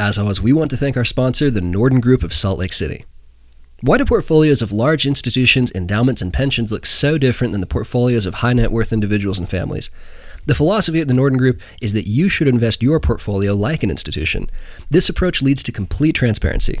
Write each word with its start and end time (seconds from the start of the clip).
As 0.00 0.16
always, 0.16 0.40
we 0.40 0.54
want 0.54 0.70
to 0.70 0.78
thank 0.78 0.96
our 0.96 1.04
sponsor, 1.04 1.50
the 1.50 1.60
Norden 1.60 2.00
Group 2.00 2.22
of 2.22 2.32
Salt 2.32 2.58
Lake 2.58 2.72
City. 2.72 3.04
Why 3.82 3.98
do 3.98 4.06
portfolios 4.06 4.62
of 4.62 4.72
large 4.72 5.04
institutions, 5.04 5.70
endowments, 5.74 6.22
and 6.22 6.32
pensions 6.32 6.72
look 6.72 6.86
so 6.86 7.18
different 7.18 7.52
than 7.52 7.60
the 7.60 7.66
portfolios 7.66 8.24
of 8.24 8.36
high 8.36 8.54
net 8.54 8.72
worth 8.72 8.94
individuals 8.94 9.38
and 9.38 9.46
families? 9.46 9.90
The 10.46 10.54
philosophy 10.54 11.02
at 11.02 11.08
the 11.08 11.12
Norden 11.12 11.36
Group 11.36 11.60
is 11.82 11.92
that 11.92 12.08
you 12.08 12.30
should 12.30 12.48
invest 12.48 12.82
your 12.82 12.98
portfolio 12.98 13.54
like 13.54 13.82
an 13.82 13.90
institution. 13.90 14.48
This 14.88 15.10
approach 15.10 15.42
leads 15.42 15.62
to 15.64 15.70
complete 15.70 16.14
transparency. 16.14 16.80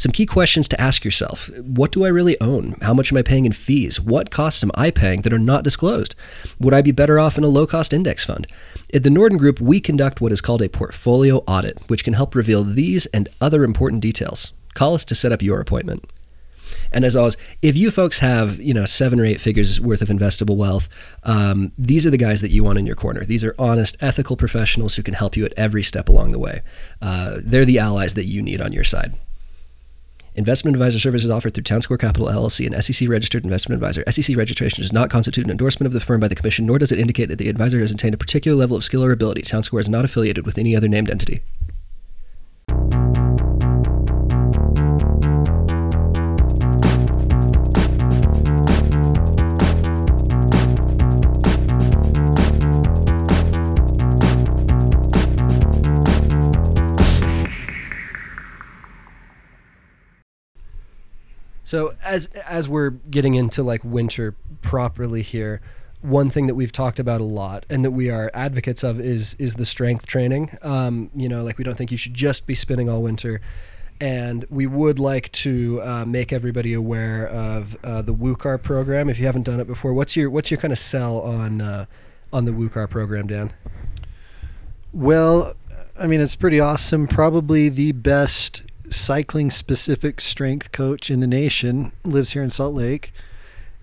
Some 0.00 0.12
key 0.12 0.24
questions 0.24 0.66
to 0.68 0.80
ask 0.80 1.04
yourself 1.04 1.50
What 1.58 1.92
do 1.92 2.06
I 2.06 2.08
really 2.08 2.40
own? 2.40 2.74
How 2.80 2.94
much 2.94 3.12
am 3.12 3.18
I 3.18 3.22
paying 3.22 3.44
in 3.44 3.52
fees? 3.52 4.00
What 4.00 4.30
costs 4.30 4.62
am 4.62 4.70
I 4.74 4.90
paying 4.90 5.20
that 5.20 5.32
are 5.34 5.38
not 5.38 5.62
disclosed? 5.62 6.14
Would 6.58 6.72
I 6.72 6.80
be 6.80 6.90
better 6.90 7.20
off 7.20 7.36
in 7.36 7.44
a 7.44 7.48
low 7.48 7.66
cost 7.66 7.92
index 7.92 8.24
fund? 8.24 8.46
At 8.94 9.02
the 9.02 9.10
Norden 9.10 9.36
Group, 9.36 9.60
we 9.60 9.78
conduct 9.78 10.22
what 10.22 10.32
is 10.32 10.40
called 10.40 10.62
a 10.62 10.70
portfolio 10.70 11.44
audit, 11.46 11.78
which 11.88 12.02
can 12.02 12.14
help 12.14 12.34
reveal 12.34 12.64
these 12.64 13.04
and 13.12 13.28
other 13.42 13.62
important 13.62 14.00
details. 14.00 14.52
Call 14.72 14.94
us 14.94 15.04
to 15.04 15.14
set 15.14 15.32
up 15.32 15.42
your 15.42 15.60
appointment. 15.60 16.10
And 16.92 17.04
as 17.04 17.14
always, 17.14 17.36
if 17.60 17.76
you 17.76 17.90
folks 17.90 18.20
have 18.20 18.58
you 18.58 18.72
know 18.72 18.86
seven 18.86 19.20
or 19.20 19.26
eight 19.26 19.38
figures 19.38 19.82
worth 19.82 20.00
of 20.00 20.08
investable 20.08 20.56
wealth, 20.56 20.88
um, 21.24 21.72
these 21.76 22.06
are 22.06 22.10
the 22.10 22.16
guys 22.16 22.40
that 22.40 22.52
you 22.52 22.64
want 22.64 22.78
in 22.78 22.86
your 22.86 22.96
corner. 22.96 23.22
These 23.26 23.44
are 23.44 23.54
honest, 23.58 23.98
ethical 24.00 24.38
professionals 24.38 24.96
who 24.96 25.02
can 25.02 25.12
help 25.12 25.36
you 25.36 25.44
at 25.44 25.52
every 25.58 25.82
step 25.82 26.08
along 26.08 26.32
the 26.32 26.38
way. 26.38 26.62
Uh, 27.02 27.36
they're 27.44 27.66
the 27.66 27.78
allies 27.78 28.14
that 28.14 28.24
you 28.24 28.40
need 28.40 28.62
on 28.62 28.72
your 28.72 28.84
side. 28.84 29.12
Investment 30.36 30.76
advisor 30.76 31.00
services 31.00 31.28
offered 31.28 31.54
through 31.54 31.64
Town 31.64 31.82
Square 31.82 31.98
Capital 31.98 32.28
LLC, 32.28 32.64
an 32.64 32.80
SEC 32.80 33.08
registered 33.08 33.42
investment 33.42 33.82
advisor. 33.82 34.04
SEC 34.10 34.36
registration 34.36 34.80
does 34.80 34.92
not 34.92 35.10
constitute 35.10 35.44
an 35.44 35.50
endorsement 35.50 35.88
of 35.88 35.92
the 35.92 35.98
firm 35.98 36.20
by 36.20 36.28
the 36.28 36.36
Commission, 36.36 36.66
nor 36.66 36.78
does 36.78 36.92
it 36.92 37.00
indicate 37.00 37.26
that 37.26 37.38
the 37.38 37.48
advisor 37.48 37.80
has 37.80 37.90
attained 37.90 38.14
a 38.14 38.18
particular 38.18 38.56
level 38.56 38.76
of 38.76 38.84
skill 38.84 39.04
or 39.04 39.10
ability. 39.10 39.42
Town 39.42 39.64
Square 39.64 39.80
is 39.80 39.88
not 39.88 40.04
affiliated 40.04 40.46
with 40.46 40.56
any 40.56 40.76
other 40.76 40.86
named 40.88 41.10
entity. 41.10 41.40
So 61.70 61.94
as 62.02 62.26
as 62.48 62.68
we're 62.68 62.90
getting 62.90 63.34
into 63.34 63.62
like 63.62 63.84
winter 63.84 64.34
properly 64.60 65.22
here, 65.22 65.60
one 66.00 66.28
thing 66.28 66.48
that 66.48 66.56
we've 66.56 66.72
talked 66.72 66.98
about 66.98 67.20
a 67.20 67.24
lot 67.24 67.64
and 67.70 67.84
that 67.84 67.92
we 67.92 68.10
are 68.10 68.28
advocates 68.34 68.82
of 68.82 68.98
is 68.98 69.36
is 69.38 69.54
the 69.54 69.64
strength 69.64 70.04
training. 70.04 70.58
Um, 70.62 71.12
you 71.14 71.28
know, 71.28 71.44
like 71.44 71.58
we 71.58 71.62
don't 71.62 71.76
think 71.76 71.92
you 71.92 71.96
should 71.96 72.12
just 72.12 72.48
be 72.48 72.56
spinning 72.56 72.88
all 72.88 73.04
winter. 73.04 73.40
And 74.00 74.46
we 74.50 74.66
would 74.66 74.98
like 74.98 75.30
to 75.44 75.80
uh, 75.84 76.04
make 76.04 76.32
everybody 76.32 76.74
aware 76.74 77.28
of 77.28 77.76
uh, 77.84 78.02
the 78.02 78.14
WUKAR 78.14 78.60
program. 78.60 79.08
If 79.08 79.20
you 79.20 79.26
haven't 79.26 79.44
done 79.44 79.60
it 79.60 79.68
before, 79.68 79.94
what's 79.94 80.16
your 80.16 80.28
what's 80.28 80.50
your 80.50 80.58
kind 80.58 80.72
of 80.72 80.78
sell 80.78 81.20
on 81.20 81.60
uh, 81.60 81.86
on 82.32 82.46
the 82.46 82.52
WUKAR 82.52 82.90
program, 82.90 83.28
Dan? 83.28 83.52
Well, 84.92 85.52
I 85.96 86.08
mean, 86.08 86.20
it's 86.20 86.34
pretty 86.34 86.58
awesome. 86.58 87.06
Probably 87.06 87.68
the 87.68 87.92
best 87.92 88.64
cycling 88.90 89.50
specific 89.50 90.20
strength 90.20 90.72
coach 90.72 91.10
in 91.10 91.20
the 91.20 91.26
nation, 91.26 91.92
lives 92.04 92.32
here 92.32 92.42
in 92.42 92.50
Salt 92.50 92.74
Lake. 92.74 93.12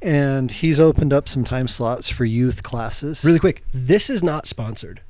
And 0.01 0.51
he's 0.51 0.79
opened 0.79 1.11
up 1.11 1.27
some 1.27 1.43
time 1.43 1.67
slots 1.67 2.09
for 2.09 2.23
youth 2.23 2.61
classes. 2.61 3.23
Really 3.25 3.39
quick, 3.39 3.63
this 3.73 4.09
is 4.11 4.21
not 4.21 4.45
sponsored. 4.45 5.01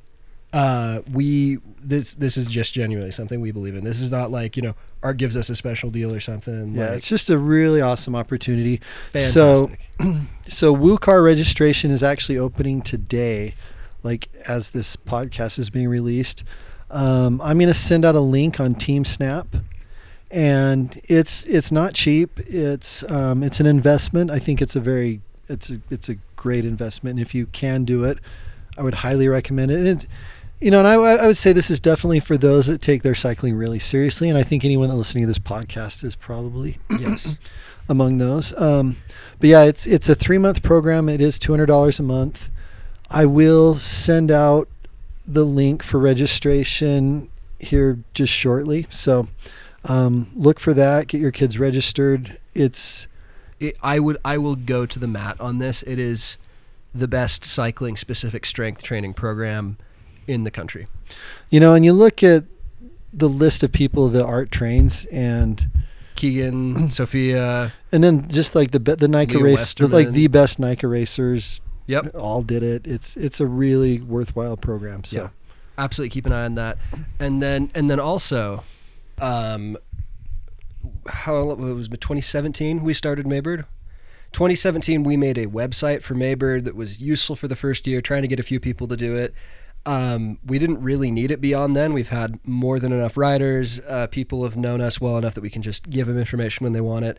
Uh, 0.50 1.02
we 1.12 1.58
this 1.78 2.14
this 2.14 2.38
is 2.38 2.48
just 2.48 2.72
genuinely 2.72 3.10
something 3.10 3.42
we 3.42 3.50
believe 3.50 3.74
in. 3.74 3.84
This 3.84 4.00
is 4.00 4.10
not 4.10 4.30
like 4.30 4.56
you 4.56 4.62
know 4.62 4.74
Art 5.02 5.18
gives 5.18 5.36
us 5.36 5.50
a 5.50 5.56
special 5.56 5.90
deal 5.90 6.12
or 6.12 6.20
something. 6.20 6.74
Yeah, 6.74 6.86
like, 6.86 6.96
it's 6.96 7.08
just 7.08 7.28
a 7.28 7.36
really 7.36 7.82
awesome 7.82 8.14
opportunity. 8.16 8.80
fantastic. 9.12 9.90
So, 10.00 10.14
so 10.48 10.74
WUKAR 10.74 11.22
registration 11.22 11.90
is 11.90 12.02
actually 12.02 12.38
opening 12.38 12.80
today, 12.80 13.54
like 14.02 14.28
as 14.48 14.70
this 14.70 14.96
podcast 14.96 15.58
is 15.58 15.68
being 15.68 15.88
released. 15.88 16.44
Um, 16.90 17.40
I'm 17.42 17.58
going 17.58 17.68
to 17.68 17.74
send 17.74 18.04
out 18.04 18.14
a 18.14 18.20
link 18.20 18.60
on 18.60 18.74
TeamSnap, 18.74 19.62
and 20.30 21.00
it's 21.04 21.44
it's 21.46 21.72
not 21.72 21.94
cheap. 21.94 22.38
It's 22.40 23.08
um, 23.10 23.42
it's 23.42 23.60
an 23.60 23.66
investment. 23.66 24.30
I 24.30 24.38
think 24.38 24.60
it's 24.60 24.76
a 24.76 24.80
very 24.80 25.20
it's 25.48 25.70
a, 25.70 25.80
it's 25.90 26.08
a 26.08 26.16
great 26.36 26.64
investment. 26.64 27.18
And 27.18 27.26
if 27.26 27.34
you 27.34 27.46
can 27.46 27.84
do 27.84 28.04
it, 28.04 28.18
I 28.76 28.82
would 28.82 28.94
highly 28.94 29.28
recommend 29.28 29.70
it. 29.70 29.78
And 29.78 29.88
it's, 29.88 30.06
you 30.60 30.70
know, 30.70 30.78
and 30.78 30.88
I, 30.88 30.94
I 30.94 31.26
would 31.26 31.36
say 31.36 31.52
this 31.52 31.70
is 31.70 31.80
definitely 31.80 32.20
for 32.20 32.36
those 32.36 32.66
that 32.66 32.82
take 32.82 33.02
their 33.02 33.14
cycling 33.14 33.54
really 33.54 33.78
seriously. 33.78 34.28
And 34.28 34.36
I 34.36 34.42
think 34.42 34.64
anyone 34.64 34.88
that 34.88 34.96
listening 34.96 35.22
to 35.22 35.28
this 35.28 35.38
podcast 35.38 36.04
is 36.04 36.14
probably 36.14 36.78
yes. 36.98 37.36
among 37.88 38.18
those. 38.18 38.58
Um, 38.60 38.96
but 39.40 39.48
yeah, 39.48 39.64
it's 39.64 39.86
it's 39.86 40.08
a 40.08 40.14
three 40.14 40.38
month 40.38 40.62
program. 40.62 41.08
It 41.08 41.20
is 41.20 41.38
two 41.38 41.52
hundred 41.52 41.66
dollars 41.66 41.98
a 41.98 42.02
month. 42.02 42.50
I 43.10 43.24
will 43.24 43.74
send 43.74 44.30
out 44.30 44.68
the 45.26 45.44
link 45.44 45.82
for 45.82 45.98
registration 45.98 47.30
here 47.58 47.98
just 48.12 48.32
shortly. 48.32 48.86
So 48.90 49.28
um, 49.84 50.30
look 50.34 50.60
for 50.60 50.74
that. 50.74 51.08
Get 51.08 51.20
your 51.20 51.30
kids 51.32 51.58
registered. 51.58 52.38
It's 52.54 53.06
it, 53.60 53.76
I 53.82 53.98
would 53.98 54.16
I 54.24 54.38
will 54.38 54.56
go 54.56 54.86
to 54.86 54.98
the 54.98 55.06
mat 55.08 55.40
on 55.40 55.58
this. 55.58 55.82
It 55.84 55.98
is 55.98 56.36
the 56.94 57.08
best 57.08 57.44
cycling 57.44 57.96
specific 57.96 58.44
strength 58.46 58.82
training 58.82 59.14
program 59.14 59.76
in 60.26 60.44
the 60.44 60.50
country. 60.50 60.86
you 61.50 61.60
know, 61.60 61.74
and 61.74 61.84
you 61.84 61.92
look 61.92 62.22
at 62.22 62.44
the 63.12 63.28
list 63.28 63.62
of 63.62 63.72
people 63.72 64.08
that 64.08 64.24
Art 64.24 64.50
trains, 64.50 65.06
and 65.06 65.66
Keegan, 66.16 66.90
Sophia, 66.90 67.72
and 67.92 68.02
then 68.04 68.28
just 68.28 68.54
like 68.54 68.70
the 68.72 68.78
the 68.78 69.08
NICA 69.08 69.38
race, 69.38 69.74
the, 69.74 69.88
like 69.88 70.10
the 70.10 70.26
best 70.28 70.58
NICA 70.58 70.86
racers, 70.88 71.60
Yep. 71.86 72.14
all 72.14 72.42
did 72.42 72.62
it. 72.62 72.86
It's 72.86 73.16
it's 73.16 73.40
a 73.40 73.46
really 73.46 74.00
worthwhile 74.00 74.56
program. 74.56 75.04
So. 75.04 75.22
Yeah. 75.22 75.28
absolutely 75.78 76.10
keep 76.10 76.26
an 76.26 76.32
eye 76.32 76.44
on 76.44 76.54
that. 76.56 76.76
And 77.18 77.40
then 77.40 77.70
and 77.74 77.88
then 77.88 77.98
also, 78.00 78.64
um, 79.20 79.76
how 81.06 81.50
it 81.50 81.58
was 81.58 81.88
2017 81.88 82.82
we 82.82 82.94
started 82.94 83.26
Maybird. 83.26 83.64
2017 84.32 85.02
we 85.02 85.16
made 85.16 85.38
a 85.38 85.46
website 85.46 86.02
for 86.02 86.14
Maybird 86.14 86.64
that 86.64 86.76
was 86.76 87.00
useful 87.00 87.36
for 87.36 87.48
the 87.48 87.56
first 87.56 87.86
year, 87.86 88.00
trying 88.00 88.22
to 88.22 88.28
get 88.28 88.40
a 88.40 88.42
few 88.42 88.60
people 88.60 88.86
to 88.88 88.96
do 88.96 89.16
it. 89.16 89.34
Um, 89.86 90.38
we 90.44 90.58
didn't 90.58 90.82
really 90.82 91.10
need 91.10 91.30
it 91.30 91.40
beyond 91.40 91.74
then. 91.74 91.92
We've 91.92 92.08
had 92.10 92.38
more 92.46 92.78
than 92.78 92.92
enough 92.92 93.16
writers. 93.16 93.80
Uh, 93.80 94.06
people 94.06 94.42
have 94.44 94.56
known 94.56 94.80
us 94.80 95.00
well 95.00 95.16
enough 95.16 95.34
that 95.34 95.40
we 95.40 95.50
can 95.50 95.62
just 95.62 95.88
give 95.88 96.06
them 96.06 96.18
information 96.18 96.64
when 96.64 96.72
they 96.72 96.80
want 96.80 97.04
it. 97.04 97.18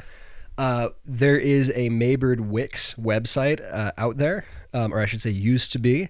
Uh, 0.58 0.90
there 1.06 1.38
is 1.38 1.72
a 1.74 1.90
Maybird 1.90 2.42
Wix 2.42 2.94
website 2.96 3.62
uh, 3.74 3.94
out 3.98 4.18
there, 4.18 4.46
um, 4.74 4.94
or 4.94 5.00
I 5.00 5.06
should 5.06 5.22
say, 5.22 5.30
used 5.30 5.72
to 5.72 5.80
be, 5.80 6.10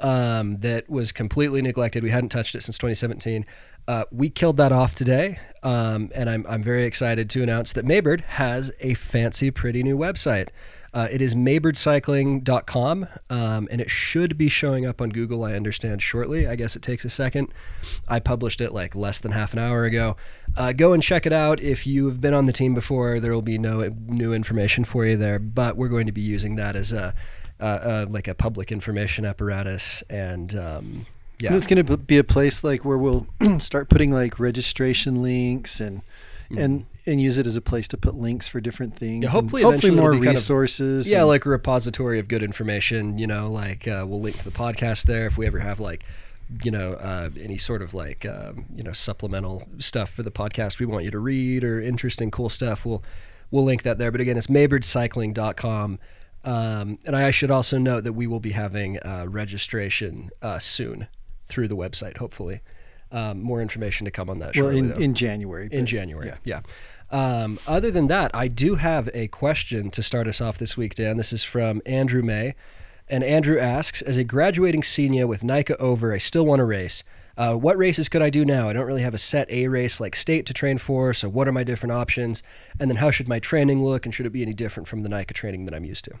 um, 0.00 0.56
that 0.60 0.88
was 0.88 1.12
completely 1.12 1.60
neglected. 1.62 2.02
We 2.02 2.10
hadn't 2.10 2.30
touched 2.30 2.54
it 2.54 2.62
since 2.62 2.78
2017. 2.78 3.44
Uh, 3.86 4.04
we 4.10 4.30
killed 4.30 4.56
that 4.56 4.72
off 4.72 4.94
today, 4.94 5.38
um, 5.62 6.10
and 6.14 6.30
I'm, 6.30 6.46
I'm 6.48 6.62
very 6.62 6.84
excited 6.84 7.28
to 7.30 7.42
announce 7.42 7.72
that 7.74 7.84
Maybird 7.84 8.22
has 8.22 8.72
a 8.80 8.94
fancy, 8.94 9.50
pretty 9.50 9.82
new 9.82 9.98
website. 9.98 10.48
Uh, 10.94 11.08
it 11.10 11.20
is 11.20 11.34
maybirdcycling.com, 11.34 13.06
um, 13.28 13.68
and 13.70 13.80
it 13.80 13.90
should 13.90 14.38
be 14.38 14.48
showing 14.48 14.86
up 14.86 15.02
on 15.02 15.10
Google, 15.10 15.44
I 15.44 15.54
understand, 15.54 16.00
shortly. 16.00 16.46
I 16.46 16.54
guess 16.54 16.76
it 16.76 16.82
takes 16.82 17.04
a 17.04 17.10
second. 17.10 17.52
I 18.06 18.20
published 18.20 18.60
it 18.60 18.72
like 18.72 18.94
less 18.94 19.18
than 19.18 19.32
half 19.32 19.52
an 19.52 19.58
hour 19.58 19.84
ago. 19.84 20.16
Uh, 20.56 20.72
go 20.72 20.92
and 20.92 21.02
check 21.02 21.26
it 21.26 21.32
out. 21.32 21.60
If 21.60 21.84
you 21.86 22.06
have 22.06 22.20
been 22.20 22.32
on 22.32 22.46
the 22.46 22.52
team 22.52 22.74
before, 22.74 23.18
there 23.18 23.32
will 23.32 23.42
be 23.42 23.58
no 23.58 23.92
new 24.06 24.32
information 24.32 24.84
for 24.84 25.04
you 25.04 25.16
there, 25.16 25.40
but 25.40 25.76
we're 25.76 25.88
going 25.88 26.06
to 26.06 26.12
be 26.12 26.20
using 26.20 26.54
that 26.56 26.76
as 26.76 26.92
a 26.92 27.12
uh, 27.60 27.64
uh, 27.64 28.06
like 28.08 28.26
a 28.26 28.34
public 28.34 28.72
information 28.72 29.24
apparatus 29.24 30.02
and 30.10 30.56
um, 30.56 31.06
yeah 31.38 31.48
And 31.48 31.56
it's 31.56 31.66
going 31.66 31.84
to 31.84 31.96
be 31.96 32.18
a 32.18 32.24
place 32.24 32.62
like 32.64 32.84
where 32.84 32.98
we'll 32.98 33.26
start 33.58 33.88
putting 33.88 34.12
like 34.12 34.38
registration 34.38 35.22
links 35.22 35.80
and 35.80 36.02
and 36.56 36.86
and 37.06 37.20
use 37.20 37.36
it 37.36 37.46
as 37.46 37.56
a 37.56 37.60
place 37.60 37.88
to 37.88 37.96
put 37.96 38.14
links 38.14 38.46
for 38.48 38.60
different 38.60 38.96
things. 38.96 39.24
Yeah, 39.24 39.30
hopefully 39.30 39.62
hopefully 39.62 39.92
more 39.94 40.10
it'll 40.12 40.22
kind 40.22 40.36
of- 40.36 40.42
resources. 40.42 41.10
yeah 41.10 41.22
like 41.24 41.44
a 41.46 41.50
repository 41.50 42.18
of 42.18 42.28
good 42.28 42.42
information 42.42 43.18
you 43.18 43.26
know 43.26 43.50
like 43.50 43.88
uh, 43.88 44.04
we'll 44.08 44.20
link 44.20 44.38
to 44.38 44.44
the 44.44 44.50
podcast 44.50 45.04
there 45.04 45.26
if 45.26 45.36
we 45.36 45.46
ever 45.46 45.58
have 45.58 45.80
like 45.80 46.04
you 46.62 46.70
know 46.70 46.92
uh, 46.94 47.30
any 47.40 47.58
sort 47.58 47.82
of 47.82 47.94
like 47.94 48.24
um, 48.26 48.66
you 48.74 48.82
know 48.84 48.92
supplemental 48.92 49.66
stuff 49.78 50.10
for 50.10 50.22
the 50.22 50.30
podcast 50.30 50.78
we 50.78 50.86
want 50.86 51.04
you 51.04 51.10
to 51.10 51.18
read 51.18 51.64
or 51.64 51.80
interesting 51.80 52.30
cool 52.30 52.48
stuff 52.50 52.84
we'll 52.86 53.02
we'll 53.50 53.64
link 53.64 53.82
that 53.82 53.98
there 53.98 54.12
but 54.12 54.20
again 54.20 54.36
it's 54.36 54.46
maybirdscycling.com 54.48 55.98
um, 56.44 56.98
and 57.06 57.16
I 57.16 57.30
should 57.30 57.50
also 57.50 57.78
note 57.78 58.04
that 58.04 58.12
we 58.12 58.26
will 58.26 58.40
be 58.40 58.50
having 58.52 58.98
uh, 58.98 59.26
registration 59.28 60.30
uh, 60.42 60.58
soon 60.58 61.08
through 61.46 61.68
the 61.68 61.76
website 61.76 62.16
hopefully 62.16 62.60
um, 63.14 63.42
more 63.42 63.62
information 63.62 64.04
to 64.04 64.10
come 64.10 64.28
on 64.28 64.40
that 64.40 64.56
well 64.56 64.68
in, 64.68 64.90
in 65.00 65.14
January. 65.14 65.68
in 65.70 65.86
January. 65.86 66.26
yeah. 66.26 66.36
Yeah. 66.44 66.60
Um, 67.10 67.60
other 67.66 67.92
than 67.92 68.08
that, 68.08 68.32
I 68.34 68.48
do 68.48 68.74
have 68.74 69.08
a 69.14 69.28
question 69.28 69.90
to 69.92 70.02
start 70.02 70.26
us 70.26 70.40
off 70.40 70.58
this 70.58 70.76
week, 70.76 70.96
Dan. 70.96 71.16
This 71.16 71.32
is 71.32 71.44
from 71.44 71.80
Andrew 71.86 72.22
May. 72.22 72.56
And 73.08 73.22
Andrew 73.22 73.58
asks 73.58 74.02
As 74.02 74.16
a 74.16 74.24
graduating 74.24 74.82
senior 74.82 75.26
with 75.26 75.44
NICA 75.44 75.76
over, 75.76 76.12
I 76.12 76.18
still 76.18 76.44
want 76.44 76.58
to 76.58 76.64
race. 76.64 77.04
Uh, 77.36 77.54
what 77.54 77.76
races 77.76 78.08
could 78.08 78.22
I 78.22 78.30
do 78.30 78.44
now? 78.44 78.68
I 78.68 78.72
don't 78.72 78.86
really 78.86 79.02
have 79.02 79.14
a 79.14 79.18
set 79.18 79.50
A 79.50 79.68
race 79.68 80.00
like 80.00 80.16
state 80.16 80.46
to 80.46 80.54
train 80.54 80.78
for. 80.78 81.12
So 81.12 81.28
what 81.28 81.46
are 81.46 81.52
my 81.52 81.62
different 81.62 81.92
options? 81.92 82.42
And 82.80 82.90
then 82.90 82.96
how 82.96 83.10
should 83.10 83.28
my 83.28 83.38
training 83.38 83.84
look? 83.84 84.06
And 84.06 84.14
should 84.14 84.26
it 84.26 84.30
be 84.30 84.42
any 84.42 84.54
different 84.54 84.88
from 84.88 85.02
the 85.02 85.08
NICA 85.08 85.34
training 85.34 85.66
that 85.66 85.74
I'm 85.74 85.84
used 85.84 86.06
to? 86.06 86.14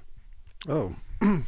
Oh, 0.68 0.96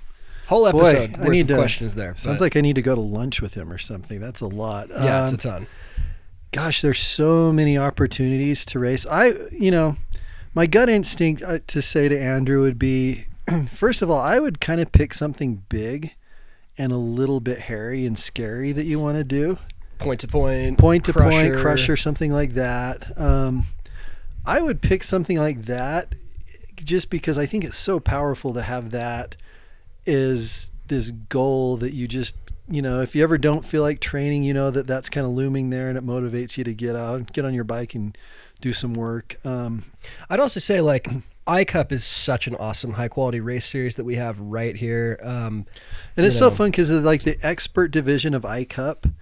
Whole 0.48 0.70
boy, 0.70 0.80
episode 0.90 1.14
I 1.16 1.18
worth 1.20 1.28
need 1.30 1.40
of 1.42 1.46
to. 1.48 1.54
questions 1.56 1.94
there. 1.94 2.14
Sounds 2.16 2.38
but- 2.38 2.44
like 2.44 2.56
I 2.56 2.60
need 2.60 2.74
to 2.76 2.82
go 2.82 2.94
to 2.94 3.00
lunch 3.00 3.40
with 3.40 3.54
him 3.54 3.72
or 3.72 3.78
something. 3.78 4.20
That's 4.20 4.40
a 4.40 4.46
lot. 4.46 4.88
yeah, 4.90 5.22
it's 5.22 5.30
Um, 5.30 5.34
a 5.34 5.38
ton. 5.38 5.66
gosh, 6.52 6.82
there's 6.82 7.00
so 7.00 7.52
many 7.52 7.76
opportunities 7.76 8.64
to 8.66 8.78
race. 8.78 9.04
I, 9.06 9.34
you 9.50 9.70
know, 9.70 9.96
my 10.54 10.66
gut 10.66 10.88
instinct 10.88 11.42
uh, 11.42 11.58
to 11.66 11.82
say 11.82 12.08
to 12.08 12.18
Andrew 12.18 12.62
would 12.62 12.78
be, 12.78 13.26
first 13.70 14.02
of 14.02 14.10
all, 14.10 14.20
I 14.20 14.38
would 14.38 14.60
kind 14.60 14.80
of 14.80 14.92
pick 14.92 15.14
something 15.14 15.64
big 15.68 16.14
and 16.78 16.92
a 16.92 16.96
little 16.96 17.40
bit 17.40 17.58
hairy 17.60 18.06
and 18.06 18.16
scary 18.18 18.72
that 18.72 18.84
you 18.84 18.98
want 19.00 19.16
to 19.16 19.24
do. 19.24 19.58
Point 19.98 20.20
to 20.20 20.28
point, 20.28 20.76
Point 20.78 21.04
to 21.06 21.12
point, 21.14 21.54
crusher, 21.56 21.94
or 21.94 21.96
something 21.96 22.30
like 22.30 22.52
that. 22.52 23.18
Um, 23.18 23.64
I 24.44 24.60
would 24.60 24.82
pick 24.82 25.02
something 25.02 25.38
like 25.38 25.62
that 25.64 26.14
just 26.76 27.08
because 27.08 27.38
I 27.38 27.46
think 27.46 27.64
it's 27.64 27.78
so 27.78 27.98
powerful 27.98 28.52
to 28.54 28.60
have 28.62 28.90
that 28.90 29.36
is 30.06 30.70
this 30.86 31.10
goal 31.10 31.76
that 31.78 31.92
you 31.92 32.06
just 32.06 32.36
you 32.68 32.80
know 32.80 33.00
if 33.00 33.14
you 33.14 33.22
ever 33.22 33.36
don't 33.36 33.64
feel 33.64 33.82
like 33.82 34.00
training 34.00 34.42
you 34.44 34.54
know 34.54 34.70
that 34.70 34.86
that's 34.86 35.08
kind 35.08 35.26
of 35.26 35.32
looming 35.32 35.70
there 35.70 35.88
and 35.88 35.98
it 35.98 36.04
motivates 36.04 36.56
you 36.56 36.64
to 36.64 36.74
get 36.74 36.94
out 36.94 37.32
get 37.32 37.44
on 37.44 37.54
your 37.54 37.64
bike 37.64 37.94
and 37.94 38.16
do 38.60 38.72
some 38.72 38.94
work. 38.94 39.38
Um, 39.44 39.84
I'd 40.30 40.40
also 40.40 40.60
say 40.60 40.80
like 40.80 41.08
iCup 41.46 41.92
is 41.92 42.04
such 42.04 42.46
an 42.46 42.54
awesome 42.56 42.94
high 42.94 43.08
quality 43.08 43.40
race 43.40 43.66
series 43.66 43.96
that 43.96 44.04
we 44.04 44.16
have 44.16 44.40
right 44.40 44.76
here. 44.76 45.18
Um, 45.22 45.66
and 46.16 46.26
it's 46.26 46.34
You 46.36 46.50
so 46.50 46.50
fun 46.50 46.70
because 46.70 46.90
like 46.90 47.22
the 47.22 47.38
expert 47.42 47.88
division 47.88 48.34
of 48.34 48.42
icup 48.42 49.12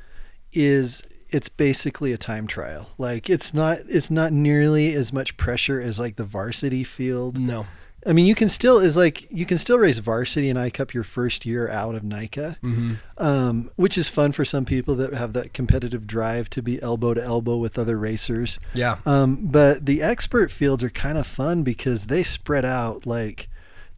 is 0.53 1.03
it's 1.31 1.49
basically 1.49 2.13
a 2.13 2.17
time 2.17 2.47
trial. 2.47 2.91
Like 2.97 3.29
it's 3.29 3.53
not 3.53 3.79
it's 3.89 4.11
not 4.11 4.33
nearly 4.33 4.95
as 4.95 5.13
much 5.13 5.37
pressure 5.37 5.81
as 5.81 5.99
like 5.99 6.17
the 6.17 6.25
varsity 6.25 6.85
field. 6.85 7.39
No, 7.39 7.67
I 8.07 8.13
mean, 8.13 8.27
you 8.27 8.35
can 8.35 8.49
still 8.49 8.79
is 8.79 8.97
like 8.97 9.31
you 9.31 9.47
can 9.47 9.57
still 9.59 9.79
race 9.79 9.99
varsity 9.99 10.51
and 10.51 10.59
ICUP 10.59 10.93
your 10.93 11.05
first 11.05 11.47
year 11.47 11.69
out 11.71 11.95
of 11.95 12.05
NICA, 12.05 12.59
mm-hmm. 12.63 12.95
um, 13.19 13.71
which 13.77 13.97
is 13.97 14.09
fun 14.09 14.33
for 14.33 14.45
some 14.45 14.65
people 14.65 14.95
that 14.97 15.15
have 15.15 15.33
that 15.33 15.55
competitive 15.55 16.07
drive 16.07 16.51
to 16.51 16.63
be 16.63 16.81
elbow 16.83 17.15
to 17.15 17.23
elbow 17.23 17.57
with 17.57 17.79
other 17.79 17.99
racers. 17.99 18.59
yeah, 18.75 18.99
Um, 19.07 19.47
but 19.47 19.87
the 19.87 20.03
expert 20.03 20.51
fields 20.51 20.83
are 20.85 20.91
kind 20.91 21.17
of 21.17 21.27
fun 21.27 21.63
because 21.63 22.07
they 22.07 22.23
spread 22.23 22.65
out. 22.65 23.07
Like 23.07 23.49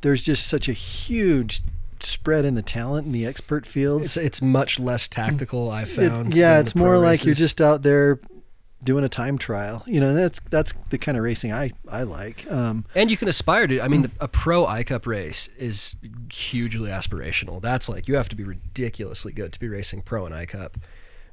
there's 0.03 0.23
just 0.23 0.47
such 0.47 0.69
a 0.69 0.73
huge 0.73 1.63
spread 1.99 2.45
in 2.45 2.55
the 2.55 2.63
talent 2.63 3.07
in 3.07 3.13
the 3.13 3.27
expert 3.27 3.67
fields. 3.67 4.05
it's 4.07 4.17
it's 4.17 4.43
much 4.43 4.79
less 4.79 5.09
tactical. 5.09 5.71
I 5.71 5.83
It- 5.83 5.87
found. 5.89 6.35
yeah, 6.35 6.61
it's 6.61 6.75
more 6.75 6.99
like 6.99 7.25
you're 7.25 7.35
just 7.35 7.61
out 7.61 7.83
there 7.83 8.21
doing 8.87 9.05
a 9.05 9.09
time 9.11 9.37
trial. 9.37 9.83
You 9.87 10.01
know, 10.01 10.15
that's 10.15 10.41
that's 10.49 10.73
the 10.89 10.97
kind 10.97 11.19
of 11.19 11.25
racing 11.25 11.53
I 11.53 11.73
I 11.91 12.05
like. 12.05 12.51
Um, 12.51 12.87
And 12.95 13.11
you 13.11 13.19
can 13.19 13.29
aspire 13.29 13.67
to. 13.67 13.83
I 13.83 13.89
mean, 13.89 14.03
the, 14.03 14.11
a 14.21 14.29
pro 14.29 14.65
iCup 14.65 15.05
race 15.05 15.49
is 15.59 15.97
hugely 16.33 16.89
aspirational. 16.89 17.61
That's 17.61 17.89
like 17.89 18.09
you 18.09 18.15
have 18.17 18.31
to 18.31 18.37
be 18.37 18.45
ridiculously 18.45 19.33
good 19.33 19.53
to 19.53 19.61
be 19.61 19.69
racing 19.69 20.03
pro 20.03 20.25
and 20.25 20.35
iCup. 20.35 20.77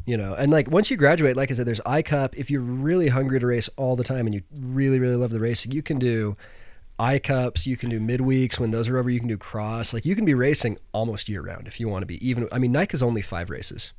You 0.05 0.17
know, 0.17 0.33
and 0.33 0.51
like 0.51 0.69
once 0.69 0.91
you 0.91 0.97
graduate, 0.97 1.37
like 1.37 1.49
I 1.49 1.53
said, 1.53 1.65
there's 1.65 1.79
iCup. 1.81 2.35
If 2.35 2.51
you're 2.51 2.59
really 2.59 3.07
hungry 3.07 3.39
to 3.39 3.47
race 3.47 3.69
all 3.77 3.95
the 3.95 4.03
time 4.03 4.25
and 4.25 4.35
you 4.35 4.41
really, 4.51 4.99
really 4.99 5.15
love 5.15 5.29
the 5.29 5.39
racing, 5.39 5.71
you 5.71 5.81
can 5.81 5.97
do 5.97 6.35
iCups. 6.99 7.65
You 7.65 7.77
can 7.77 7.89
do 7.89 8.01
midweeks 8.01 8.59
when 8.59 8.71
those 8.71 8.89
are 8.89 8.97
over. 8.97 9.09
You 9.09 9.19
can 9.19 9.29
do 9.29 9.37
cross. 9.37 9.93
Like 9.93 10.05
you 10.05 10.15
can 10.15 10.25
be 10.25 10.33
racing 10.33 10.77
almost 10.91 11.29
year 11.29 11.41
round 11.41 11.67
if 11.67 11.79
you 11.79 11.87
want 11.87 12.01
to 12.01 12.05
be. 12.05 12.25
Even 12.27 12.49
I 12.51 12.59
mean, 12.59 12.73
NICA's 12.73 13.01
only 13.01 13.21
five 13.21 13.49
races. 13.49 13.93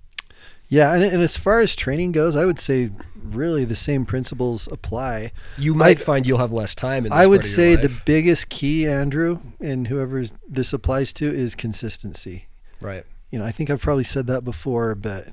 Yeah, 0.75 0.93
and, 0.93 1.05
and 1.05 1.23
as 1.23 1.37
far 1.37 1.61
as 1.61 1.77
training 1.77 2.11
goes, 2.11 2.35
I 2.35 2.45
would 2.45 2.59
say 2.59 2.91
really 3.15 3.65
the 3.65 3.77
same 3.77 4.05
principles 4.05 4.67
apply. 4.73 5.31
You 5.57 5.73
might 5.73 5.99
I- 5.99 6.03
find 6.03 6.27
you'll 6.27 6.39
have 6.39 6.51
less 6.51 6.75
time. 6.75 7.07
In 7.07 7.13
this 7.13 7.21
I 7.21 7.27
would 7.27 7.43
part 7.43 7.45
of 7.45 7.51
your 7.51 7.57
say 7.57 7.77
the 7.77 8.03
biggest 8.05 8.49
key, 8.49 8.89
Andrew, 8.89 9.39
and 9.61 9.87
whoever 9.87 10.25
this 10.49 10.73
applies 10.73 11.13
to, 11.15 11.27
is 11.27 11.55
consistency. 11.55 12.47
right. 12.81 13.05
You 13.31 13.39
know, 13.41 13.45
I 13.45 13.51
think 13.53 13.69
I've 13.69 13.81
probably 13.81 14.05
said 14.05 14.29
that 14.29 14.45
before, 14.45 14.95
but 14.95 15.29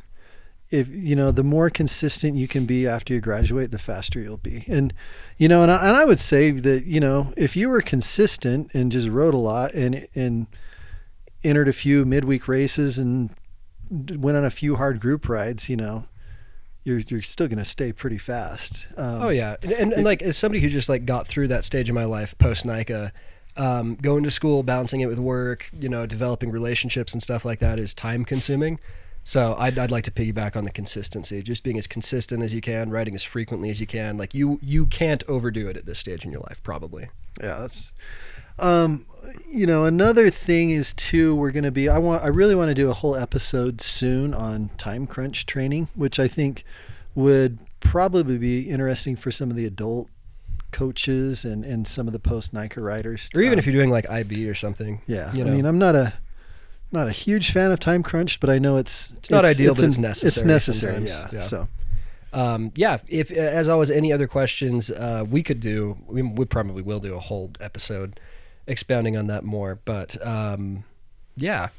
if 0.72 0.88
you 0.90 1.16
know, 1.16 1.32
the 1.32 1.44
more 1.44 1.70
consistent 1.70 2.36
you 2.36 2.48
can 2.48 2.66
be 2.66 2.88
after 2.88 3.14
you 3.14 3.20
graduate, 3.20 3.70
the 3.70 3.78
faster 3.78 4.20
you'll 4.20 4.38
be. 4.38 4.64
And 4.68 4.94
you 5.38 5.48
know, 5.48 5.62
and 5.62 5.72
I, 5.72 5.88
and 5.88 5.96
I 5.96 6.06
would 6.06 6.20
say 6.20 6.50
that 6.52 6.86
you 6.86 7.00
know, 7.00 7.34
if 7.38 7.56
you 7.56 7.70
were 7.70 7.82
consistent 7.82 8.74
and 8.74 8.92
just 8.92 9.08
rode 9.08 9.36
a 9.36 9.38
lot 9.38 9.74
and 9.74 10.08
and 10.16 10.48
entered 11.44 11.68
a 11.68 11.74
few 11.74 12.06
midweek 12.06 12.48
races 12.48 12.98
and 12.98 13.30
went 13.92 14.38
on 14.38 14.46
a 14.46 14.50
few 14.50 14.78
hard 14.78 15.00
group 15.00 15.28
rides, 15.28 15.70
you 15.70 15.76
know, 15.76 16.06
you're 16.84 17.00
you're 17.00 17.22
still 17.22 17.48
going 17.48 17.60
to 17.60 17.66
stay 17.66 17.92
pretty 17.92 18.18
fast. 18.18 18.88
Um, 18.98 19.24
Oh 19.24 19.30
yeah, 19.30 19.58
and, 19.62 19.72
and, 19.72 19.94
and 19.94 20.04
like 20.04 20.22
as 20.22 20.38
somebody 20.38 20.62
who 20.62 20.70
just 20.70 20.90
like 20.90 21.06
got 21.06 21.28
through 21.28 21.50
that 21.50 21.64
stage 21.64 21.90
of 21.90 21.96
my 21.96 22.06
life 22.06 22.38
post 22.38 22.66
NICA, 22.66 23.12
um, 23.58 23.96
going 23.96 24.24
to 24.24 24.32
school, 24.32 24.64
balancing 24.64 25.02
it 25.02 25.08
with 25.08 25.20
work, 25.20 25.70
you 25.78 25.90
know, 25.90 26.06
developing 26.06 26.52
relationships 26.52 27.14
and 27.14 27.22
stuff 27.22 27.46
like 27.46 27.60
that 27.60 27.78
is 27.80 27.94
time 27.94 28.26
consuming. 28.26 28.80
So 29.24 29.56
I'd, 29.60 29.78
I'd 29.78 29.92
like 29.92 30.04
to 30.06 30.12
piggyback 30.12 30.56
on 30.56 30.64
the 30.64 30.72
consistency, 30.72 31.44
just 31.44 31.64
being 31.64 31.78
as 31.78 31.86
consistent 31.86 32.42
as 32.42 32.56
you 32.56 32.62
can, 32.62 32.90
riding 32.90 33.14
as 33.14 33.22
frequently 33.22 33.70
as 33.70 33.80
you 33.80 33.86
can. 33.86 34.18
Like 34.18 34.34
you 34.34 34.58
you 34.64 34.88
can't 34.88 35.24
overdo 35.28 35.68
it 35.68 35.78
at 35.78 35.86
this 35.86 36.00
stage 36.00 36.26
in 36.26 36.32
your 36.32 36.42
life, 36.42 36.62
probably. 36.64 37.10
Yeah, 37.40 37.60
that's 37.60 37.94
um 38.62 39.06
you 39.50 39.66
know, 39.66 39.84
another 39.86 40.30
thing 40.30 40.70
is 40.72 40.94
too 40.94 41.36
we're 41.36 41.52
going 41.52 41.64
to 41.66 41.72
be 41.72 41.90
I 41.90 41.98
want 41.98 42.24
I 42.24 42.28
really 42.28 42.56
want 42.56 42.70
to 42.70 42.76
do 42.76 42.90
a 42.90 42.94
whole 42.94 43.16
episode 43.16 43.82
soon 43.82 44.34
on 44.34 44.70
time 44.78 45.06
crunch 45.08 45.46
training, 45.46 45.90
which 45.96 46.20
I 46.20 46.28
think 46.28 46.64
would 47.16 47.60
probably 47.82 48.38
be 48.38 48.70
interesting 48.70 49.16
for 49.16 49.32
some 49.32 49.50
of 49.50 49.56
the 49.58 49.66
adult 49.66 50.08
coaches 50.72 51.44
and 51.44 51.66
and 51.66 51.86
some 51.88 52.08
of 52.08 52.14
the 52.14 52.20
post 52.20 52.54
NICA 52.54 52.82
riders. 52.82 53.30
Or 53.36 53.42
even 53.42 53.54
Um, 53.54 53.60
if 53.60 53.66
you're 53.66 53.74
doing 53.76 53.90
like 53.90 54.10
IB 54.10 54.48
or 54.48 54.56
something. 54.56 55.02
yeah, 55.06 55.34
you 55.34 55.46
I 55.46 55.50
mean, 55.50 55.66
I'm 55.66 55.80
not 55.80 55.96
a 55.96 56.14
not 56.94 57.08
a 57.08 57.12
huge 57.12 57.52
fan 57.52 57.72
of 57.72 57.80
time 57.80 58.04
crunch, 58.04 58.40
but 58.40 58.50
I 58.50 58.60
know 58.60 58.78
it's 58.78 59.12
It's 59.18 59.32
not 59.32 59.46
ideal, 59.46 59.76
but 59.76 59.84
it's 59.86 59.98
necessary 59.98 60.28
It's 60.28 60.44
necessary, 60.44 61.06
yeah. 61.06 61.28
yeah. 61.32 61.40
So 61.42 61.68
Um, 62.34 62.72
yeah, 62.76 63.00
if 63.08 63.32
as 63.32 63.68
always, 63.68 63.92
any 63.92 64.12
other 64.14 64.28
questions 64.28 64.90
uh, 64.92 65.26
we 65.30 65.44
could 65.44 65.60
do, 65.60 65.98
we, 66.08 66.22
we 66.22 66.46
probably 66.46 66.82
will 66.82 67.00
do 67.00 67.14
a 67.16 67.20
whole 67.20 67.52
episode 67.60 68.20
expounding 68.68 69.16
on 69.18 69.28
that 69.28 69.44
more. 69.44 69.80
But 69.84 70.26
um, 70.26 70.84
yeah, 71.36 71.70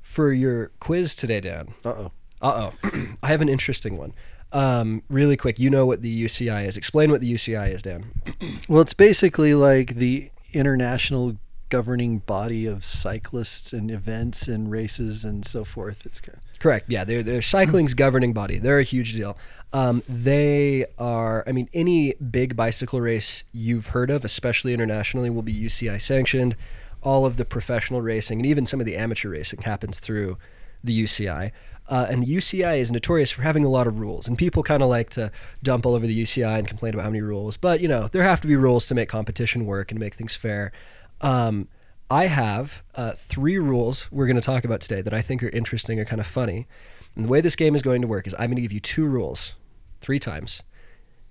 for 0.00 0.32
your 0.32 0.70
quiz 0.80 1.14
today, 1.14 1.40
Dan. 1.40 1.74
uh 1.84 1.88
oh. 1.90 2.12
Uh 2.40 2.70
oh, 2.84 2.90
I 3.22 3.28
have 3.28 3.40
an 3.42 3.48
interesting 3.48 3.96
one. 3.98 4.14
Um, 4.52 5.02
really 5.10 5.36
quick, 5.36 5.58
you 5.58 5.70
know 5.70 5.84
what 5.86 6.02
the 6.02 6.24
UCI 6.24 6.66
is? 6.66 6.76
Explain 6.76 7.10
what 7.10 7.20
the 7.20 7.32
UCI 7.32 7.72
is, 7.74 7.82
Dan. 7.82 8.12
Well, 8.68 8.80
it's 8.80 8.94
basically 8.94 9.54
like 9.54 9.94
the 9.96 10.30
international 10.52 11.38
governing 11.68 12.18
body 12.18 12.66
of 12.66 12.84
cyclists 12.84 13.72
and 13.72 13.90
events 13.90 14.46
and 14.46 14.70
races 14.70 15.24
and 15.24 15.44
so 15.44 15.64
forth. 15.64 16.06
It's 16.06 16.20
kind 16.20 16.38
Correct. 16.58 16.90
Yeah, 16.90 17.04
they're 17.04 17.22
they're 17.22 17.42
cycling's 17.42 17.94
governing 17.94 18.32
body. 18.32 18.58
They're 18.58 18.80
a 18.80 18.84
huge 18.84 19.14
deal. 19.14 19.38
Um, 19.72 20.02
they 20.08 20.86
are. 20.98 21.44
I 21.46 21.52
mean, 21.52 21.68
any 21.72 22.14
big 22.14 22.56
bicycle 22.56 23.00
race 23.00 23.44
you've 23.52 23.88
heard 23.88 24.10
of, 24.10 24.24
especially 24.24 24.74
internationally, 24.74 25.30
will 25.30 25.42
be 25.42 25.54
UCI 25.54 26.00
sanctioned. 26.00 26.56
All 27.00 27.24
of 27.24 27.36
the 27.36 27.44
professional 27.44 28.02
racing 28.02 28.40
and 28.40 28.46
even 28.46 28.66
some 28.66 28.80
of 28.80 28.86
the 28.86 28.96
amateur 28.96 29.30
racing 29.30 29.62
happens 29.62 30.00
through 30.00 30.36
the 30.82 31.04
UCI. 31.04 31.52
Uh, 31.88 32.06
and 32.10 32.22
the 32.22 32.26
UCI 32.26 32.78
is 32.78 32.92
notorious 32.92 33.30
for 33.30 33.42
having 33.42 33.64
a 33.64 33.68
lot 33.68 33.86
of 33.86 33.98
rules, 33.98 34.28
and 34.28 34.36
people 34.36 34.62
kind 34.62 34.82
of 34.82 34.88
like 34.88 35.08
to 35.10 35.30
dump 35.62 35.86
all 35.86 35.94
over 35.94 36.06
the 36.06 36.22
UCI 36.22 36.58
and 36.58 36.68
complain 36.68 36.92
about 36.92 37.04
how 37.04 37.08
many 37.08 37.22
rules. 37.22 37.56
But 37.56 37.80
you 37.80 37.88
know, 37.88 38.08
there 38.08 38.24
have 38.24 38.40
to 38.42 38.48
be 38.48 38.56
rules 38.56 38.86
to 38.88 38.94
make 38.94 39.08
competition 39.08 39.64
work 39.64 39.90
and 39.90 39.98
make 39.98 40.14
things 40.14 40.34
fair. 40.34 40.72
Um, 41.20 41.68
I 42.10 42.26
have 42.26 42.82
uh, 42.94 43.12
three 43.12 43.58
rules 43.58 44.10
we're 44.10 44.26
going 44.26 44.36
to 44.36 44.42
talk 44.42 44.64
about 44.64 44.80
today 44.80 45.02
that 45.02 45.12
I 45.12 45.20
think 45.20 45.42
are 45.42 45.50
interesting 45.50 46.00
or 46.00 46.04
kind 46.04 46.20
of 46.20 46.26
funny. 46.26 46.66
And 47.14 47.24
the 47.24 47.28
way 47.28 47.40
this 47.40 47.56
game 47.56 47.74
is 47.74 47.82
going 47.82 48.00
to 48.00 48.08
work 48.08 48.26
is 48.26 48.34
I'm 48.34 48.46
going 48.46 48.56
to 48.56 48.62
give 48.62 48.72
you 48.72 48.80
two 48.80 49.06
rules, 49.06 49.54
three 50.00 50.18
times. 50.18 50.62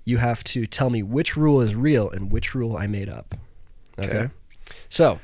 You 0.05 0.17
have 0.17 0.43
to 0.45 0.65
tell 0.65 0.89
me 0.89 1.01
which 1.01 1.35
rule 1.35 1.61
is 1.61 1.75
real 1.75 2.09
and 2.09 2.31
which 2.31 2.53
rule 2.53 2.77
I 2.77 2.87
made 2.87 3.09
up. 3.09 3.35
Okay. 3.97 4.09
Okay. 4.09 4.29
So, 4.89 5.19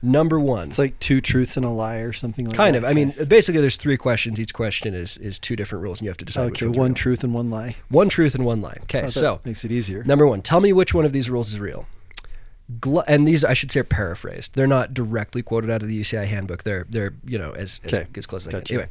number 0.00 0.38
one. 0.38 0.68
It's 0.68 0.78
like 0.78 0.98
two 1.00 1.20
truths 1.20 1.56
and 1.56 1.66
a 1.66 1.70
lie 1.70 1.96
or 1.96 2.12
something 2.12 2.46
like 2.46 2.56
that. 2.56 2.62
kind 2.62 2.74
that. 2.74 2.78
of. 2.78 2.84
I 2.84 2.92
mean, 2.92 3.14
basically, 3.26 3.60
there's 3.60 3.76
three 3.76 3.96
questions. 3.96 4.38
Each 4.38 4.54
question 4.54 4.94
is 4.94 5.18
is 5.18 5.38
two 5.38 5.56
different 5.56 5.82
rules, 5.82 5.98
and 5.98 6.04
you 6.04 6.10
have 6.10 6.16
to 6.18 6.24
decide 6.24 6.46
which 6.46 6.62
okay, 6.62 6.66
one's 6.66 6.78
one 6.78 6.90
real. 6.90 6.94
truth 6.94 7.24
and 7.24 7.34
one 7.34 7.50
lie. 7.50 7.76
one 7.88 8.08
truth 8.08 8.34
and 8.34 8.44
one 8.44 8.60
lie. 8.62 8.78
Okay. 8.82 9.00
Oh, 9.00 9.02
that 9.02 9.12
so, 9.12 9.40
makes 9.44 9.64
it 9.64 9.72
easier. 9.72 10.04
Number 10.04 10.26
one, 10.26 10.40
tell 10.42 10.60
me 10.60 10.72
which 10.72 10.94
one 10.94 11.04
of 11.04 11.12
these 11.12 11.28
rules 11.28 11.52
is 11.52 11.58
real. 11.58 11.86
And 13.06 13.26
these, 13.26 13.44
I 13.44 13.54
should 13.54 13.70
say, 13.70 13.80
are 13.80 13.84
paraphrased. 13.84 14.54
They're 14.54 14.66
not 14.66 14.94
directly 14.94 15.42
quoted 15.42 15.70
out 15.70 15.82
of 15.82 15.88
the 15.88 16.00
UCI 16.00 16.26
handbook. 16.26 16.62
They're, 16.62 16.86
they're 16.88 17.14
you 17.24 17.38
know, 17.38 17.52
as, 17.52 17.80
as, 17.84 17.92
Okay. 17.94 18.06
as 18.16 18.26
close 18.26 18.46
as 18.46 18.54
I 18.54 18.58
Gotcha. 18.58 18.64
can. 18.64 18.74
Anyway, 18.76 18.90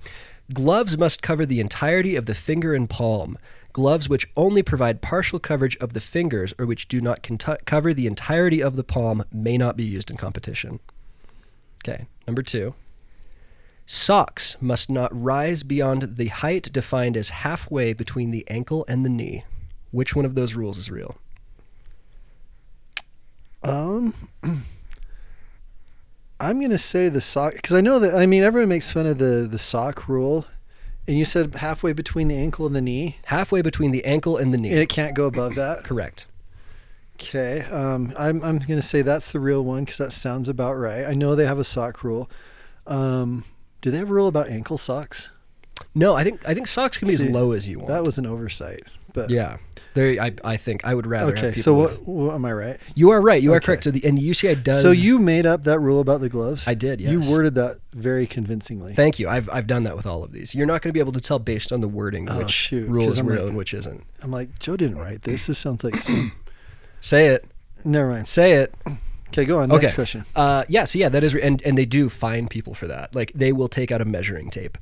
gloves 0.53 0.97
must 0.97 1.21
cover 1.21 1.45
the 1.45 1.59
entirety 1.59 2.15
of 2.15 2.25
the 2.25 2.33
finger 2.35 2.73
and 2.73 2.89
palm. 2.89 3.37
Gloves 3.73 4.09
which 4.09 4.27
only 4.35 4.61
provide 4.63 5.01
partial 5.01 5.39
coverage 5.39 5.77
of 5.77 5.93
the 5.93 6.01
fingers 6.01 6.53
or 6.59 6.65
which 6.65 6.87
do 6.89 6.99
not 6.99 7.23
contu- 7.23 7.63
cover 7.65 7.93
the 7.93 8.05
entirety 8.07 8.61
of 8.61 8.75
the 8.75 8.83
palm 8.83 9.23
may 9.31 9.57
not 9.57 9.77
be 9.77 9.83
used 9.83 10.11
in 10.11 10.17
competition. 10.17 10.79
Okay. 11.83 12.05
Number 12.27 12.43
two, 12.43 12.73
Socks 13.85 14.55
must 14.61 14.89
not 14.89 15.09
rise 15.13 15.63
beyond 15.63 16.17
the 16.17 16.27
height 16.27 16.71
defined 16.71 17.17
as 17.17 17.29
halfway 17.29 17.93
between 17.93 18.31
the 18.31 18.45
ankle 18.49 18.85
and 18.87 19.03
the 19.05 19.09
knee. 19.09 19.43
Which 19.91 20.15
one 20.15 20.25
of 20.25 20.35
those 20.35 20.53
rules 20.53 20.77
is 20.77 20.91
real? 20.91 21.17
Um, 23.63 24.13
I'm 26.39 26.59
gonna 26.59 26.77
say 26.77 27.09
the 27.09 27.21
sock 27.21 27.53
because 27.53 27.75
I 27.75 27.81
know 27.81 27.99
that. 27.99 28.15
I 28.15 28.25
mean, 28.25 28.43
everyone 28.43 28.69
makes 28.69 28.91
fun 28.91 29.05
of 29.05 29.17
the 29.19 29.47
the 29.49 29.59
sock 29.59 30.07
rule, 30.07 30.45
and 31.07 31.17
you 31.17 31.25
said 31.25 31.55
halfway 31.55 31.93
between 31.93 32.27
the 32.29 32.35
ankle 32.35 32.65
and 32.65 32.75
the 32.75 32.81
knee, 32.81 33.17
Halfway 33.25 33.61
between 33.61 33.91
the 33.91 34.03
ankle 34.05 34.37
and 34.37 34.51
the 34.53 34.57
knee. 34.57 34.69
and 34.71 34.79
it 34.79 34.89
can't 34.89 35.13
go 35.15 35.25
above 35.25 35.55
that. 35.55 35.83
Correct. 35.83 36.25
Okay. 37.15 37.61
Um, 37.65 38.13
I'm 38.17 38.41
I'm 38.43 38.57
gonna 38.57 38.81
say 38.81 39.03
that's 39.03 39.31
the 39.31 39.39
real 39.39 39.63
one 39.63 39.83
because 39.83 39.99
that 39.99 40.11
sounds 40.11 40.49
about 40.49 40.73
right. 40.73 41.05
I 41.05 41.13
know 41.13 41.35
they 41.35 41.45
have 41.45 41.59
a 41.59 41.63
sock 41.63 42.03
rule. 42.03 42.27
Um, 42.87 43.45
do 43.81 43.91
they 43.91 43.99
have 43.99 44.09
a 44.09 44.13
rule 44.13 44.27
about 44.27 44.49
ankle 44.49 44.79
socks? 44.79 45.29
No, 45.93 46.15
I 46.15 46.23
think 46.23 46.47
I 46.47 46.55
think 46.55 46.65
socks 46.65 46.97
can 46.97 47.07
be 47.07 47.15
See, 47.17 47.27
as 47.27 47.31
low 47.31 47.51
as 47.51 47.69
you 47.69 47.77
want. 47.77 47.89
That 47.89 48.03
was 48.03 48.17
an 48.17 48.25
oversight. 48.25 48.83
But 49.13 49.29
yeah. 49.29 49.57
There, 49.93 50.21
I, 50.21 50.31
I 50.43 50.55
think 50.57 50.85
I 50.85 50.95
would 50.95 51.05
rather. 51.05 51.35
have 51.35 51.45
Okay. 51.51 51.59
So 51.59 51.73
with- 51.73 51.99
what, 51.99 52.07
what? 52.27 52.35
Am 52.35 52.45
I 52.45 52.53
right? 52.53 52.79
You 52.95 53.09
are 53.09 53.19
right. 53.21 53.41
You 53.43 53.53
are 53.53 53.59
correct. 53.59 53.83
So 53.83 53.91
the 53.91 54.03
and 54.05 54.17
UCI 54.17 54.63
does. 54.63 54.81
So 54.81 54.91
you 54.91 55.19
made 55.19 55.45
up 55.45 55.63
that 55.65 55.79
rule 55.79 55.99
about 55.99 56.21
the 56.21 56.29
gloves? 56.29 56.63
I 56.65 56.73
did. 56.75 57.01
Yes. 57.01 57.11
You 57.11 57.31
worded 57.31 57.55
that 57.55 57.79
very 57.93 58.25
convincingly. 58.25 58.93
Thank 58.93 59.19
you. 59.19 59.27
I've 59.27 59.49
I've 59.49 59.67
done 59.67 59.83
that 59.83 59.95
with 59.97 60.05
all 60.05 60.23
of 60.23 60.31
these. 60.31 60.55
You're 60.55 60.65
not 60.65 60.81
going 60.81 60.89
to 60.89 60.93
be 60.93 60.99
able 61.01 61.11
to 61.13 61.19
tell 61.19 61.39
based 61.39 61.73
on 61.73 61.81
the 61.81 61.87
wording 61.89 62.29
Oh, 62.29 62.37
which 62.37 62.51
shoot, 62.51 62.87
rule 62.89 63.09
is 63.09 63.19
I'm 63.19 63.27
real 63.27 63.39
like- 63.41 63.47
and 63.49 63.57
which 63.57 63.73
isn't. 63.73 64.03
I'm 64.21 64.31
like, 64.31 64.57
Joe 64.59 64.77
didn't 64.77 64.97
write 64.97 65.23
this. 65.23 65.47
This 65.47 65.57
sounds 65.57 65.83
like 65.83 65.99
some. 65.99 66.31
Say 67.01 67.27
it. 67.27 67.45
Never 67.83 68.09
mind. 68.11 68.27
Say 68.27 68.53
it. 68.53 68.73
Okay, 69.29 69.45
go 69.45 69.59
on. 69.59 69.71
Okay. 69.71 69.83
Next 69.83 69.95
question. 69.95 70.25
Uh, 70.35 70.63
yeah. 70.69 70.83
So 70.83 70.99
yeah, 70.99 71.09
that 71.09 71.23
is, 71.23 71.33
re- 71.33 71.41
and 71.41 71.61
and 71.63 71.77
they 71.77 71.85
do 71.85 72.07
fine 72.09 72.47
people 72.47 72.73
for 72.73 72.87
that. 72.87 73.15
Like 73.15 73.31
they 73.33 73.51
will 73.51 73.67
take 73.69 73.91
out 73.91 74.01
a 74.01 74.05
measuring 74.05 74.49
tape. 74.49 74.77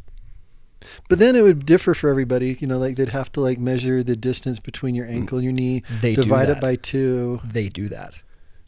But 1.10 1.20
then 1.20 1.36
it 1.36 1.42
would 1.44 1.66
differ 1.66 1.94
for 1.94 2.10
everybody. 2.10 2.58
You 2.60 2.68
know, 2.68 2.78
like 2.78 2.96
they'd 2.96 3.10
have 3.10 3.32
to 3.34 3.42
like 3.42 3.60
measure 3.60 4.04
the 4.04 4.16
distance 4.16 4.60
between 4.60 4.96
your 4.96 5.06
ankle 5.08 5.38
and 5.38 5.44
your 5.44 5.54
knee, 5.54 5.84
They 6.02 6.16
do 6.16 6.24
divide 6.24 6.50
it 6.50 6.62
by 6.62 6.76
two. 6.76 7.42
They 7.44 7.70
do 7.70 7.88
that. 7.90 8.16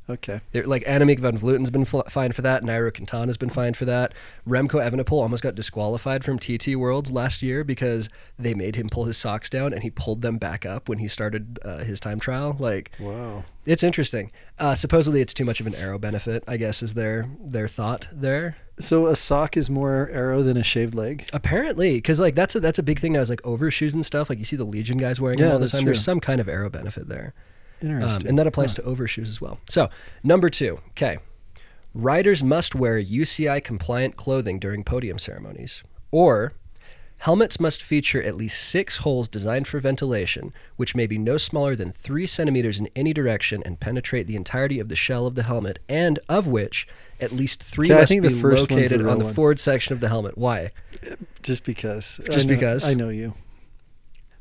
Okay. 0.09 0.41
They're, 0.51 0.65
like 0.65 0.83
Annemiek 0.83 1.19
van 1.19 1.37
Vleuten's 1.37 1.69
been 1.69 1.85
fl- 1.85 2.01
fined 2.09 2.35
for 2.35 2.41
that. 2.41 2.63
Nairo 2.63 2.93
Quintana's 2.93 3.37
been 3.37 3.49
fined 3.51 3.77
for 3.77 3.85
that. 3.85 4.13
Remco 4.45 4.71
Evenepoel 4.85 5.21
almost 5.21 5.41
got 5.41 5.55
disqualified 5.55 6.25
from 6.25 6.37
TT 6.37 6.75
Worlds 6.75 7.11
last 7.11 7.41
year 7.41 7.63
because 7.63 8.09
they 8.37 8.53
made 8.53 8.75
him 8.75 8.89
pull 8.89 9.05
his 9.05 9.15
socks 9.15 9.49
down 9.49 9.71
and 9.71 9.83
he 9.83 9.89
pulled 9.89 10.21
them 10.21 10.37
back 10.37 10.65
up 10.65 10.89
when 10.89 10.97
he 10.97 11.07
started 11.07 11.59
uh, 11.63 11.77
his 11.85 12.01
time 12.01 12.19
trial. 12.19 12.57
Like 12.59 12.91
Wow. 12.99 13.45
it's 13.65 13.83
interesting. 13.83 14.31
Uh, 14.59 14.75
supposedly, 14.75 15.21
it's 15.21 15.33
too 15.33 15.45
much 15.45 15.61
of 15.61 15.67
an 15.67 15.75
aero 15.75 15.97
benefit. 15.97 16.43
I 16.45 16.57
guess 16.57 16.83
is 16.83 16.93
their 16.93 17.29
their 17.39 17.69
thought 17.69 18.07
there. 18.11 18.57
So 18.81 19.07
a 19.07 19.15
sock 19.15 19.55
is 19.57 19.69
more 19.69 20.09
aero 20.11 20.43
than 20.43 20.57
a 20.57 20.63
shaved 20.63 20.95
leg. 20.95 21.29
Apparently, 21.33 21.95
because 21.95 22.19
like 22.19 22.35
that's 22.35 22.55
a 22.55 22.59
that's 22.59 22.79
a 22.79 22.83
big 22.83 22.99
thing 22.99 23.13
now. 23.13 23.19
Is 23.19 23.29
like 23.29 23.45
overshoes 23.45 23.93
and 23.93 24.05
stuff. 24.05 24.29
Like 24.29 24.39
you 24.39 24.45
see 24.45 24.55
the 24.55 24.65
Legion 24.65 24.97
guys 24.97 25.21
wearing 25.21 25.39
them 25.39 25.51
all 25.51 25.59
the 25.59 25.69
time. 25.69 25.85
There's 25.85 26.03
some 26.03 26.19
kind 26.19 26.41
of 26.41 26.49
aero 26.49 26.69
benefit 26.69 27.07
there. 27.07 27.33
Um, 27.81 27.89
Interesting. 27.89 28.27
and 28.27 28.39
that 28.39 28.47
applies 28.47 28.75
to 28.75 28.83
overshoes 28.83 29.29
as 29.29 29.41
well. 29.41 29.59
So, 29.67 29.89
number 30.23 30.49
two, 30.49 30.79
okay. 30.89 31.17
Riders 31.93 32.43
must 32.43 32.75
wear 32.75 33.01
UCI 33.01 33.63
compliant 33.63 34.15
clothing 34.15 34.59
during 34.59 34.83
podium 34.83 35.17
ceremonies. 35.17 35.83
Or, 36.11 36.53
helmets 37.21 37.59
must 37.59 37.83
feature 37.83 38.21
at 38.21 38.35
least 38.35 38.61
six 38.61 38.97
holes 38.97 39.29
designed 39.29 39.67
for 39.67 39.79
ventilation, 39.79 40.51
which 40.75 40.95
may 40.95 41.05
be 41.05 41.17
no 41.17 41.37
smaller 41.37 41.75
than 41.75 41.91
three 41.91 42.25
centimeters 42.25 42.79
in 42.79 42.89
any 42.95 43.13
direction 43.13 43.61
and 43.63 43.79
penetrate 43.79 44.25
the 44.25 44.35
entirety 44.35 44.79
of 44.79 44.89
the 44.89 44.95
shell 44.95 45.27
of 45.27 45.35
the 45.35 45.43
helmet, 45.43 45.79
and 45.87 46.19
of 46.27 46.47
which 46.47 46.87
at 47.19 47.31
least 47.31 47.61
three 47.61 47.89
must 47.89 48.09
think 48.09 48.23
be 48.23 48.29
the 48.29 48.35
first 48.41 48.71
one's 48.71 48.89
the 48.89 48.97
located 48.97 49.07
on 49.07 49.19
the 49.19 49.25
one. 49.25 49.33
forward 49.33 49.59
section 49.59 49.93
of 49.93 49.99
the 49.99 50.09
helmet. 50.09 50.37
Why? 50.37 50.71
Just 51.43 51.63
because. 51.63 52.19
Just 52.25 52.39
I 52.39 52.41
know- 52.41 52.47
because? 52.47 52.89
I 52.89 52.93
know 52.95 53.09
you. 53.09 53.33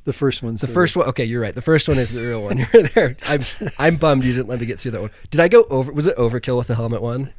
The 0.04 0.14
first 0.14 0.42
one's 0.42 0.62
The 0.62 0.66
first 0.66 0.96
one, 0.96 1.06
okay, 1.10 1.24
you're 1.24 1.42
right. 1.42 1.54
The 1.54 1.60
first 1.60 1.86
one 1.86 1.98
is 1.98 2.12
the 2.12 2.22
real 2.22 2.42
one. 2.42 2.58
You're 2.72 2.82
there. 2.84 3.16
I'm, 3.28 3.42
I'm 3.78 3.96
bummed 3.96 4.24
you 4.24 4.32
didn't 4.32 4.48
let 4.48 4.58
me 4.58 4.64
get 4.64 4.80
through 4.80 4.92
that 4.92 5.02
one. 5.02 5.10
Did 5.30 5.40
I 5.40 5.48
go 5.48 5.64
over? 5.64 5.92
Was 5.92 6.06
it 6.06 6.16
overkill 6.16 6.56
with 6.56 6.68
the 6.68 6.74
helmet 6.74 7.02
one? 7.02 7.34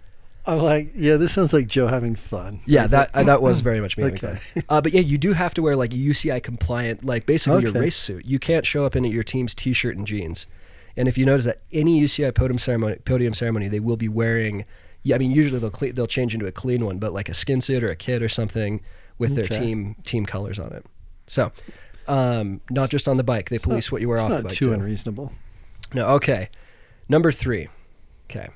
I'm 0.45 0.57
like, 0.59 0.91
yeah, 0.95 1.17
this 1.17 1.33
sounds 1.33 1.53
like 1.53 1.67
Joe 1.67 1.87
having 1.87 2.15
fun. 2.15 2.61
Yeah, 2.65 2.83
Like, 2.83 2.91
that 2.91 3.09
uh, 3.13 3.23
that 3.23 3.41
was 3.41 3.59
very 3.59 3.79
much 3.79 3.95
me. 3.97 4.03
having 4.03 4.17
Okay. 4.23 4.35
fun. 4.37 4.63
Uh, 4.69 4.81
but 4.81 4.91
yeah, 4.93 5.01
you 5.01 5.17
do 5.17 5.33
have 5.33 5.53
to 5.55 5.61
wear 5.61 5.75
like 5.75 5.91
UCI 5.91 6.41
compliant, 6.41 7.03
like 7.05 7.25
basically 7.25 7.63
your 7.63 7.71
race 7.73 7.95
suit. 7.95 8.25
You 8.25 8.39
can't 8.39 8.65
show 8.65 8.85
up 8.85 8.95
in 8.95 9.03
your 9.03 9.23
team's 9.23 9.53
t-shirt 9.53 9.95
and 9.95 10.07
jeans. 10.07 10.47
And 10.97 11.07
if 11.07 11.17
you 11.17 11.25
notice 11.25 11.45
that 11.45 11.61
any 11.71 12.01
UCI 12.01 12.33
podium 12.33 12.57
ceremony, 12.57 12.95
podium 13.05 13.33
ceremony, 13.33 13.67
they 13.67 13.79
will 13.79 13.97
be 13.97 14.09
wearing. 14.09 14.65
Yeah, 15.03 15.15
I 15.15 15.19
mean, 15.19 15.31
usually 15.31 15.59
they'll 15.59 15.69
cle 15.71 15.91
they'll 15.93 16.07
change 16.07 16.33
into 16.33 16.45
a 16.47 16.51
clean 16.51 16.85
one, 16.85 16.97
but 16.97 17.13
like 17.13 17.29
a 17.29 17.33
skin 17.33 17.61
suit 17.61 17.83
or 17.83 17.89
a 17.89 17.95
kit 17.95 18.21
or 18.21 18.29
something 18.29 18.81
with 19.17 19.35
their 19.35 19.45
team 19.47 19.95
team 20.03 20.25
colors 20.25 20.59
on 20.59 20.73
it. 20.73 20.85
So, 21.27 21.51
um, 22.07 22.61
not 22.69 22.89
just 22.89 23.07
on 23.07 23.17
the 23.17 23.23
bike, 23.23 23.49
they 23.49 23.59
police 23.59 23.91
what 23.91 24.01
you 24.01 24.09
wear 24.09 24.17
it's 24.17 24.23
off 24.25 24.29
not 24.31 24.37
the 24.37 24.43
bike. 24.45 24.53
too 24.53 24.65
too. 24.65 24.73
unreasonable. 24.73 25.31
No, 25.93 26.07
okay. 26.15 26.49
Number 27.07 27.31
three. 27.31 27.67
Okay. 28.29 28.49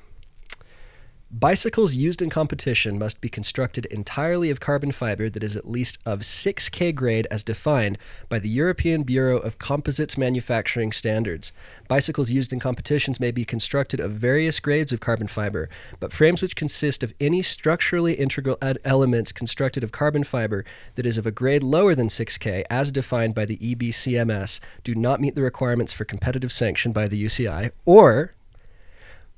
Bicycles 1.38 1.94
used 1.94 2.22
in 2.22 2.30
competition 2.30 2.98
must 2.98 3.20
be 3.20 3.28
constructed 3.28 3.84
entirely 3.86 4.48
of 4.48 4.58
carbon 4.58 4.90
fiber 4.90 5.28
that 5.28 5.42
is 5.42 5.54
at 5.54 5.68
least 5.68 5.98
of 6.06 6.20
6K 6.20 6.94
grade 6.94 7.26
as 7.30 7.44
defined 7.44 7.98
by 8.30 8.38
the 8.38 8.48
European 8.48 9.02
Bureau 9.02 9.36
of 9.36 9.58
Composites 9.58 10.16
Manufacturing 10.16 10.92
Standards. 10.92 11.52
Bicycles 11.88 12.30
used 12.30 12.54
in 12.54 12.58
competitions 12.58 13.20
may 13.20 13.30
be 13.32 13.44
constructed 13.44 14.00
of 14.00 14.12
various 14.12 14.60
grades 14.60 14.94
of 14.94 15.00
carbon 15.00 15.26
fiber, 15.26 15.68
but 16.00 16.10
frames 16.10 16.40
which 16.40 16.56
consist 16.56 17.02
of 17.02 17.12
any 17.20 17.42
structurally 17.42 18.14
integral 18.14 18.56
ed- 18.62 18.78
elements 18.82 19.30
constructed 19.30 19.84
of 19.84 19.92
carbon 19.92 20.24
fiber 20.24 20.64
that 20.94 21.04
is 21.04 21.18
of 21.18 21.26
a 21.26 21.30
grade 21.30 21.62
lower 21.62 21.94
than 21.94 22.08
6K 22.08 22.64
as 22.70 22.90
defined 22.90 23.34
by 23.34 23.44
the 23.44 23.58
EBCMS 23.58 24.58
do 24.84 24.94
not 24.94 25.20
meet 25.20 25.34
the 25.34 25.42
requirements 25.42 25.92
for 25.92 26.06
competitive 26.06 26.50
sanction 26.50 26.92
by 26.92 27.06
the 27.06 27.22
UCI 27.22 27.72
or 27.84 28.32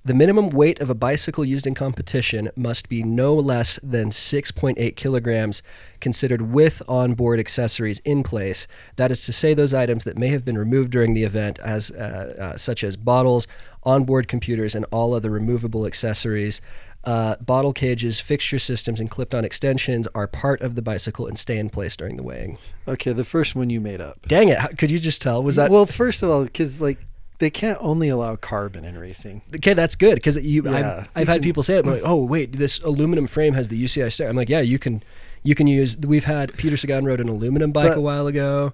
the 0.08 0.14
minimum 0.14 0.48
weight 0.48 0.80
of 0.80 0.88
a 0.88 0.94
bicycle 0.94 1.44
used 1.44 1.66
in 1.66 1.74
competition 1.74 2.50
must 2.56 2.88
be 2.88 3.02
no 3.02 3.34
less 3.34 3.78
than 3.82 4.08
6.8 4.08 4.96
kilograms, 4.96 5.62
considered 6.00 6.40
with 6.50 6.80
onboard 6.88 7.38
accessories 7.38 7.98
in 8.06 8.22
place. 8.22 8.66
That 8.96 9.10
is 9.10 9.26
to 9.26 9.34
say, 9.34 9.52
those 9.52 9.74
items 9.74 10.04
that 10.04 10.16
may 10.16 10.28
have 10.28 10.46
been 10.46 10.56
removed 10.56 10.92
during 10.92 11.12
the 11.12 11.24
event, 11.24 11.58
as 11.58 11.90
uh, 11.90 12.34
uh, 12.40 12.56
such 12.56 12.82
as 12.82 12.96
bottles, 12.96 13.46
onboard 13.82 14.28
computers, 14.28 14.74
and 14.74 14.86
all 14.90 15.12
other 15.12 15.30
removable 15.30 15.84
accessories. 15.84 16.62
Uh, 17.04 17.36
bottle 17.36 17.74
cages, 17.74 18.18
fixture 18.18 18.58
systems, 18.58 19.00
and 19.00 19.10
clipped-on 19.10 19.44
extensions 19.44 20.08
are 20.14 20.26
part 20.26 20.62
of 20.62 20.74
the 20.74 20.80
bicycle 20.82 21.26
and 21.26 21.38
stay 21.38 21.58
in 21.58 21.68
place 21.68 21.98
during 21.98 22.16
the 22.16 22.22
weighing. 22.22 22.56
Okay, 22.88 23.12
the 23.12 23.24
first 23.24 23.54
one 23.54 23.68
you 23.68 23.80
made 23.80 24.00
up. 24.00 24.26
Dang 24.26 24.48
it! 24.48 24.56
How, 24.56 24.68
could 24.68 24.90
you 24.90 24.98
just 24.98 25.20
tell? 25.20 25.42
Was 25.42 25.56
that 25.56 25.70
well? 25.70 25.84
First 25.84 26.22
of 26.22 26.30
all, 26.30 26.44
because 26.44 26.80
like 26.80 26.98
they 27.38 27.50
can't 27.50 27.78
only 27.80 28.09
allow 28.09 28.37
carbon 28.37 28.85
in 28.85 28.99
racing. 28.99 29.42
Okay, 29.54 29.75
that's 29.75 29.95
good 29.95 30.16
because 30.16 30.37
you. 30.42 30.62
Yeah. 30.64 31.07
I've, 31.14 31.23
I've 31.23 31.28
had 31.28 31.42
people 31.42 31.62
say 31.62 31.78
it, 31.78 31.85
but 31.85 31.95
like, 31.95 32.02
oh 32.04 32.25
wait, 32.25 32.52
this 32.59 32.78
aluminum 32.80 33.26
frame 33.26 33.54
has 33.54 33.68
the 33.68 33.83
UCI 33.83 34.12
sticker. 34.12 34.28
I'm 34.28 34.37
like, 34.37 34.49
yeah, 34.49 34.61
you 34.61 34.78
can, 34.78 35.02
you 35.42 35.54
can 35.54 35.66
use. 35.66 35.97
We've 35.99 36.25
had 36.25 36.52
Peter 36.57 36.76
Sagan 36.76 37.04
rode 37.04 37.21
an 37.21 37.28
aluminum 37.28 37.73
bike 37.73 37.88
But- 37.90 37.99
a 37.99 38.00
while 38.02 38.26
ago. 38.26 38.73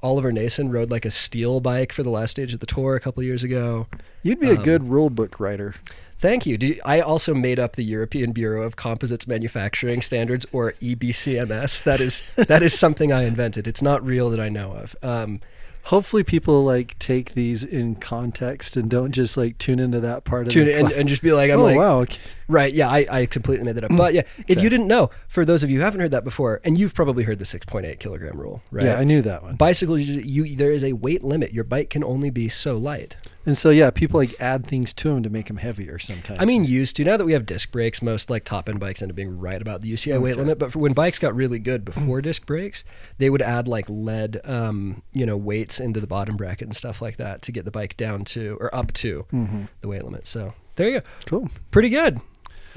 Oliver 0.00 0.30
Naesen 0.30 0.72
rode 0.72 0.92
like 0.92 1.04
a 1.04 1.10
steel 1.10 1.58
bike 1.58 1.92
for 1.92 2.04
the 2.04 2.10
last 2.10 2.30
stage 2.30 2.54
of 2.54 2.60
the 2.60 2.66
tour 2.66 2.94
a 2.94 3.00
couple 3.00 3.20
years 3.24 3.42
ago. 3.42 3.88
You'd 4.22 4.38
be 4.38 4.50
a 4.50 4.54
Um, 4.56 4.62
good 4.62 4.88
rule 4.88 5.10
book 5.10 5.40
writer. 5.40 5.74
Thank 6.16 6.46
you. 6.46 6.56
Do 6.56 6.68
you- 6.68 6.80
I 6.84 7.00
also 7.00 7.34
made 7.34 7.58
up 7.58 7.74
the 7.74 7.82
European 7.82 8.30
Bureau 8.30 8.62
of 8.62 8.76
Composites 8.76 9.26
Manufacturing 9.26 10.00
Standards, 10.00 10.46
or 10.52 10.74
EBCMS. 10.80 11.82
That 11.82 12.00
is 12.00 12.32
that 12.36 12.62
is 12.62 12.78
something 12.78 13.10
I 13.12 13.24
invented. 13.24 13.66
It's 13.66 13.82
not 13.82 14.04
real 14.06 14.30
that 14.30 14.38
I 14.40 14.48
know 14.48 14.70
of. 14.72 14.94
Um, 15.02 15.40
Hopefully, 15.88 16.22
people 16.22 16.64
like 16.64 16.98
take 16.98 17.32
these 17.32 17.64
in 17.64 17.94
context 17.94 18.76
and 18.76 18.90
don't 18.90 19.10
just 19.10 19.38
like 19.38 19.56
tune 19.56 19.78
into 19.78 20.00
that 20.00 20.24
part 20.24 20.46
of 20.46 20.52
tune 20.52 20.66
the 20.66 20.72
it 20.72 20.80
and, 20.80 20.92
and 20.92 21.08
just 21.08 21.22
be 21.22 21.32
like, 21.32 21.50
I'm 21.50 21.60
oh 21.60 21.64
like, 21.64 21.78
wow, 21.78 22.00
okay. 22.00 22.18
Right. 22.48 22.72
Yeah, 22.72 22.88
I, 22.88 23.06
I 23.10 23.26
completely 23.26 23.64
made 23.66 23.76
that 23.76 23.84
up. 23.84 23.96
But 23.96 24.14
yeah, 24.14 24.22
if 24.46 24.60
you 24.62 24.68
didn't 24.70 24.88
know, 24.88 25.10
for 25.28 25.44
those 25.44 25.62
of 25.62 25.70
you 25.70 25.78
who 25.78 25.84
haven't 25.84 26.00
heard 26.00 26.12
that 26.12 26.24
before, 26.24 26.60
and 26.64 26.78
you've 26.78 26.94
probably 26.94 27.24
heard 27.24 27.38
the 27.38 27.44
6.8 27.44 27.98
kilogram 27.98 28.40
rule, 28.40 28.62
right? 28.70 28.86
yeah, 28.86 28.96
I 28.96 29.04
knew 29.04 29.20
that 29.22 29.42
one. 29.42 29.56
Bicycles, 29.56 30.00
you, 30.00 30.44
you 30.44 30.56
there 30.56 30.70
is 30.72 30.82
a 30.82 30.94
weight 30.94 31.22
limit. 31.22 31.52
Your 31.52 31.64
bike 31.64 31.90
can 31.90 32.02
only 32.02 32.30
be 32.30 32.48
so 32.48 32.76
light. 32.76 33.16
And 33.44 33.56
so 33.56 33.70
yeah, 33.70 33.90
people 33.90 34.18
like 34.20 34.34
add 34.40 34.66
things 34.66 34.92
to 34.94 35.08
them 35.08 35.22
to 35.22 35.30
make 35.30 35.46
them 35.46 35.56
heavier 35.56 35.98
sometimes. 35.98 36.38
I 36.40 36.44
mean, 36.44 36.64
used 36.64 36.96
to 36.96 37.04
now 37.04 37.16
that 37.16 37.24
we 37.24 37.32
have 37.32 37.46
disc 37.46 37.70
brakes, 37.72 38.02
most 38.02 38.28
like 38.28 38.44
top 38.44 38.68
end 38.68 38.78
bikes 38.80 39.00
end 39.00 39.10
up 39.10 39.16
being 39.16 39.38
right 39.38 39.60
about 39.60 39.80
the 39.80 39.90
UCI 39.92 40.20
weight 40.20 40.32
Okay. 40.32 40.40
limit. 40.40 40.58
But 40.58 40.72
for 40.72 40.80
when 40.80 40.92
bikes 40.92 41.18
got 41.18 41.34
really 41.34 41.58
good 41.58 41.84
before 41.84 42.20
disc 42.20 42.44
brakes, 42.46 42.84
they 43.18 43.30
would 43.30 43.40
add 43.42 43.66
like 43.68 43.86
lead, 43.88 44.40
um, 44.44 45.02
you 45.12 45.24
know, 45.24 45.36
weights 45.36 45.80
into 45.80 45.98
the 46.00 46.06
bottom 46.06 46.36
bracket 46.36 46.68
and 46.68 46.76
stuff 46.76 47.00
like 47.00 47.16
that 47.18 47.40
to 47.42 47.52
get 47.52 47.64
the 47.64 47.70
bike 47.70 47.96
down 47.96 48.24
to 48.24 48.56
or 48.60 48.74
up 48.74 48.92
to 48.94 49.26
hmm 49.30 49.64
the 49.80 49.88
weight 49.88 50.04
limit. 50.04 50.26
So 50.26 50.52
there 50.76 50.88
you 50.90 51.00
go. 51.00 51.06
cool, 51.26 51.50
Pretty 51.70 51.88
good. 51.88 52.20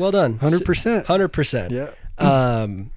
Well 0.01 0.11
done. 0.11 0.39
hundred 0.39 0.65
percent. 0.65 1.05
Hundred 1.05 1.29
percent. 1.29 1.71
Yeah. 1.71 1.91
Um, 2.17 2.89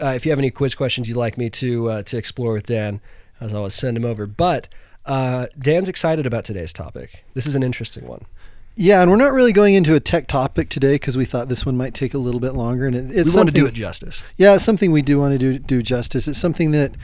uh, 0.00 0.08
if 0.08 0.26
you 0.26 0.32
have 0.32 0.38
any 0.38 0.50
quiz 0.50 0.74
questions 0.74 1.08
you'd 1.08 1.16
like 1.16 1.38
me 1.38 1.48
to 1.48 1.88
uh, 1.88 2.02
to 2.02 2.18
explore 2.18 2.52
with 2.52 2.66
Dan, 2.66 3.00
as 3.40 3.54
always, 3.54 3.74
send 3.74 3.96
them 3.96 4.04
over. 4.04 4.26
But 4.26 4.68
uh, 5.06 5.46
Dan's 5.58 5.88
excited 5.88 6.26
about 6.26 6.44
today's 6.44 6.74
topic. 6.74 7.24
This 7.32 7.46
is 7.46 7.54
an 7.54 7.62
interesting 7.62 8.06
one. 8.06 8.26
Yeah, 8.76 9.00
and 9.00 9.10
we're 9.10 9.16
not 9.16 9.32
really 9.32 9.52
going 9.52 9.74
into 9.74 9.94
a 9.94 10.00
tech 10.00 10.26
topic 10.28 10.68
today 10.68 10.96
because 10.96 11.16
we 11.16 11.24
thought 11.24 11.48
this 11.48 11.64
one 11.64 11.78
might 11.78 11.94
take 11.94 12.12
a 12.12 12.18
little 12.18 12.40
bit 12.40 12.52
longer, 12.52 12.86
and 12.86 12.94
it, 12.94 13.10
it's 13.10 13.30
we 13.30 13.36
want 13.36 13.48
to 13.48 13.54
do 13.54 13.66
it 13.66 13.72
justice. 13.72 14.22
Yeah, 14.36 14.54
it's 14.54 14.64
something 14.64 14.92
we 14.92 15.02
do 15.02 15.18
want 15.18 15.32
to 15.32 15.38
do 15.38 15.58
do 15.58 15.82
justice. 15.82 16.28
It's 16.28 16.38
something 16.38 16.72
that 16.72 16.94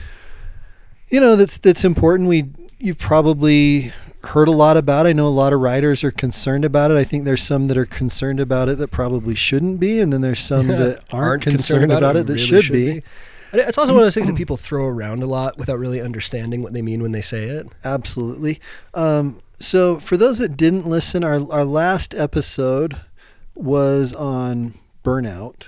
you 1.09 1.19
know 1.19 1.35
that's 1.35 1.57
that's 1.57 1.83
important. 1.83 2.29
We 2.29 2.45
you've 2.77 2.99
probably 2.99 3.91
heard 4.27 4.47
a 4.47 4.51
lot 4.51 4.77
about. 4.77 5.07
I 5.07 5.13
know 5.13 5.27
a 5.27 5.29
lot 5.29 5.53
of 5.53 5.59
riders 5.59 6.03
are 6.03 6.11
concerned 6.11 6.65
about 6.65 6.91
it. 6.91 6.97
I 6.97 7.03
think 7.03 7.25
there's 7.25 7.43
some 7.43 7.67
that 7.67 7.77
are 7.77 7.85
concerned 7.85 8.39
about 8.39 8.69
it 8.69 8.77
that 8.77 8.91
probably 8.91 9.35
shouldn't 9.35 9.79
be, 9.79 9.99
and 9.99 10.11
then 10.11 10.21
there's 10.21 10.39
some 10.39 10.67
that 10.67 11.03
aren't, 11.11 11.43
concerned, 11.43 11.91
about, 11.91 12.15
it, 12.15 12.19
and 12.19 12.29
that 12.29 12.33
really 12.33 12.61
should, 12.61 12.71
be. 12.71 13.03
And 13.51 13.61
It's 13.61 13.77
also 13.77 13.93
one 13.93 14.01
of 14.01 14.05
those 14.05 14.13
things 14.13 14.27
that 14.27 14.35
people 14.35 14.57
throw 14.57 14.85
around 14.85 15.23
a 15.23 15.25
lot 15.27 15.57
without 15.57 15.79
really 15.79 16.01
understanding 16.01 16.61
what 16.61 16.73
they 16.73 16.81
mean 16.81 17.01
when 17.01 17.13
they 17.13 17.21
say 17.21 17.45
it. 17.45 17.67
Absolutely. 17.83 18.59
Um, 18.93 19.41
so, 19.59 19.99
for 19.99 20.17
those 20.17 20.37
that 20.37 20.57
didn't 20.57 20.85
listen, 20.85 21.23
our, 21.23 21.51
our 21.51 21.65
last 21.65 22.13
episode 22.13 22.97
was 23.55 24.13
on 24.13 24.75
burnout. 25.03 25.67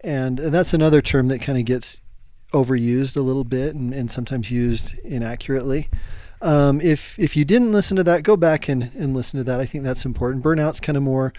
And 0.00 0.38
that's 0.38 0.74
another 0.74 1.02
term 1.02 1.28
that 1.28 1.40
kind 1.40 1.58
of 1.58 1.64
gets 1.64 2.00
overused 2.52 3.16
a 3.16 3.20
little 3.20 3.44
bit 3.44 3.74
and, 3.74 3.92
and 3.92 4.10
sometimes 4.10 4.50
used 4.50 4.96
inaccurately. 5.00 5.88
Um, 6.40 6.80
if, 6.80 7.18
if 7.18 7.36
you 7.36 7.44
didn't 7.44 7.72
listen 7.72 7.96
to 7.96 8.04
that, 8.04 8.22
go 8.22 8.36
back 8.36 8.68
and, 8.68 8.92
and 8.94 9.14
listen 9.14 9.38
to 9.38 9.44
that. 9.44 9.60
I 9.60 9.66
think 9.66 9.84
that's 9.84 10.04
important. 10.04 10.44
Burnout's 10.44 10.80
kind 10.80 10.96
of 10.96 11.02
more 11.02 11.32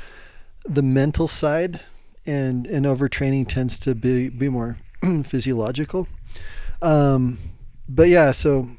the 0.65 0.81
mental 0.81 1.27
side, 1.27 1.79
and, 2.25 2.67
and 2.67 2.85
overtraining 2.85 3.47
tends 3.47 3.79
to 3.79 3.95
be, 3.95 4.29
be 4.29 4.49
more 4.49 4.77
physiological. 5.23 6.07
Um, 6.81 7.39
but 7.87 8.09
yeah, 8.09 8.31
so 8.31 8.69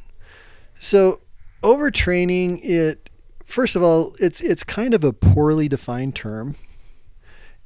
so 0.80 1.20
overtraining 1.62 2.58
it 2.64 3.10
first 3.44 3.76
of 3.76 3.82
all 3.82 4.14
it's 4.18 4.40
it's 4.40 4.64
kind 4.64 4.94
of 4.94 5.04
a 5.04 5.12
poorly 5.12 5.68
defined 5.68 6.16
term 6.16 6.56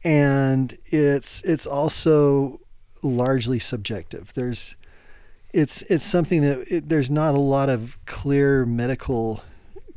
and 0.02 0.76
it's 0.87 1.40
it's 1.42 1.66
also 1.66 2.61
largely 3.02 3.61
subjective 3.61 4.32
there's 4.34 4.75
it's 5.54 5.82
it's 5.82 6.04
something 6.04 6.42
that 6.42 6.66
it, 6.70 6.88
there's 6.88 7.11
not 7.11 7.34
a 7.34 7.38
lot 7.38 7.68
of 7.68 7.96
clear 8.06 8.66
medical 8.66 9.42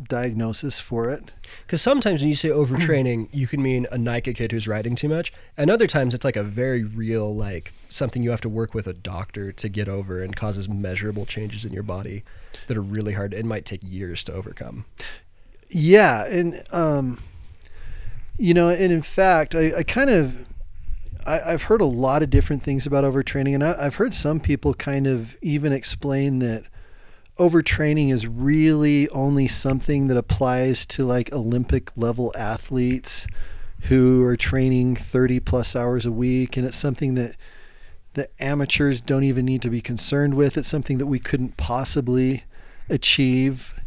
diagnosis 0.08 0.80
for 0.80 1.10
it 1.10 1.32
Because 1.66 1.82
sometimes 1.82 2.22
when 2.22 2.30
you 2.30 2.36
say 2.36 2.50
overtraining, 2.50 3.30
you 3.32 3.48
can 3.48 3.62
mean 3.62 3.88
a 3.92 3.98
NICA 3.98 4.34
kid 4.34 4.52
who's 4.52 4.68
riding 4.68 4.96
too 4.96 5.10
much, 5.10 5.34
and 5.58 5.72
other 5.72 5.88
times 5.88 6.14
it's 6.14 6.24
like 6.24 6.36
a 6.36 6.44
very 6.44 6.84
real, 6.84 7.36
like 7.36 7.74
something 7.90 8.22
you 8.22 8.30
have 8.30 8.42
to 8.42 8.50
work 8.50 8.74
with 8.74 8.88
a 8.88 8.94
doctor 8.94 9.52
to 9.52 9.70
get 9.70 9.88
over 9.88 10.22
and 10.22 10.36
causes 10.36 10.70
measurable 10.70 11.26
changes 11.26 11.66
in 11.66 11.74
your 11.74 11.84
body 11.84 12.24
that 12.68 12.78
are 12.78 12.82
really 12.82 13.14
hard. 13.14 13.34
It 13.34 13.46
might 13.46 13.66
take 13.66 13.82
years 13.84 14.24
to 14.26 14.34
overcome. 14.34 14.86
Yeah, 15.70 16.26
and 16.26 16.64
um, 16.72 17.20
you 18.38 18.54
know, 18.54 18.70
and 18.70 18.92
in 18.92 19.02
fact, 19.02 19.56
I, 19.56 19.78
I 19.78 19.84
kind 19.84 20.10
of 20.10 20.47
I, 21.28 21.54
I've 21.54 21.64
heard 21.64 21.82
a 21.82 21.86
lot 21.86 22.24
of 22.24 22.30
different 22.30 22.64
things 22.64 22.88
about 22.88 23.04
overtraining, 23.04 23.54
and 23.54 23.64
I, 23.64 23.76
I've 23.86 23.96
heard 23.96 24.14
some 24.14 24.40
people 24.40 24.74
kind 24.74 25.08
of 25.08 25.36
even 25.42 25.74
explain 25.74 26.40
that 26.40 26.66
overtraining 27.38 28.12
is 28.12 28.26
really 28.26 29.10
only 29.10 29.48
something 29.48 30.08
that 30.08 30.18
applies 30.18 30.86
to 30.88 31.06
like 31.06 31.32
Olympic 31.34 31.92
level 31.96 32.34
athletes 32.36 33.28
who 33.82 34.24
are 34.24 34.36
training 34.36 34.96
30 34.96 35.40
plus 35.42 35.76
hours 35.76 36.06
a 36.06 36.12
week, 36.12 36.58
and 36.58 36.66
it's 36.66 36.78
something 36.78 37.16
that 37.16 37.36
that 38.14 38.32
amateurs 38.40 39.00
don't 39.00 39.24
even 39.24 39.46
need 39.46 39.62
to 39.62 39.70
be 39.70 39.80
concerned 39.80 40.34
with. 40.34 40.58
It's 40.58 40.68
something 40.68 40.98
that 40.98 41.06
we 41.06 41.20
couldn't 41.20 41.56
possibly 41.56 42.46
achieve 42.90 43.80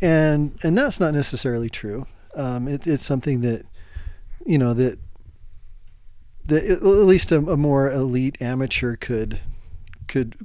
and 0.00 0.58
and 0.62 0.76
that's 0.76 1.00
not 1.00 1.14
necessarily 1.14 1.70
true. 1.70 2.06
Um, 2.34 2.68
it, 2.68 2.86
it's 2.86 3.04
something 3.04 3.40
that 3.40 3.64
you 4.44 4.58
know 4.58 4.74
that 4.74 4.98
that 6.48 6.64
at 6.64 6.82
least 6.82 7.32
a, 7.32 7.36
a 7.38 7.56
more 7.56 7.90
elite 7.90 8.40
amateur 8.40 8.96
could 8.96 9.40
could 10.08 10.36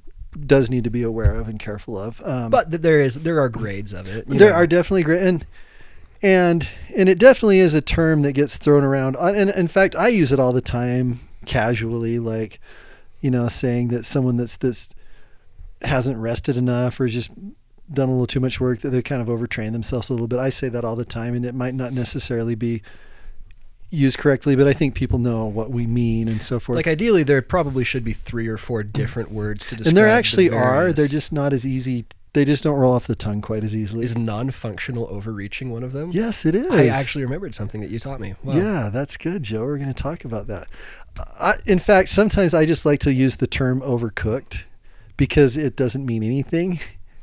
does 0.45 0.69
need 0.69 0.83
to 0.83 0.89
be 0.89 1.03
aware 1.03 1.35
of 1.35 1.47
and 1.47 1.59
careful 1.59 1.97
of. 1.97 2.21
Um, 2.25 2.49
But 2.51 2.71
there 2.71 3.01
is 3.01 3.15
there 3.15 3.39
are 3.39 3.49
grades 3.49 3.93
of 3.93 4.07
it. 4.07 4.27
there 4.27 4.49
know. 4.51 4.55
are 4.55 4.67
definitely 4.67 5.03
great 5.03 5.21
and 5.21 5.45
and 6.21 6.67
and 6.95 7.09
it 7.09 7.17
definitely 7.19 7.59
is 7.59 7.73
a 7.73 7.81
term 7.81 8.21
that 8.21 8.33
gets 8.33 8.57
thrown 8.57 8.83
around. 8.83 9.15
And 9.15 9.49
in 9.49 9.67
fact, 9.67 9.95
I 9.95 10.07
use 10.09 10.31
it 10.31 10.39
all 10.39 10.53
the 10.53 10.61
time 10.61 11.19
casually, 11.45 12.19
like 12.19 12.59
you 13.19 13.31
know, 13.31 13.47
saying 13.47 13.89
that 13.89 14.05
someone 14.05 14.37
that's 14.37 14.57
that's 14.57 14.89
hasn't 15.81 16.17
rested 16.17 16.57
enough 16.57 16.99
or 16.99 17.07
just 17.07 17.31
done 17.91 18.07
a 18.07 18.11
little 18.11 18.27
too 18.27 18.39
much 18.39 18.59
work 18.59 18.79
that 18.79 18.89
they 18.89 19.01
kind 19.01 19.21
of 19.21 19.27
overtrain 19.27 19.71
themselves 19.73 20.09
a 20.09 20.13
little 20.13 20.27
bit. 20.27 20.39
I 20.39 20.49
say 20.49 20.69
that 20.69 20.85
all 20.85 20.95
the 20.95 21.05
time, 21.05 21.33
and 21.33 21.45
it 21.45 21.55
might 21.55 21.75
not 21.75 21.91
necessarily 21.91 22.55
be 22.55 22.81
used 23.91 24.17
correctly, 24.17 24.55
but 24.55 24.67
I 24.67 24.73
think 24.73 24.95
people 24.95 25.19
know 25.19 25.45
what 25.45 25.69
we 25.69 25.85
mean 25.85 26.27
and 26.27 26.41
so 26.41 26.59
forth. 26.59 26.77
like 26.77 26.87
ideally 26.87 27.23
there 27.23 27.41
probably 27.41 27.83
should 27.83 28.03
be 28.03 28.13
three 28.13 28.47
or 28.47 28.57
four 28.57 28.81
different 28.83 29.31
words 29.31 29.65
to 29.67 29.75
describe. 29.75 29.87
and 29.89 29.97
there 29.97 30.05
the 30.07 30.11
actually 30.13 30.49
are. 30.49 30.91
They're 30.93 31.07
just 31.07 31.31
not 31.33 31.53
as 31.53 31.65
easy. 31.65 32.05
They 32.33 32.45
just 32.45 32.63
don't 32.63 32.79
roll 32.79 32.93
off 32.93 33.07
the 33.07 33.15
tongue 33.15 33.41
quite 33.41 33.61
as 33.63 33.75
easily. 33.75 34.05
is 34.05 34.17
non-functional 34.17 35.05
overreaching 35.11 35.69
one 35.69 35.83
of 35.83 35.91
them? 35.91 36.11
yes, 36.13 36.45
it 36.45 36.55
is. 36.55 36.71
I 36.71 36.85
actually 36.87 37.25
remembered 37.25 37.53
something 37.53 37.81
that 37.81 37.89
you 37.89 37.99
taught 37.99 38.21
me. 38.21 38.35
Wow. 38.41 38.55
Yeah, 38.55 38.89
that's 38.91 39.17
good, 39.17 39.43
Joe. 39.43 39.63
We're 39.65 39.77
going 39.77 39.93
to 39.93 40.03
talk 40.03 40.23
about 40.23 40.47
that. 40.47 40.67
I, 41.37 41.55
in 41.65 41.77
fact, 41.79 42.07
sometimes 42.07 42.53
I 42.53 42.65
just 42.65 42.85
like 42.85 43.01
to 43.01 43.13
use 43.13 43.35
the 43.35 43.47
term 43.47 43.81
overcooked 43.81 44.63
because 45.17 45.57
it 45.57 45.75
doesn't 45.75 46.05
mean 46.05 46.23
anything. 46.23 46.79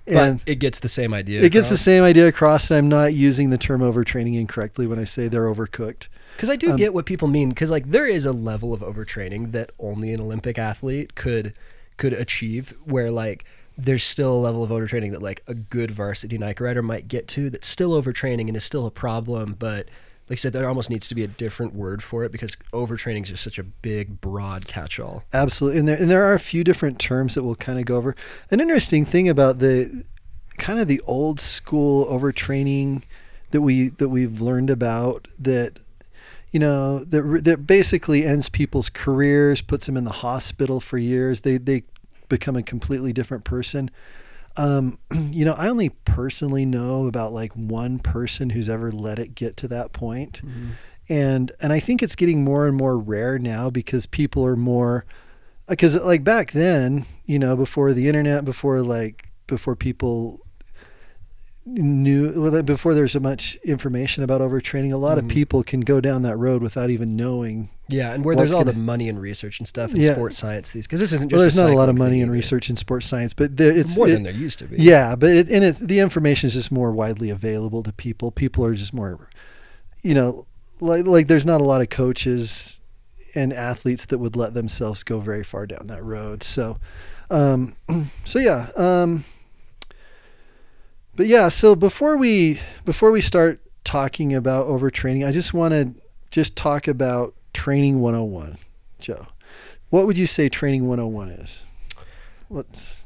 but 0.07 0.16
And 0.16 0.42
it 0.44 0.57
gets 0.57 0.81
the 0.81 0.88
same 0.88 1.14
idea. 1.14 1.42
it 1.42 1.52
gets 1.52 1.70
the 1.70 1.78
same 1.78 2.02
idea 2.04 2.28
across, 2.28 2.70
and 2.70 2.76
I'm 2.78 2.88
not 2.90 3.14
using 3.14 3.48
the 3.48 3.59
term 3.59 3.81
overtraining 3.81 4.38
incorrectly 4.38 4.87
when 4.87 4.98
I 4.98 5.04
say 5.04 5.28
they're 5.28 5.46
overcooked. 5.46 6.09
Because 6.38 6.51
I 6.51 6.55
do 6.55 6.70
Um, 6.70 6.77
get 6.77 6.94
what 6.94 7.05
people 7.05 7.27
mean. 7.27 7.48
Because 7.48 7.68
like 7.68 7.90
there 7.90 8.07
is 8.07 8.24
a 8.24 8.31
level 8.31 8.72
of 8.72 8.81
overtraining 8.81 9.51
that 9.51 9.72
only 9.81 10.12
an 10.12 10.20
Olympic 10.20 10.57
athlete 10.57 11.16
could 11.16 11.53
could 11.96 12.12
achieve. 12.12 12.74
Where 12.85 13.11
like 13.11 13.44
there's 13.77 14.05
still 14.05 14.33
a 14.33 14.38
level 14.38 14.62
of 14.62 14.70
overtraining 14.70 15.11
that 15.11 15.20
like 15.20 15.42
a 15.48 15.55
good 15.55 15.90
varsity 15.90 16.38
NICA 16.38 16.62
rider 16.62 16.83
might 16.83 17.09
get 17.09 17.27
to. 17.29 17.51
That's 17.51 17.66
still 17.66 18.01
overtraining 18.01 18.46
and 18.46 18.57
is 18.57 18.62
still 18.62 18.87
a 18.87 18.90
problem. 18.92 19.57
But 19.59 19.88
like 20.29 20.38
I 20.38 20.40
said, 20.40 20.53
there 20.53 20.68
almost 20.68 20.90
needs 20.90 21.09
to 21.09 21.16
be 21.16 21.24
a 21.24 21.27
different 21.27 21.74
word 21.74 22.03
for 22.05 22.22
it 22.22 22.31
because 22.31 22.57
overtraining 22.72 23.22
is 23.22 23.31
just 23.31 23.42
such 23.42 23.59
a 23.59 23.64
big, 23.64 24.20
broad 24.20 24.68
catch-all. 24.68 25.24
Absolutely, 25.33 25.81
and 25.81 25.88
there 25.88 25.96
and 25.96 26.09
there 26.09 26.22
are 26.22 26.35
a 26.35 26.38
few 26.38 26.62
different 26.62 27.01
terms 27.01 27.35
that 27.35 27.42
we'll 27.42 27.57
kind 27.57 27.81
of 27.81 27.85
go 27.85 27.96
over. 27.96 28.14
An 28.53 28.61
interesting 28.61 29.05
thing 29.05 29.29
about 29.29 29.59
the 29.59 30.05
kind 30.57 30.79
of 30.79 30.87
the 30.87 31.01
old 31.07 31.40
school 31.40 32.07
overtraining 32.07 33.03
that 33.51 33.62
we 33.62 33.88
that 33.88 34.11
we've 34.11 34.40
learned 34.40 34.70
about 34.70 35.27
that 35.38 35.81
you 36.50 36.61
know 36.61 37.04
that 37.04 37.44
that 37.44 37.66
basically 37.66 38.24
ends 38.24 38.48
people's 38.48 38.88
careers, 38.88 39.62
puts 39.62 39.87
them 39.87 39.96
in 39.96 40.04
the 40.04 40.11
hospital 40.11 40.80
for 40.80 40.98
years. 40.98 41.40
They 41.40 41.58
they 41.58 41.84
become 42.28 42.56
a 42.56 42.62
completely 42.62 43.12
different 43.12 43.44
person. 43.44 43.90
Um, 44.56 44.98
you 45.30 45.44
know, 45.44 45.54
I 45.54 45.68
only 45.68 45.90
personally 45.90 46.66
know 46.66 47.06
about 47.06 47.32
like 47.32 47.52
one 47.52 47.98
person 47.98 48.50
who's 48.50 48.68
ever 48.68 48.90
let 48.90 49.18
it 49.18 49.34
get 49.34 49.56
to 49.58 49.68
that 49.68 49.92
point 49.92 50.42
and 51.08 51.52
and 51.61 51.72
I 51.72 51.80
think 51.80 52.02
it's 52.02 52.14
getting 52.14 52.44
more 52.44 52.66
and 52.66 52.76
more 52.76 52.98
rare 52.98 53.38
now 53.38 53.70
because 53.70 54.06
people 54.06 54.44
are 54.44 54.56
more 54.56 55.04
because 55.68 55.96
like 56.02 56.24
back 56.24 56.52
then, 56.52 57.06
you 57.26 57.38
know, 57.38 57.56
before 57.56 57.92
the 57.92 58.08
internet, 58.08 58.44
before 58.44 58.82
like 58.82 59.30
before 59.46 59.74
people 59.74 60.40
knew 61.74 62.62
before 62.62 62.94
there's 62.94 63.12
so 63.12 63.20
much 63.20 63.57
information 63.64 64.24
about 64.24 64.40
overtraining, 64.40 64.92
a 64.92 64.96
lot 64.96 65.18
Mhm. 65.18 65.22
of 65.22 65.28
people 65.28 65.62
can 65.62 65.81
go 65.81 66.00
down 66.00 66.22
that 66.22 66.37
road 66.37 66.62
without 66.62 66.90
even 66.90 67.14
knowing. 67.16 67.68
Yeah, 67.88 68.12
and 68.12 68.24
where 68.24 68.37
there's 68.37 68.52
all 68.54 68.64
the 68.64 68.72
gonna- 68.72 68.85
money 68.85 69.09
and 69.09 69.20
research 69.20 69.59
and 69.61 69.66
stuff 69.68 69.94
in 69.94 70.00
Yeah. 70.02 70.12
sports 70.14 70.37
science, 70.38 70.70
these 70.72 70.87
because 70.87 71.00
this 71.00 71.12
isn't 71.12 71.28
just 71.31 71.37
Well, 71.37 71.42
there's 71.42 71.57
not 71.57 71.70
a 71.70 71.74
lot 71.74 71.88
of 71.88 71.96
money 71.96 72.20
in 72.20 72.24
either. 72.28 72.33
research 72.33 72.68
in 72.70 72.76
sports 72.76 73.07
science, 73.07 73.33
but 73.33 73.57
there, 73.57 73.70
it's 73.70 73.96
more 73.96 74.09
it- 74.09 74.12
than 74.12 74.22
there 74.24 74.33
used 74.33 74.59
to 74.61 74.66
be. 74.66 74.76
Yeah, 74.78 75.16
but 75.16 75.31
it, 75.31 75.48
and 75.48 75.64
it, 75.64 75.76
the 75.78 75.98
information 76.00 76.48
is 76.48 76.54
just 76.54 76.70
more 76.72 76.92
widely 76.92 77.31
available 77.31 77.83
to 77.83 77.92
people. 77.92 78.31
People 78.31 78.64
are 78.64 78.74
just 78.74 78.92
more, 78.92 79.28
you 80.02 80.14
know, 80.14 80.46
like 80.81 81.07
like 81.07 81.26
there's 81.28 81.46
not 81.46 81.61
a 81.61 81.64
lot 81.64 81.81
of 81.81 81.88
coaches 81.88 82.81
and 83.35 83.52
athletes 83.52 84.04
that 84.07 84.18
would 84.18 84.37
let 84.37 84.54
themselves 84.54 85.02
go 85.02 85.20
very 85.20 85.44
far 85.44 85.66
down 85.66 85.87
that 85.88 86.02
road. 86.04 86.42
So, 86.42 86.76
um, 87.31 87.74
so 88.24 88.38
yeah, 88.38 88.68
um, 88.76 89.24
but 91.18 91.26
yeah. 91.26 91.48
So 91.48 91.74
before 91.74 92.16
we 92.16 92.61
before 92.85 93.11
we 93.11 93.20
start 93.20 93.61
talking 93.83 94.33
about 94.33 94.68
overtraining, 94.68 95.26
I 95.26 95.33
just 95.33 95.52
want 95.52 95.72
to 95.72 95.90
just 96.31 96.54
talk 96.54 96.87
about 96.87 97.35
training 97.52 98.00
101, 98.00 98.57
Joe. 99.00 99.26
What 99.90 100.07
would 100.07 100.16
you 100.16 100.28
say 100.28 100.48
training 100.48 100.87
101 100.87 101.31
is? 101.31 101.64
What's 102.46 103.04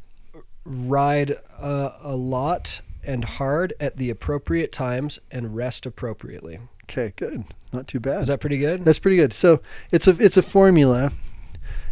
ride 0.66 1.38
uh, 1.59 1.92
a 2.03 2.14
lot 2.14 2.83
and 3.03 3.25
hard 3.25 3.72
at 3.81 3.96
the 3.96 4.11
appropriate 4.11 4.72
times 4.72 5.18
and 5.31 5.57
rest 5.57 5.87
appropriately. 5.87 6.61
Okay, 6.85 7.14
good. 7.16 7.44
Not 7.72 7.88
too 7.88 7.98
bad. 7.98 8.20
Is 8.20 8.29
that 8.29 8.40
pretty 8.40 8.59
good? 8.59 8.85
That's 8.85 8.98
pretty 8.98 9.16
good. 9.16 9.33
So 9.33 9.62
it's 9.90 10.07
a 10.07 10.11
it's 10.22 10.37
a 10.37 10.42
formula, 10.42 11.12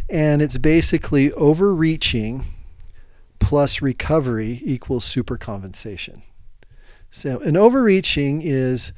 and 0.07 0.43
it's 0.43 0.59
basically 0.59 1.31
overreaching 1.31 2.45
plus 3.41 3.81
recovery 3.81 4.61
equals 4.63 5.05
supercompensation. 5.05 6.21
So 7.09 7.39
an 7.39 7.57
overreaching 7.57 8.41
is 8.41 8.93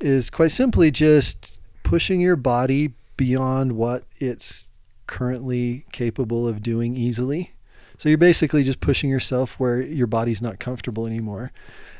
is 0.00 0.28
quite 0.28 0.50
simply 0.50 0.90
just 0.90 1.60
pushing 1.84 2.20
your 2.20 2.34
body 2.34 2.94
beyond 3.16 3.72
what 3.72 4.04
it's 4.18 4.72
currently 5.06 5.86
capable 5.92 6.48
of 6.48 6.62
doing 6.62 6.96
easily. 6.96 7.52
So 7.96 8.08
you're 8.08 8.18
basically 8.18 8.64
just 8.64 8.80
pushing 8.80 9.08
yourself 9.08 9.60
where 9.60 9.80
your 9.80 10.08
body's 10.08 10.42
not 10.42 10.58
comfortable 10.58 11.06
anymore. 11.06 11.52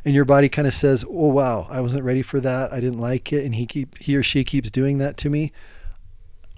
And 0.04 0.14
your 0.14 0.24
body 0.24 0.48
kind 0.48 0.66
of 0.66 0.74
says, 0.74 1.04
"Oh 1.08 1.28
wow, 1.28 1.68
I 1.70 1.80
wasn't 1.80 2.02
ready 2.02 2.22
for 2.22 2.40
that. 2.40 2.72
I 2.72 2.80
didn't 2.80 2.98
like 3.00 3.32
it." 3.32 3.44
And 3.44 3.54
he 3.54 3.66
keep 3.66 3.96
he 3.98 4.16
or 4.16 4.22
she 4.22 4.42
keeps 4.42 4.70
doing 4.70 4.98
that 4.98 5.16
to 5.18 5.30
me. 5.30 5.52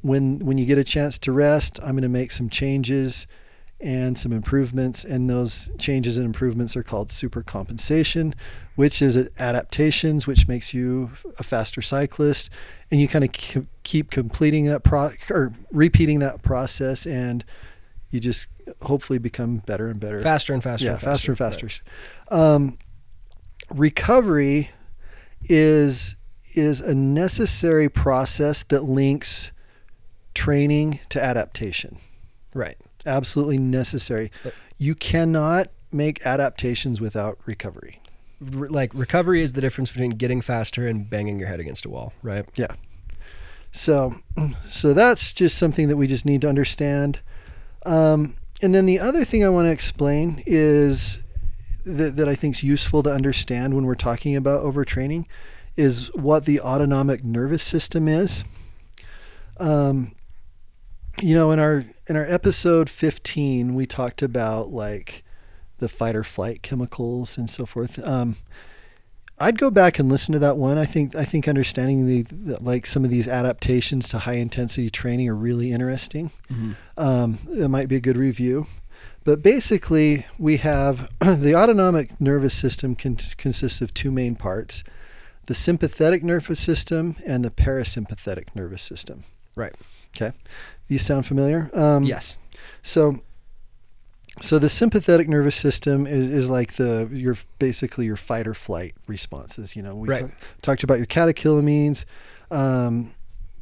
When 0.00 0.38
when 0.38 0.56
you 0.56 0.64
get 0.64 0.78
a 0.78 0.84
chance 0.84 1.18
to 1.18 1.32
rest, 1.32 1.78
I'm 1.82 1.92
going 1.92 2.02
to 2.02 2.08
make 2.08 2.30
some 2.30 2.48
changes 2.48 3.26
and 3.80 4.16
some 4.16 4.32
improvements 4.32 5.04
and 5.04 5.28
those 5.28 5.70
changes 5.78 6.16
and 6.16 6.24
improvements 6.24 6.76
are 6.76 6.82
called 6.82 7.10
super 7.10 7.42
compensation 7.42 8.34
which 8.74 9.02
is 9.02 9.16
adaptations 9.38 10.26
which 10.26 10.48
makes 10.48 10.72
you 10.72 11.10
a 11.38 11.42
faster 11.42 11.82
cyclist 11.82 12.48
and 12.90 13.00
you 13.00 13.08
kind 13.08 13.24
of 13.24 13.66
keep 13.82 14.10
completing 14.10 14.64
that 14.64 14.82
pro 14.82 15.10
or 15.30 15.52
repeating 15.72 16.20
that 16.20 16.42
process 16.42 17.06
and 17.06 17.44
you 18.10 18.20
just 18.20 18.48
hopefully 18.82 19.18
become 19.18 19.58
better 19.58 19.88
and 19.88 20.00
better. 20.00 20.20
Faster 20.22 20.52
and 20.52 20.62
faster 20.62 20.86
yeah 20.86 20.92
and 20.92 21.00
faster, 21.00 21.32
and 21.32 21.38
faster. 21.38 21.66
right. 21.66 22.38
um, 22.38 22.78
recovery 23.74 24.70
is 25.44 26.16
is 26.54 26.80
a 26.80 26.94
necessary 26.94 27.88
process 27.88 28.62
that 28.64 28.84
links 28.84 29.52
training 30.34 31.00
to 31.10 31.22
adaptation. 31.22 31.98
Right 32.54 32.78
absolutely 33.06 33.58
necessary. 33.58 34.30
You 34.76 34.94
cannot 34.94 35.68
make 35.92 36.24
adaptations 36.26 37.00
without 37.00 37.38
recovery. 37.46 38.00
Re- 38.40 38.68
like 38.68 38.92
recovery 38.94 39.40
is 39.40 39.54
the 39.54 39.60
difference 39.60 39.90
between 39.90 40.10
getting 40.10 40.40
faster 40.40 40.86
and 40.86 41.08
banging 41.08 41.38
your 41.38 41.48
head 41.48 41.60
against 41.60 41.84
a 41.84 41.88
wall, 41.88 42.12
right? 42.22 42.44
Yeah. 42.54 42.74
So, 43.72 44.16
so 44.70 44.92
that's 44.92 45.32
just 45.32 45.56
something 45.58 45.88
that 45.88 45.96
we 45.96 46.06
just 46.06 46.26
need 46.26 46.42
to 46.42 46.48
understand. 46.48 47.20
Um, 47.84 48.34
and 48.62 48.74
then 48.74 48.86
the 48.86 48.98
other 48.98 49.24
thing 49.24 49.44
I 49.44 49.48
want 49.48 49.66
to 49.66 49.70
explain 49.70 50.42
is 50.46 51.22
that, 51.84 52.16
that 52.16 52.28
I 52.28 52.34
think 52.34 52.56
is 52.56 52.62
useful 52.62 53.02
to 53.04 53.10
understand 53.10 53.74
when 53.74 53.86
we're 53.86 53.94
talking 53.94 54.34
about 54.34 54.62
overtraining 54.64 55.26
is 55.76 56.10
what 56.14 56.46
the 56.46 56.60
autonomic 56.60 57.22
nervous 57.22 57.62
system 57.62 58.08
is. 58.08 58.44
Um, 59.58 60.15
you 61.22 61.34
know, 61.34 61.50
in 61.50 61.58
our 61.58 61.84
in 62.08 62.16
our 62.16 62.24
episode 62.26 62.88
15, 62.88 63.74
we 63.74 63.86
talked 63.86 64.22
about 64.22 64.68
like 64.68 65.24
the 65.78 65.88
fight 65.88 66.16
or 66.16 66.24
flight 66.24 66.62
chemicals 66.62 67.36
and 67.36 67.48
so 67.50 67.66
forth. 67.66 68.04
Um, 68.06 68.36
I'd 69.38 69.58
go 69.58 69.70
back 69.70 69.98
and 69.98 70.08
listen 70.08 70.32
to 70.32 70.38
that 70.38 70.56
one. 70.56 70.78
I 70.78 70.86
think 70.86 71.14
I 71.14 71.24
think 71.24 71.46
understanding 71.46 72.06
the, 72.06 72.22
the 72.22 72.62
like 72.62 72.86
some 72.86 73.04
of 73.04 73.10
these 73.10 73.28
adaptations 73.28 74.08
to 74.10 74.18
high 74.18 74.34
intensity 74.34 74.88
training 74.88 75.28
are 75.28 75.34
really 75.34 75.72
interesting. 75.72 76.30
Mm-hmm. 76.50 76.72
Um, 76.96 77.38
it 77.48 77.68
might 77.68 77.88
be 77.88 77.96
a 77.96 78.00
good 78.00 78.16
review. 78.16 78.66
But 79.24 79.42
basically, 79.42 80.24
we 80.38 80.58
have 80.58 81.10
the 81.20 81.54
autonomic 81.54 82.20
nervous 82.20 82.54
system 82.54 82.94
can, 82.94 83.16
consists 83.36 83.80
of 83.80 83.92
two 83.92 84.10
main 84.10 84.36
parts: 84.36 84.84
the 85.46 85.54
sympathetic 85.54 86.22
nervous 86.22 86.60
system 86.60 87.16
and 87.26 87.44
the 87.44 87.50
parasympathetic 87.50 88.54
nervous 88.54 88.82
system. 88.82 89.24
Right. 89.54 89.74
Okay. 90.16 90.36
These 90.88 91.04
sound 91.04 91.26
familiar? 91.26 91.70
Um, 91.74 92.04
yes. 92.04 92.36
So, 92.82 93.20
so 94.40 94.58
the 94.58 94.68
sympathetic 94.68 95.28
nervous 95.28 95.56
system 95.56 96.06
is, 96.06 96.30
is 96.30 96.50
like 96.50 96.74
the 96.74 97.08
your 97.12 97.36
basically 97.58 98.06
your 98.06 98.16
fight 98.16 98.46
or 98.46 98.54
flight 98.54 98.94
responses. 99.06 99.74
You 99.76 99.82
know, 99.82 99.96
we 99.96 100.08
right. 100.08 100.26
t- 100.26 100.32
talked 100.62 100.84
about 100.84 100.98
your 100.98 101.06
catecholamines. 101.06 102.04
Um, 102.50 103.12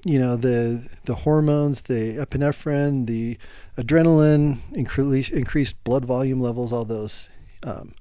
you 0.05 0.19
know 0.19 0.37
the 0.37 0.87
the 1.07 1.15
hormones, 1.15 1.83
the 1.83 2.17
epinephrine, 2.17 3.07
the 3.07 3.39
adrenaline, 3.79 4.59
increase, 4.73 5.31
increased 5.31 5.83
blood 5.83 6.05
volume 6.05 6.41
levels, 6.41 6.73
all 6.73 6.85
those. 6.85 7.29
Um, 7.63 7.95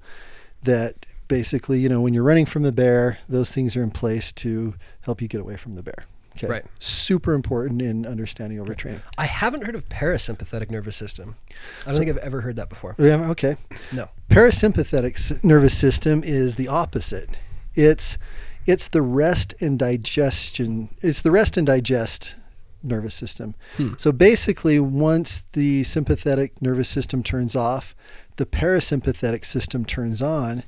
that 0.62 1.06
basically, 1.28 1.78
you 1.78 1.88
know, 1.88 2.00
when 2.00 2.14
you're 2.14 2.22
running 2.22 2.46
from 2.46 2.62
the 2.62 2.72
bear, 2.72 3.18
those 3.28 3.50
things 3.52 3.76
are 3.76 3.82
in 3.82 3.90
place 3.90 4.32
to 4.32 4.74
help 5.02 5.22
you 5.22 5.28
get 5.28 5.40
away 5.40 5.56
from 5.56 5.74
the 5.74 5.82
bear. 5.82 6.04
Okay. 6.36 6.48
Right. 6.48 6.64
Super 6.80 7.32
important 7.32 7.80
in 7.80 8.06
understanding 8.06 8.58
overtraining. 8.58 9.00
I 9.16 9.26
haven't 9.26 9.64
heard 9.64 9.74
of 9.74 9.88
parasympathetic 9.88 10.70
nervous 10.70 10.96
system. 10.96 11.36
I 11.82 11.84
don't 11.86 11.94
so, 11.94 11.98
think 12.00 12.10
I've 12.10 12.16
ever 12.18 12.40
heard 12.40 12.56
that 12.56 12.68
before. 12.68 12.96
Yeah. 12.98 13.30
Okay. 13.30 13.56
No. 13.92 14.08
Parasympathetic 14.28 15.44
nervous 15.44 15.76
system 15.76 16.22
is 16.24 16.56
the 16.56 16.68
opposite. 16.68 17.30
It's 17.74 18.18
it's 18.66 18.88
the 18.88 19.02
rest 19.02 19.54
and 19.60 19.78
digestion. 19.78 20.88
It's 21.02 21.22
the 21.22 21.30
rest 21.30 21.56
and 21.56 21.66
digest 21.66 22.34
nervous 22.82 23.14
system. 23.14 23.54
Hmm. 23.76 23.92
So 23.96 24.12
basically, 24.12 24.78
once 24.80 25.44
the 25.52 25.84
sympathetic 25.84 26.60
nervous 26.60 26.88
system 26.88 27.22
turns 27.22 27.54
off, 27.56 27.94
the 28.36 28.46
parasympathetic 28.46 29.44
system 29.44 29.84
turns 29.84 30.20
on, 30.20 30.64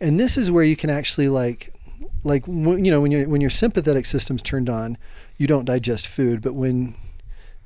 and 0.00 0.18
this 0.18 0.36
is 0.36 0.50
where 0.50 0.64
you 0.64 0.76
can 0.76 0.90
actually 0.90 1.28
like 1.28 1.74
like 2.22 2.46
you 2.46 2.90
know 2.90 3.00
when 3.00 3.12
you 3.12 3.28
when 3.28 3.40
your 3.40 3.50
sympathetic 3.50 4.06
system's 4.06 4.42
turned 4.42 4.68
on, 4.68 4.98
you 5.36 5.46
don't 5.46 5.64
digest 5.64 6.06
food, 6.06 6.42
but 6.42 6.54
when 6.54 6.94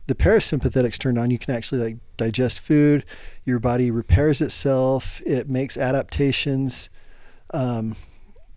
the 0.07 0.14
parasympathetic's 0.14 0.99
turned 0.99 1.18
on, 1.18 1.31
you 1.31 1.38
can 1.38 1.55
actually 1.55 1.81
like 1.81 1.97
digest 2.16 2.61
food. 2.61 3.05
Your 3.44 3.59
body 3.59 3.90
repairs 3.90 4.40
itself. 4.40 5.20
It 5.25 5.49
makes 5.49 5.77
adaptations. 5.77 6.90
Um, 7.53 7.97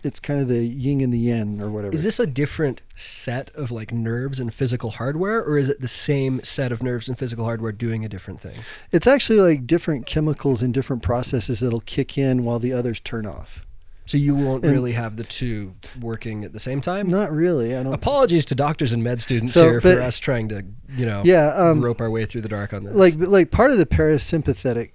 it's 0.04 0.20
kind 0.20 0.40
of 0.40 0.48
the 0.48 0.64
yin 0.64 1.02
and 1.02 1.12
the 1.12 1.18
yang 1.18 1.62
or 1.62 1.70
whatever. 1.70 1.94
Is 1.94 2.04
this 2.04 2.20
a 2.20 2.28
different 2.28 2.82
set 2.96 3.52
of 3.56 3.72
like 3.72 3.92
nerves 3.92 4.40
and 4.40 4.54
physical 4.54 4.92
hardware, 4.92 5.44
or 5.44 5.58
is 5.58 5.70
it 5.70 5.82
the 5.82 5.88
same 5.88 6.42
set 6.44 6.72
of 6.72 6.84
nerves 6.84 7.08
and 7.08 7.18
physical 7.18 7.46
hardware 7.46 7.72
doing 7.72 8.06
a 8.06 8.10
different 8.10 8.40
thing? 8.40 8.60
It's 8.92 9.08
actually 9.08 9.40
like 9.40 9.68
different 9.68 10.06
chemicals 10.06 10.62
and 10.62 10.74
different 10.74 11.04
processes 11.04 11.60
that'll 11.60 11.82
kick 11.82 12.18
in 12.18 12.44
while 12.44 12.60
the 12.60 12.74
others 12.74 13.00
turn 13.00 13.26
off. 13.26 13.66
So 14.08 14.18
you 14.18 14.36
won't 14.36 14.64
and 14.64 14.72
really 14.72 14.94
have 14.94 15.18
the 15.18 15.26
two 15.26 15.76
working 16.00 16.46
at 16.46 16.54
the 16.54 16.60
same 16.60 16.80
time. 16.80 17.08
Not 17.08 17.30
really. 17.30 17.76
I 17.76 17.84
don't. 17.84 17.94
Apologies 17.94 18.46
to 18.48 18.56
doctors 18.56 18.94
and 18.94 19.04
med 19.04 19.20
students 19.22 19.54
so, 19.54 19.64
here 19.64 19.82
for 19.82 20.02
us 20.02 20.18
trying 20.18 20.48
to, 20.50 20.66
you 20.96 21.06
know, 21.06 21.22
yeah, 21.26 21.50
um, 21.50 21.84
rope 21.84 22.00
our 22.00 22.10
way 22.10 22.26
through 22.26 22.42
the 22.42 22.48
dark 22.48 22.74
on 22.74 22.86
this. 22.86 22.96
Like, 22.96 23.16
like 23.18 23.52
part 23.52 23.72
of 23.72 23.78
the 23.78 23.86
parasympathetic 23.86 24.92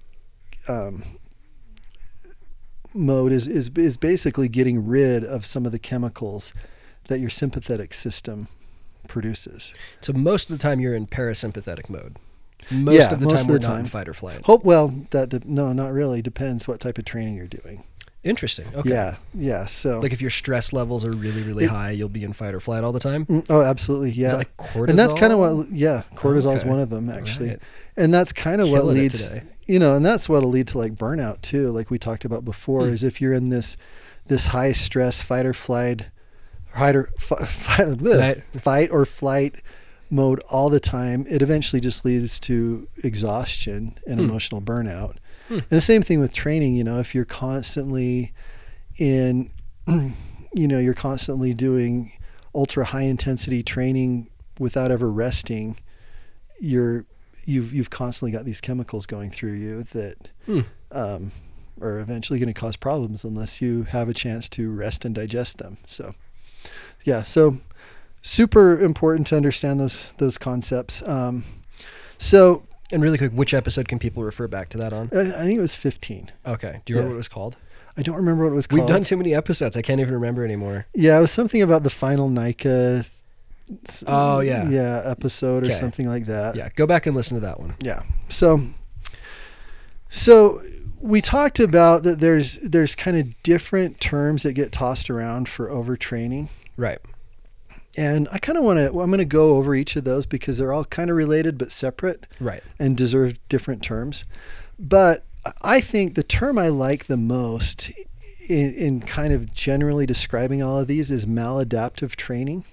um, 0.66 1.04
mode 2.94 3.32
is, 3.32 3.46
is 3.46 3.70
is 3.76 3.98
basically 3.98 4.48
getting 4.48 4.86
rid 4.86 5.24
of 5.24 5.44
some 5.44 5.66
of 5.66 5.72
the 5.72 5.78
chemicals 5.78 6.54
that 7.08 7.20
your 7.20 7.30
sympathetic 7.30 7.92
system 7.92 8.48
produces. 9.08 9.74
So 10.00 10.14
most 10.14 10.50
of 10.50 10.56
the 10.56 10.62
time 10.62 10.80
you're 10.80 10.94
in 10.94 11.06
parasympathetic 11.06 11.90
mode. 11.90 12.16
Most 12.70 12.94
yeah, 12.94 13.12
of 13.12 13.20
the 13.20 13.26
most 13.26 13.32
time 13.32 13.42
of 13.42 13.48
we're 13.48 13.58
the 13.58 13.68
not 13.68 13.80
in 13.80 13.86
fight 13.86 14.08
or 14.08 14.14
flight. 14.14 14.42
Hope 14.44 14.64
well 14.64 14.94
that 15.10 15.44
no, 15.44 15.72
not 15.72 15.92
really. 15.92 16.22
Depends 16.22 16.66
what 16.66 16.80
type 16.80 16.96
of 16.96 17.04
training 17.04 17.34
you're 17.34 17.46
doing. 17.46 17.84
Interesting. 18.24 18.66
Okay. 18.74 18.90
Yeah, 18.90 19.16
yeah. 19.34 19.66
So 19.66 19.98
like 19.98 20.12
if 20.12 20.20
your 20.20 20.30
stress 20.30 20.72
levels 20.72 21.04
are 21.04 21.12
really 21.12 21.42
really 21.42 21.64
it, 21.64 21.70
high, 21.70 21.90
you'll 21.90 22.08
be 22.08 22.22
in 22.22 22.32
fight 22.32 22.54
or 22.54 22.60
flight 22.60 22.84
all 22.84 22.92
the 22.92 23.00
time. 23.00 23.26
Mm, 23.26 23.46
oh, 23.50 23.62
absolutely. 23.62 24.10
Yeah. 24.10 24.34
like 24.34 24.56
cortisol? 24.56 24.90
And 24.90 24.98
that's 24.98 25.14
kind 25.14 25.32
of 25.32 25.40
what. 25.40 25.70
Yeah, 25.70 26.02
cortisol 26.14 26.54
is 26.54 26.64
one 26.64 26.78
of 26.78 26.88
them 26.88 27.10
actually, 27.10 27.50
right. 27.50 27.62
and 27.96 28.14
that's 28.14 28.32
kind 28.32 28.60
of 28.60 28.70
what 28.70 28.84
leads. 28.84 29.32
You 29.66 29.78
know, 29.78 29.94
and 29.94 30.04
that's 30.04 30.28
what'll 30.28 30.50
lead 30.50 30.68
to 30.68 30.78
like 30.78 30.94
burnout 30.94 31.40
too. 31.40 31.70
Like 31.70 31.90
we 31.90 31.98
talked 31.98 32.24
about 32.24 32.44
before, 32.44 32.82
hmm. 32.82 32.92
is 32.92 33.02
if 33.02 33.20
you're 33.20 33.32
in 33.32 33.48
this 33.48 33.76
this 34.26 34.46
high 34.46 34.72
stress 34.72 35.20
fight 35.20 35.46
or 35.46 35.54
flight, 35.54 36.06
fight 36.72 36.94
or 36.94 37.10
fight, 37.16 38.00
fight. 38.00 38.42
fight 38.60 38.90
or 38.92 39.04
flight 39.04 39.56
mode 40.10 40.40
all 40.50 40.70
the 40.70 40.78
time, 40.78 41.26
it 41.28 41.42
eventually 41.42 41.80
just 41.80 42.04
leads 42.04 42.38
to 42.38 42.86
exhaustion 43.02 43.98
and 44.06 44.20
hmm. 44.20 44.26
emotional 44.26 44.60
burnout. 44.60 45.16
Hmm. 45.52 45.58
And 45.58 45.68
the 45.68 45.82
same 45.82 46.00
thing 46.00 46.18
with 46.18 46.32
training, 46.32 46.76
you 46.76 46.82
know, 46.82 46.98
if 46.98 47.14
you're 47.14 47.26
constantly 47.26 48.32
in, 48.96 49.50
you 49.86 50.66
know, 50.66 50.78
you're 50.78 50.94
constantly 50.94 51.52
doing 51.52 52.12
ultra 52.54 52.86
high 52.86 53.02
intensity 53.02 53.62
training 53.62 54.30
without 54.58 54.90
ever 54.90 55.10
resting, 55.10 55.76
you're, 56.58 57.04
you've, 57.44 57.74
you've 57.74 57.90
constantly 57.90 58.32
got 58.32 58.46
these 58.46 58.62
chemicals 58.62 59.04
going 59.04 59.30
through 59.30 59.52
you 59.52 59.82
that, 59.82 60.16
hmm. 60.46 60.60
um, 60.90 61.32
are 61.82 62.00
eventually 62.00 62.38
going 62.38 62.52
to 62.52 62.58
cause 62.58 62.76
problems 62.76 63.22
unless 63.22 63.60
you 63.60 63.82
have 63.82 64.08
a 64.08 64.14
chance 64.14 64.48
to 64.48 64.72
rest 64.72 65.04
and 65.04 65.14
digest 65.14 65.58
them. 65.58 65.76
So, 65.84 66.14
yeah, 67.04 67.24
so 67.24 67.58
super 68.22 68.80
important 68.80 69.26
to 69.26 69.36
understand 69.36 69.80
those 69.80 70.04
those 70.16 70.38
concepts. 70.38 71.06
Um, 71.06 71.44
so 72.16 72.62
and 72.92 73.02
really 73.02 73.18
quick, 73.18 73.32
which 73.32 73.54
episode 73.54 73.88
can 73.88 73.98
people 73.98 74.22
refer 74.22 74.46
back 74.46 74.68
to 74.70 74.78
that 74.78 74.92
on? 74.92 75.10
I, 75.12 75.20
I 75.20 75.44
think 75.44 75.58
it 75.58 75.60
was 75.60 75.74
15. 75.74 76.30
Okay. 76.46 76.80
Do 76.84 76.92
you 76.92 76.96
remember 76.96 77.10
what 77.10 77.14
it 77.14 77.18
was 77.18 77.28
called? 77.28 77.56
I 77.96 78.02
don't 78.02 78.16
remember 78.16 78.44
what 78.44 78.52
it 78.52 78.56
was 78.56 78.66
called. 78.66 78.80
We've 78.80 78.88
done 78.88 79.04
too 79.04 79.16
many 79.16 79.34
episodes. 79.34 79.76
I 79.76 79.82
can't 79.82 80.00
even 80.00 80.14
remember 80.14 80.44
anymore. 80.44 80.86
Yeah, 80.94 81.18
it 81.18 81.20
was 81.20 81.30
something 81.30 81.60
about 81.60 81.82
the 81.82 81.90
final 81.90 82.28
NICA. 82.28 83.04
Oh 84.06 84.40
yeah. 84.40 84.68
Yeah, 84.68 85.02
episode 85.04 85.66
or 85.68 85.72
something 85.72 86.08
like 86.08 86.26
that. 86.26 86.56
Yeah, 86.56 86.68
go 86.74 86.86
back 86.86 87.06
and 87.06 87.16
listen 87.16 87.36
to 87.36 87.40
that 87.40 87.60
one. 87.60 87.74
Yeah. 87.80 88.02
So 88.28 88.66
so 90.10 90.62
we 91.00 91.20
talked 91.20 91.58
about 91.58 92.02
that 92.04 92.20
there's 92.20 92.58
there's 92.60 92.94
kind 92.94 93.16
of 93.16 93.42
different 93.42 94.00
terms 94.00 94.42
that 94.44 94.52
get 94.52 94.72
tossed 94.72 95.10
around 95.10 95.48
for 95.48 95.68
overtraining. 95.68 96.48
Right. 96.76 96.98
And 97.96 98.28
I 98.32 98.38
kind 98.38 98.56
of 98.58 98.64
want 98.64 98.78
to. 98.78 98.90
Well, 98.92 99.04
I'm 99.04 99.10
going 99.10 99.18
to 99.18 99.24
go 99.24 99.56
over 99.56 99.74
each 99.74 99.96
of 99.96 100.04
those 100.04 100.26
because 100.26 100.58
they're 100.58 100.72
all 100.72 100.84
kind 100.84 101.10
of 101.10 101.16
related 101.16 101.58
but 101.58 101.70
separate 101.72 102.26
Right. 102.40 102.62
and 102.78 102.96
deserve 102.96 103.34
different 103.48 103.82
terms. 103.82 104.24
But 104.78 105.24
I 105.62 105.80
think 105.80 106.14
the 106.14 106.22
term 106.22 106.56
I 106.58 106.68
like 106.68 107.06
the 107.06 107.16
most 107.16 107.90
in, 108.48 108.74
in 108.74 109.00
kind 109.00 109.32
of 109.32 109.52
generally 109.52 110.06
describing 110.06 110.62
all 110.62 110.78
of 110.78 110.86
these 110.88 111.10
is 111.10 111.26
maladaptive 111.26 112.16
training. 112.16 112.64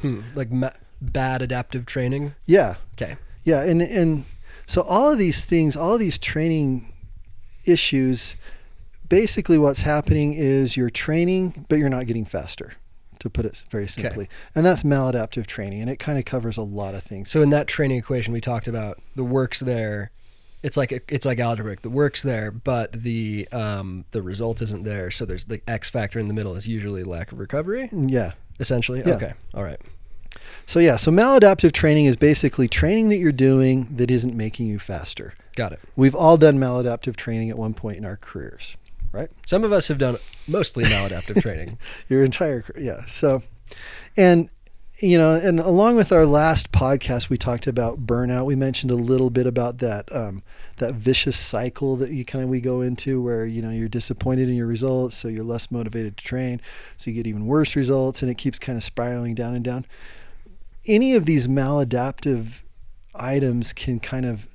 Hmm. 0.00 0.20
Like 0.34 0.50
ma- 0.50 0.70
bad 1.00 1.42
adaptive 1.42 1.86
training. 1.86 2.34
Yeah, 2.46 2.76
Okay. 2.94 3.16
yeah, 3.44 3.62
and 3.62 3.80
and 3.82 4.24
so 4.66 4.82
all 4.82 5.10
of 5.12 5.18
these 5.18 5.44
things, 5.44 5.76
all 5.76 5.94
of 5.94 6.00
these 6.00 6.18
training 6.18 6.92
issues, 7.64 8.36
basically 9.08 9.58
what's 9.58 9.80
happening 9.82 10.34
is 10.34 10.76
you're 10.76 10.90
training, 10.90 11.66
but 11.68 11.78
you're 11.78 11.88
not 11.88 12.06
getting 12.06 12.24
faster. 12.24 12.72
To 13.20 13.30
put 13.30 13.44
it 13.44 13.64
very 13.70 13.88
simply, 13.88 14.28
and 14.54 14.64
that's 14.64 14.82
maladaptive 14.82 15.46
training, 15.46 15.80
and 15.80 15.90
it 15.90 15.98
kind 15.98 16.18
of 16.18 16.24
covers 16.24 16.56
a 16.56 16.62
lot 16.62 16.94
of 16.94 17.02
things. 17.02 17.30
So 17.30 17.42
in 17.42 17.50
that 17.50 17.66
training 17.66 17.98
equation 17.98 18.32
we 18.32 18.40
talked 18.40 18.68
about, 18.68 19.00
the 19.16 19.24
work's 19.24 19.60
there. 19.60 20.10
It's 20.62 20.76
like 20.76 20.92
it's 21.08 21.26
like 21.26 21.38
algebraic. 21.38 21.82
The 21.82 21.90
work's 21.90 22.22
there, 22.22 22.50
but 22.50 22.92
the 22.92 23.48
um, 23.52 24.04
the 24.10 24.22
result 24.22 24.62
isn't 24.62 24.84
there. 24.84 25.10
So 25.10 25.24
there's 25.24 25.44
the 25.44 25.60
X 25.68 25.88
factor 25.90 26.18
in 26.18 26.28
the 26.28 26.34
middle 26.34 26.56
is 26.56 26.66
usually 26.66 27.04
lack 27.04 27.32
of 27.32 27.38
recovery. 27.38 27.88
Yeah, 27.92 28.32
Essentially. 28.60 29.02
Yeah. 29.04 29.14
Okay. 29.14 29.34
All 29.54 29.62
right. 29.62 29.80
So 30.66 30.78
yeah, 30.80 30.96
so 30.96 31.10
maladaptive 31.10 31.72
training 31.72 32.06
is 32.06 32.16
basically 32.16 32.68
training 32.68 33.08
that 33.08 33.16
you're 33.16 33.32
doing 33.32 33.88
that 33.96 34.10
isn't 34.10 34.36
making 34.36 34.66
you 34.66 34.78
faster. 34.78 35.34
Got 35.56 35.72
it. 35.72 35.80
We've 35.96 36.14
all 36.14 36.36
done 36.36 36.58
maladaptive 36.58 37.16
training 37.16 37.50
at 37.50 37.56
one 37.56 37.74
point 37.74 37.96
in 37.96 38.04
our 38.04 38.16
careers, 38.16 38.76
right? 39.12 39.30
Some 39.46 39.64
of 39.64 39.72
us 39.72 39.88
have 39.88 39.98
done 39.98 40.18
mostly 40.46 40.84
maladaptive 40.84 41.42
training. 41.42 41.78
Your 42.08 42.24
entire 42.24 42.64
yeah. 42.76 43.04
So, 43.06 43.42
and 44.16 44.50
you 45.00 45.16
know, 45.16 45.34
and 45.34 45.60
along 45.60 45.94
with 45.94 46.10
our 46.10 46.26
last 46.26 46.72
podcast, 46.72 47.28
we 47.28 47.38
talked 47.38 47.68
about 47.68 48.04
burnout. 48.04 48.46
We 48.46 48.56
mentioned 48.56 48.90
a 48.90 48.96
little 48.96 49.30
bit 49.30 49.46
about 49.46 49.78
that 49.78 50.10
um, 50.14 50.42
that 50.78 50.94
vicious 50.94 51.36
cycle 51.36 51.96
that 51.96 52.10
you 52.10 52.24
kind 52.24 52.42
of 52.42 52.50
we 52.50 52.60
go 52.60 52.80
into, 52.80 53.22
where 53.22 53.46
you 53.46 53.62
know 53.62 53.70
you're 53.70 53.88
disappointed 53.88 54.48
in 54.48 54.56
your 54.56 54.66
results, 54.66 55.16
so 55.16 55.28
you're 55.28 55.44
less 55.44 55.70
motivated 55.70 56.16
to 56.16 56.24
train, 56.24 56.60
so 56.96 57.10
you 57.10 57.14
get 57.14 57.28
even 57.28 57.46
worse 57.46 57.76
results, 57.76 58.22
and 58.22 58.30
it 58.30 58.38
keeps 58.38 58.58
kind 58.58 58.76
of 58.76 58.82
spiraling 58.82 59.34
down 59.34 59.54
and 59.54 59.64
down. 59.64 59.86
Any 60.86 61.14
of 61.14 61.26
these 61.26 61.46
maladaptive 61.46 62.60
items 63.14 63.72
can 63.72 64.00
kind 64.00 64.26
of 64.26 64.48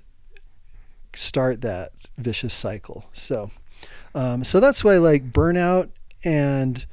start 1.13 1.61
that 1.61 1.91
vicious 2.17 2.53
cycle. 2.53 3.05
So, 3.13 3.51
um, 4.15 4.43
so 4.43 4.59
that's 4.59 4.83
why 4.83 4.97
like 4.97 5.31
burnout 5.31 5.89
and 6.23 6.85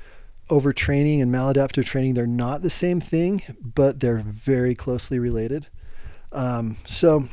overtraining 0.48 1.22
and 1.22 1.32
maladaptive 1.32 1.84
training 1.84 2.14
they're 2.14 2.26
not 2.26 2.62
the 2.62 2.70
same 2.70 3.00
thing, 3.00 3.42
but 3.62 4.00
they're 4.00 4.18
very 4.18 4.74
closely 4.74 5.18
related. 5.18 5.66
Um, 6.32 6.76
so, 6.84 7.28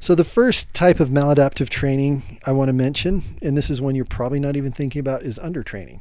so 0.00 0.14
the 0.14 0.24
first 0.24 0.72
type 0.74 1.00
of 1.00 1.08
maladaptive 1.08 1.68
training 1.68 2.40
I 2.46 2.52
want 2.52 2.68
to 2.68 2.72
mention, 2.72 3.38
and 3.42 3.56
this 3.56 3.70
is 3.70 3.80
one 3.80 3.94
you're 3.94 4.04
probably 4.04 4.40
not 4.40 4.56
even 4.56 4.72
thinking 4.72 5.00
about, 5.00 5.22
is 5.22 5.38
undertraining. 5.38 6.00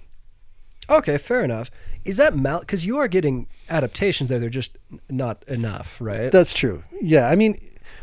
Okay, 0.89 1.17
fair 1.17 1.43
enough. 1.43 1.69
Is 2.05 2.15
that 2.17 2.35
mal? 2.35 2.61
Because 2.61 2.85
you 2.85 2.97
are 2.97 3.09
getting 3.09 3.47
adaptations 3.69 4.29
there. 4.29 4.39
They're 4.39 4.49
just 4.49 4.77
not 5.09 5.43
enough, 5.47 5.99
right? 5.99 6.31
That's 6.31 6.53
true. 6.53 6.83
Yeah, 7.01 7.27
I 7.27 7.35
mean, 7.35 7.59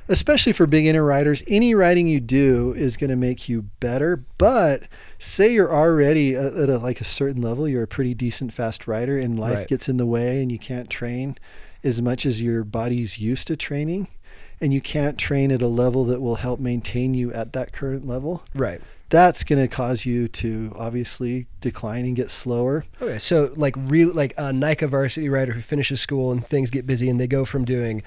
especially 0.08 0.52
for 0.52 0.66
beginner 0.66 1.04
riders, 1.04 1.42
any 1.48 1.74
riding 1.74 2.06
you 2.06 2.20
do 2.20 2.72
is 2.76 2.96
going 2.96 3.10
to 3.10 3.16
make 3.16 3.48
you 3.48 3.62
better. 3.80 4.22
But 4.38 4.84
say 5.18 5.52
you're 5.52 5.72
already 5.72 6.34
at, 6.34 6.52
a, 6.68 6.78
like 6.78 7.00
a 7.00 7.04
certain 7.04 7.42
level, 7.42 7.66
you're 7.68 7.82
a 7.84 7.88
pretty 7.88 8.14
decent 8.14 8.52
fast 8.52 8.86
rider, 8.86 9.16
and 9.18 9.38
life 9.38 9.54
Right. 9.58 9.68
gets 9.68 9.88
in 9.88 9.96
the 9.96 10.06
way, 10.06 10.42
and 10.42 10.50
you 10.52 10.58
can't 10.58 10.90
train 10.90 11.38
as 11.82 12.00
much 12.00 12.24
as 12.26 12.40
your 12.42 12.64
body's 12.64 13.18
used 13.18 13.46
to 13.48 13.56
training, 13.56 14.08
and 14.60 14.72
you 14.72 14.80
can't 14.80 15.18
train 15.18 15.50
at 15.52 15.60
a 15.62 15.66
level 15.68 16.04
that 16.06 16.20
will 16.20 16.36
help 16.36 16.60
maintain 16.60 17.12
you 17.14 17.32
at 17.32 17.52
that 17.52 17.72
current 17.72 18.06
level. 18.06 18.42
right. 18.54 18.80
That's 19.10 19.44
going 19.44 19.60
to 19.60 19.68
cause 19.68 20.04
you 20.06 20.26
to 20.28 20.72
obviously 20.74 21.46
decline 21.60 22.04
and 22.04 22.16
get 22.16 22.30
slower. 22.30 22.84
Oh, 23.00 23.06
okay, 23.06 23.18
so 23.18 23.52
like 23.54 23.74
real 23.76 24.12
like 24.12 24.34
a 24.36 24.52
NICA 24.52 24.88
varsity 24.88 25.28
rider 25.28 25.52
who 25.52 25.60
finishes 25.60 26.00
school 26.00 26.32
and 26.32 26.44
things 26.44 26.70
get 26.70 26.84
busy 26.84 27.08
and 27.08 27.20
they 27.20 27.28
go 27.28 27.44
from 27.44 27.64
doing 27.64 28.02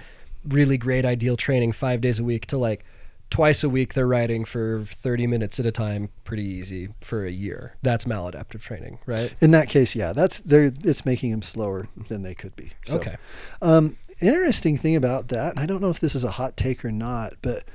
really 0.48 0.78
great 0.78 1.06
ideal 1.06 1.38
training 1.38 1.72
five 1.72 2.02
days 2.02 2.20
a 2.20 2.24
week 2.24 2.46
to 2.48 2.58
like 2.58 2.84
twice 3.30 3.62
a 3.64 3.70
week 3.70 3.94
they're 3.94 4.08
riding 4.08 4.46
for 4.46 4.82
30 4.82 5.28
minutes 5.28 5.60
at 5.60 5.66
a 5.66 5.72
time 5.72 6.10
pretty 6.24 6.46
easy 6.46 6.88
for 7.02 7.26
a 7.26 7.32
year 7.32 7.76
that's 7.82 8.06
maladaptive 8.06 8.62
training 8.62 8.98
right 9.06 9.34
In 9.42 9.52
that 9.52 9.68
case, 9.68 9.96
yeah, 9.96 10.14
that's 10.14 10.40
there. 10.42 10.72
It's 10.84 11.06
making 11.06 11.32
them 11.32 11.42
slower 11.42 11.88
than 12.08 12.24
they 12.24 12.34
could 12.34 12.56
be. 12.56 12.72
So, 12.86 12.98
okay 12.98 13.18
Um, 13.62 13.98
interesting 14.22 14.78
thing 14.78 14.96
about 14.96 15.28
that, 15.28 15.52
and 15.52 15.60
I 15.60 15.66
don't 15.66 15.82
know 15.82 15.90
if 15.90 16.00
this 16.00 16.16
is 16.16 16.24
a 16.24 16.32
hot 16.32 16.56
take 16.56 16.86
or 16.86 16.92
not, 16.92 17.34
but 17.42 17.66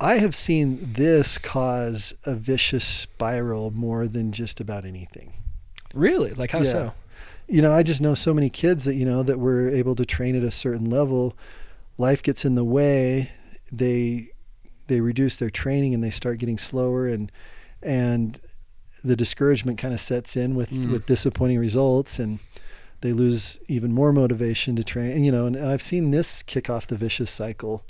I 0.00 0.18
have 0.18 0.34
seen 0.34 0.92
this 0.94 1.38
cause 1.38 2.14
a 2.24 2.34
vicious 2.34 2.84
spiral 2.84 3.70
more 3.70 4.06
than 4.08 4.32
just 4.32 4.60
about 4.60 4.84
anything. 4.84 5.32
really 5.94 6.32
like 6.34 6.50
how 6.50 6.58
Yeah. 6.58 6.64
so 6.64 6.92
You 7.48 7.62
know, 7.62 7.72
I 7.72 7.82
just 7.82 8.00
know 8.02 8.14
so 8.14 8.34
many 8.34 8.50
kids 8.50 8.84
that 8.84 8.94
you 8.96 9.06
know 9.06 9.22
that 9.22 9.38
were 9.38 9.68
able 9.70 9.94
to 9.94 10.04
train 10.04 10.36
at 10.36 10.42
a 10.42 10.50
certain 10.50 10.90
level. 10.90 11.34
Life 11.98 12.22
gets 12.22 12.44
in 12.44 12.54
the 12.54 12.64
way. 12.64 13.30
They 13.70 14.28
they 14.86 15.00
reduce 15.02 15.36
their 15.36 15.50
training 15.50 15.92
and 15.94 16.02
they 16.02 16.10
start 16.10 16.38
getting 16.38 16.56
slower 16.58 17.06
and 17.06 17.30
and 17.82 18.40
the 19.04 19.14
discouragement 19.16 19.78
kind 19.78 19.92
of 19.94 20.00
sets 20.00 20.36
in 20.36 20.54
with 20.56 20.70
Mm. 20.70 20.90
with 20.90 21.06
disappointing 21.06 21.58
results 21.58 22.18
and 22.18 22.38
they 23.02 23.12
lose 23.12 23.60
even 23.68 23.92
more 23.92 24.12
motivation 24.12 24.74
to 24.76 24.82
train 24.82 25.12
and 25.12 25.24
you 25.26 25.30
know 25.30 25.46
and, 25.46 25.54
and 25.54 25.68
i've 25.68 25.82
seen 25.82 26.10
this 26.10 26.42
kick 26.42 26.68
off 26.68 26.86
the 26.88 26.96
vicious 26.96 27.30
cycle 27.30 27.84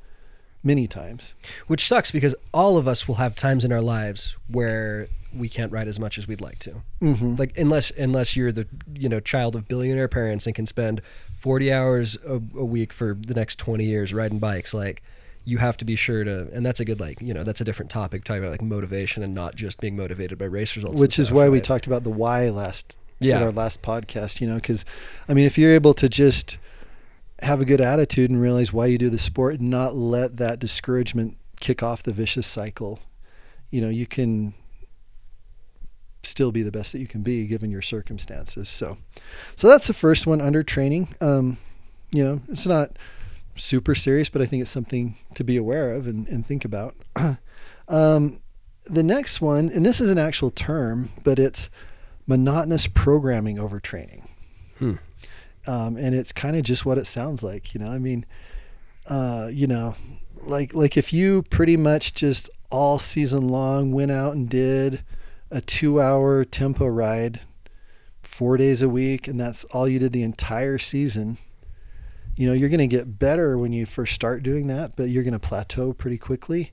many 0.63 0.87
times 0.87 1.35
which 1.67 1.87
sucks 1.87 2.11
because 2.11 2.35
all 2.53 2.77
of 2.77 2.89
us 2.89 3.07
will 3.07 3.17
have 3.17 3.35
times 3.35 3.65
in 3.65 3.73
our 3.73 3.81
lives 3.81 4.37
where 4.49 5.09
we 5.35 5.49
can't 5.49 5.71
ride 5.71 5.87
as 5.87 6.01
much 6.01 6.19
as 6.19 6.27
we'd 6.27 6.41
like 6.41 6.59
to 6.59 6.83
mm-hmm. 7.01 7.37
like 7.37 7.57
unless 7.57 7.91
unless 7.93 8.37
you're 8.37 8.53
the 8.53 8.67
you 8.95 9.09
know 9.09 9.21
child 9.21 9.55
of 9.55 9.69
billionaire 9.69 10.09
parents 10.09 10.47
and 10.47 10.55
can 10.55 10.67
spend 10.67 11.01
40 11.39 11.73
hours 11.73 12.17
a, 12.27 12.35
a 12.35 12.65
week 12.65 12.93
for 12.93 13.15
the 13.15 13.35
next 13.35 13.59
20 13.59 13.85
years 13.85 14.13
riding 14.13 14.39
bikes 14.39 14.75
like 14.75 15.03
you 15.45 15.59
have 15.59 15.77
to 15.79 15.85
be 15.85 15.97
sure 15.97 16.25
to 16.25 16.49
and 16.53 16.65
that's 16.67 16.81
a 16.81 16.85
good 16.85 17.01
like 17.01 17.21
you 17.23 17.33
know 17.33 17.45
that's 17.45 17.61
a 17.61 17.65
different 17.65 17.91
topic 17.91 18.25
talking 18.25 18.43
about 18.43 18.51
like 18.51 18.63
motivation 18.63 19.23
and 19.23 19.35
not 19.35 19.55
just 19.55 19.81
being 19.81 19.97
motivated 19.97 20.39
by 20.39 20.45
race 20.45 20.77
results 20.77 21.01
which 21.01 21.19
is 21.19 21.27
stuff, 21.27 21.37
why 21.37 21.49
we 21.49 21.61
talked 21.61 21.87
about 21.87 22.05
the 22.05 22.11
why 22.11 22.49
last 22.51 22.99
Yeah. 23.21 23.39
in 23.39 23.43
our 23.45 23.53
last 23.53 23.81
podcast 23.81 24.41
you 24.41 24.47
know 24.49 24.57
because 24.57 24.85
i 25.29 25.35
mean 25.35 25.47
if 25.47 25.57
you're 25.57 25.73
able 25.73 25.95
to 25.95 26.09
just 26.09 26.59
have 27.41 27.61
a 27.61 27.65
good 27.65 27.81
attitude 27.81 28.31
and 28.31 28.41
realize 28.41 28.73
why 28.73 28.87
you 28.87 28.99
do 28.99 29.11
the 29.11 29.19
sport 29.19 29.61
and 29.61 29.71
not 29.71 29.95
let 29.95 30.37
that 30.39 30.59
discouragement 30.59 31.37
kick 31.61 31.83
off 31.83 32.03
the 32.03 32.13
vicious 32.13 32.47
cycle. 32.47 33.01
You 33.71 33.81
know 33.81 33.89
you 33.89 34.07
can 34.07 34.55
still 36.23 36.51
be 36.51 36.63
the 36.63 36.73
best 36.73 36.93
that 36.93 36.99
you 36.99 37.07
can 37.07 37.23
be 37.23 37.47
given 37.47 37.71
your 37.71 37.83
circumstances. 37.83 38.69
So 38.69 38.99
so 39.57 39.69
that's 39.69 39.87
the 39.87 39.95
first 39.95 40.27
one 40.27 40.41
under 40.41 40.63
training. 40.63 41.15
Um 41.21 41.59
you 42.11 42.25
know 42.25 42.41
it's 42.49 42.67
not 42.67 42.99
super 43.55 43.95
serious 43.95 44.29
but 44.29 44.41
i 44.41 44.47
think 44.47 44.63
it's 44.63 44.71
something 44.71 45.17
to 45.35 45.43
be 45.43 45.57
aware 45.57 45.93
of 45.93 46.07
and, 46.07 46.29
and 46.29 46.45
think 46.45 46.65
about. 46.65 46.95
Um 47.89 48.43
the 48.85 49.03
next 49.03 49.41
one 49.41 49.71
and 49.71 49.85
this 49.85 49.99
is 49.99 50.11
an 50.11 50.19
actual 50.19 50.51
term 50.51 51.11
but 51.25 51.39
it's 51.39 51.71
monotonous 52.27 52.87
programming 52.87 53.57
overtraining 53.57 54.29
Hmm. 54.79 54.97
Um, 55.69 55.97
and 55.97 56.15
it's 56.15 56.33
kind 56.33 56.57
of 56.57 56.63
just 56.63 56.87
what 56.87 56.99
it 56.99 57.07
sounds 57.07 57.43
like 57.43 57.75
you 57.75 57.81
know? 57.81 57.89
I 57.89 57.99
mean 57.99 58.25
uh, 59.07 59.49
you 59.53 59.67
know 59.67 59.95
like 60.43 60.75
like 60.75 60.97
if 60.97 61.13
you 61.13 61.43
pretty 61.45 61.77
much 61.77 62.15
just 62.15 62.51
all 62.71 62.99
season 62.99 63.49
long 63.49 63.93
went 63.93 64.11
out 64.11 64.35
and 64.35 64.49
did 64.49 65.03
a 65.51 65.61
two 65.61 66.01
hour 66.01 66.45
tempo 66.45 66.87
ride 66.87 67.41
four 68.23 68.57
days 68.57 68.83
a 68.83 68.89
week 68.89 69.27
and 69.29 69.41
that's 69.41 69.65
all 69.67 69.89
you 69.89 69.99
did 69.99 70.13
the 70.13 70.23
entire 70.23 70.79
season 70.79 71.39
you 72.37 72.47
know 72.47 72.53
you're 72.53 72.69
going 72.69 72.79
to 72.79 72.87
get 72.87 73.19
better 73.19 73.59
when 73.59 73.73
you 73.73 73.87
first 73.87 74.15
start 74.15 74.43
doing 74.43 74.67
that 74.67 74.95
but 74.97 75.09
you're 75.09 75.25
going 75.25 75.33
to 75.33 75.39
plateau 75.39 75.93
pretty 75.93 76.19
quickly 76.19 76.73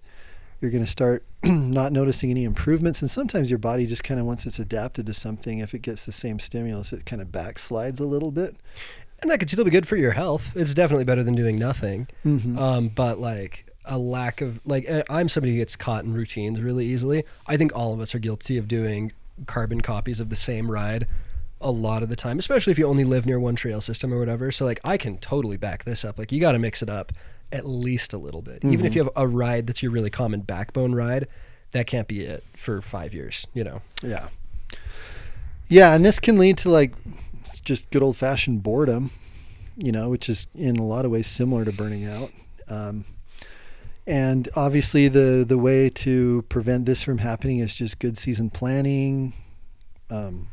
you're 0.65 0.71
going 0.71 0.83
to 0.83 0.89
start 0.89 1.23
not 1.43 1.91
noticing 1.91 2.31
any 2.31 2.43
improvements 2.43 3.03
and 3.03 3.11
sometimes 3.11 3.51
your 3.51 3.59
body 3.59 3.85
just 3.85 4.03
kind 4.03 4.19
of 4.19 4.25
once 4.25 4.47
it's 4.47 4.57
adapted 4.57 5.05
to 5.05 5.13
something 5.13 5.59
if 5.59 5.75
it 5.75 5.83
gets 5.83 6.07
the 6.07 6.11
same 6.11 6.39
stimulus 6.39 6.91
it 6.91 7.05
kind 7.05 7.21
of 7.21 7.27
backslides 7.27 7.99
a 7.99 8.03
little 8.03 8.31
bit. 8.31 8.55
And 9.21 9.29
that 9.29 9.37
could 9.37 9.49
still 9.49 9.63
be 9.63 9.69
good 9.69 9.87
for 9.87 9.95
your 9.95 10.11
health. 10.11 10.55
It's 10.55 10.73
definitely 10.73 11.05
better 11.05 11.23
than 11.23 11.35
doing 11.35 11.59
nothing. 11.59 12.07
Mm-hmm. 12.25 12.57
um, 12.57 12.87
but 12.89 13.19
like 13.19 13.71
a 13.85 13.99
lack 13.99 14.41
of 14.41 14.59
like 14.65 14.89
uh, 14.89 15.03
i'm 15.11 15.29
somebody 15.29 15.51
who 15.51 15.59
gets 15.59 15.75
caught 15.75 16.03
in 16.03 16.13
routines 16.13 16.59
really 16.59 16.87
easily. 16.87 17.23
I 17.45 17.55
think 17.57 17.75
all 17.75 17.93
of 17.93 17.99
us 17.99 18.15
are 18.15 18.19
guilty 18.19 18.57
of 18.57 18.67
doing 18.67 19.11
carbon 19.45 19.81
copies 19.81 20.19
of 20.19 20.29
the 20.29 20.35
same 20.35 20.71
ride 20.71 21.05
a 21.61 21.69
lot 21.71 22.03
of 22.03 22.09
the 22.09 22.15
time 22.15 22.37
especially 22.37 22.71
if 22.71 22.79
you 22.79 22.85
only 22.85 23.03
live 23.03 23.25
near 23.25 23.39
one 23.39 23.55
trail 23.55 23.81
system 23.81 24.11
or 24.11 24.17
whatever. 24.17 24.51
So 24.51 24.65
like 24.65 24.81
i 24.83 24.97
can 24.97 25.19
totally 25.19 25.57
back 25.57 25.83
this 25.83 26.03
up. 26.03 26.17
Like 26.17 26.31
you 26.31 26.41
got 26.41 26.53
to 26.53 26.59
mix 26.59 26.81
it 26.81 26.89
up 26.89 27.13
at 27.51 27.65
least 27.65 28.13
a 28.13 28.17
little 28.17 28.41
bit 28.41 28.63
even 28.65 28.85
if 28.85 28.95
you 28.95 29.03
have 29.03 29.11
a 29.15 29.27
ride 29.27 29.67
that's 29.67 29.81
your 29.83 29.91
really 29.91 30.09
common 30.09 30.41
backbone 30.41 30.93
ride 30.93 31.27
that 31.71 31.87
can't 31.87 32.07
be 32.07 32.21
it 32.21 32.43
for 32.55 32.81
five 32.81 33.13
years 33.13 33.45
you 33.53 33.63
know 33.63 33.81
Yeah. 34.03 34.29
Yeah, 35.67 35.95
and 35.95 36.05
this 36.05 36.19
can 36.19 36.37
lead 36.37 36.57
to 36.59 36.69
like 36.69 36.93
just 37.63 37.89
good 37.91 38.03
old 38.03 38.17
fashioned 38.17 38.61
boredom. 38.63 39.09
you 39.77 39.91
know, 39.91 40.09
which 40.09 40.29
is 40.29 40.47
in 40.55 40.77
a 40.77 40.85
lot 40.85 41.05
of 41.05 41.11
ways 41.11 41.27
similar 41.27 41.65
to 41.65 41.71
burning 41.71 42.05
out. 42.05 42.29
Um, 42.67 43.03
and 44.07 44.47
obviously, 44.55 45.07
the 45.07 45.43
the 45.47 45.57
way 45.57 45.89
to 45.89 46.43
prevent 46.49 46.85
this 46.85 47.01
from 47.01 47.17
happening 47.17 47.59
is 47.59 47.73
just 47.73 47.97
good 47.99 48.17
season 48.17 48.49
planning, 48.51 49.33
um, 50.11 50.47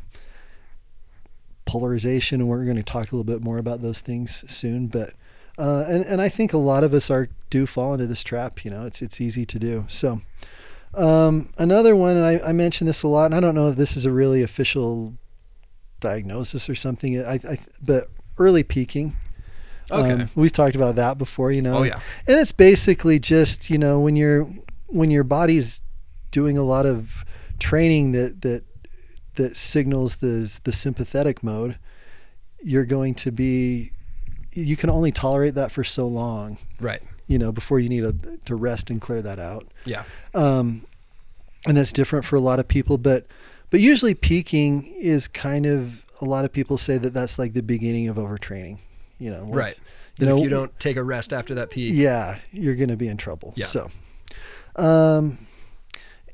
polarization, 1.66 2.40
and 2.40 2.48
we're 2.48 2.64
going 2.64 2.76
to 2.76 2.83
talk 2.83 3.12
a 3.12 3.16
little 3.16 3.24
bit 3.24 3.42
more 3.42 3.59
about 3.59 3.83
those 3.83 4.00
things 4.00 4.44
soon. 4.50 4.87
But 4.87 5.12
uh, 5.59 5.85
and 5.88 6.05
and 6.05 6.21
I 6.21 6.29
think 6.29 6.53
a 6.53 6.59
lot 6.59 6.85
of 6.85 6.95
us 6.95 7.11
are 7.11 7.29
do 7.51 7.67
fall 7.67 7.93
into 7.95 8.07
this 8.07 8.23
trap. 8.23 8.65
You 8.65 8.71
know, 8.71 8.87
it's 8.87 9.03
it's 9.03 9.21
easy 9.21 9.45
to 9.47 9.59
do. 9.59 9.85
So 9.88 10.23
um, 10.95 11.49
another 11.59 11.97
one, 11.97 12.17
and 12.17 12.27
I, 12.27 12.49
I 12.49 12.53
mention 12.53 12.87
this 12.87 13.03
a 13.03 13.09
lot, 13.09 13.27
and 13.27 13.35
I 13.35 13.41
don't 13.41 13.55
know 13.55 13.69
if 13.69 13.77
this 13.77 13.97
is 13.97 14.05
a 14.05 14.12
really 14.12 14.43
official 14.43 15.15
diagnosis 16.01 16.69
or 16.69 16.75
something. 16.75 17.25
I, 17.25 17.35
I 17.35 17.59
but 17.85 18.05
early 18.38 18.62
peaking. 18.62 19.17
Okay. 19.91 20.23
Um, 20.23 20.31
we've 20.35 20.53
talked 20.53 20.75
about 20.77 20.97
that 20.97 21.19
before, 21.19 21.53
you 21.53 21.62
know. 21.62 21.79
Oh, 21.79 21.83
yeah. 21.83 22.01
And 22.27 22.38
it's 22.38 22.53
basically 22.53 23.19
just, 23.19 23.69
you 23.69 23.79
know, 23.79 24.01
when 24.01 24.17
you're 24.17 24.45
when 24.87 25.11
your 25.11 25.25
body's 25.25 25.81
doing 26.31 26.57
a 26.57 26.62
lot 26.62 26.87
of 26.87 27.25
training 27.59 28.12
that 28.12 28.43
that 28.43 28.65
that 29.35 29.57
signals 29.57 30.17
the 30.17 30.61
the 30.65 30.73
sympathetic 30.73 31.43
mode, 31.43 31.79
you're 32.62 32.85
going 32.85 33.15
to 33.15 33.33
be 33.33 33.93
you 34.53 34.77
can 34.77 34.91
only 34.91 35.12
tolerate 35.12 35.55
that 35.55 35.73
for 35.73 35.83
so 35.85 36.07
long, 36.07 36.59
Right. 36.81 37.03
you 37.27 37.38
know, 37.38 37.53
before 37.53 37.81
you 37.81 37.88
need 37.88 38.05
a, 38.05 38.12
to 38.45 38.55
rest 38.55 38.91
and 38.91 39.01
clear 39.01 39.23
that 39.23 39.38
out. 39.38 39.67
Yeah. 39.85 40.05
Um, 40.35 40.85
and 41.67 41.77
that's 41.77 41.93
different 41.93 42.25
for 42.25 42.37
a 42.37 42.41
lot 42.41 42.59
of 42.59 42.69
people, 42.69 42.99
but 42.99 43.27
but 43.71 43.81
usually 43.81 44.15
peaking 44.15 44.85
is 44.99 45.29
kind 45.29 45.65
of 45.65 46.03
a 46.21 46.25
lot 46.27 46.45
of 46.45 46.53
people 46.53 46.77
say 46.77 46.99
that 46.99 47.15
that's 47.15 47.38
like 47.38 47.55
the 47.55 47.62
beginning 47.62 48.09
of 48.09 48.17
overtraining. 48.17 48.79
You 49.19 49.31
know, 49.31 49.45
once- 49.45 49.57
Right. 49.57 49.81
You 50.19 50.27
know, 50.27 50.37
if 50.37 50.43
you 50.43 50.51
don't 50.51 50.79
take 50.79 50.97
a 50.99 51.03
rest 51.03 51.33
after 51.33 51.55
that 51.55 51.71
peak. 51.71 51.95
yeah, 51.95 52.38
you're 52.53 52.75
going 52.75 52.91
to 52.91 52.97
be 52.99 53.09
in 53.09 53.17
trouble. 53.17 53.55
Yeah. 53.57 53.65
So, 53.65 53.91
um, 54.77 55.38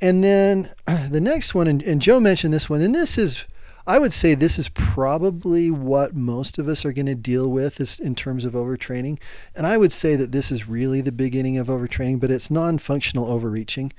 and 0.00 0.22
then 0.24 0.70
the 1.10 1.20
next 1.20 1.54
one, 1.54 1.68
and, 1.68 1.80
and 1.82 2.02
Joe 2.02 2.18
mentioned 2.20 2.52
this 2.52 2.68
one, 2.68 2.80
and 2.80 2.92
this 2.94 3.16
is, 3.16 3.44
I 3.88 3.98
would 3.98 4.12
say, 4.12 4.34
this 4.34 4.58
is 4.58 4.68
probably 4.68 5.70
what 5.70 6.14
most 6.14 6.58
of 6.58 6.68
us 6.68 6.84
are 6.84 6.92
going 6.92 7.06
to 7.06 7.14
deal 7.14 7.50
with 7.50 7.80
is 7.80 7.98
in 7.98 8.14
terms 8.14 8.44
of 8.44 8.52
overtraining. 8.52 9.18
And 9.56 9.66
I 9.66 9.78
would 9.78 9.92
say 9.92 10.14
that 10.14 10.30
this 10.30 10.52
is 10.52 10.68
really 10.68 11.00
the 11.00 11.10
beginning 11.10 11.56
of 11.56 11.68
overtraining, 11.68 12.20
but 12.20 12.30
it's 12.30 12.50
non-functional 12.50 13.26
overreaching. 13.26 13.94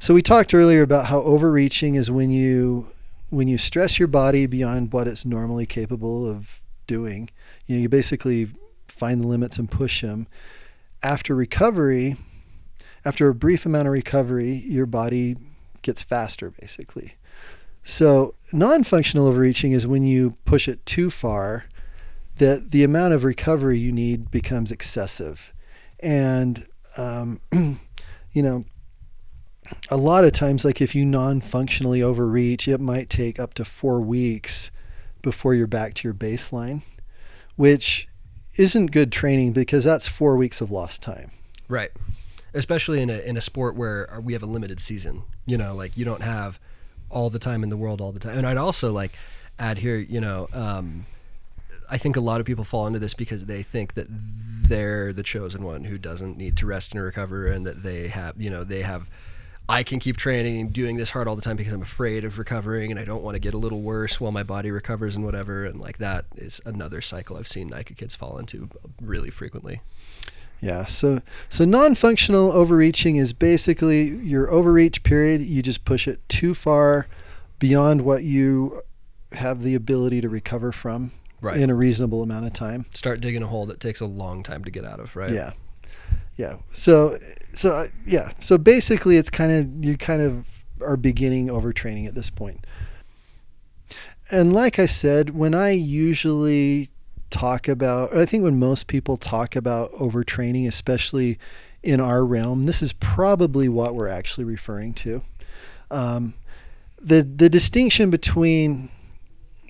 So 0.00 0.12
we 0.12 0.22
talked 0.22 0.54
earlier 0.54 0.82
about 0.82 1.06
how 1.06 1.20
overreaching 1.20 1.94
is 1.94 2.10
when 2.10 2.32
you 2.32 2.90
when 3.30 3.46
you 3.46 3.58
stress 3.58 3.98
your 3.98 4.08
body 4.08 4.46
beyond 4.46 4.92
what 4.92 5.06
it's 5.06 5.24
normally 5.24 5.66
capable 5.66 6.28
of 6.28 6.60
doing. 6.88 7.30
You 7.66 7.76
know, 7.76 7.82
you 7.82 7.88
basically 7.88 8.48
find 8.88 9.22
the 9.22 9.28
limits 9.28 9.58
and 9.58 9.70
push 9.70 10.00
them. 10.00 10.26
After 11.02 11.36
recovery, 11.36 12.16
after 13.04 13.28
a 13.28 13.34
brief 13.34 13.66
amount 13.66 13.86
of 13.86 13.92
recovery, 13.92 14.52
your 14.66 14.86
body 14.86 15.36
gets 15.82 16.02
faster 16.02 16.50
basically. 16.50 17.14
So, 17.90 18.34
non-functional 18.52 19.26
overreaching 19.26 19.72
is 19.72 19.86
when 19.86 20.04
you 20.04 20.36
push 20.44 20.68
it 20.68 20.84
too 20.84 21.08
far 21.08 21.64
that 22.36 22.70
the 22.70 22.84
amount 22.84 23.14
of 23.14 23.24
recovery 23.24 23.78
you 23.78 23.92
need 23.92 24.30
becomes 24.30 24.70
excessive. 24.70 25.54
And 25.98 26.66
um, 26.98 27.40
you 27.50 28.42
know, 28.42 28.66
a 29.90 29.96
lot 29.96 30.24
of 30.24 30.32
times 30.32 30.66
like 30.66 30.82
if 30.82 30.94
you 30.94 31.06
non-functionally 31.06 32.02
overreach, 32.02 32.68
it 32.68 32.78
might 32.78 33.08
take 33.08 33.40
up 33.40 33.54
to 33.54 33.64
4 33.64 34.02
weeks 34.02 34.70
before 35.22 35.54
you're 35.54 35.66
back 35.66 35.94
to 35.94 36.06
your 36.06 36.14
baseline, 36.14 36.82
which 37.56 38.06
isn't 38.58 38.92
good 38.92 39.10
training 39.10 39.54
because 39.54 39.82
that's 39.82 40.06
4 40.06 40.36
weeks 40.36 40.60
of 40.60 40.70
lost 40.70 41.00
time. 41.00 41.30
Right. 41.68 41.90
Especially 42.52 43.00
in 43.00 43.08
a 43.08 43.18
in 43.20 43.38
a 43.38 43.40
sport 43.40 43.76
where 43.76 44.20
we 44.22 44.34
have 44.34 44.42
a 44.42 44.46
limited 44.46 44.78
season. 44.78 45.22
You 45.46 45.56
know, 45.56 45.74
like 45.74 45.96
you 45.96 46.04
don't 46.04 46.22
have 46.22 46.60
all 47.10 47.30
the 47.30 47.38
time 47.38 47.62
in 47.62 47.68
the 47.68 47.76
world 47.76 48.00
all 48.00 48.12
the 48.12 48.20
time. 48.20 48.36
And 48.36 48.46
I'd 48.46 48.56
also 48.56 48.92
like 48.92 49.12
add 49.58 49.78
here, 49.78 49.96
you 49.96 50.20
know, 50.20 50.48
um, 50.52 51.06
I 51.90 51.98
think 51.98 52.16
a 52.16 52.20
lot 52.20 52.40
of 52.40 52.46
people 52.46 52.64
fall 52.64 52.86
into 52.86 52.98
this 52.98 53.14
because 53.14 53.46
they 53.46 53.62
think 53.62 53.94
that 53.94 54.06
they're 54.10 55.12
the 55.12 55.22
chosen 55.22 55.64
one 55.64 55.84
who 55.84 55.98
doesn't 55.98 56.36
need 56.36 56.56
to 56.58 56.66
rest 56.66 56.92
and 56.92 57.02
recover 57.02 57.46
and 57.46 57.66
that 57.66 57.82
they 57.82 58.08
have, 58.08 58.40
you 58.40 58.50
know, 58.50 58.64
they 58.64 58.82
have 58.82 59.08
I 59.70 59.82
can 59.82 59.98
keep 59.98 60.16
training 60.16 60.60
and 60.60 60.72
doing 60.72 60.96
this 60.96 61.10
hard 61.10 61.28
all 61.28 61.36
the 61.36 61.42
time 61.42 61.56
because 61.56 61.74
I'm 61.74 61.82
afraid 61.82 62.24
of 62.24 62.38
recovering 62.38 62.90
and 62.90 62.98
I 62.98 63.04
don't 63.04 63.22
want 63.22 63.34
to 63.34 63.38
get 63.38 63.52
a 63.52 63.58
little 63.58 63.82
worse 63.82 64.18
while 64.18 64.32
my 64.32 64.42
body 64.42 64.70
recovers 64.70 65.14
and 65.14 65.26
whatever. 65.26 65.66
And 65.66 65.78
like 65.78 65.98
that 65.98 66.24
is 66.36 66.62
another 66.64 67.02
cycle 67.02 67.36
I've 67.36 67.48
seen 67.48 67.68
NICA 67.68 67.94
kids 67.94 68.14
fall 68.14 68.38
into 68.38 68.70
really 68.98 69.28
frequently. 69.28 69.82
Yeah. 70.60 70.86
So 70.86 71.20
so 71.48 71.64
non-functional 71.64 72.50
overreaching 72.52 73.16
is 73.16 73.32
basically 73.32 74.08
your 74.08 74.50
overreach 74.50 75.02
period. 75.04 75.42
You 75.42 75.62
just 75.62 75.84
push 75.84 76.08
it 76.08 76.20
too 76.28 76.54
far 76.54 77.06
beyond 77.58 78.02
what 78.02 78.24
you 78.24 78.82
have 79.32 79.62
the 79.62 79.74
ability 79.74 80.20
to 80.22 80.28
recover 80.28 80.72
from 80.72 81.12
Right. 81.40 81.56
in 81.58 81.70
a 81.70 81.74
reasonable 81.74 82.22
amount 82.24 82.46
of 82.46 82.52
time. 82.52 82.86
Start 82.92 83.20
digging 83.20 83.44
a 83.44 83.46
hole 83.46 83.66
that 83.66 83.78
takes 83.78 84.00
a 84.00 84.06
long 84.06 84.42
time 84.42 84.64
to 84.64 84.70
get 84.72 84.84
out 84.84 84.98
of, 84.98 85.14
right? 85.14 85.30
Yeah. 85.30 85.52
Yeah. 86.36 86.56
So 86.72 87.16
so 87.54 87.70
uh, 87.70 87.86
yeah. 88.06 88.32
So 88.40 88.58
basically, 88.58 89.16
it's 89.16 89.30
kind 89.30 89.52
of 89.52 89.84
you 89.84 89.96
kind 89.96 90.20
of 90.22 90.44
are 90.80 90.96
beginning 90.96 91.46
overtraining 91.46 92.08
at 92.08 92.14
this 92.16 92.30
point. 92.30 92.64
And 94.30 94.52
like 94.52 94.78
I 94.78 94.86
said, 94.86 95.30
when 95.30 95.54
I 95.54 95.70
usually 95.70 96.90
talk 97.30 97.68
about, 97.68 98.14
I 98.14 98.26
think 98.26 98.44
when 98.44 98.58
most 98.58 98.86
people 98.86 99.16
talk 99.16 99.56
about 99.56 99.92
overtraining, 99.92 100.66
especially 100.66 101.38
in 101.82 102.00
our 102.00 102.24
realm, 102.24 102.64
this 102.64 102.82
is 102.82 102.92
probably 102.92 103.68
what 103.68 103.94
we're 103.94 104.08
actually 104.08 104.44
referring 104.44 104.94
to. 104.94 105.22
Um, 105.90 106.34
the 107.00 107.22
the 107.22 107.48
distinction 107.48 108.10
between 108.10 108.90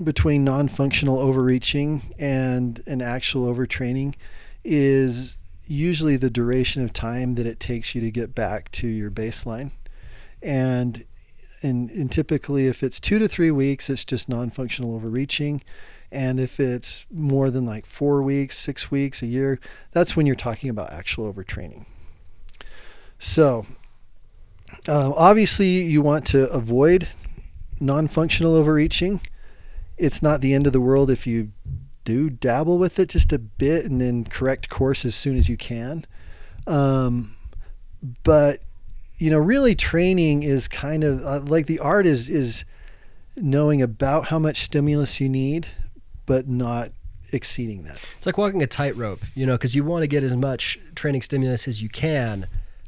between 0.03 0.45
non-functional 0.45 1.19
overreaching 1.19 2.15
and 2.19 2.81
an 2.87 3.03
actual 3.03 3.53
overtraining 3.53 4.15
is 4.65 5.39
usually 5.67 6.17
the 6.17 6.31
duration 6.31 6.85
of 6.85 6.93
time 6.93 7.35
that 7.35 7.47
it 7.47 7.61
takes 7.61 7.95
you 7.95 8.01
to 8.01 8.11
get 8.11 8.35
back 8.35 8.71
to 8.73 8.89
your 8.89 9.11
baseline. 9.11 9.71
And 10.43 11.05
and, 11.63 11.91
and 11.91 12.11
typically 12.11 12.69
if 12.69 12.83
it's 12.83 13.01
two 13.01 13.19
to 13.19 13.29
three 13.29 13.51
weeks, 13.51 13.91
it's 13.91 14.05
just 14.05 14.29
non-functional 14.29 14.95
overreaching. 14.95 15.63
And 16.11 16.41
if 16.41 16.59
it's 16.59 17.07
more 17.11 17.51
than 17.51 17.67
like 17.67 17.85
four 17.85 18.23
weeks, 18.23 18.59
six 18.59 18.91
weeks, 18.91 19.23
a 19.23 19.27
year, 19.27 19.61
that's 19.93 20.17
when 20.17 20.27
you're 20.27 20.37
talking 20.37 20.71
about 20.71 20.93
actual 20.93 21.33
overtraining. 21.33 21.85
So 23.19 23.67
um, 24.87 25.13
obviously 25.17 25.83
you 25.83 26.03
want 26.03 26.27
to 26.27 26.49
avoid 26.51 27.09
non-functional 27.81 28.55
overreaching. 28.55 29.21
It's 29.97 30.23
not 30.23 30.41
the 30.41 30.55
end 30.55 30.67
of 30.67 30.73
the 30.73 30.81
world 30.81 31.11
if 31.11 31.27
you 31.27 31.53
do 32.05 32.31
dabble 32.31 32.79
with 32.79 32.99
it 32.99 33.11
just 33.11 33.33
a 33.33 33.39
bit 33.39 33.85
and 33.85 34.01
then 34.01 34.25
correct 34.25 34.71
course 34.71 35.05
as 35.05 35.15
soon 35.15 35.37
as 35.37 35.49
you 35.49 35.57
can. 35.57 36.07
Um, 36.67 37.37
but 38.23 38.61
you 39.19 39.31
know, 39.31 39.39
really 39.39 39.75
training 39.75 40.45
is 40.45 40.69
kind 40.69 41.03
of 41.03 41.25
uh, 41.25 41.41
like 41.41 41.67
the 41.67 41.81
art 41.81 42.07
is 42.07 42.29
is 42.29 42.65
knowing 43.37 43.83
about 43.83 44.27
how 44.27 44.39
much 44.39 44.63
stimulus 44.63 45.21
you 45.21 45.29
need, 45.29 45.67
but 46.29 46.47
not 46.47 46.93
exceeding 47.33 47.83
that. 47.83 47.99
It's 48.19 48.27
like 48.27 48.39
walking 48.39 48.63
a 48.63 48.67
tightrope, 48.67 49.21
you 49.35 49.47
know, 49.47 49.55
because 49.55 49.75
you 49.75 49.83
want 49.83 50.05
to 50.05 50.07
get 50.07 50.23
as 50.23 50.37
much 50.37 50.79
training 50.95 51.23
stimulus 51.23 51.67
as 51.67 51.83
you 51.83 51.89
can 51.89 52.47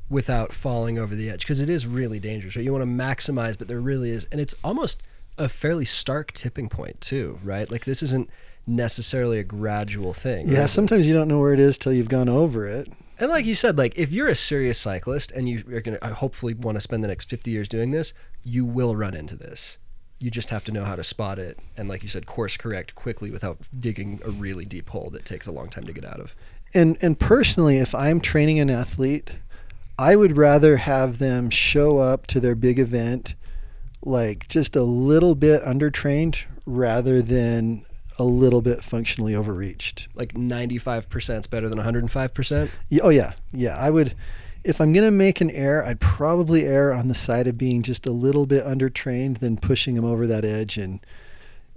without 0.09 0.53
falling 0.53 0.98
over 0.98 1.14
the 1.16 1.31
edge, 1.31 1.40
because 1.40 1.61
it 1.61 1.70
is 1.70 1.87
really 1.87 2.20
dangerous. 2.20 2.55
Right? 2.55 2.64
You 2.64 2.72
want 2.72 2.83
to 2.83 2.90
maximize, 2.90 3.59
but 3.59 3.66
there 3.66 3.81
really 3.81 4.11
is, 4.11 4.29
and 4.31 4.40
it's 4.40 4.55
almost 4.62 5.03
a 5.38 5.48
fairly 5.48 5.85
stark 5.85 6.33
tipping 6.33 6.68
point 6.68 7.00
too, 7.00 7.40
right? 7.42 7.70
Like 7.70 7.85
this 7.87 8.03
isn't 8.03 8.29
necessarily 8.66 9.38
a 9.38 9.44
gradual 9.44 10.12
thing. 10.12 10.48
Yeah, 10.48 10.61
right? 10.61 10.70
sometimes 10.70 11.07
you 11.07 11.14
don't 11.14 11.29
know 11.29 11.40
where 11.40 11.55
it 11.55 11.61
is 11.61 11.79
till 11.79 11.92
you've 11.92 12.09
gone 12.09 12.29
over 12.29 12.66
it. 12.66 12.92
And 13.18 13.31
like 13.31 13.46
you 13.46 13.55
said, 13.55 13.79
like 13.79 13.96
if 13.96 14.12
you're 14.12 14.29
a 14.29 14.35
serious 14.35 14.79
cyclist 14.79 15.33
and 15.33 15.48
you 15.48 15.59
are 15.72 15.81
going 15.81 15.98
to 15.98 16.05
uh, 16.05 16.14
hopefully 16.14 16.54
want 16.54 16.77
to 16.77 16.81
spend 16.81 17.02
the 17.02 17.08
next 17.08 17.29
50 17.29 17.50
years 17.50 17.69
doing 17.69 17.90
this, 17.90 18.12
you 18.42 18.64
will 18.64 18.96
run 18.96 19.14
into 19.14 19.37
this. 19.37 19.79
You 20.21 20.31
just 20.31 20.50
have 20.50 20.64
to 20.64 20.73
know 20.73 20.85
how 20.85 20.96
to 20.96 21.04
spot 21.04 21.38
it 21.38 21.58
and 21.77 21.88
like 21.88 22.02
you 22.02 22.08
said 22.08 22.27
course 22.27 22.56
correct 22.56 22.94
quickly 22.94 23.31
without 23.31 23.58
digging 23.79 24.21
a 24.25 24.31
really 24.31 24.64
deep 24.64 24.90
hole 24.90 25.10
that 25.10 25.25
takes 25.25 25.46
a 25.46 25.52
long 25.52 25.68
time 25.68 25.85
to 25.85 25.92
get 25.92 26.04
out 26.04 26.21
of. 26.21 26.37
And 26.75 26.96
and 27.00 27.18
personally, 27.18 27.79
if 27.79 27.94
I'm 27.94 28.21
training 28.21 28.60
an 28.60 28.71
athlete, 28.71 29.33
I 29.98 30.16
would 30.16 30.37
rather 30.37 30.77
have 30.77 31.18
them 31.18 31.50
show 31.50 31.98
up 31.98 32.27
to 32.29 32.40
their 32.40 32.54
big 32.54 32.79
event 32.79 33.35
like 34.02 34.48
just 34.48 34.77
a 34.77 34.83
little 34.83 35.35
bit 35.35 35.62
undertrained 35.62 36.42
rather 36.66 37.21
than 37.21 37.85
a 38.18 38.25
little 38.25 38.62
bit 38.62 38.83
functionally 38.85 39.35
overreached. 39.35 40.08
Like 40.14 40.35
95% 40.35 41.40
is 41.40 41.46
better 41.46 41.68
than 41.68 41.79
105%. 41.79 42.71
Yeah, 42.88 43.02
Oh 43.02 43.08
yeah, 43.08 43.33
yeah. 43.52 43.77
I 43.79 43.90
would, 43.90 44.14
if 44.65 44.81
I'm 44.81 44.92
gonna 44.92 45.11
make 45.11 45.40
an 45.40 45.50
error, 45.50 45.85
I'd 45.85 46.00
probably 46.00 46.65
err 46.65 46.92
on 46.92 47.08
the 47.08 47.15
side 47.15 47.46
of 47.46 47.56
being 47.56 47.83
just 47.83 48.06
a 48.06 48.11
little 48.11 48.46
bit 48.46 48.65
undertrained 48.65 49.38
than 49.38 49.56
pushing 49.56 49.94
them 49.94 50.04
over 50.04 50.27
that 50.27 50.44
edge, 50.44 50.77
and 50.77 51.00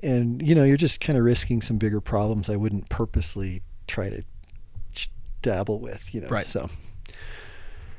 and 0.02 0.46
you 0.46 0.54
know 0.54 0.64
you're 0.64 0.78
just 0.78 1.00
kind 1.00 1.18
of 1.18 1.24
risking 1.24 1.62
some 1.62 1.78
bigger 1.78 2.02
problems 2.02 2.50
I 2.50 2.56
wouldn't 2.56 2.90
purposely 2.90 3.62
try 3.88 4.10
to 4.10 4.24
dabble 5.42 5.80
with, 5.80 6.14
you 6.14 6.22
know. 6.22 6.30
Right. 6.30 6.46
So 6.46 6.70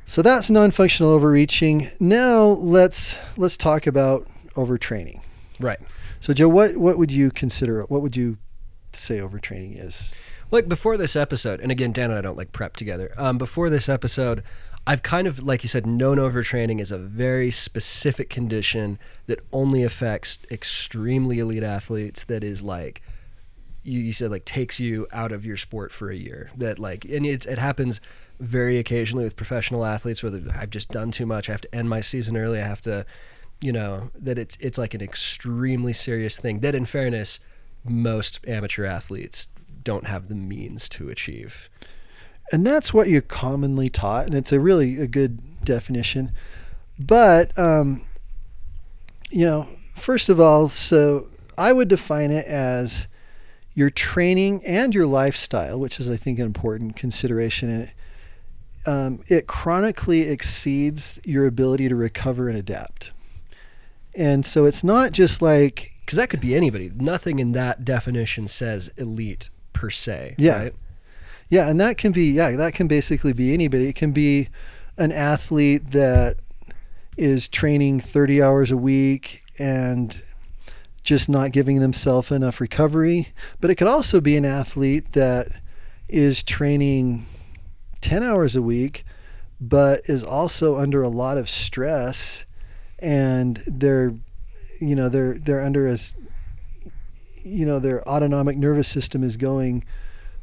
so 0.07 0.23
that's 0.23 0.51
non-functional 0.51 1.11
overreaching. 1.11 1.91
Now 2.01 2.43
let's 2.45 3.17
let's 3.37 3.57
talk 3.57 3.87
about 3.87 4.27
overtraining. 4.55 5.21
Right. 5.61 5.81
So 6.21 6.35
Joe, 6.35 6.49
what 6.49 6.77
what 6.77 6.99
would 6.99 7.13
you 7.13 7.31
consider 7.31 7.83
what 7.85 8.03
would 8.03 8.17
you 8.17 8.39
say 8.93 9.19
overtraining 9.19 9.83
is? 9.83 10.15
Like 10.51 10.69
before 10.69 10.97
this 10.97 11.17
episode, 11.17 11.61
and 11.61 11.73
again, 11.73 11.93
Dan 11.93 12.11
and 12.11 12.19
I 12.19 12.23
don't 12.23 12.37
like 12.37 12.53
prep 12.53 12.77
together. 12.77 13.13
Um, 13.17 13.39
before 13.39 13.71
this 13.71 13.89
episode, 13.89 14.43
I've 14.87 15.03
kind 15.03 15.27
of, 15.27 15.43
like 15.43 15.63
you 15.63 15.69
said, 15.69 15.87
known 15.87 16.19
overtraining 16.19 16.81
is 16.81 16.93
a 16.93 16.99
very 16.99 17.51
specific 17.51 18.29
condition 18.29 18.99
that 19.27 19.41
only 19.53 19.83
affects 19.83 20.39
extremely 20.51 21.39
elite 21.39 21.63
athletes. 21.63 22.25
That 22.25 22.45
is 22.45 22.63
like, 22.63 23.01
you, 23.83 24.01
you 24.01 24.13
said, 24.13 24.31
like 24.31 24.45
takes 24.45 24.81
you 24.81 25.07
out 25.11 25.33
of 25.33 25.47
your 25.47 25.57
sport 25.57 25.91
for 25.91 26.11
a 26.11 26.17
year. 26.17 26.51
That 26.57 26.79
like, 26.79 27.05
and 27.07 27.25
it's, 27.25 27.47
it 27.47 27.59
happens 27.59 28.01
very 28.41 28.79
occasionally 28.79 29.25
with 29.25 29.37
professional 29.37 29.85
athletes 29.85 30.23
where 30.23 30.33
I've 30.55 30.71
just 30.71 30.91
done 30.91 31.11
too 31.11 31.25
much. 31.25 31.49
I 31.49 31.53
have 31.53 31.61
to 31.63 31.75
end 31.75 31.89
my 31.89 32.01
season 32.01 32.37
early. 32.37 32.61
I 32.61 32.67
have 32.67 32.83
to, 32.83 33.07
you 33.63 33.73
know, 33.73 34.11
that 34.19 34.39
it's 34.39 34.59
it's 34.61 34.77
like 34.77 34.93
an 34.93 35.01
extremely 35.01 35.93
serious 35.93 36.39
thing. 36.39 36.61
That, 36.61 36.75
in 36.75 36.85
fairness, 36.85 37.41
most 37.85 38.41
amateur 38.47 38.85
athletes 38.85 39.49
don't 39.83 40.07
have 40.07 40.29
the 40.29 40.35
means 40.35 40.89
to 40.91 41.09
achieve. 41.09 41.71
And 42.55 42.65
that's 42.65 42.95
what 42.95 43.09
you're 43.09 43.21
commonly 43.21 43.91
taught 43.91 44.27
and 44.27 44.35
it's 44.35 44.53
a 44.53 44.61
really 44.61 45.01
a 45.01 45.09
good 45.09 45.41
definition 45.65 46.31
but 46.99 47.57
um, 47.59 48.05
you 49.31 49.45
know 49.45 49.69
first 49.97 50.29
of 50.29 50.39
all 50.39 50.69
so 50.69 51.27
i 51.59 51.73
would 51.73 51.89
define 51.89 52.31
it 52.31 52.47
as 52.47 53.09
your 53.75 53.91
training 53.91 54.65
and 54.65 54.95
your 54.95 55.07
lifestyle 55.07 55.81
which 55.81 55.99
is 55.99 56.09
i 56.09 56.17
think 56.17 56.39
an 56.39 56.47
important 56.47 56.95
consideration 56.95 57.69
in 57.69 57.81
it 57.83 57.91
um, 58.87 59.25
it 59.29 59.47
chronically 59.47 60.23
exceeds 60.23 61.19
your 61.25 61.47
ability 61.47 61.89
to 61.89 61.97
recover 61.97 62.49
and 62.49 62.57
adapt 62.57 63.11
and 64.15 64.47
so 64.47 64.65
it's 64.65 64.85
not 64.85 65.11
just 65.11 65.43
like 65.43 65.93
Because 66.05 66.19
that 66.19 66.31
could 66.31 66.41
be 66.41 66.55
anybody. 66.55 66.91
Nothing 66.95 67.39
in 67.39 67.53
that 67.53 67.85
definition 67.85 68.47
says 68.47 68.91
elite 68.97 69.49
per 69.73 69.91
se. 69.91 70.37
Yeah. 70.39 70.65
Right? 70.65 70.75
Yeah, 71.49 71.69
and 71.69 71.81
that 71.81 71.99
can 71.99 72.13
be 72.13 72.31
yeah, 72.33 72.53
that 72.53 72.75
can 72.75 72.87
basically 72.89 73.33
be 73.33 73.53
anybody. 73.53 73.89
It 73.89 73.95
can 73.95 74.13
be 74.13 74.49
an 74.97 75.13
athlete 75.13 75.91
that 75.91 76.37
is 77.17 77.49
training 77.49 78.01
30 78.01 78.43
hours 78.43 78.71
a 78.71 78.77
week 78.77 79.43
and 79.59 80.23
just 81.03 81.29
not 81.29 81.53
giving 81.53 81.81
themselves 81.81 82.33
enough 82.33 82.61
recovery, 82.61 83.29
but 83.61 83.71
it 83.71 83.77
could 83.77 83.89
also 83.89 84.21
be 84.21 84.37
an 84.37 84.45
athlete 84.45 85.13
that 85.13 85.49
is 86.09 86.43
training 86.43 87.27
10 88.01 88.23
hours 88.23 88.57
a 88.57 88.63
week 88.63 89.05
but 89.61 90.01
is 90.05 90.23
also 90.23 90.77
under 90.77 91.03
a 91.03 91.09
lot 91.09 91.39
of 91.39 91.49
stress 91.49 92.45
and 92.99 93.63
they're 93.67 94.15
you 94.81 94.95
know 94.95 95.09
they're 95.09 95.39
they're 95.39 95.63
under 95.63 95.89
a 95.89 95.97
you 97.43 97.65
know 97.65 97.79
their 97.79 98.07
autonomic 98.09 98.57
nervous 98.57 98.89
system 98.89 99.23
is 99.23 99.37
going 99.37 99.85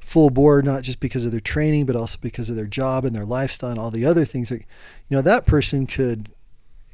full 0.02 0.30
bore 0.30 0.62
not 0.62 0.84
just 0.84 1.00
because 1.00 1.24
of 1.24 1.32
their 1.32 1.40
training 1.40 1.86
but 1.86 1.96
also 1.96 2.18
because 2.22 2.50
of 2.50 2.56
their 2.56 2.66
job 2.66 3.06
and 3.06 3.16
their 3.16 3.26
lifestyle 3.26 3.70
and 3.70 3.80
all 3.80 3.92
the 3.92 4.06
other 4.06 4.26
things 4.26 4.50
that 4.50 4.60
you 4.60 5.16
know 5.16 5.22
that 5.22 5.46
person 5.46 5.88
could 5.88 6.30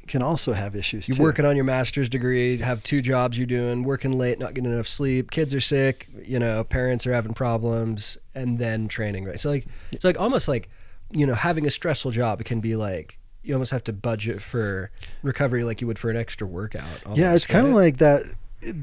can 0.08 0.22
also 0.22 0.54
have 0.54 0.74
issues 0.74 1.06
You're 1.08 1.16
too. 1.18 1.22
working 1.22 1.44
on 1.44 1.54
your 1.54 1.66
master's 1.66 2.08
degree, 2.08 2.56
have 2.56 2.82
two 2.82 3.02
jobs 3.02 3.36
you're 3.36 3.46
doing, 3.46 3.84
working 3.84 4.18
late, 4.18 4.38
not 4.38 4.54
getting 4.54 4.72
enough 4.72 4.88
sleep, 4.88 5.30
kids 5.30 5.54
are 5.54 5.60
sick, 5.60 6.08
you 6.24 6.38
know, 6.38 6.64
parents 6.64 7.06
are 7.06 7.12
having 7.12 7.34
problems, 7.34 8.16
and 8.34 8.58
then 8.58 8.88
training, 8.88 9.26
right? 9.26 9.38
So 9.38 9.50
like 9.50 9.66
it's 9.92 10.04
like 10.04 10.18
almost 10.18 10.48
like, 10.48 10.70
you 11.10 11.26
know, 11.26 11.34
having 11.34 11.66
a 11.66 11.70
stressful 11.70 12.10
job, 12.10 12.42
can 12.44 12.60
be 12.60 12.74
like 12.74 13.18
you 13.42 13.54
almost 13.54 13.70
have 13.70 13.84
to 13.84 13.92
budget 13.92 14.42
for 14.42 14.90
recovery 15.22 15.64
like 15.64 15.80
you 15.80 15.86
would 15.86 15.98
for 15.98 16.10
an 16.10 16.16
extra 16.16 16.46
workout. 16.46 16.82
yeah 16.82 17.28
almost, 17.28 17.36
it's 17.36 17.46
kind 17.46 17.66
of 17.66 17.72
like 17.72 17.98
that 17.98 18.22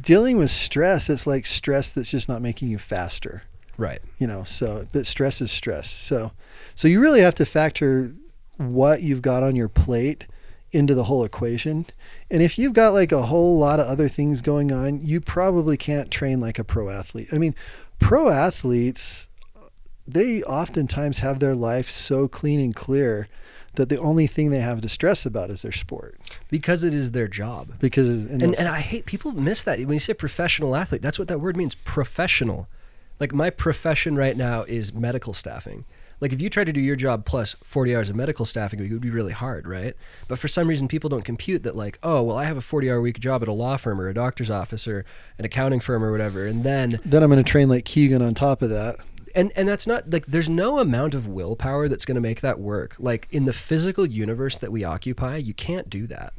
dealing 0.01 0.37
with 0.37 0.49
stress 0.49 1.09
it's 1.09 1.27
like 1.27 1.45
stress 1.45 1.91
that's 1.91 2.09
just 2.09 2.27
not 2.27 2.41
making 2.41 2.69
you 2.69 2.77
faster 2.77 3.43
Right. 3.77 3.99
you 4.17 4.27
know 4.27 4.43
so 4.43 4.87
but 4.93 5.05
stress 5.05 5.41
is 5.41 5.51
stress 5.51 5.89
so 5.89 6.31
so 6.75 6.87
you 6.87 6.99
really 6.99 7.21
have 7.21 7.35
to 7.35 7.45
factor 7.45 8.13
what 8.57 9.01
you've 9.01 9.21
got 9.21 9.43
on 9.43 9.55
your 9.55 9.67
plate 9.69 10.27
into 10.71 10.93
the 10.95 11.03
whole 11.05 11.23
equation 11.23 11.85
and 12.31 12.41
if 12.41 12.57
you've 12.57 12.73
got 12.73 12.93
like 12.93 13.11
a 13.11 13.23
whole 13.23 13.57
lot 13.57 13.79
of 13.79 13.87
other 13.87 14.07
things 14.07 14.41
going 14.41 14.71
on 14.71 14.99
you 15.05 15.19
probably 15.21 15.77
can't 15.77 16.11
train 16.11 16.39
like 16.39 16.57
a 16.59 16.63
pro 16.63 16.89
athlete 16.89 17.27
i 17.31 17.37
mean 17.37 17.55
pro 17.99 18.29
athletes 18.29 19.29
they 20.07 20.43
oftentimes 20.43 21.19
have 21.19 21.39
their 21.39 21.55
life 21.55 21.89
so 21.89 22.27
clean 22.27 22.59
and 22.59 22.75
clear 22.75 23.27
that 23.75 23.89
the 23.89 23.97
only 23.97 24.27
thing 24.27 24.51
they 24.51 24.59
have 24.59 24.81
to 24.81 24.87
stress 24.89 25.25
about 25.25 25.49
is 25.49 25.61
their 25.63 25.71
sport 25.71 26.15
Because 26.49 26.83
it 26.83 26.93
is 26.93 27.11
their 27.11 27.27
job. 27.27 27.77
because 27.79 28.07
and, 28.07 28.41
and, 28.41 28.55
and 28.57 28.67
I 28.69 28.79
hate 28.79 29.05
people 29.05 29.31
miss 29.33 29.63
that 29.63 29.79
when 29.79 29.91
you 29.91 29.99
say 29.99 30.13
professional 30.13 30.75
athlete. 30.75 31.01
That's 31.01 31.19
what 31.19 31.27
that 31.27 31.41
word 31.41 31.57
means, 31.57 31.75
professional. 31.75 32.69
Like 33.19 33.33
my 33.33 33.49
profession 33.49 34.15
right 34.15 34.35
now 34.35 34.63
is 34.63 34.93
medical 34.93 35.33
staffing. 35.33 35.85
Like 36.21 36.31
if 36.31 36.41
you 36.41 36.49
try 36.49 36.63
to 36.63 36.71
do 36.71 36.79
your 36.79 36.95
job 36.95 37.25
plus 37.25 37.55
40 37.63 37.95
hours 37.95 38.09
of 38.09 38.15
medical 38.15 38.45
staffing, 38.45 38.79
it 38.79 38.89
would 38.89 39.01
be 39.01 39.09
really 39.09 39.33
hard, 39.33 39.67
right? 39.67 39.95
But 40.27 40.39
for 40.39 40.47
some 40.47 40.67
reason, 40.67 40.87
people 40.87 41.09
don't 41.09 41.25
compute 41.25 41.63
that. 41.63 41.75
Like, 41.75 41.99
oh, 42.03 42.23
well, 42.23 42.37
I 42.37 42.45
have 42.45 42.57
a 42.57 42.61
40 42.61 42.89
hour 42.89 43.01
week 43.01 43.19
job 43.19 43.41
at 43.41 43.47
a 43.47 43.53
law 43.53 43.77
firm 43.77 43.99
or 43.99 44.07
a 44.07 44.13
doctor's 44.13 44.49
office 44.49 44.87
or 44.87 45.05
an 45.37 45.45
accounting 45.45 45.81
firm 45.81 46.03
or 46.03 46.11
whatever, 46.11 46.45
and 46.45 46.63
then 46.63 46.99
then 47.05 47.21
i'm 47.23 47.29
going 47.29 47.43
to 47.43 47.49
train 47.49 47.69
like 47.69 47.85
keegan 47.85 48.21
on 48.21 48.33
top 48.33 48.61
of 48.61 48.69
that 48.69 48.97
and 49.35 49.51
and 49.55 49.67
that's 49.67 49.85
not 49.85 50.09
like 50.09 50.25
there's 50.27 50.49
no 50.49 50.79
amount 50.79 51.13
of 51.13 51.27
willpower 51.27 51.87
that's 51.87 52.05
going 52.05 52.15
to 52.15 52.21
make 52.21 52.41
that 52.41 52.59
work 52.59 52.95
like 52.97 53.27
in 53.31 53.45
the 53.45 53.53
physical 53.53 54.05
universe 54.05 54.57
that 54.57 54.71
we 54.71 54.83
occupy 54.83 55.35
you 55.35 55.53
can't 55.53 55.89
do 55.89 56.07
that 56.07 56.33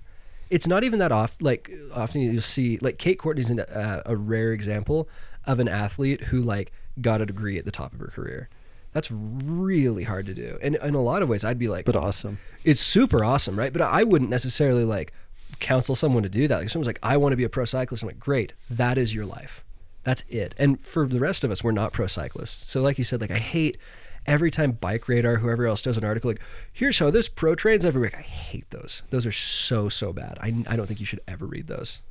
it's 0.48 0.66
not 0.66 0.84
even 0.84 0.98
that 0.98 1.12
often 1.12 1.44
like 1.44 1.70
often 1.94 2.20
you'll 2.20 2.40
see 2.40 2.78
like 2.78 2.98
kate 2.98 3.18
courtney's 3.18 3.50
an, 3.50 3.60
uh, 3.60 4.02
a 4.06 4.16
rare 4.16 4.52
example 4.52 5.08
of 5.46 5.58
an 5.60 5.68
athlete 5.68 6.22
who 6.22 6.40
like 6.40 6.72
got 7.00 7.20
a 7.20 7.26
degree 7.26 7.58
at 7.58 7.64
the 7.64 7.70
top 7.70 7.92
of 7.92 7.98
her 7.98 8.08
career 8.08 8.48
that's 8.92 9.10
really 9.10 10.04
hard 10.04 10.26
to 10.26 10.34
do 10.34 10.58
and 10.62 10.76
in 10.76 10.94
a 10.94 11.02
lot 11.02 11.22
of 11.22 11.28
ways 11.28 11.44
i'd 11.44 11.58
be 11.58 11.68
like 11.68 11.84
but 11.84 11.96
awesome 11.96 12.38
it's 12.66 12.80
super 12.80 13.24
awesome, 13.24 13.56
right? 13.56 13.72
But 13.72 13.82
I 13.82 14.02
wouldn't 14.02 14.28
necessarily 14.28 14.84
like 14.84 15.12
counsel 15.60 15.94
someone 15.94 16.24
to 16.24 16.28
do 16.28 16.48
that. 16.48 16.58
Like 16.58 16.68
someone's 16.68 16.88
like, 16.88 16.98
I 17.02 17.16
want 17.16 17.32
to 17.32 17.36
be 17.36 17.44
a 17.44 17.48
pro 17.48 17.64
cyclist. 17.64 18.02
I'm 18.02 18.08
like, 18.08 18.18
great, 18.18 18.54
that 18.68 18.98
is 18.98 19.14
your 19.14 19.24
life. 19.24 19.64
That's 20.02 20.22
it. 20.28 20.54
And 20.58 20.80
for 20.80 21.06
the 21.06 21.20
rest 21.20 21.44
of 21.44 21.52
us, 21.52 21.62
we're 21.62 21.70
not 21.70 21.92
pro 21.92 22.08
cyclists. 22.08 22.68
So 22.68 22.82
like 22.82 22.98
you 22.98 23.04
said, 23.04 23.20
like 23.20 23.30
I 23.30 23.38
hate 23.38 23.78
every 24.26 24.50
time 24.50 24.72
Bike 24.72 25.06
Radar, 25.06 25.36
whoever 25.36 25.64
else 25.64 25.80
does 25.80 25.96
an 25.96 26.04
article, 26.04 26.28
like, 26.30 26.40
here's 26.72 26.98
how 26.98 27.10
this 27.10 27.28
pro 27.28 27.54
trains 27.54 27.86
every 27.86 28.02
week. 28.02 28.16
I 28.16 28.22
hate 28.22 28.68
those. 28.70 29.04
Those 29.10 29.24
are 29.24 29.32
so 29.32 29.88
so 29.88 30.12
bad. 30.12 30.38
I 30.40 30.52
I 30.66 30.74
don't 30.74 30.86
think 30.86 30.98
you 30.98 31.06
should 31.06 31.22
ever 31.28 31.46
read 31.46 31.68
those. 31.68 32.02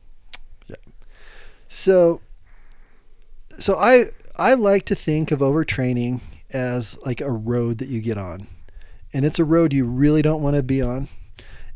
Yeah. 0.67 0.77
So 1.67 2.21
so 3.60 3.76
I 3.76 4.06
I 4.38 4.53
like 4.53 4.86
to 4.86 4.95
think 4.95 5.32
of 5.32 5.39
overtraining 5.39 6.22
as 6.51 6.97
like 7.06 7.22
a 7.22 7.32
road 7.32 7.78
that 7.80 7.89
you 7.89 8.01
get 8.01 8.18
on. 8.18 8.47
And 9.14 9.26
it's 9.26 9.39
a 9.39 9.45
road 9.45 9.74
you 9.74 9.86
really 9.86 10.22
don't 10.22 10.41
want 10.41 10.56
to 10.56 10.64
be 10.64 10.82
on. 10.82 11.08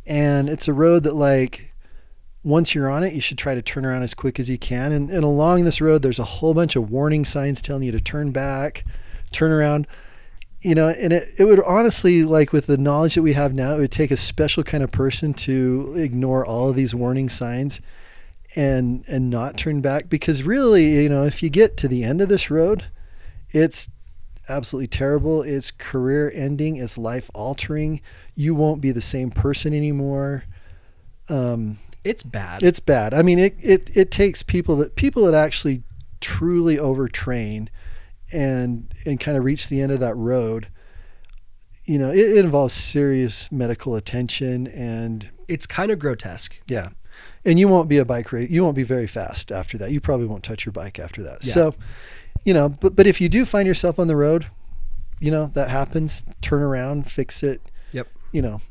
And 0.06 0.50
it's 0.50 0.68
a 0.68 0.74
road 0.74 1.04
that 1.04 1.16
like 1.16 1.74
once 2.44 2.74
you're 2.74 2.90
on 2.90 3.04
it, 3.04 3.14
you 3.14 3.22
should 3.22 3.38
try 3.38 3.56
to 3.56 3.62
turn 3.62 3.86
around 3.86 4.04
as 4.04 4.14
quick 4.14 4.40
as 4.40 4.50
you 4.50 4.58
can. 4.58 4.92
And, 4.92 5.10
and 5.10 5.24
along 5.24 5.64
this 5.64 5.82
road, 5.82 6.02
there's 6.02 6.20
a 6.20 6.24
whole 6.24 6.54
bunch 6.54 6.76
of 6.76 6.90
warning 6.90 7.26
signs 7.26 7.62
telling 7.62 7.84
you 7.84 7.92
to 7.92 8.00
turn 8.00 8.32
back, 8.32 8.86
turn 9.32 9.52
around. 9.52 9.88
You 10.62 10.76
know, 10.76 10.90
and 10.90 11.14
it, 11.14 11.24
it 11.38 11.46
would 11.46 11.62
honestly, 11.64 12.24
like 12.24 12.52
with 12.52 12.68
the 12.68 12.78
knowledge 12.78 13.16
that 13.16 13.22
we 13.22 13.34
have 13.34 13.54
now, 13.54 13.76
it 13.76 13.80
would 13.80 13.92
take 13.92 14.12
a 14.12 14.18
special 14.18 14.64
kind 14.64 14.84
of 14.84 14.92
person 14.92 15.34
to 15.36 15.96
ignore 15.98 16.46
all 16.46 16.70
of 16.70 16.76
these 16.76 16.94
warning 16.94 17.30
signs 17.30 17.80
and 18.56 19.04
and 19.08 19.30
not 19.30 19.58
turn 19.58 19.82
back 19.82 20.10
because 20.10 20.44
really 20.44 21.04
you 21.04 21.10
know 21.10 21.24
if 21.24 21.44
you 21.44 21.50
get 21.50 21.78
to 21.78 21.88
the 21.88 22.04
end 22.04 22.20
of 22.22 22.30
this 22.30 22.50
road 22.50 22.86
it's 23.52 23.90
absolutely 24.48 24.88
terrible 24.88 25.44
it's 25.44 25.70
career 25.72 26.32
ending 26.34 26.76
it's 26.76 26.98
life 26.98 27.30
altering 27.36 28.02
you 28.34 28.56
won't 28.56 28.82
be 28.82 28.92
the 28.92 29.02
same 29.02 29.30
person 29.30 29.74
anymore 29.74 30.44
um, 31.30 31.78
It's 32.04 32.24
bad. 32.24 32.64
it's 32.64 32.80
bad 32.80 33.14
i 33.14 33.22
mean 33.22 33.38
it, 33.38 33.56
it 33.60 33.96
it 33.96 34.10
takes 34.10 34.42
people 34.42 34.76
that 34.78 34.96
people 34.96 35.26
that 35.26 35.36
actually 35.36 35.84
truly 36.20 36.78
overtrain 36.78 37.68
and 38.34 38.92
and 39.06 39.20
kind 39.20 39.38
of 39.38 39.44
reach 39.44 39.70
the 39.70 39.80
end 39.82 39.92
of 39.92 40.00
that 40.00 40.16
road 40.16 40.68
you 41.86 42.00
know 42.00 42.10
it, 42.10 42.18
it 42.18 42.38
involves 42.38 42.74
serious 42.74 43.52
medical 43.52 43.96
attention 43.96 44.66
and 44.68 45.30
it's 45.48 45.66
kind 45.66 45.92
of 45.92 45.98
grotesque. 46.00 46.60
yeah. 46.68 46.90
And 47.46 47.58
you 47.58 47.68
won't 47.68 47.88
be 47.90 47.98
a 47.98 48.06
bike 48.06 48.32
race. 48.32 48.50
You 48.50 48.64
won't 48.64 48.76
be 48.76 48.84
very 48.84 49.08
fast 49.08 49.52
after 49.52 49.78
that. 49.78 49.92
You 49.92 50.02
probably 50.02 50.26
won't 50.26 50.44
touch 50.44 50.66
your 50.66 50.74
bike 50.74 51.00
after 51.00 51.24
that. 51.24 51.44
Yeah. 51.46 51.54
So, 51.54 51.76
you 52.44 52.54
know, 52.54 52.70
but 52.70 52.96
but 52.96 53.08
if 53.08 53.22
you 53.22 53.30
do 53.30 53.46
find 53.46 53.68
yourself 53.68 53.98
on 54.00 54.08
the 54.08 54.16
road, 54.16 54.48
you 55.20 55.32
know, 55.32 55.48
that 55.54 55.70
happens, 55.70 56.24
turn 56.42 56.62
around, 56.62 57.10
fix 57.10 57.44
it. 57.44 57.62
Yep. 57.92 58.08
You 58.32 58.42
know. 58.42 58.62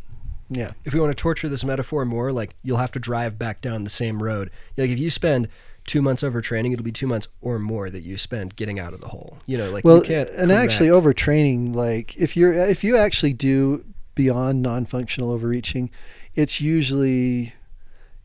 Yeah. 0.50 0.72
if 0.86 0.94
we 0.94 1.00
want 1.00 1.14
to 1.14 1.20
torture 1.20 1.48
this 1.48 1.62
metaphor 1.62 2.04
more, 2.06 2.32
like 2.32 2.54
you'll 2.62 2.78
have 2.78 2.92
to 2.92 2.98
drive 2.98 3.38
back 3.38 3.60
down 3.60 3.84
the 3.84 3.90
same 3.90 4.22
road. 4.22 4.50
Like 4.78 4.88
if 4.90 4.98
you 4.98 5.10
spend 5.10 5.48
two 5.86 6.00
months 6.00 6.22
overtraining, 6.22 6.72
it'll 6.72 6.84
be 6.84 6.92
two 6.92 7.06
months 7.06 7.28
or 7.42 7.58
more 7.58 7.90
that 7.90 8.00
you 8.00 8.16
spend 8.16 8.56
getting 8.56 8.78
out 8.78 8.94
of 8.94 9.00
the 9.00 9.08
hole. 9.08 9.38
You 9.46 9.58
know, 9.58 9.70
like 9.70 9.84
well, 9.84 9.98
you 9.98 10.02
can't. 10.04 10.28
and 10.30 10.50
actually 10.50 10.88
correct- 10.88 11.04
overtraining, 11.18 11.74
like 11.74 12.16
if 12.16 12.36
you're 12.36 12.52
if 12.52 12.82
you 12.82 12.96
actually 12.96 13.34
do 13.34 13.84
beyond 14.14 14.62
non-functional 14.62 15.30
overreaching, 15.30 15.90
it's 16.34 16.60
usually 16.60 17.52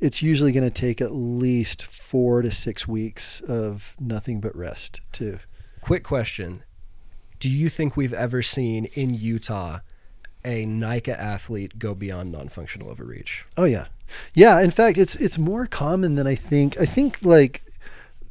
it's 0.03 0.21
usually 0.21 0.51
going 0.51 0.63
to 0.63 0.69
take 0.81 1.01
at 1.01 1.11
least 1.13 1.85
four 1.85 2.41
to 2.41 2.51
six 2.51 2.87
weeks 2.87 3.41
of 3.41 3.95
nothing 3.99 4.41
but 4.41 4.55
rest 4.55 5.01
too. 5.11 5.39
Quick 5.81 6.03
question: 6.03 6.63
Do 7.39 7.49
you 7.49 7.69
think 7.69 7.95
we've 7.97 8.13
ever 8.13 8.41
seen 8.41 8.85
in 8.93 9.13
Utah 9.13 9.79
a 10.45 10.65
NICA 10.65 11.19
athlete 11.19 11.79
go 11.79 11.95
beyond 11.95 12.31
non-functional 12.31 12.89
overreach? 12.89 13.45
Oh 13.57 13.63
yeah, 13.65 13.85
yeah. 14.33 14.61
In 14.61 14.71
fact, 14.71 14.97
it's 14.97 15.15
it's 15.15 15.37
more 15.37 15.65
common 15.67 16.15
than 16.15 16.27
I 16.27 16.35
think. 16.35 16.79
I 16.79 16.85
think 16.85 17.19
like 17.23 17.63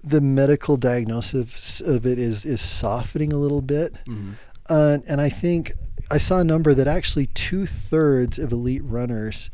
the 0.04 0.20
medical 0.20 0.76
diagnosis 0.76 1.80
of 1.80 2.04
it 2.06 2.18
is 2.18 2.44
is 2.44 2.60
softening 2.60 3.32
a 3.32 3.36
little 3.36 3.62
bit, 3.62 3.94
Mm-hmm. 4.06 4.32
uh, 4.68 4.98
and 5.08 5.20
I 5.20 5.28
think 5.28 5.72
I 6.10 6.18
saw 6.18 6.40
a 6.40 6.44
number 6.44 6.74
that 6.74 6.88
actually 6.88 7.26
two 7.28 7.66
thirds 7.66 8.38
of 8.38 8.52
elite 8.52 8.82
runners 8.84 9.48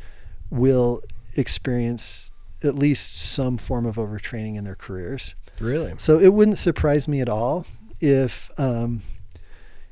will 0.50 1.02
experience 1.38 2.32
at 2.62 2.74
least 2.74 3.16
some 3.16 3.56
form 3.56 3.86
of 3.86 3.96
overtraining 3.96 4.56
in 4.56 4.64
their 4.64 4.74
careers. 4.74 5.34
Really? 5.60 5.94
So 5.96 6.18
it 6.18 6.32
wouldn't 6.32 6.58
surprise 6.58 7.08
me 7.08 7.20
at 7.20 7.28
all 7.28 7.66
if 8.00 8.50
um, 8.58 9.02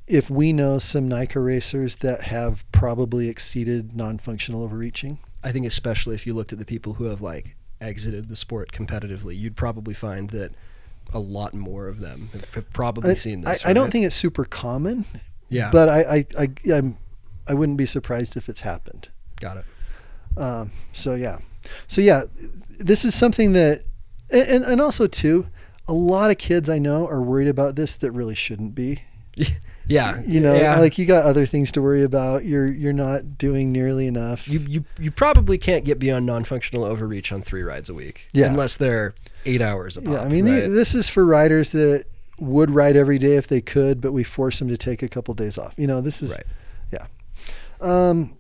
if 0.07 0.31
we 0.31 0.53
know 0.53 0.79
some 0.79 1.09
NICA 1.09 1.41
racers 1.41 1.97
that 1.97 2.23
have 2.23 2.71
probably 2.73 3.29
exceeded 3.29 3.97
non-functional 3.97 4.63
overreaching. 4.63 5.19
I 5.43 5.53
think 5.53 5.67
especially 5.67 6.15
if 6.15 6.27
you 6.27 6.35
looked 6.35 6.53
at 6.53 6.59
the 6.59 6.65
people 6.65 6.95
who 6.95 7.05
have 7.05 7.21
like 7.21 7.57
exited 7.81 8.29
the 8.29 8.37
sport 8.37 8.73
competitively, 8.73 9.37
you'd 9.37 9.57
probably 9.57 9.95
find 9.95 10.31
that 10.31 10.53
a 11.13 11.19
lot 11.19 11.55
more 11.55 11.89
of 11.89 12.01
them 12.01 12.31
have, 12.53 12.71
probably 12.73 13.13
I, 13.13 13.15
seen 13.15 13.47
I, 13.47 13.53
this. 13.53 13.67
I 13.67 13.73
don't 13.73 13.91
think 13.91 14.07
it's 14.07 14.15
super 14.15 14.45
common, 14.45 15.05
Yeah, 15.49 15.71
but 15.71 15.89
I, 15.89 16.01
I, 16.01 16.27
I, 16.39 16.73
I'm, 16.73 16.99
I 17.49 17.55
wouldn't 17.55 17.79
be 17.79 17.87
surprised 17.87 18.37
if 18.37 18.49
it's 18.49 18.61
happened. 18.61 19.09
got 19.41 19.57
it. 19.57 19.65
Um, 20.37 20.71
so 20.93 21.15
yeah, 21.15 21.39
so 21.87 22.01
yeah, 22.01 22.23
this 22.79 23.05
is 23.05 23.15
something 23.15 23.53
that, 23.55 23.83
and, 24.33 24.65
and 24.65 24.81
also 24.81 25.07
too, 25.07 25.47
a 25.89 25.93
lot 25.93 26.31
of 26.31 26.39
kids 26.39 26.69
I 26.69 26.79
know 26.79 27.07
are 27.09 27.23
worried 27.23 27.49
about 27.49 27.77
this 27.77 27.97
that 27.97 28.13
really 28.13 28.35
shouldn't 28.35 28.75
be. 28.75 29.03
Yeah, 29.89 30.21
You 30.27 30.41
know, 30.41 30.57
yeah. 30.57 30.81
like 30.81 30.99
you 30.99 31.07
got 31.07 31.25
other 31.27 31.47
things 31.47 31.71
to 31.71 31.81
worry 31.81 32.03
about. 32.03 32.45
You're 32.45 32.67
you're 32.67 32.93
not 32.93 33.39
doing 33.39 33.71
nearly 33.71 34.09
enough. 34.09 34.49
you, 34.49 34.59
you 34.67 34.85
you 34.99 35.13
probably 35.13 35.59
can't 35.59 35.85
get 35.85 36.01
beyond 36.01 36.27
non-functional 36.27 36.83
overreach 36.85 37.31
on 37.31 37.41
three 37.41 37.63
rides 37.63 37.89
a 37.89 37.95
week. 37.95 38.27
Yeah. 38.33 38.47
unless 38.49 38.79
they're 38.79 39.15
eight 39.45 39.61
hours 39.63 39.97
apart. 39.97 40.17
yeah, 40.19 40.25
I 40.25 40.29
mean, 40.29 40.45
the- 40.45 40.67
this 40.69 40.97
is 40.97 41.09
for 41.09 41.25
riders 41.25 41.71
that 41.71 42.05
would 42.41 42.73
ride 42.73 42.97
every 42.97 43.19
day 43.21 43.37
if 43.37 43.47
they 43.47 43.61
could, 43.61 44.01
but 44.01 44.11
we 44.11 44.25
force 44.25 44.59
them 44.59 44.67
to 44.71 44.77
take 44.77 45.05
a 45.05 45.09
couple 45.09 45.33
days 45.35 45.57
off. 45.57 45.75
You 45.79 45.87
know, 45.87 46.01
this 46.01 46.21
is 46.21 46.33
right. 46.33 47.07
Um, 47.81 48.37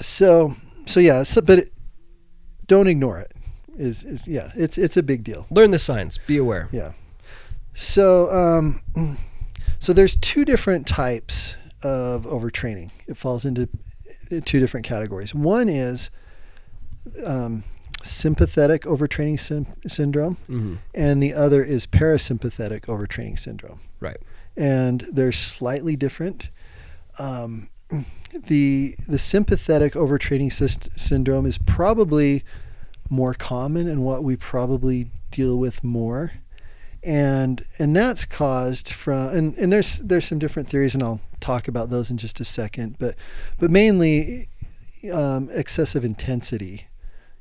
so 0.00 0.54
so 0.86 1.00
yeah, 1.00 1.22
so, 1.24 1.40
but 1.40 1.58
it, 1.60 1.70
don't 2.66 2.86
ignore 2.88 3.18
it. 3.18 3.32
Is 3.76 4.02
is 4.04 4.26
yeah, 4.26 4.50
it's 4.56 4.78
it's 4.78 4.96
a 4.96 5.02
big 5.02 5.22
deal. 5.24 5.46
Learn 5.50 5.70
the 5.70 5.78
signs. 5.78 6.18
Be 6.26 6.38
aware. 6.38 6.68
Yeah. 6.72 6.92
So 7.74 8.32
um, 8.32 8.80
so 9.78 9.92
there's 9.92 10.16
two 10.16 10.44
different 10.46 10.86
types 10.86 11.56
of 11.82 12.24
overtraining. 12.24 12.90
It 13.06 13.16
falls 13.18 13.44
into 13.44 13.68
two 14.44 14.58
different 14.60 14.86
categories. 14.86 15.34
One 15.34 15.68
is 15.68 16.08
um, 17.24 17.64
sympathetic 18.02 18.82
overtraining 18.82 19.38
syn- 19.38 19.66
syndrome, 19.86 20.36
hmm 20.46 20.76
and 20.94 21.22
the 21.22 21.34
other 21.34 21.62
is 21.62 21.86
parasympathetic 21.86 22.82
overtraining 22.86 23.38
syndrome 23.38 23.80
Right. 24.00 24.16
and 24.56 25.02
they're 25.12 25.32
slightly 25.32 25.96
different. 25.96 26.48
Um, 27.18 27.68
the 28.44 28.96
the 29.08 29.18
sympathetic 29.18 29.94
overtraining 29.94 30.52
syndrome 30.98 31.46
is 31.46 31.58
probably 31.58 32.44
more 33.08 33.34
common 33.34 33.88
and 33.88 34.04
what 34.04 34.24
we 34.24 34.36
probably 34.36 35.10
deal 35.30 35.58
with 35.58 35.84
more, 35.84 36.32
and 37.02 37.64
and 37.78 37.94
that's 37.94 38.24
caused 38.24 38.92
from 38.92 39.28
and, 39.28 39.56
and 39.58 39.72
there's 39.72 39.98
there's 39.98 40.26
some 40.26 40.38
different 40.38 40.68
theories 40.68 40.94
and 40.94 41.02
I'll 41.02 41.20
talk 41.40 41.68
about 41.68 41.90
those 41.90 42.10
in 42.10 42.16
just 42.16 42.40
a 42.40 42.44
second, 42.44 42.96
but 42.98 43.14
but 43.58 43.70
mainly 43.70 44.48
um, 45.12 45.48
excessive 45.52 46.04
intensity 46.04 46.86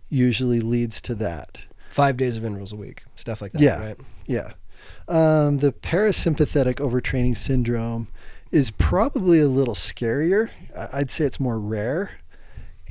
usually 0.10 0.60
leads 0.60 1.02
to 1.02 1.16
that. 1.16 1.60
Five 1.90 2.18
days 2.18 2.38
of 2.38 2.46
intervals 2.46 2.74
a 2.74 2.76
week. 2.76 3.04
Stuff 3.16 3.42
like 3.42 3.54
that. 3.54 3.62
Yeah. 3.62 3.84
Right. 3.84 3.98
Yeah. 4.28 4.54
Um, 5.08 5.60
the 5.60 5.72
parasympathetic 5.72 6.76
overtraining 6.76 7.38
syndrome 7.38 8.08
is 8.56 8.72
probably 8.72 9.40
a 9.42 9.48
little 9.48 9.76
scarier. 9.76 10.50
I'd 10.94 11.12
say 11.12 11.26
it's 11.26 11.40
more 11.40 11.60
rare. 11.60 12.12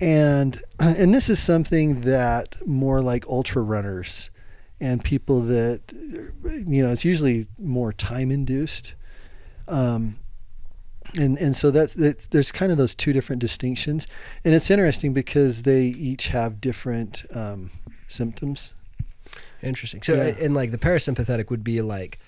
And 0.01 0.61
and 0.81 1.15
this 1.15 1.29
is 1.31 1.43
something 1.43 2.03
that 2.03 2.55
more 2.67 3.01
like 3.01 3.27
ultra 3.27 3.63
runners 3.63 4.31
and 4.81 5.03
people 5.03 5.41
that 5.43 5.81
you 6.67 6.83
know, 6.83 6.91
it's 6.91 7.05
usually 7.05 7.47
more 7.59 7.93
time 7.93 8.31
induced. 8.31 8.95
Um, 9.67 10.19
and 11.19 11.39
and 11.39 11.55
so 11.57 11.71
that's, 11.71 11.95
that's 11.95 12.27
there's 12.27 12.53
kind 12.53 12.71
of 12.73 12.77
those 12.79 12.95
two 12.95 13.13
different 13.13 13.41
distinctions, 13.41 14.07
and 14.45 14.53
it's 14.55 14.71
interesting 14.71 15.13
because 15.15 15.63
they 15.63 15.85
each 15.85 16.29
have 16.29 16.61
different 16.61 17.25
um, 17.35 17.71
symptoms. 18.09 18.75
Interesting. 19.63 20.03
So, 20.03 20.15
Yeah. 20.15 20.35
and 20.45 20.55
like 20.55 20.73
the 20.73 20.79
parasympathetic 20.79 21.51
would 21.51 21.65
be 21.65 21.81
like 21.83 22.19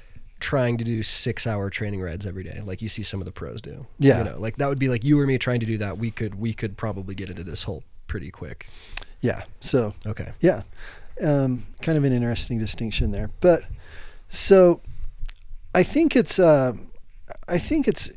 trying 0.40 0.76
to 0.78 0.84
do 0.84 1.02
six 1.02 1.46
hour 1.46 1.70
training 1.70 2.00
rides 2.00 2.26
every 2.26 2.44
day, 2.44 2.60
like 2.64 2.82
you 2.82 2.88
see 2.88 3.02
some 3.02 3.20
of 3.20 3.26
the 3.26 3.32
pros 3.32 3.62
do. 3.62 3.86
Yeah. 3.98 4.18
You 4.18 4.24
know, 4.30 4.38
like 4.38 4.56
that 4.56 4.68
would 4.68 4.78
be 4.78 4.88
like 4.88 5.04
you 5.04 5.18
or 5.18 5.26
me 5.26 5.38
trying 5.38 5.60
to 5.60 5.66
do 5.66 5.78
that. 5.78 5.98
We 5.98 6.10
could 6.10 6.36
we 6.36 6.52
could 6.52 6.76
probably 6.76 7.14
get 7.14 7.30
into 7.30 7.44
this 7.44 7.62
hole 7.62 7.84
pretty 8.06 8.30
quick. 8.30 8.66
Yeah. 9.20 9.44
So 9.60 9.94
Okay. 10.06 10.32
Yeah, 10.40 10.62
um, 11.22 11.66
kind 11.82 11.96
of 11.96 12.04
an 12.04 12.12
interesting 12.12 12.58
distinction 12.58 13.10
there. 13.10 13.30
But 13.40 13.62
so 14.28 14.80
I 15.74 15.82
think 15.82 16.16
it's 16.16 16.38
uh, 16.38 16.74
I 17.48 17.58
think 17.58 17.88
it's 17.88 18.10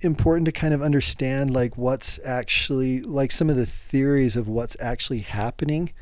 important 0.00 0.44
to 0.46 0.52
kind 0.52 0.74
of 0.74 0.82
understand 0.82 1.50
like 1.50 1.76
what's 1.78 2.20
actually 2.24 3.00
like 3.00 3.32
some 3.32 3.48
of 3.48 3.56
the 3.56 3.66
theories 3.66 4.36
of 4.36 4.46
what's 4.46 4.76
actually 4.78 5.20
happening 5.20 5.92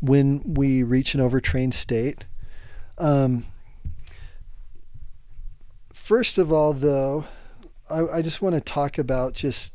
when 0.00 0.42
we 0.44 0.82
reach 0.82 1.14
an 1.14 1.20
overtrained 1.20 1.74
state. 1.74 2.24
Um, 2.98 3.46
first 6.06 6.38
of 6.38 6.52
all, 6.52 6.72
though, 6.72 7.24
I, 7.90 8.06
I 8.18 8.22
just 8.22 8.40
want 8.40 8.54
to 8.54 8.60
talk 8.60 8.96
about 8.98 9.34
just 9.34 9.72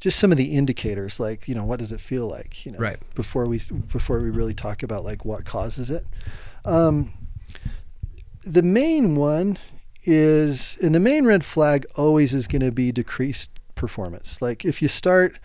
just 0.00 0.18
some 0.18 0.32
of 0.32 0.38
the 0.38 0.56
indicators, 0.56 1.20
like 1.20 1.46
you 1.46 1.54
know, 1.54 1.64
what 1.64 1.78
does 1.78 1.92
it 1.92 2.00
feel 2.00 2.26
like, 2.26 2.64
you 2.66 2.72
know, 2.72 2.78
Right. 2.78 2.98
before 3.14 3.46
we 3.46 3.60
before 3.92 4.18
we 4.20 4.30
really 4.30 4.54
talk 4.54 4.82
about 4.82 5.04
like 5.04 5.24
what 5.24 5.44
causes 5.44 5.90
it. 5.90 6.04
Um, 6.64 7.12
the 8.42 8.62
main 8.62 9.16
one 9.16 9.58
is, 10.04 10.78
and 10.82 10.94
the 10.94 11.00
main 11.00 11.26
red 11.26 11.44
flag 11.44 11.86
always 11.96 12.32
is 12.34 12.46
going 12.48 12.62
to 12.62 12.72
be 12.72 12.90
decreased 12.90 13.60
performance. 13.74 14.40
Like 14.40 14.64
if 14.64 14.80
you 14.82 14.88
start, 14.88 15.38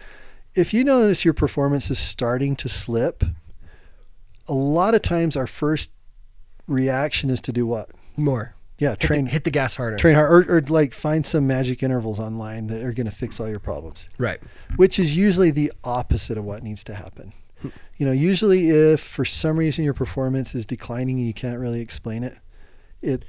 if 0.56 0.74
you 0.74 0.84
notice 0.84 1.26
your 1.26 1.34
performance 1.34 1.92
is 1.92 2.00
starting 2.00 2.56
to 2.58 2.70
slip, 2.70 3.24
a 4.48 4.54
lot 4.54 4.96
of 4.96 5.02
times 5.02 5.36
our 5.36 5.48
first 5.48 5.92
reaction 6.68 7.30
is 7.30 7.42
to 7.42 7.52
do 7.52 7.68
what? 7.68 7.90
More. 8.16 8.56
Yeah, 8.78 8.90
Hit 8.92 9.00
the- 9.00 9.08
train 9.08 9.26
hit 9.28 9.44
the 9.46 9.52
gas 9.52 9.76
harder. 9.76 9.96
train 9.98 10.16
hard, 10.16 10.50
or, 10.50 10.58
or 10.58 10.62
like 10.62 10.94
find 10.94 11.26
some 11.26 11.48
magic 11.48 11.82
intervals 11.82 12.20
online 12.20 12.68
that 12.68 12.84
are 12.84 12.92
going 12.94 13.06
to 13.06 13.16
fix 13.16 13.40
all 13.40 13.48
your 13.50 13.60
problems 13.60 14.10
Right. 14.18 14.40
which 14.76 15.00
is 15.00 15.16
usually 15.16 15.52
the 15.52 15.72
opposite 15.84 16.38
of 16.38 16.44
what 16.44 16.62
needs 16.64 16.84
to 16.86 16.94
happen. 16.96 17.32
You 17.98 18.06
know, 18.06 18.12
usually 18.12 18.70
if 18.70 19.00
for 19.00 19.24
some 19.26 19.58
reason 19.58 19.86
your 19.86 19.94
performance 19.96 20.54
is 20.54 20.66
declining 20.66 21.18
and 21.18 21.26
you 21.26 21.34
can't 21.34 21.58
really 21.58 21.80
explain 21.82 22.24
it, 22.24 22.38
it 23.02 23.24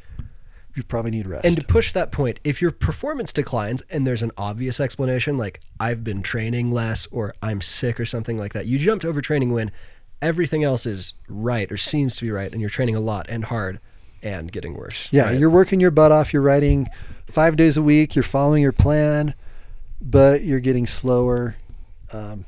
you 0.74 0.82
probably 0.82 1.10
need 1.12 1.26
rest. 1.26 1.46
And 1.46 1.58
to 1.58 1.64
push 1.66 1.92
that 1.92 2.12
point, 2.12 2.38
if 2.44 2.60
your 2.60 2.70
performance 2.70 3.32
declines 3.32 3.80
and 3.88 4.06
there's 4.06 4.20
an 4.22 4.32
obvious 4.36 4.78
explanation, 4.78 5.38
like 5.38 5.60
I've 5.80 6.04
been 6.04 6.22
training 6.22 6.70
less 6.70 7.06
or 7.10 7.32
I'm 7.40 7.62
sick 7.62 7.98
or 7.98 8.04
something 8.04 8.36
like 8.36 8.52
that, 8.52 8.66
you 8.66 8.78
jumped 8.78 9.04
over 9.06 9.22
training 9.22 9.52
when 9.52 9.70
everything 10.20 10.64
else 10.64 10.84
is 10.84 11.14
right 11.28 11.70
or 11.72 11.76
seems 11.78 12.16
to 12.16 12.24
be 12.24 12.30
right 12.30 12.50
and 12.52 12.60
you're 12.60 12.68
training 12.68 12.96
a 12.96 13.00
lot 13.00 13.26
and 13.30 13.44
hard 13.46 13.80
and 14.26 14.50
getting 14.50 14.74
worse. 14.74 15.08
yeah, 15.12 15.26
right? 15.26 15.38
you're 15.38 15.50
working 15.50 15.80
your 15.80 15.90
butt 15.90 16.12
off. 16.12 16.32
You're 16.32 16.42
writing 16.42 16.86
five 17.30 17.56
days 17.56 17.76
a 17.76 17.82
week. 17.82 18.16
You're 18.16 18.22
following 18.22 18.62
your 18.62 18.72
plan, 18.72 19.34
but 20.00 20.42
you're 20.42 20.60
getting 20.60 20.86
slower. 20.86 21.56
Um, 22.12 22.44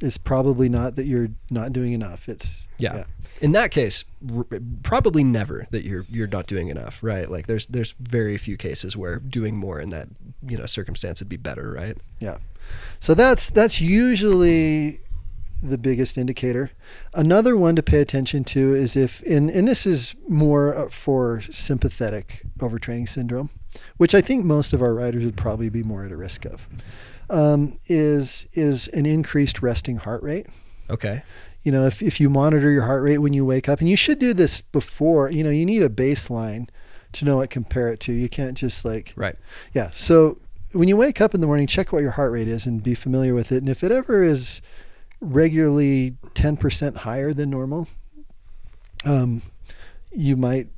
it's 0.00 0.18
probably 0.18 0.68
not 0.68 0.96
that 0.96 1.06
you're 1.06 1.28
not 1.50 1.72
doing 1.72 1.92
enough. 1.92 2.28
It's 2.28 2.68
Yeah. 2.78 3.04
In 3.40 3.52
that 3.52 3.72
case, 3.72 4.04
r- 4.36 4.46
probably 4.84 5.24
never 5.24 5.66
that 5.70 5.84
you're 5.84 6.06
you're 6.08 6.28
not 6.28 6.46
doing 6.46 6.68
enough, 6.68 7.02
right? 7.02 7.28
Like 7.30 7.46
there's 7.46 7.66
there's 7.66 7.92
very 7.98 8.36
few 8.36 8.56
cases 8.56 8.96
where 8.96 9.18
doing 9.18 9.56
more 9.56 9.80
in 9.80 9.90
that 9.90 10.08
you 10.46 10.56
know 10.56 10.66
circumstance 10.66 11.20
would 11.20 11.28
be 11.28 11.36
better, 11.38 11.72
right? 11.72 11.96
Yeah. 12.20 12.38
So 13.00 13.14
that's 13.14 13.48
that's 13.50 13.80
usually 13.80 15.00
the 15.62 15.78
biggest 15.78 16.18
indicator. 16.18 16.70
Another 17.14 17.56
one 17.56 17.76
to 17.76 17.82
pay 17.82 18.00
attention 18.00 18.44
to 18.44 18.74
is 18.74 18.96
if, 18.96 19.22
and, 19.22 19.48
and 19.50 19.66
this 19.66 19.86
is 19.86 20.14
more 20.28 20.74
uh, 20.74 20.88
for 20.90 21.40
sympathetic 21.50 22.42
overtraining 22.58 23.08
syndrome, 23.08 23.50
which 23.96 24.14
I 24.14 24.20
think 24.20 24.44
most 24.44 24.72
of 24.72 24.82
our 24.82 24.94
riders 24.94 25.24
would 25.24 25.36
probably 25.36 25.70
be 25.70 25.82
more 25.82 26.04
at 26.04 26.12
a 26.12 26.16
risk 26.16 26.44
of, 26.44 26.66
um, 27.30 27.78
is 27.86 28.46
is 28.52 28.88
an 28.88 29.06
increased 29.06 29.62
resting 29.62 29.96
heart 29.96 30.22
rate. 30.22 30.46
Okay. 30.90 31.22
You 31.62 31.72
know, 31.72 31.86
if, 31.86 32.02
if 32.02 32.20
you 32.20 32.28
monitor 32.28 32.70
your 32.70 32.82
heart 32.82 33.02
rate 33.02 33.18
when 33.18 33.32
you 33.32 33.46
wake 33.46 33.68
up, 33.68 33.78
and 33.80 33.88
you 33.88 33.96
should 33.96 34.18
do 34.18 34.34
this 34.34 34.60
before, 34.60 35.30
you 35.30 35.44
know, 35.44 35.50
you 35.50 35.64
need 35.64 35.82
a 35.82 35.88
baseline 35.88 36.68
to 37.12 37.24
know 37.24 37.36
what 37.36 37.50
compare 37.50 37.92
it 37.92 38.00
to. 38.00 38.12
You 38.12 38.28
can't 38.28 38.56
just 38.56 38.84
like 38.84 39.12
Right. 39.16 39.36
yeah. 39.72 39.90
So 39.94 40.38
when 40.72 40.88
you 40.88 40.96
wake 40.96 41.20
up 41.20 41.34
in 41.34 41.40
the 41.40 41.46
morning, 41.46 41.66
check 41.66 41.92
what 41.92 42.02
your 42.02 42.10
heart 42.10 42.32
rate 42.32 42.48
is 42.48 42.66
and 42.66 42.82
be 42.82 42.94
familiar 42.94 43.34
with 43.34 43.52
it. 43.52 43.58
And 43.58 43.68
if 43.68 43.84
it 43.84 43.92
ever 43.92 44.22
is 44.22 44.60
regularly 45.22 46.16
10% 46.34 46.96
higher 46.96 47.32
than 47.32 47.48
normal, 47.50 47.88
um, 49.04 49.40
you 50.10 50.36
might 50.36 50.68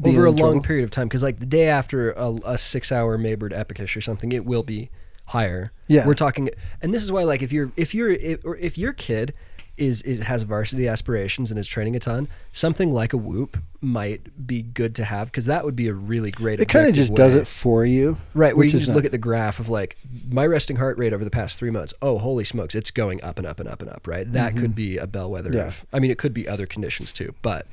be 0.00 0.10
Over 0.10 0.26
a 0.26 0.30
long 0.30 0.38
trouble. 0.38 0.60
period 0.62 0.84
of 0.84 0.90
time, 0.90 1.08
because 1.08 1.22
like 1.22 1.38
the 1.38 1.46
day 1.46 1.68
after 1.68 2.12
a, 2.12 2.32
a 2.44 2.58
six-hour 2.58 3.16
Maybird 3.18 3.52
Epicus 3.52 3.96
or 3.96 4.00
something, 4.00 4.32
it 4.32 4.44
will 4.44 4.62
be 4.62 4.90
higher. 5.26 5.72
Yeah. 5.86 6.06
We're 6.06 6.14
talking, 6.14 6.50
and 6.82 6.92
this 6.92 7.02
is 7.02 7.12
why, 7.12 7.22
like, 7.24 7.42
if 7.42 7.52
you're 7.52 7.70
if 7.76 7.94
you're 7.94 8.10
if, 8.10 8.44
or 8.44 8.56
if 8.56 8.76
your 8.78 8.92
kid 8.92 9.34
is 9.76 10.02
is 10.02 10.20
has 10.20 10.42
varsity 10.44 10.88
aspirations 10.88 11.50
and 11.50 11.58
is 11.60 11.68
training 11.68 11.94
a 11.96 11.98
ton, 11.98 12.28
something 12.52 12.90
like 12.90 13.12
a 13.12 13.16
Whoop 13.16 13.58
might 13.80 14.46
be 14.46 14.62
good 14.62 14.94
to 14.96 15.04
have 15.04 15.26
because 15.28 15.46
that 15.46 15.64
would 15.64 15.76
be 15.76 15.88
a 15.88 15.92
really 15.92 16.30
great. 16.30 16.60
It 16.60 16.68
kind 16.68 16.86
of 16.88 16.94
just 16.94 17.14
does 17.14 17.34
it 17.34 17.46
for 17.46 17.84
you. 17.84 18.16
Right, 18.34 18.56
where 18.56 18.64
you 18.64 18.70
just 18.70 18.88
not- 18.88 18.94
look 18.96 19.04
at 19.04 19.12
the 19.12 19.18
graph 19.18 19.60
of 19.60 19.68
like 19.68 19.96
my 20.28 20.46
resting 20.46 20.76
heart 20.76 20.98
rate 20.98 21.12
over 21.12 21.24
the 21.24 21.30
past 21.30 21.58
three 21.58 21.70
months. 21.70 21.92
Oh, 22.02 22.18
holy 22.18 22.44
smokes, 22.44 22.74
it's 22.74 22.90
going 22.90 23.22
up 23.22 23.38
and 23.38 23.46
up 23.46 23.60
and 23.60 23.68
up 23.68 23.80
and 23.82 23.90
up, 23.90 24.06
right? 24.06 24.30
That 24.32 24.56
could 24.56 24.74
be 24.74 24.96
a 24.98 25.06
bellwether 25.06 25.50
Mm-hmm. 25.50 25.58
Yeah. 25.58 25.66
of, 25.66 25.86
I 25.92 26.00
mean, 26.00 26.10
it 26.10 26.18
could 26.18 26.34
be 26.34 26.48
other 26.48 26.66
conditions 26.66 27.12
too, 27.12 27.34
but 27.42 27.66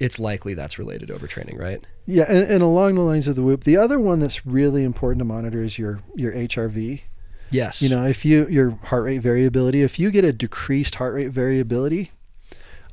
it's 0.00 0.18
likely 0.18 0.54
that's 0.54 0.78
related 0.78 1.08
to 1.08 1.14
overtraining, 1.14 1.58
right? 1.58 1.84
Yeah, 2.06 2.24
and, 2.28 2.50
and 2.50 2.62
along 2.62 2.94
the 2.94 3.02
lines 3.02 3.28
of 3.28 3.36
the 3.36 3.42
whoop, 3.42 3.64
the 3.64 3.76
other 3.76 4.00
one 4.00 4.18
that's 4.18 4.46
really 4.46 4.82
important 4.82 5.18
to 5.20 5.24
monitor 5.26 5.62
is 5.62 5.78
your 5.78 6.00
your 6.16 6.32
HRV. 6.32 7.02
Yes. 7.50 7.82
You 7.82 7.88
know, 7.88 8.06
if 8.06 8.24
you 8.24 8.46
your 8.48 8.70
heart 8.84 9.04
rate 9.04 9.18
variability, 9.18 9.82
if 9.82 9.98
you 9.98 10.10
get 10.10 10.24
a 10.24 10.32
decreased 10.32 10.94
heart 10.94 11.14
rate 11.14 11.30
variability, 11.30 12.12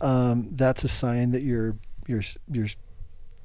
um, 0.02 0.50
that's 0.52 0.84
a 0.84 0.88
sign 0.88 1.32
that 1.32 1.44
your 1.44 1.76
your 2.08 2.22
your 2.52 2.68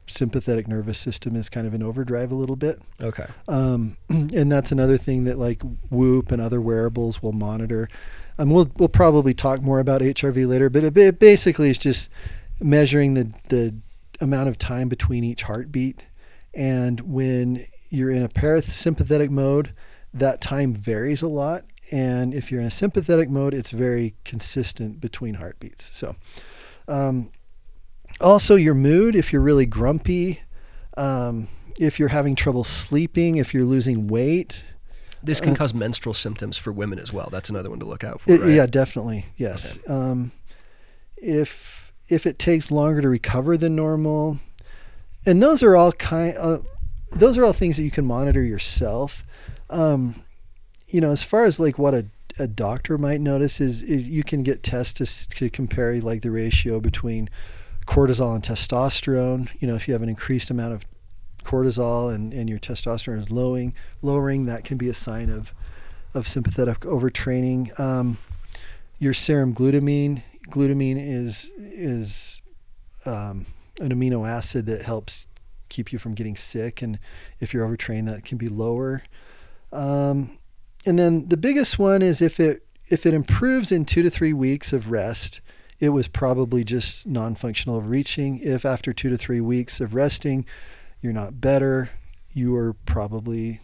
sympathetic 0.07 0.69
nervous 0.69 0.99
system 0.99 1.37
is 1.37 1.49
kind 1.49 1.67
of 1.67 1.75
in 1.75 1.83
overdrive 1.83 2.33
a 2.33 2.35
little 2.35 2.57
bit. 2.57 2.81
Okay. 3.01 3.27
Um, 3.49 3.97
and 4.09 4.51
that's 4.51 4.73
another 4.73 4.99
thing 4.99 5.25
that 5.25 5.39
like 5.39 5.63
Whoop 5.91 6.33
and 6.33 6.41
other 6.41 6.61
wearables 6.61 7.23
will 7.23 7.33
monitor. 7.33 7.89
Um, 8.39 8.51
we'll 8.51 8.71
we'll 8.79 8.89
probably 8.89 9.35
talk 9.35 9.63
more 9.63 9.81
about 9.81 10.01
HRV 10.01 10.47
later, 10.49 10.71
but 10.71 10.85
it, 10.85 10.97
it 10.97 11.19
basically 11.19 11.71
is 11.71 11.79
just 11.79 12.11
measuring 12.61 13.15
the 13.15 13.33
the 13.49 13.75
amount 14.21 14.49
of 14.49 14.59
time 14.59 14.89
between 14.89 15.25
each 15.25 15.43
heartbeat. 15.43 16.05
And 16.55 17.01
when 17.01 17.67
you're 17.91 18.11
in 18.11 18.23
a 18.23 18.29
parasympathetic 18.29 19.31
mode, 19.31 19.75
that 20.15 20.41
time 20.41 20.75
varies 20.75 21.23
a 21.23 21.29
lot. 21.29 21.65
And 21.91 22.33
if 22.33 22.51
you're 22.51 22.61
in 22.61 22.67
a 22.67 22.71
sympathetic 22.71 23.29
mode, 23.29 23.53
it's 23.55 23.71
very 23.71 24.15
consistent 24.25 25.01
between 25.01 25.35
heartbeats. 25.35 25.95
So, 25.97 26.17
um, 26.89 27.31
also 28.21 28.55
your 28.57 28.75
mood, 28.75 29.15
if 29.15 29.33
you're 29.33 29.43
really 29.43 29.67
grumpy, 29.67 30.41
um, 30.97 31.49
if 31.79 31.99
you're 31.99 32.09
having 32.09 32.35
trouble 32.37 32.65
sleeping, 32.65 33.37
if 33.37 33.53
you're 33.55 33.65
losing 33.65 34.07
weight, 34.09 34.65
This 35.25 35.41
can 35.41 35.53
Uh, 35.53 35.57
cause 35.57 35.73
menstrual 35.73 36.15
symptoms 36.15 36.57
for 36.57 36.73
women 36.73 36.99
as 36.99 37.13
well. 37.13 37.29
That's 37.31 37.49
another 37.49 37.71
one 37.71 37.79
to 37.79 37.87
look 37.87 38.03
out 38.03 38.21
for. 38.21 38.33
it- 38.33 38.41
right? 38.41 38.51
yeah, 38.51 38.67
definitely, 38.67 39.27
yes. 39.37 39.79
Um, 39.89 40.33
if 41.17 41.93
if 42.09 42.27
it 42.27 42.39
takes 42.39 42.71
longer 42.73 43.01
to 43.01 43.09
recover 43.09 43.57
than 43.57 43.75
normal, 43.77 44.39
and 45.25 45.41
those 45.43 45.63
are 45.63 45.77
all 45.77 45.93
kind, 45.93 46.35
uh, 46.39 46.59
those 47.13 47.39
are 47.39 47.45
all 47.45 47.53
things 47.53 47.77
that 47.77 47.85
you 47.85 47.91
can 47.91 48.05
monitor 48.05 48.43
yourself. 48.43 49.25
Um, 49.73 50.25
you 50.87 51.01
know, 51.01 51.11
as 51.11 51.23
far 51.23 51.45
as 51.45 51.59
like 51.59 51.79
what 51.79 51.95
a 51.95 52.07
a 52.39 52.47
doctor 52.47 52.97
might 52.99 53.21
notice 53.21 53.61
is 53.61 53.83
is 53.83 54.09
you 54.09 54.23
can 54.23 54.43
get 54.43 54.63
tests 54.63 55.27
to, 55.27 55.37
to 55.37 55.51
compare 55.51 56.01
like 56.01 56.23
the 56.23 56.31
ratio 56.31 56.81
between 56.81 57.29
cortisol 57.87 58.35
and 58.35 58.43
testosterone. 58.43 59.49
You 59.61 59.69
know, 59.69 59.75
if 59.75 59.87
you 59.87 59.93
have 59.95 60.03
an 60.03 60.09
increased 60.09 60.51
amount 60.51 60.73
of 60.73 60.87
cortisol 61.45 62.15
and, 62.15 62.33
and 62.33 62.49
your 62.49 62.59
testosterone 62.59 63.19
is 63.19 63.31
lowering, 63.31 63.75
lowering, 64.01 64.47
that 64.47 64.65
can 64.65 64.79
be 64.79 64.89
a 64.89 64.95
sign 64.95 65.29
of 65.31 65.53
of 66.15 66.29
sympathetic 66.29 66.81
overtraining. 66.81 67.79
Um, 67.81 68.19
your 68.99 69.15
serum 69.15 69.55
glutamine, 69.55 70.23
glutamine 70.49 70.97
is 70.99 71.51
is 71.59 72.43
um, 73.05 73.47
an 73.81 73.93
amino 73.93 74.29
acid 74.29 74.67
that 74.67 74.83
helps 74.83 75.27
keep 75.69 75.93
you 75.93 75.99
from 75.99 76.15
getting 76.15 76.37
sick, 76.37 76.83
and 76.83 76.99
if 77.41 77.53
you're 77.53 77.65
overtrained, 77.65 78.09
that 78.09 78.25
can 78.25 78.39
be 78.39 78.49
lower. 78.49 79.03
Um, 79.73 80.39
and 80.87 80.99
then 80.99 81.29
the 81.29 81.37
biggest 81.37 81.79
one 81.79 82.03
is 82.03 82.21
if 82.21 82.39
it 82.41 82.67
if 82.89 83.07
it 83.07 83.15
improves 83.15 83.73
in 83.73 83.85
two 83.85 84.03
to 84.03 84.11
three 84.11 84.33
weeks 84.33 84.73
of 84.73 84.91
rest, 84.91 85.41
it 85.81 85.91
was 85.91 86.09
probably 86.09 86.63
just 86.65 87.07
non-functional 87.07 87.77
overreaching. 87.77 88.39
If 88.43 88.65
after 88.67 88.93
two 88.93 89.09
to 89.09 89.17
three 89.17 89.41
weeks 89.41 89.81
of 89.81 89.95
resting, 89.95 90.45
you're 91.01 91.13
not 91.15 91.41
better, 91.41 91.91
you 92.33 92.55
are 92.57 92.75
probably 92.87 93.61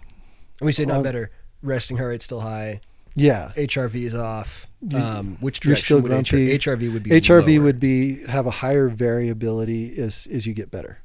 And 0.60 0.66
we 0.66 0.72
say 0.72 0.84
not 0.86 0.98
Um, 0.98 1.02
better. 1.02 1.30
Resting 1.62 1.96
heart 1.98 2.10
rate's 2.10 2.24
still 2.24 2.40
high. 2.40 2.80
yeah. 3.14 3.52
HRV 3.56 3.96
is 4.04 4.14
off. 4.14 4.66
Um, 4.94 5.36
which 5.40 5.64
you're 5.64 5.72
direction 5.72 5.84
still 5.84 6.00
would 6.02 6.08
grumpy. 6.10 6.56
HRV 6.56 6.92
would 6.92 7.02
be 7.02 7.10
HRV 7.10 7.56
lower? 7.56 7.64
would 7.64 7.80
be 7.80 8.24
have 8.26 8.46
a 8.46 8.50
higher 8.50 8.88
variability 8.88 9.98
as 9.98 10.26
as 10.32 10.46
you 10.46 10.54
get 10.54 10.70
better. 10.70 11.00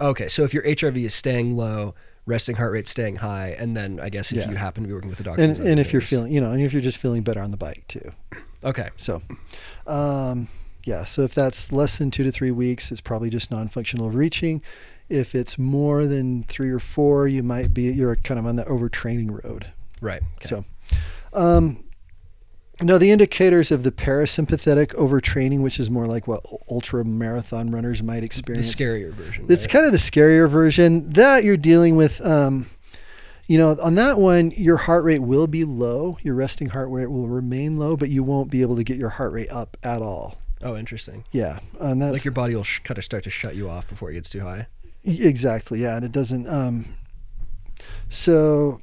Okay, 0.00 0.28
so 0.28 0.44
if 0.44 0.54
your 0.54 0.62
HRV 0.62 1.04
is 1.04 1.12
staying 1.14 1.56
low, 1.56 1.94
resting 2.28 2.56
heart 2.56 2.72
rate 2.72 2.86
staying 2.86 3.16
high, 3.16 3.56
and 3.58 3.76
then 3.76 3.98
I 4.00 4.08
guess 4.10 4.30
if 4.32 4.38
Yeah. 4.38 4.50
you 4.50 4.56
happen 4.56 4.82
to 4.84 4.86
be 4.88 4.92
working 4.94 5.10
with 5.10 5.18
a 5.20 5.22
doctor, 5.24 5.42
And 5.42 5.58
and 5.58 5.80
if 5.80 5.92
you're 5.92 6.02
feeling, 6.02 6.32
you 6.32 6.40
know, 6.40 6.52
and 6.52 6.60
if 6.62 6.72
you're 6.72 6.82
just 6.82 6.98
feeling 6.98 7.22
better 7.22 7.40
on 7.40 7.50
the 7.50 7.56
bike 7.56 7.84
too. 7.88 8.12
okay, 8.62 8.90
So, 8.96 9.22
um, 9.86 10.48
yeah. 10.84 11.04
So 11.04 11.22
if 11.22 11.34
that's 11.34 11.72
less 11.72 11.98
than 11.98 12.10
two 12.10 12.24
to 12.24 12.30
three 12.32 12.50
weeks, 12.50 12.90
it's 12.92 13.00
probably 13.00 13.30
just 13.30 13.50
non-functional 13.50 14.10
reaching. 14.10 14.62
If 15.08 15.34
it's 15.34 15.58
more 15.58 16.06
than 16.06 16.42
three 16.44 16.70
or 16.70 16.78
four, 16.78 17.26
you 17.28 17.42
might 17.42 17.72
be 17.72 17.84
you're 17.84 18.16
kind 18.16 18.38
of 18.38 18.46
on 18.46 18.56
the 18.56 18.64
overtraining 18.64 19.42
road. 19.42 19.72
right. 20.00 20.20
okay. 20.36 20.48
So, 20.48 20.64
um, 21.32 21.82
no, 22.80 22.96
the 22.98 23.10
indicators 23.10 23.70
of 23.70 23.82
the 23.82 23.90
parasympathetic 23.90 24.88
overtraining, 24.94 25.60
which 25.62 25.80
is 25.80 25.90
more 25.90 26.06
like 26.06 26.26
what 26.28 26.44
ultra 26.70 27.04
marathon 27.04 27.70
runners 27.70 28.02
might 28.02 28.22
experience. 28.22 28.74
the 28.74 28.84
scarier 28.84 29.12
version. 29.12 29.46
It's 29.48 29.66
right? 29.66 29.72
kind 29.72 29.86
of 29.86 29.92
the 29.92 29.98
scarier 29.98 30.48
version 30.48 31.10
that 31.10 31.42
you're 31.44 31.56
dealing 31.56 31.96
with. 31.96 32.24
Um, 32.24 32.70
you 33.46 33.56
know, 33.58 33.76
on 33.82 33.94
that 33.94 34.18
one, 34.18 34.50
your 34.52 34.76
heart 34.76 35.04
rate 35.04 35.20
will 35.22 35.46
be 35.46 35.64
low. 35.64 36.18
Your 36.22 36.34
resting 36.34 36.68
heart 36.68 36.90
rate 36.90 37.06
will 37.06 37.28
remain 37.28 37.76
low, 37.78 37.96
but 37.96 38.10
you 38.10 38.22
won't 38.22 38.50
be 38.50 38.60
able 38.62 38.76
to 38.76 38.84
get 38.84 38.96
your 38.98 39.08
heart 39.08 39.32
rate 39.32 39.50
up 39.50 39.76
at 39.82 40.02
all. 40.02 40.36
oh, 40.62 40.76
interesting. 40.76 41.24
Yeah, 41.32 41.58
and 41.80 42.00
that's 42.02 42.12
Like 42.12 42.24
your 42.24 42.32
body 42.32 42.54
will 42.54 42.64
sh- 42.64 42.80
kind 42.84 42.98
of 42.98 43.04
start 43.04 43.24
to 43.24 43.30
shut 43.30 43.56
you 43.56 43.68
off 43.70 43.88
before 43.88 44.10
it 44.10 44.14
gets 44.14 44.28
too 44.30 44.40
high. 44.40 44.66
exactly 45.04 45.80
yeah, 45.82 45.96
and 45.96 46.04
it 46.04 46.12
doesn't. 46.12 46.46
Um, 46.46 46.86
so 48.10 48.80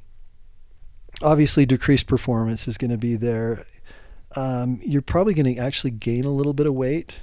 obviously, 1.22 1.66
decreased 1.66 2.08
performance 2.08 2.68
is 2.68 2.78
going 2.78 2.92
to 2.92 2.98
be 2.98 3.16
there. 3.16 3.66
Um, 4.36 4.80
you're 4.84 5.02
probably 5.02 5.34
going 5.34 5.56
to 5.56 5.62
actually 5.62 5.92
gain 5.92 6.26
a 6.26 6.30
little 6.30 6.54
bit 6.54 6.68
of 6.68 6.74
weight 6.74 7.20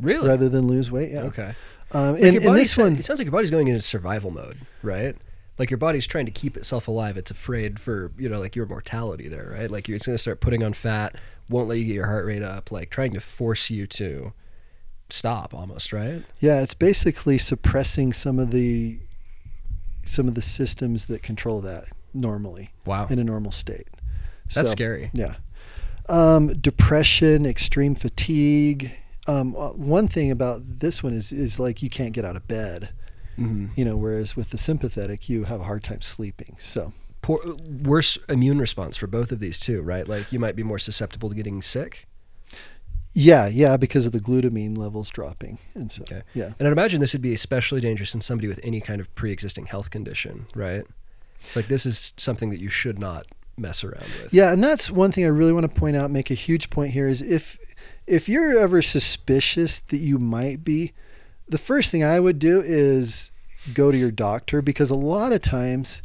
Really? 0.00 0.26
rather 0.28 0.48
than 0.48 0.66
lose 0.66 0.90
weight. 0.90 1.12
Yeah. 1.12 1.22
Okay. 1.22 1.54
Um, 1.92 2.16
and, 2.16 2.36
and 2.38 2.56
this 2.56 2.76
one, 2.76 2.96
it 2.96 3.04
sounds 3.04 3.20
like 3.20 3.26
your 3.26 3.32
body's 3.32 3.50
going 3.52 3.68
into 3.68 3.80
survival 3.80 4.30
mode, 4.32 4.58
right? 4.82 5.16
Like 5.58 5.70
your 5.70 5.78
body's 5.78 6.06
trying 6.08 6.26
to 6.26 6.32
keep 6.32 6.56
itself 6.56 6.88
alive. 6.88 7.16
It's 7.16 7.30
afraid 7.30 7.78
for 7.78 8.10
you 8.18 8.28
know, 8.28 8.40
like 8.40 8.56
your 8.56 8.66
mortality 8.66 9.28
there, 9.28 9.54
right? 9.56 9.70
Like 9.70 9.86
you're, 9.86 9.94
it's 9.96 10.06
going 10.06 10.14
to 10.14 10.20
start 10.20 10.40
putting 10.40 10.64
on 10.64 10.72
fat, 10.72 11.20
won't 11.48 11.68
let 11.68 11.78
you 11.78 11.84
get 11.84 11.94
your 11.94 12.06
heart 12.06 12.26
rate 12.26 12.42
up, 12.42 12.72
like 12.72 12.90
trying 12.90 13.12
to 13.12 13.20
force 13.20 13.70
you 13.70 13.86
to 13.86 14.32
stop 15.10 15.54
almost, 15.54 15.92
right? 15.92 16.24
Yeah, 16.40 16.60
it's 16.62 16.74
basically 16.74 17.38
suppressing 17.38 18.12
some 18.12 18.40
of 18.40 18.50
the 18.50 18.98
some 20.04 20.26
of 20.26 20.34
the 20.34 20.42
systems 20.42 21.06
that 21.06 21.22
control 21.22 21.60
that 21.60 21.84
normally 22.12 22.70
Wow, 22.84 23.06
in 23.08 23.18
a 23.20 23.24
normal 23.24 23.52
state. 23.52 23.86
that's 24.52 24.68
So, 24.68 24.72
scary. 24.72 25.10
Yeah. 25.14 25.36
Um, 26.08 26.48
depression, 26.60 27.46
extreme 27.46 27.94
fatigue. 27.94 28.90
Um, 29.26 29.56
uh, 29.56 29.70
one 29.70 30.06
thing 30.08 30.30
about 30.30 30.60
this 30.64 31.02
one 31.02 31.12
is 31.14 31.32
is 31.32 31.58
like 31.58 31.82
you 31.82 31.88
can't 31.90 32.12
get 32.12 32.24
out 32.24 32.36
of 32.36 32.46
bed. 32.46 32.90
Mm-hmm. 33.38 33.66
You 33.76 33.84
know, 33.84 33.96
whereas 33.96 34.36
with 34.36 34.50
the 34.50 34.58
sympathetic, 34.58 35.28
you 35.28 35.44
have 35.44 35.60
a 35.60 35.64
hard 35.64 35.82
time 35.82 36.00
sleeping. 36.02 36.56
So 36.60 36.92
Poor, 37.22 37.38
worse 37.82 38.18
immune 38.28 38.58
response 38.58 38.96
for 38.98 39.06
both 39.06 39.32
of 39.32 39.40
these 39.40 39.58
too, 39.58 39.80
right? 39.82 40.06
Like 40.06 40.30
you 40.30 40.38
might 40.38 40.54
be 40.56 40.62
more 40.62 40.78
susceptible 40.78 41.30
to 41.30 41.34
getting 41.34 41.62
sick. 41.62 42.06
yeah, 43.14 43.46
yeah, 43.46 43.76
because 43.78 44.04
of 44.06 44.12
the 44.12 44.18
glutamine 44.20 44.76
levels 44.76 45.08
dropping, 45.10 45.58
and 45.74 45.90
so 45.90 46.02
Okay. 46.02 46.22
yeah, 46.34 46.52
And 46.58 46.68
I'd 46.68 46.72
imagine 46.72 47.00
this 47.00 47.12
would 47.14 47.22
be 47.22 47.32
especially 47.32 47.80
dangerous 47.80 48.14
in 48.14 48.20
somebody 48.20 48.46
with 48.48 48.60
any 48.62 48.80
kind 48.80 49.00
of 49.00 49.12
pre-existing 49.14 49.66
health 49.66 49.90
condition, 49.90 50.46
right? 50.54 50.84
It's 51.40 51.56
like 51.56 51.68
this 51.68 51.86
is 51.86 52.12
something 52.18 52.50
that 52.50 52.60
you 52.60 52.68
should 52.68 52.98
not 52.98 53.26
mess 53.56 53.84
around 53.84 54.08
with. 54.22 54.32
Yeah, 54.32 54.52
and 54.52 54.62
that's 54.62 54.90
one 54.90 55.12
thing 55.12 55.24
I 55.24 55.28
really 55.28 55.52
want 55.52 55.72
to 55.72 55.80
point 55.80 55.96
out, 55.96 56.10
make 56.10 56.30
a 56.30 56.34
huge 56.34 56.70
point 56.70 56.92
here 56.92 57.08
is 57.08 57.22
if 57.22 57.58
if 58.06 58.28
you're 58.28 58.58
ever 58.58 58.82
suspicious 58.82 59.80
that 59.80 59.96
you 59.96 60.18
might 60.18 60.62
be, 60.62 60.92
the 61.48 61.58
first 61.58 61.90
thing 61.90 62.04
I 62.04 62.20
would 62.20 62.38
do 62.38 62.60
is 62.60 63.30
go 63.72 63.90
to 63.90 63.96
your 63.96 64.10
doctor 64.10 64.60
because 64.60 64.90
a 64.90 64.94
lot 64.94 65.32
of 65.32 65.40
times 65.40 66.02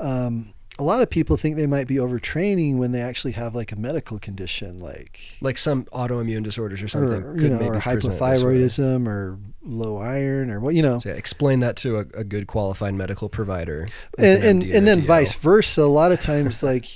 um, 0.00 0.53
a 0.78 0.82
lot 0.82 1.00
of 1.00 1.08
people 1.08 1.36
think 1.36 1.56
they 1.56 1.68
might 1.68 1.86
be 1.86 1.96
overtraining 1.96 2.76
when 2.78 2.90
they 2.90 3.00
actually 3.00 3.32
have 3.32 3.54
like 3.54 3.70
a 3.70 3.76
medical 3.76 4.18
condition 4.18 4.78
like 4.78 5.20
Like 5.40 5.56
some 5.56 5.84
autoimmune 5.86 6.42
disorders 6.42 6.82
or 6.82 6.88
something. 6.88 7.22
or 7.22 7.36
you 7.40 7.48
know 7.48 7.58
or 7.60 7.78
present 7.80 8.02
this 8.02 8.10
way. 8.10 8.16
hypothyroidism 8.18 9.06
or 9.06 9.38
low 9.62 9.98
iron 9.98 10.50
or 10.50 10.58
what 10.60 10.74
you 10.74 10.82
know 10.82 10.98
So 10.98 11.10
yeah, 11.10 11.14
explain 11.14 11.60
that 11.60 11.76
to 11.78 11.96
a, 11.98 12.00
a 12.14 12.24
good 12.24 12.46
qualified 12.48 12.94
medical 12.94 13.28
provider. 13.28 13.88
and 14.18 14.26
an 14.26 14.46
and, 14.48 14.62
and 14.64 14.86
then 14.86 15.00
vice 15.02 15.32
versa 15.34 15.82
a 15.82 15.84
lot 15.84 16.10
of 16.12 16.20
times 16.20 16.62
like 16.62 16.86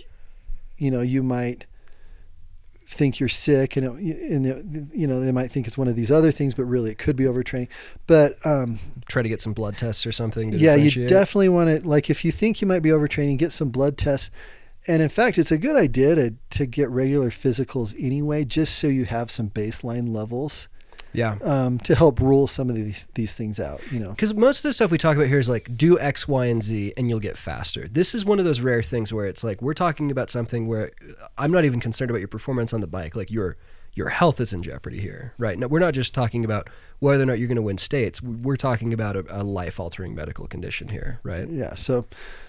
you 0.79 0.91
know 0.91 1.01
you 1.01 1.23
might 1.23 1.65
think 2.89 3.21
you're 3.21 3.29
sick 3.29 3.77
and, 3.77 3.85
it, 3.85 4.17
and 4.31 4.47
it, 4.47 4.97
you 4.97 5.07
know 5.07 5.21
they 5.21 5.31
might 5.31 5.51
think 5.51 5.67
it's 5.67 5.77
one 5.77 5.89
of 5.89 5.95
these 5.95 6.11
other 6.11 6.31
things 6.31 6.55
but 6.55 6.65
really 6.65 6.91
it 6.91 6.97
could 6.97 7.17
be 7.17 7.25
overtraining. 7.25 7.69
But 8.07 8.35
um, 8.47 8.79
Try 9.09 9.21
to 9.21 9.29
get 9.29 9.43
some 9.43 9.53
blood 9.53 9.77
tests 9.77 10.07
or 10.07 10.13
something. 10.13 10.53
To 10.53 10.57
yeah 10.57 10.75
you 10.75 11.07
definitely 11.07 11.51
want 11.51 11.69
to 11.69 11.87
like 11.87 12.09
if 12.09 12.25
you 12.25 12.33
think 12.33 12.63
you 12.63 12.67
might 12.67 12.81
be 12.81 12.89
overtraining 12.89 13.37
get 13.37 13.53
some 13.53 13.69
blood 13.69 13.99
tests. 13.99 14.31
And 14.87 15.03
in 15.03 15.11
fact 15.11 15.37
it's 15.37 15.53
a 15.53 15.59
good 15.59 15.77
idea 15.77 16.15
to, 16.15 16.35
to 16.51 16.65
get 16.65 16.89
regular 16.89 17.29
physicals 17.29 17.95
anyway 18.03 18.45
just 18.45 18.79
so 18.79 18.87
you 18.87 19.05
have 19.05 19.31
some 19.31 19.51
baseline 19.51 20.15
levels 20.15 20.69
Yeah. 21.19 21.37
um, 21.43 21.79
to 21.81 21.95
help 21.95 22.21
rule 22.21 22.47
some 22.47 22.69
of 22.71 22.77
these 22.77 23.07
these 23.15 23.33
things 23.35 23.59
out 23.61 23.81
you 23.93 24.01
know 24.01 24.11
Because 24.11 24.33
most 24.35 24.59
of 24.59 24.69
the 24.69 24.73
stuff 24.73 24.91
we 24.91 24.99
talk 24.99 25.17
about 25.17 25.29
here 25.29 25.39
is 25.39 25.49
like 25.49 25.67
do 25.77 25.99
X, 25.99 26.27
Y, 26.29 26.45
and 26.47 26.63
Z, 26.63 26.93
and 26.97 27.09
you'll 27.09 27.21
get 27.31 27.37
faster. 27.37 27.83
This 27.89 28.15
is 28.15 28.25
one 28.25 28.39
of 28.39 28.45
those 28.45 28.61
rare 28.61 28.83
things 28.83 29.13
where 29.13 29.27
it's 29.27 29.43
like 29.49 29.61
we're 29.61 29.75
talking 29.87 30.11
about 30.11 30.31
something 30.31 30.67
where 30.69 30.93
I'm 31.37 31.51
not 31.57 31.65
even 31.65 31.81
concerned 31.81 32.11
about 32.11 32.21
your 32.21 32.29
performance 32.39 32.73
on 32.73 32.81
the 32.81 32.87
bike. 32.99 33.15
Like 33.17 33.31
your 33.31 33.57
your 33.95 34.11
health 34.11 34.39
is 34.41 34.53
in 34.53 34.63
jeopardy 34.63 35.01
here, 35.01 35.33
right? 35.39 35.59
No, 35.59 35.67
we're 35.67 35.81
not 35.81 35.93
just 35.95 36.15
talking 36.15 36.45
about 36.45 36.71
whether 37.01 37.23
or 37.25 37.27
not 37.27 37.39
you're 37.41 37.49
going 37.49 37.57
to 37.57 37.63
win 37.71 37.79
states. 37.79 38.23
We're 38.23 38.55
talking 38.57 38.93
about 38.93 39.17
a, 39.17 39.25
a 39.29 39.43
life 39.43 39.81
altering 39.81 40.15
medical 40.15 40.47
condition 40.47 40.87
here, 40.89 41.19
right? 41.25 41.49
yeah 41.49 41.75
so 41.75 42.05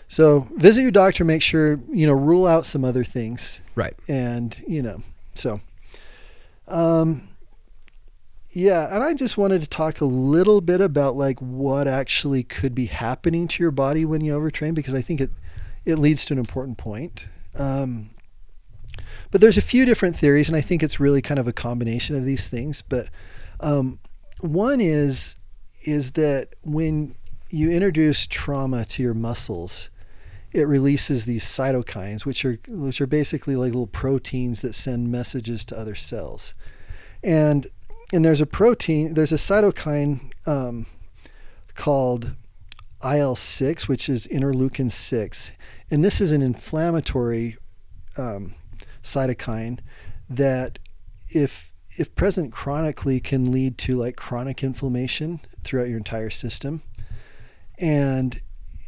so 0.07 0.41
visit 0.57 0.81
your 0.81 0.91
doctor 0.91 1.23
make 1.25 1.41
sure 1.41 1.79
you 1.91 2.05
know 2.07 2.13
rule 2.13 2.45
out 2.45 2.65
some 2.65 2.83
other 2.85 3.03
things 3.03 3.61
Right. 3.75 3.95
and 4.07 4.49
you 4.67 4.81
know 4.83 5.01
so 5.35 5.59
um 6.67 7.27
yeah 8.51 8.93
and 8.93 9.03
i 9.03 9.13
just 9.13 9.37
wanted 9.37 9.61
to 9.61 9.67
talk 9.67 10.01
a 10.01 10.05
little 10.05 10.61
bit 10.61 10.81
about 10.81 11.15
like 11.15 11.39
what 11.39 11.87
actually 11.87 12.43
could 12.43 12.73
be 12.73 12.85
happening 12.85 13.47
to 13.47 13.63
your 13.63 13.71
body 13.71 14.05
when 14.05 14.21
you 14.21 14.33
overtrain 14.37 14.73
because 14.73 14.93
i 14.93 15.01
think 15.01 15.21
it 15.21 15.31
it 15.85 15.95
leads 15.95 16.25
to 16.25 16.33
an 16.33 16.39
important 16.39 16.77
point 16.77 17.27
um 17.57 18.09
but 19.31 19.41
there's 19.41 19.57
a 19.57 19.61
few 19.61 19.85
different 19.85 20.15
theories 20.15 20.49
and 20.49 20.55
i 20.55 20.61
think 20.61 20.81
it's 20.81 20.99
really 20.99 21.21
kind 21.21 21.39
of 21.39 21.47
a 21.47 21.53
combination 21.53 22.15
of 22.15 22.25
these 22.25 22.47
things 22.47 22.81
but 22.81 23.07
um 23.59 23.99
one 24.41 24.81
is 24.81 25.35
is 25.85 26.11
that 26.11 26.49
when 26.63 27.15
you 27.49 27.71
introduce 27.71 28.27
trauma 28.27 28.85
to 28.85 29.01
your 29.03 29.13
muscles 29.13 29.89
it 30.51 30.67
releases 30.67 31.25
these 31.25 31.43
cytokines, 31.43 32.25
which 32.25 32.43
are 32.43 32.59
which 32.67 33.01
are 33.01 33.07
basically 33.07 33.55
like 33.55 33.67
little 33.67 33.87
proteins 33.87 34.61
that 34.61 34.73
send 34.73 35.11
messages 35.11 35.63
to 35.65 35.77
other 35.77 35.95
cells. 35.95 36.53
And 37.23 37.67
and 38.11 38.25
there's 38.25 38.41
a 38.41 38.45
protein, 38.45 39.13
there's 39.13 39.31
a 39.31 39.35
cytokine 39.35 40.31
um, 40.45 40.85
called 41.75 42.31
IL-6, 43.03 43.87
which 43.87 44.09
is 44.09 44.27
interleukin 44.27 44.91
six, 44.91 45.51
and 45.91 46.03
this 46.03 46.19
is 46.19 46.31
an 46.31 46.41
inflammatory 46.41 47.57
um, 48.17 48.55
cytokine 49.03 49.79
that, 50.29 50.79
if 51.29 51.71
if 51.97 52.13
present 52.15 52.53
chronically, 52.53 53.19
can 53.19 53.51
lead 53.51 53.77
to 53.77 53.95
like 53.95 54.15
chronic 54.15 54.63
inflammation 54.63 55.41
throughout 55.63 55.87
your 55.89 55.97
entire 55.97 56.29
system, 56.29 56.81
and 57.79 58.41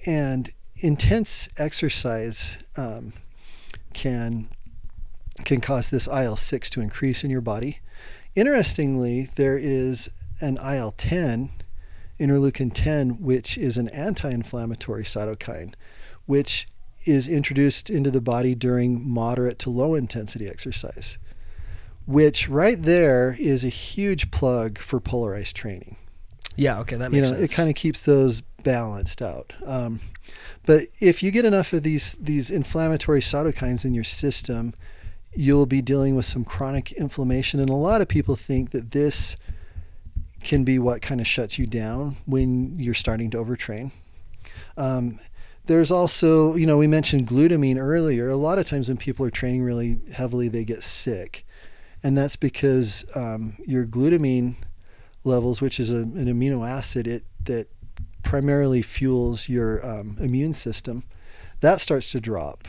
and 0.05 0.49
intense 0.78 1.49
exercise 1.57 2.57
um, 2.78 3.13
can 3.93 4.49
can 5.45 5.61
cause 5.61 5.89
this 5.89 6.07
IL 6.07 6.36
six 6.36 6.69
to 6.72 6.82
increase 6.82 7.24
in 7.24 7.30
your 7.30 7.41
body. 7.41 7.80
Interestingly, 8.36 9.29
there 9.36 9.57
is 9.57 10.09
an 10.39 10.57
IL 10.57 10.91
ten, 10.91 11.49
interleukin 12.19 12.71
ten, 12.73 13.21
which 13.21 13.57
is 13.57 13.77
an 13.77 13.89
anti-inflammatory 13.89 15.03
cytokine, 15.03 15.73
which 16.25 16.67
is 17.05 17.27
introduced 17.27 17.89
into 17.89 18.11
the 18.11 18.21
body 18.21 18.55
during 18.55 19.07
moderate 19.07 19.59
to 19.59 19.69
low 19.69 19.95
intensity 19.95 20.47
exercise. 20.47 21.17
Which 22.05 22.49
right 22.49 22.82
there 22.82 23.36
is 23.39 23.63
a 23.63 23.69
huge 23.69 24.32
plug 24.32 24.79
for 24.79 24.99
polarized 24.99 25.55
training 25.55 25.97
Yeah. 26.55 26.79
Okay. 26.79 26.95
That 26.95 27.11
makes 27.11 27.15
you 27.15 27.21
know 27.21 27.38
sense. 27.38 27.51
it 27.51 27.55
kind 27.55 27.69
of 27.69 27.75
keeps 27.75 28.05
those 28.05 28.41
balanced 28.63 29.21
out 29.23 29.53
um, 29.65 29.99
but 30.67 30.84
if 30.99 31.23
you 31.23 31.32
get 31.32 31.45
enough 31.45 31.73
of 31.73 31.82
these 31.82 32.13
these 32.19 32.51
inflammatory 32.51 33.19
cytokines 33.19 33.86
in 33.86 33.93
your 33.93 34.03
system 34.03 34.73
you'll 35.34 35.65
be 35.65 35.82
dealing 35.82 36.15
with 36.15 36.25
some 36.25 36.43
chronic 36.43 36.91
inflammation 36.93 37.59
and 37.59 37.69
a 37.69 37.73
lot 37.73 38.01
of 38.01 38.07
people 38.07 38.36
think 38.36 38.71
that 38.71 38.91
this 38.91 39.36
can 40.43 40.63
be 40.63 40.79
what 40.79 41.01
kind 41.01 41.21
of 41.21 41.27
shuts 41.27 41.57
you 41.59 41.67
down 41.67 42.15
when 42.25 42.77
you're 42.79 42.93
starting 42.93 43.29
to 43.29 43.38
overtrain 43.38 43.91
um, 44.77 45.19
there's 45.65 45.91
also 45.91 46.55
you 46.55 46.65
know 46.65 46.77
we 46.77 46.88
mentioned 46.88 47.27
glutamine 47.27 47.77
earlier 47.77 48.29
a 48.29 48.36
lot 48.36 48.57
of 48.57 48.67
times 48.67 48.88
when 48.88 48.97
people 48.97 49.25
are 49.25 49.32
training 49.32 49.63
really 49.63 49.99
heavily 50.13 50.47
they 50.47 50.65
get 50.65 50.84
sick 50.84 51.45
and 52.03 52.17
that's 52.17 52.36
because 52.36 53.05
um, 53.15 53.55
your 53.65 53.86
glutamine 53.86 54.55
levels, 55.23 55.61
which 55.61 55.79
is 55.79 55.91
a, 55.91 55.97
an 55.97 56.25
amino 56.25 56.67
acid 56.67 57.07
it, 57.07 57.23
that 57.43 57.67
primarily 58.23 58.82
fuels 58.82 59.49
your 59.49 59.86
um, 59.86 60.17
immune 60.19 60.53
system, 60.53 61.03
that 61.59 61.79
starts 61.79 62.11
to 62.11 62.19
drop. 62.19 62.67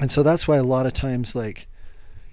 And 0.00 0.10
so 0.10 0.22
that's 0.22 0.48
why 0.48 0.56
a 0.56 0.62
lot 0.62 0.86
of 0.86 0.92
times, 0.92 1.34
like, 1.36 1.68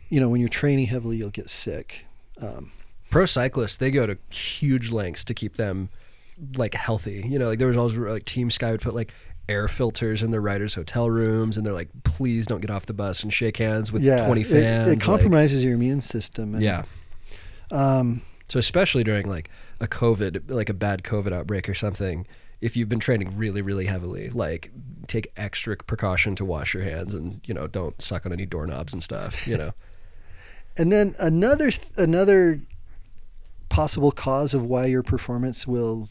you 0.09 0.20
know, 0.20 0.30
when 0.30 0.39
you're 0.39 0.49
training 0.49 0.88
heavily, 0.88 1.18
you'll 1.18 1.30
get 1.30 1.49
sick. 1.49 2.05
Um, 2.41 2.72
pro 3.09 3.26
cyclists 3.26 3.78
they 3.78 3.89
go 3.89 4.05
to 4.05 4.18
huge 4.30 4.91
lengths 4.91 5.24
to 5.26 5.34
keep 5.34 5.55
them 5.55 5.89
like 6.55 6.74
healthy 6.76 7.26
you 7.28 7.39
know 7.39 7.47
like 7.47 7.57
there 7.57 7.68
was 7.70 7.78
always 7.78 7.95
like 7.95 8.26
team 8.26 8.51
sky 8.51 8.70
would 8.72 8.82
put 8.82 8.93
like 8.93 9.11
air 9.49 9.68
filters 9.70 10.22
in 10.22 10.30
their 10.30 10.41
riders 10.41 10.74
hotel 10.76 11.09
rooms 11.09 11.55
and 11.57 11.65
they're 11.65 11.74
like 11.74 11.88
please 12.03 12.45
don't 12.45 12.59
get 12.59 12.70
off 12.70 12.86
the 12.86 12.93
bus 12.93 13.24
and 13.24 13.34
shake 13.34 13.57
hands 13.57 13.91
with 13.93 14.03
yeah, 14.03 14.26
20 14.26 14.41
it- 14.41 14.43
fans 14.47 14.88
It, 14.88 14.89
like- 14.91 14.99
compromises 14.99 15.63
your 15.63 15.74
immune 15.74 16.01
system. 16.01 16.53
And, 16.53 16.61
yeah 16.63 16.84
Um, 17.72 18.22
so 18.49 18.59
especially 18.59 19.03
during 19.03 19.28
like 19.28 19.49
a 19.80 19.88
covid 19.88 20.51
like 20.51 20.70
a 20.70 20.74
bad 20.74 21.03
covid 21.03 21.34
outbreak 21.34 21.68
or 21.68 21.74
something 21.74 22.28
if 22.62 22.76
you've 22.76 22.89
been 22.89 22.99
training 22.99 23.38
really 23.38 23.62
really 23.62 23.86
heavily 23.86 24.30
like 24.30 24.72
take 25.08 25.32
extra 25.38 25.76
precaution 25.78 26.36
to 26.36 26.43
wash 26.43 26.74
your 26.74 26.84
hands 26.84 27.14
and 27.14 27.41
you 27.45 27.53
know 27.53 27.68
don't 27.68 28.01
suck 28.01 28.26
on 28.26 28.34
any 28.34 28.45
doorknobs 28.45 28.93
and 28.93 29.03
stuff 29.03 29.47
you 29.47 29.58
know 29.58 29.72
And 30.78 30.91
then 30.91 31.16
another 31.20 31.72
another 31.97 32.62
possible 33.70 34.12
cause 34.12 34.53
of 34.53 34.64
why 34.64 34.86
your 34.86 35.03
performance 35.03 35.68
will 35.68 36.08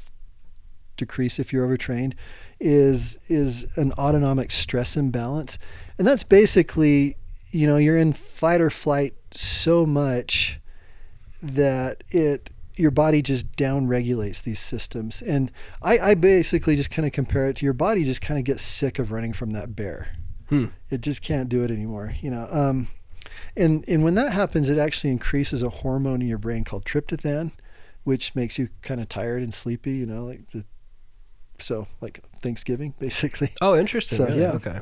decrease 0.97 1.38
if 1.38 1.53
you're 1.53 1.64
overtrained 1.64 2.14
is 2.59 3.18
is 3.28 3.66
an 3.76 3.92
autonomic 3.92 4.51
stress 4.51 4.97
imbalance. 4.97 5.57
And 5.99 6.07
that's 6.07 6.24
basically, 6.24 7.16
you 7.53 7.66
know, 7.66 7.76
you're 7.76 7.99
in 7.99 8.12
fight 8.12 8.61
or 8.61 8.70
flight 8.70 9.14
so 9.30 9.86
much 9.86 10.61
that 11.42 12.03
it 12.11 12.51
your 12.77 12.91
body 12.91 13.22
just 13.22 13.57
down 13.57 13.87
regulates 13.87 14.41
these 14.43 14.61
systems. 14.61 15.22
And 15.22 15.51
I, 15.83 15.99
I 15.99 16.14
basically 16.14 16.77
just 16.77 16.91
kind 16.91 17.07
of 17.07 17.12
compare 17.12 17.49
it 17.49 17.57
to 17.57 17.64
your 17.64 17.72
body 17.74 18.05
just 18.05 18.20
kind 18.20 18.39
of 18.39 18.45
gets 18.45 18.62
sick 18.62 18.99
of 18.99 19.11
running 19.11 19.33
from 19.33 19.51
that 19.51 19.74
bear. 19.74 20.16
Hmm. 20.49 20.66
It 20.91 21.01
just 21.01 21.22
can't 21.22 21.49
do 21.49 21.64
it 21.64 21.70
anymore. 21.70 22.14
You 22.20 22.31
know, 22.31 22.47
um, 22.51 22.89
and 23.57 23.85
and 23.89 24.05
when 24.05 24.14
that 24.14 24.33
happens, 24.33 24.68
it 24.68 24.79
actually 24.79 25.11
increases 25.11 25.62
a 25.62 25.68
hormone 25.70 26.22
in 26.22 26.29
your 26.29 26.39
brain 26.39 26.62
called 26.64 26.85
tryptophan, 26.85 27.53
which 28.05 28.35
makes 28.35 28.59
you 28.59 28.68
kind 28.83 29.01
of 29.01 29.09
tired 29.09 29.43
and 29.43 29.53
sleepy. 29.53 29.93
You 29.93 30.07
know, 30.07 30.24
like 30.24 30.51
the 30.53 30.64
so 31.59 31.89
like 32.01 32.20
Thanksgiving 32.43 32.95
basically. 33.01 33.51
oh 33.61 33.77
interesting 33.77 34.18
So, 34.18 34.27
really? 34.27 34.41
yeah. 34.41 34.53
okay 34.53 34.81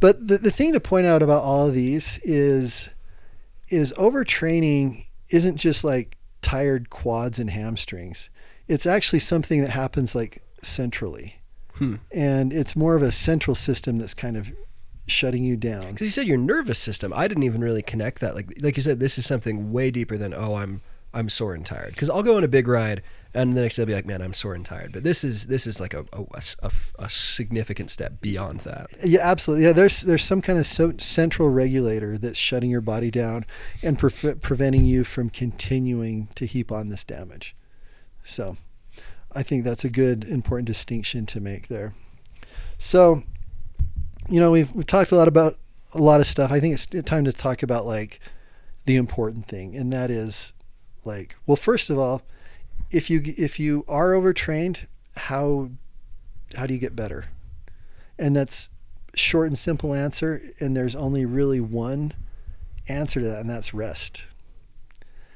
But 0.00 0.26
the 0.26 0.36
the 0.38 0.50
thing 0.50 0.72
to 0.74 0.80
point 0.80 1.06
out 1.06 1.22
about 1.22 1.42
all 1.42 1.68
of 1.68 1.74
these 1.74 2.18
is 2.24 2.90
is 3.68 3.92
overtraining 3.94 5.06
isn't 5.30 5.56
just 5.56 5.84
like 5.84 6.16
tired 6.54 6.88
quads 6.90 7.38
and 7.38 7.50
hamstrings. 7.50 8.30
It's 8.68 8.86
actually 8.86 9.18
something 9.18 9.60
that 9.62 9.70
happens 9.70 10.14
like 10.14 10.42
centrally. 10.62 11.40
Hmm. 11.74 11.96
And 12.12 12.52
it's 12.52 12.76
more 12.76 12.94
of 12.94 13.02
a 13.02 13.10
central 13.10 13.56
system 13.56 13.98
that's 13.98 14.14
kind 14.14 14.36
of 14.36 14.52
shutting 15.06 15.44
you 15.44 15.56
down. 15.56 15.92
Because 15.92 16.06
you 16.06 16.10
said 16.10 16.26
your 16.26 16.38
nervous 16.38 16.78
system, 16.78 17.12
I 17.12 17.26
didn't 17.26 17.42
even 17.42 17.60
really 17.60 17.82
connect 17.82 18.20
that. 18.20 18.36
Like 18.36 18.54
like 18.60 18.76
you 18.76 18.82
said, 18.82 19.00
this 19.00 19.18
is 19.18 19.26
something 19.26 19.72
way 19.72 19.90
deeper 19.90 20.16
than 20.16 20.32
oh, 20.32 20.54
I'm 20.54 20.80
I'm 21.14 21.28
sore 21.28 21.54
and 21.54 21.64
tired 21.64 21.94
because 21.94 22.10
I'll 22.10 22.22
go 22.22 22.36
on 22.36 22.44
a 22.44 22.48
big 22.48 22.68
ride 22.68 23.02
and 23.34 23.56
the 23.56 23.62
next 23.62 23.76
day 23.76 23.82
I'll 23.82 23.86
be 23.86 23.94
like, 23.94 24.06
man, 24.06 24.22
I'm 24.22 24.32
sore 24.32 24.54
and 24.54 24.64
tired. 24.64 24.92
But 24.92 25.02
this 25.02 25.24
is 25.24 25.48
this 25.48 25.66
is 25.66 25.80
like 25.80 25.92
a 25.92 26.04
a, 26.12 26.24
a, 26.62 26.72
a 27.00 27.08
significant 27.08 27.90
step 27.90 28.20
beyond 28.20 28.60
that. 28.60 28.86
Yeah, 29.04 29.20
absolutely. 29.22 29.66
Yeah, 29.66 29.72
there's 29.72 30.02
there's 30.02 30.22
some 30.22 30.40
kind 30.40 30.58
of 30.58 30.66
so 30.66 30.92
central 30.98 31.50
regulator 31.50 32.16
that's 32.16 32.38
shutting 32.38 32.70
your 32.70 32.80
body 32.80 33.10
down 33.10 33.44
and 33.82 33.98
pre- 33.98 34.34
preventing 34.34 34.84
you 34.84 35.02
from 35.02 35.30
continuing 35.30 36.28
to 36.36 36.46
heap 36.46 36.70
on 36.70 36.88
this 36.88 37.02
damage. 37.02 37.56
So, 38.22 38.56
I 39.32 39.42
think 39.42 39.64
that's 39.64 39.84
a 39.84 39.90
good 39.90 40.24
important 40.24 40.66
distinction 40.66 41.26
to 41.26 41.40
make 41.40 41.66
there. 41.66 41.92
So, 42.78 43.24
you 44.28 44.38
know, 44.38 44.52
we've 44.52 44.72
we've 44.74 44.86
talked 44.86 45.10
a 45.10 45.16
lot 45.16 45.28
about 45.28 45.58
a 45.92 45.98
lot 45.98 46.20
of 46.20 46.26
stuff. 46.26 46.52
I 46.52 46.60
think 46.60 46.74
it's 46.74 46.86
time 47.04 47.24
to 47.24 47.32
talk 47.32 47.64
about 47.64 47.84
like 47.84 48.20
the 48.84 48.94
important 48.94 49.46
thing, 49.46 49.74
and 49.74 49.92
that 49.92 50.10
is 50.10 50.52
like, 51.06 51.36
well, 51.46 51.56
first 51.56 51.90
of 51.90 51.98
all, 51.98 52.22
if 52.90 53.10
you 53.10 53.22
if 53.24 53.58
you 53.58 53.84
are 53.88 54.14
overtrained, 54.14 54.86
how 55.16 55.70
how 56.56 56.66
do 56.66 56.74
you 56.74 56.80
get 56.80 56.96
better? 56.96 57.26
And 58.18 58.36
that's 58.36 58.70
short 59.14 59.48
and 59.48 59.58
simple 59.58 59.94
answer, 59.94 60.40
and 60.60 60.76
there's 60.76 60.94
only 60.94 61.24
really 61.24 61.60
one 61.60 62.12
answer 62.88 63.20
to 63.20 63.26
that, 63.26 63.40
and 63.40 63.50
that's 63.50 63.74
rest. 63.74 64.24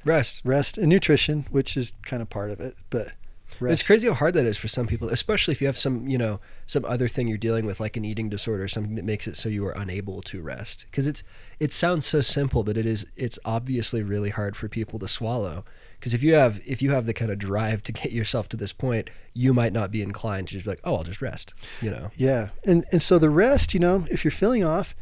Rest, 0.04 0.42
rest, 0.44 0.78
and 0.78 0.88
nutrition, 0.88 1.46
which 1.50 1.76
is 1.76 1.92
kind 2.02 2.22
of 2.22 2.30
part 2.30 2.50
of 2.50 2.60
it, 2.60 2.76
but 2.90 3.12
Rest. 3.60 3.72
It's 3.72 3.82
crazy 3.86 4.08
how 4.08 4.14
hard 4.14 4.34
that 4.34 4.46
is 4.46 4.56
for 4.56 4.68
some 4.68 4.86
people, 4.86 5.08
especially 5.08 5.52
if 5.52 5.60
you 5.60 5.66
have 5.66 5.78
some, 5.78 6.08
you 6.08 6.18
know, 6.18 6.40
some 6.66 6.84
other 6.84 7.08
thing 7.08 7.28
you're 7.28 7.38
dealing 7.38 7.66
with, 7.66 7.80
like 7.80 7.96
an 7.96 8.04
eating 8.04 8.28
disorder, 8.28 8.64
or 8.64 8.68
something 8.68 8.94
that 8.94 9.04
makes 9.04 9.26
it 9.26 9.36
so 9.36 9.48
you 9.48 9.66
are 9.66 9.72
unable 9.72 10.22
to 10.22 10.40
rest. 10.40 10.86
Because 10.90 11.06
it's 11.06 11.22
it 11.58 11.72
sounds 11.72 12.06
so 12.06 12.20
simple, 12.20 12.62
but 12.62 12.76
it 12.76 12.86
is 12.86 13.06
it's 13.16 13.38
obviously 13.44 14.02
really 14.02 14.30
hard 14.30 14.56
for 14.56 14.68
people 14.68 14.98
to 15.00 15.08
swallow. 15.08 15.64
Because 15.98 16.14
if 16.14 16.22
you 16.22 16.34
have 16.34 16.60
if 16.66 16.80
you 16.80 16.92
have 16.92 17.06
the 17.06 17.14
kind 17.14 17.30
of 17.30 17.38
drive 17.38 17.82
to 17.84 17.92
get 17.92 18.12
yourself 18.12 18.48
to 18.50 18.56
this 18.56 18.72
point, 18.72 19.10
you 19.34 19.52
might 19.52 19.72
not 19.72 19.90
be 19.90 20.02
inclined 20.02 20.48
to 20.48 20.54
just 20.54 20.64
be 20.64 20.70
like, 20.70 20.80
oh, 20.84 20.96
I'll 20.96 21.04
just 21.04 21.22
rest. 21.22 21.54
You 21.80 21.90
know. 21.90 22.10
Yeah, 22.16 22.50
and 22.64 22.84
and 22.92 23.02
so 23.02 23.18
the 23.18 23.30
rest, 23.30 23.74
you 23.74 23.80
know, 23.80 24.06
if 24.10 24.24
you're 24.24 24.30
feeling 24.30 24.64
off, 24.64 24.94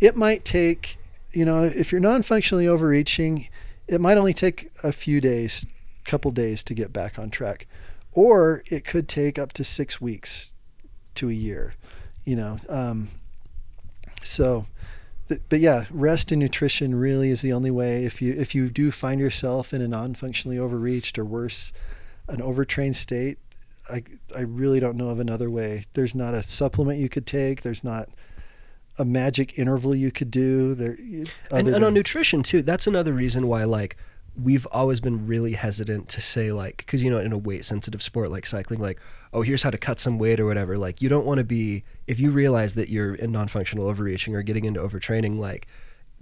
it 0.00 0.16
might 0.16 0.44
take, 0.44 0.98
you 1.32 1.44
know, 1.44 1.64
if 1.64 1.92
you're 1.92 2.00
non-functionally 2.00 2.68
overreaching, 2.68 3.48
it 3.88 4.00
might 4.00 4.18
only 4.18 4.34
take 4.34 4.70
a 4.84 4.92
few 4.92 5.20
days, 5.20 5.66
couple 6.04 6.30
days 6.30 6.62
to 6.64 6.74
get 6.74 6.92
back 6.92 7.18
on 7.18 7.30
track 7.30 7.66
or 8.12 8.62
it 8.66 8.84
could 8.84 9.08
take 9.08 9.38
up 9.38 9.52
to 9.54 9.64
six 9.64 10.00
weeks 10.00 10.54
to 11.14 11.28
a 11.28 11.32
year, 11.32 11.74
you 12.24 12.36
know. 12.36 12.58
Um, 12.68 13.08
so, 14.22 14.66
th- 15.28 15.40
but 15.48 15.60
yeah, 15.60 15.84
rest 15.90 16.32
and 16.32 16.40
nutrition 16.40 16.94
really 16.94 17.30
is 17.30 17.42
the 17.42 17.52
only 17.52 17.70
way. 17.70 18.04
If 18.04 18.22
you 18.22 18.32
if 18.32 18.54
you 18.54 18.68
do 18.68 18.90
find 18.90 19.20
yourself 19.20 19.72
in 19.72 19.82
a 19.82 19.88
non-functionally 19.88 20.58
overreached 20.58 21.18
or 21.18 21.24
worse, 21.24 21.72
an 22.28 22.40
overtrained 22.40 22.96
state, 22.96 23.38
I 23.90 24.02
I 24.36 24.42
really 24.42 24.80
don't 24.80 24.96
know 24.96 25.08
of 25.08 25.18
another 25.18 25.50
way. 25.50 25.86
There's 25.94 26.14
not 26.14 26.34
a 26.34 26.42
supplement 26.42 27.00
you 27.00 27.08
could 27.08 27.26
take. 27.26 27.62
There's 27.62 27.84
not 27.84 28.08
a 28.98 29.04
magic 29.04 29.58
interval 29.58 29.94
you 29.94 30.10
could 30.10 30.30
do 30.30 30.74
there. 30.74 30.96
And, 31.50 31.68
and 31.68 31.84
on 31.84 31.94
nutrition 31.94 32.42
too, 32.42 32.62
that's 32.62 32.86
another 32.86 33.12
reason 33.12 33.46
why 33.46 33.64
like 33.64 33.96
we've 34.40 34.66
always 34.72 35.00
been 35.00 35.26
really 35.26 35.52
hesitant 35.52 36.08
to 36.08 36.20
say 36.20 36.52
like 36.52 36.78
because 36.78 37.02
you 37.02 37.10
know 37.10 37.18
in 37.18 37.32
a 37.32 37.38
weight 37.38 37.64
sensitive 37.64 38.02
sport 38.02 38.30
like 38.30 38.46
cycling 38.46 38.80
like 38.80 38.98
oh 39.32 39.42
here's 39.42 39.62
how 39.62 39.70
to 39.70 39.76
cut 39.76 39.98
some 39.98 40.18
weight 40.18 40.40
or 40.40 40.46
whatever 40.46 40.78
like 40.78 41.02
you 41.02 41.08
don't 41.08 41.26
want 41.26 41.38
to 41.38 41.44
be 41.44 41.84
if 42.06 42.18
you 42.18 42.30
realize 42.30 42.74
that 42.74 42.88
you're 42.88 43.14
in 43.14 43.30
non-functional 43.30 43.86
overreaching 43.86 44.34
or 44.34 44.42
getting 44.42 44.64
into 44.64 44.80
overtraining 44.80 45.38
like 45.38 45.66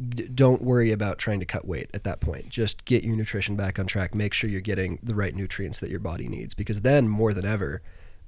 d- 0.08 0.28
don't 0.34 0.62
worry 0.62 0.90
about 0.90 1.18
trying 1.18 1.40
to 1.40 1.46
cut 1.46 1.66
weight 1.66 1.90
at 1.92 2.04
that 2.04 2.20
point. 2.20 2.48
Just 2.48 2.84
get 2.84 3.04
your 3.04 3.16
nutrition 3.16 3.56
back 3.56 3.78
on 3.78 3.86
track. 3.86 4.14
Make 4.14 4.32
sure 4.32 4.48
you're 4.48 4.60
getting 4.60 4.98
the 5.02 5.14
right 5.14 5.34
nutrients 5.34 5.80
that 5.80 5.90
your 5.90 6.00
body 6.00 6.28
needs 6.28 6.54
because 6.54 6.80
then 6.80 7.08
more 7.08 7.34
than 7.34 7.44
ever 7.44 7.82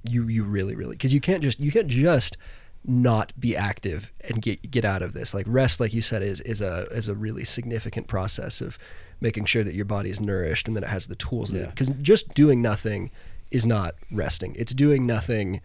you 0.09 0.27
you 0.27 0.43
really 0.43 0.75
really 0.75 0.95
because 0.95 1.13
you 1.13 1.21
can't 1.21 1.41
just 1.41 1.59
you 1.59 1.71
can't 1.71 1.87
just 1.87 2.37
not 2.85 3.31
be 3.39 3.55
active 3.55 4.11
and 4.27 4.41
get 4.41 4.69
get 4.69 4.85
out 4.85 5.01
of 5.01 5.13
this. 5.13 5.33
Like 5.33 5.45
rest 5.47 5.79
like 5.79 5.93
you 5.93 6.01
said 6.01 6.21
is 6.21 6.41
is 6.41 6.61
a 6.61 6.87
is 6.91 7.07
a 7.07 7.15
really 7.15 7.43
significant 7.43 8.07
process 8.07 8.61
of 8.61 8.77
making 9.23 9.45
sure 9.45 9.63
that 9.63 9.73
your 9.73 9.85
body 9.85 10.09
is 10.11 10.19
nourished 10.19 10.67
and 10.67 10.77
that 10.77 10.83
it 10.83 10.89
has 10.89 11.07
the 11.07 11.15
tools. 11.15 11.51
Because 11.51 11.89
yeah. 11.89 11.95
just 12.01 12.33
doing 12.35 12.61
nothing 12.61 13.09
is 13.49 13.65
not 13.65 13.95
resting. 14.11 14.53
It's 14.57 14.73
doing 14.73 15.07
nothing 15.07 15.61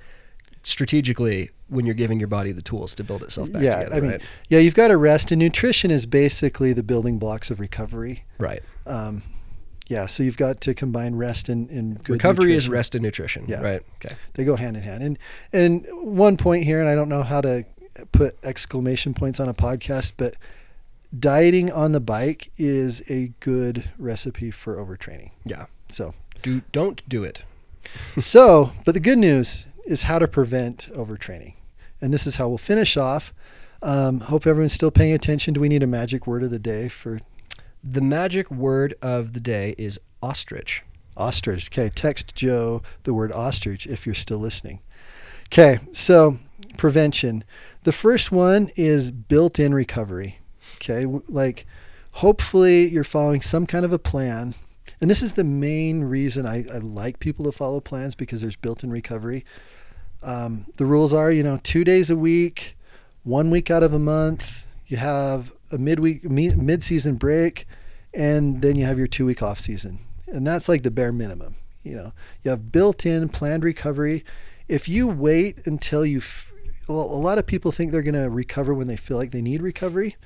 strategically 0.62 1.50
when 1.68 1.84
you're 1.84 1.94
giving 1.94 2.18
your 2.18 2.28
body 2.28 2.52
the 2.52 2.62
tools 2.62 2.94
to 2.94 3.04
build 3.04 3.22
itself 3.22 3.52
back 3.52 3.62
yeah, 3.62 3.78
together. 3.80 3.96
I 3.96 4.00
mean, 4.00 4.10
right? 4.12 4.22
yeah, 4.48 4.60
you've 4.60 4.74
got 4.74 4.88
to 4.88 4.96
rest, 4.96 5.32
and 5.32 5.38
nutrition 5.38 5.90
is 5.90 6.06
basically 6.06 6.72
the 6.72 6.82
building 6.82 7.18
blocks 7.18 7.50
of 7.50 7.60
recovery. 7.60 8.24
Right. 8.38 8.62
Um, 8.86 9.22
yeah, 9.88 10.06
so 10.06 10.22
you've 10.22 10.36
got 10.36 10.60
to 10.62 10.74
combine 10.74 11.14
rest 11.16 11.48
and, 11.48 11.68
and 11.70 12.02
good 12.04 12.14
recovery 12.14 12.46
nutrition. 12.46 12.56
is 12.56 12.68
rest 12.68 12.94
and 12.94 13.02
nutrition. 13.02 13.44
Yeah. 13.48 13.62
Right. 13.62 13.82
Okay. 13.96 14.14
They 14.34 14.44
go 14.44 14.54
hand 14.54 14.76
in 14.76 14.82
hand. 14.82 15.02
And 15.02 15.18
and 15.52 15.86
one 16.02 16.36
point 16.36 16.64
here, 16.64 16.80
and 16.80 16.88
I 16.88 16.94
don't 16.94 17.08
know 17.08 17.22
how 17.22 17.40
to 17.40 17.64
put 18.12 18.36
exclamation 18.44 19.14
points 19.14 19.40
on 19.40 19.48
a 19.48 19.54
podcast, 19.54 20.12
but 20.16 20.34
dieting 21.16 21.70
on 21.70 21.92
the 21.92 22.00
bike 22.00 22.50
is 22.56 23.02
a 23.10 23.32
good 23.40 23.90
recipe 23.98 24.50
for 24.50 24.76
overtraining. 24.76 25.30
Yeah. 25.44 25.66
So 25.88 26.14
do 26.42 26.62
don't 26.72 27.06
do 27.08 27.24
it. 27.24 27.42
so, 28.18 28.72
but 28.84 28.92
the 28.92 29.00
good 29.00 29.18
news 29.18 29.66
is 29.86 30.02
how 30.02 30.18
to 30.18 30.28
prevent 30.28 30.88
overtraining, 30.92 31.54
and 32.00 32.12
this 32.12 32.26
is 32.26 32.36
how 32.36 32.48
we'll 32.48 32.58
finish 32.58 32.96
off. 32.96 33.32
Um, 33.82 34.20
hope 34.20 34.46
everyone's 34.46 34.72
still 34.72 34.90
paying 34.90 35.12
attention. 35.12 35.54
Do 35.54 35.60
we 35.60 35.68
need 35.68 35.82
a 35.82 35.86
magic 35.86 36.26
word 36.26 36.42
of 36.42 36.50
the 36.50 36.58
day 36.58 36.88
for? 36.88 37.20
The 37.82 38.00
magic 38.00 38.50
word 38.50 38.94
of 39.00 39.32
the 39.32 39.40
day 39.40 39.74
is 39.78 40.00
ostrich. 40.22 40.82
Ostrich. 41.16 41.68
Okay, 41.70 41.90
text 41.94 42.34
Joe 42.34 42.82
the 43.04 43.14
word 43.14 43.32
ostrich 43.32 43.86
if 43.86 44.04
you're 44.04 44.14
still 44.14 44.38
listening. 44.38 44.80
Okay, 45.46 45.78
so 45.92 46.38
prevention. 46.76 47.44
The 47.84 47.92
first 47.92 48.30
one 48.32 48.70
is 48.76 49.10
built 49.10 49.58
in 49.58 49.72
recovery. 49.72 50.40
Okay. 50.80 51.06
Like, 51.28 51.66
hopefully, 52.12 52.88
you're 52.88 53.04
following 53.04 53.40
some 53.40 53.66
kind 53.66 53.84
of 53.84 53.92
a 53.92 53.98
plan. 53.98 54.54
And 55.00 55.10
this 55.10 55.22
is 55.22 55.34
the 55.34 55.44
main 55.44 56.04
reason 56.04 56.46
I, 56.46 56.64
I 56.72 56.78
like 56.78 57.20
people 57.20 57.44
to 57.44 57.52
follow 57.52 57.80
plans 57.80 58.14
because 58.14 58.40
there's 58.40 58.56
built 58.56 58.82
in 58.82 58.90
recovery. 58.90 59.44
Um, 60.22 60.66
the 60.76 60.86
rules 60.86 61.12
are, 61.12 61.30
you 61.30 61.42
know, 61.42 61.58
two 61.62 61.84
days 61.84 62.10
a 62.10 62.16
week, 62.16 62.76
one 63.22 63.50
week 63.50 63.70
out 63.70 63.82
of 63.82 63.92
a 63.92 63.98
month, 63.98 64.66
you 64.86 64.96
have 64.96 65.52
a 65.70 65.78
midweek, 65.78 66.24
mid 66.24 66.82
season 66.82 67.16
break, 67.16 67.66
and 68.14 68.62
then 68.62 68.76
you 68.76 68.84
have 68.86 68.98
your 68.98 69.06
two 69.06 69.26
week 69.26 69.42
off 69.42 69.60
season. 69.60 70.00
And 70.26 70.46
that's 70.46 70.68
like 70.68 70.82
the 70.82 70.90
bare 70.90 71.12
minimum. 71.12 71.56
You 71.82 71.96
know, 71.96 72.12
you 72.42 72.50
have 72.50 72.72
built 72.72 73.06
in 73.06 73.28
planned 73.28 73.64
recovery. 73.64 74.24
If 74.66 74.88
you 74.88 75.06
wait 75.06 75.66
until 75.66 76.04
you, 76.04 76.20
well, 76.88 77.00
a 77.00 77.20
lot 77.20 77.38
of 77.38 77.46
people 77.46 77.70
think 77.70 77.92
they're 77.92 78.02
going 78.02 78.14
to 78.14 78.30
recover 78.30 78.74
when 78.74 78.88
they 78.88 78.96
feel 78.96 79.16
like 79.16 79.30
they 79.30 79.42
need 79.42 79.62
recovery. 79.62 80.16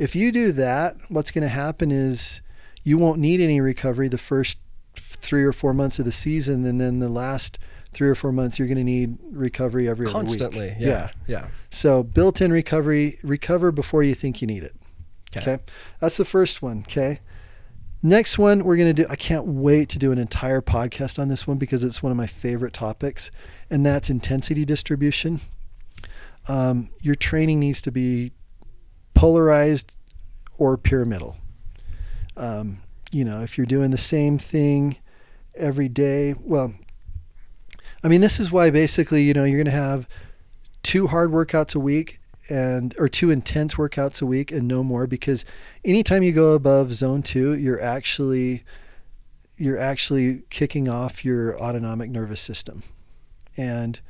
If 0.00 0.16
you 0.16 0.32
do 0.32 0.50
that, 0.52 0.96
what's 1.10 1.30
going 1.30 1.42
to 1.42 1.48
happen 1.48 1.90
is 1.90 2.40
you 2.82 2.96
won't 2.96 3.18
need 3.18 3.38
any 3.38 3.60
recovery 3.60 4.08
the 4.08 4.16
first 4.16 4.56
three 4.96 5.44
or 5.44 5.52
four 5.52 5.74
months 5.74 5.98
of 5.98 6.06
the 6.06 6.12
season, 6.12 6.64
and 6.64 6.80
then 6.80 7.00
the 7.00 7.08
last 7.10 7.58
three 7.92 8.08
or 8.08 8.14
four 8.14 8.32
months 8.32 8.58
you're 8.58 8.66
going 8.66 8.78
to 8.78 8.84
need 8.84 9.18
recovery 9.30 9.90
every 9.90 10.06
other 10.06 10.18
week. 10.18 10.26
constantly. 10.28 10.74
Yeah. 10.78 10.88
yeah, 10.88 11.10
yeah. 11.26 11.48
So 11.68 12.02
built-in 12.02 12.50
recovery, 12.50 13.18
recover 13.22 13.70
before 13.70 14.02
you 14.02 14.14
think 14.14 14.40
you 14.40 14.46
need 14.46 14.62
it. 14.62 14.74
Okay, 15.36 15.52
okay? 15.52 15.62
that's 16.00 16.16
the 16.16 16.24
first 16.24 16.62
one. 16.62 16.84
Okay. 16.88 17.20
Next 18.02 18.38
one 18.38 18.64
we're 18.64 18.76
going 18.76 18.94
to 18.94 19.02
do. 19.02 19.06
I 19.10 19.16
can't 19.16 19.46
wait 19.46 19.90
to 19.90 19.98
do 19.98 20.12
an 20.12 20.18
entire 20.18 20.62
podcast 20.62 21.18
on 21.18 21.28
this 21.28 21.46
one 21.46 21.58
because 21.58 21.84
it's 21.84 22.02
one 22.02 22.10
of 22.10 22.16
my 22.16 22.26
favorite 22.26 22.72
topics, 22.72 23.30
and 23.68 23.84
that's 23.84 24.08
intensity 24.08 24.64
distribution. 24.64 25.42
Um, 26.48 26.88
your 27.02 27.14
training 27.14 27.60
needs 27.60 27.82
to 27.82 27.92
be 27.92 28.32
polarized 29.20 29.98
or 30.56 30.78
pyramidal. 30.78 31.36
Um, 32.38 32.78
you 33.12 33.22
know, 33.22 33.42
if 33.42 33.58
you're 33.58 33.66
doing 33.66 33.90
the 33.90 33.98
same 33.98 34.38
thing 34.38 34.96
every 35.54 35.90
day, 35.90 36.34
well, 36.40 36.72
I 38.02 38.08
mean, 38.08 38.22
this 38.22 38.40
is 38.40 38.50
why 38.50 38.70
basically, 38.70 39.24
you 39.24 39.34
know, 39.34 39.44
you're 39.44 39.58
going 39.58 39.66
to 39.66 39.72
have 39.72 40.08
two 40.82 41.06
hard 41.06 41.32
workouts 41.32 41.74
a 41.74 41.78
week 41.78 42.18
and 42.48 42.94
or 42.98 43.08
two 43.08 43.30
intense 43.30 43.74
workouts 43.74 44.22
a 44.22 44.26
week 44.26 44.52
and 44.52 44.66
no 44.66 44.82
more 44.82 45.06
because 45.06 45.44
anytime 45.84 46.22
you 46.22 46.32
go 46.32 46.54
above 46.54 46.94
zone 46.94 47.22
2, 47.22 47.56
you're 47.56 47.80
actually 47.80 48.64
you're 49.58 49.78
actually 49.78 50.44
kicking 50.48 50.88
off 50.88 51.26
your 51.26 51.60
autonomic 51.60 52.08
nervous 52.08 52.40
system. 52.40 52.84
And 53.54 54.00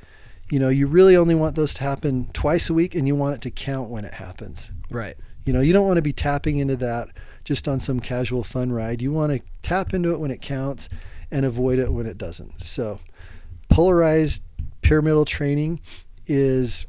you 0.50 0.58
know, 0.58 0.68
you 0.68 0.86
really 0.86 1.16
only 1.16 1.34
want 1.34 1.54
those 1.54 1.74
to 1.74 1.82
happen 1.82 2.28
twice 2.32 2.68
a 2.68 2.74
week 2.74 2.94
and 2.94 3.06
you 3.06 3.14
want 3.14 3.36
it 3.36 3.40
to 3.42 3.50
count 3.50 3.88
when 3.88 4.04
it 4.04 4.14
happens. 4.14 4.72
Right. 4.90 5.16
You 5.44 5.52
know, 5.52 5.60
you 5.60 5.72
don't 5.72 5.86
want 5.86 5.96
to 5.96 6.02
be 6.02 6.12
tapping 6.12 6.58
into 6.58 6.76
that 6.76 7.08
just 7.44 7.68
on 7.68 7.80
some 7.80 8.00
casual 8.00 8.44
fun 8.44 8.72
ride. 8.72 9.00
You 9.00 9.12
want 9.12 9.32
to 9.32 9.40
tap 9.62 9.94
into 9.94 10.12
it 10.12 10.18
when 10.18 10.30
it 10.30 10.42
counts 10.42 10.88
and 11.30 11.44
avoid 11.44 11.78
it 11.78 11.92
when 11.92 12.06
it 12.06 12.18
doesn't. 12.18 12.62
So, 12.62 13.00
polarized 13.68 14.42
pyramidal 14.82 15.24
training 15.24 15.80
is 16.26 16.84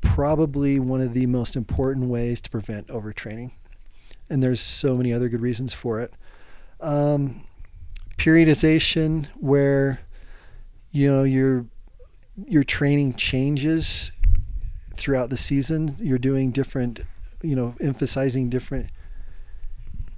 probably 0.00 0.78
one 0.78 1.00
of 1.00 1.14
the 1.14 1.26
most 1.26 1.56
important 1.56 2.08
ways 2.08 2.40
to 2.42 2.50
prevent 2.50 2.88
overtraining. 2.88 3.52
And 4.30 4.42
there's 4.42 4.60
so 4.60 4.96
many 4.96 5.12
other 5.12 5.28
good 5.28 5.40
reasons 5.40 5.72
for 5.72 6.00
it. 6.00 6.12
Um, 6.80 7.44
periodization 8.18 9.26
where 9.36 10.00
you 10.90 11.10
know 11.10 11.22
your 11.22 11.66
your 12.46 12.64
training 12.64 13.14
changes 13.14 14.12
throughout 14.94 15.30
the 15.30 15.36
season. 15.36 15.94
You're 15.98 16.18
doing 16.18 16.50
different, 16.50 17.00
you 17.42 17.56
know, 17.56 17.74
emphasizing 17.80 18.50
different 18.50 18.90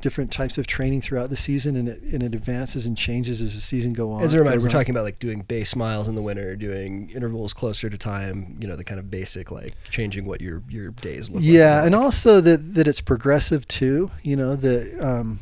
different 0.01 0.33
types 0.33 0.57
of 0.57 0.67
training 0.67 1.03
throughout 1.03 1.29
the 1.29 1.37
season, 1.37 1.77
and 1.77 1.89
it 1.89 2.03
and 2.03 2.23
it 2.23 2.35
advances 2.35 2.87
and 2.87 2.97
changes 2.97 3.43
as 3.43 3.55
the 3.55 3.61
season 3.61 3.93
go 3.93 4.13
on. 4.13 4.23
As 4.23 4.35
a 4.35 4.39
reminder, 4.39 4.61
we're 4.61 4.67
on. 4.67 4.71
talking 4.71 4.91
about 4.91 5.05
like 5.05 5.19
doing 5.19 5.43
base 5.43 5.77
miles 5.77 6.09
in 6.09 6.15
the 6.15 6.23
winter, 6.23 6.57
doing 6.57 7.11
intervals 7.11 7.53
closer 7.53 7.89
to 7.91 7.99
time. 7.99 8.57
You 8.61 8.69
know, 8.69 8.77
the 8.77 8.85
kind 8.85 8.99
of 8.99 9.11
basic 9.11 9.51
like 9.51 9.75
changing 9.91 10.25
what 10.25 10.41
your 10.41 10.63
your 10.69 10.91
days 10.91 11.31
look 11.31 11.43
like. 11.43 11.45
yeah, 11.45 11.85
and 11.85 11.95
also 11.95 12.41
that 12.41 12.75
that 12.75 12.87
it's 12.87 13.01
progressive 13.01 13.69
too. 13.69 14.11
You 14.23 14.37
know 14.37 14.57
that 14.57 15.01
um, 15.01 15.41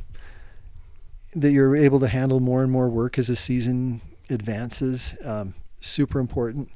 that 1.35 1.53
you're 1.53 1.77
able 1.77 2.01
to 2.01 2.09
handle 2.09 2.41
more 2.41 2.63
and 2.63 2.71
more 2.71 2.89
work 2.89 3.19
as 3.19 3.29
the 3.29 3.37
season 3.37 4.01
advances. 4.31 5.17
Um, 5.25 5.55
super 5.81 6.19
important. 6.19 6.71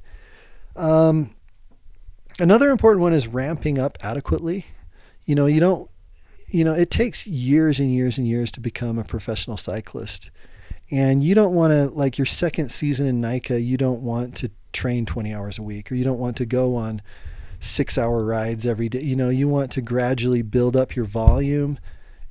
Um, 0.77 1.35
another 2.39 2.71
important 2.71 3.03
one 3.03 3.13
is 3.13 3.27
ramping 3.27 3.79
up 3.79 3.99
adequately. 4.03 4.67
You 5.25 5.35
know, 5.35 5.47
you 5.47 5.61
don't. 5.61 5.89
You 6.49 6.65
know, 6.65 6.75
it 6.75 6.91
takes 6.91 7.27
years 7.27 7.81
and 7.81 7.95
years 7.95 8.19
and 8.19 8.29
years 8.29 8.51
to 8.53 8.61
become 8.61 8.99
a 8.99 9.05
professional 9.05 9.57
cyclist, 9.57 10.31
and 10.91 11.25
you 11.25 11.35
don't 11.35 11.55
want 11.55 11.73
to 11.73 11.89
like 11.89 12.19
your 12.19 12.27
second 12.27 12.71
season 12.71 13.07
in 13.07 13.23
NICA. 13.23 13.61
You 13.61 13.79
don't 13.79 14.03
want 14.03 14.37
to 14.37 14.51
train 14.73 15.07
20 15.07 15.33
hours 15.33 15.59
a 15.59 15.63
week, 15.63 15.91
or 15.91 15.95
you 15.95 16.05
don't 16.05 16.19
want 16.19 16.37
to 16.37 16.47
go 16.47 16.77
on 16.77 17.01
six 17.59 17.97
hour 17.97 18.25
rides 18.25 18.67
every 18.67 18.89
day. 18.89 19.01
You 19.01 19.17
know, 19.17 19.31
you 19.31 19.49
want 19.49 19.71
to 19.73 19.81
gradually 19.81 20.43
build 20.43 20.77
up 20.77 20.95
your 20.95 21.07
volume 21.07 21.79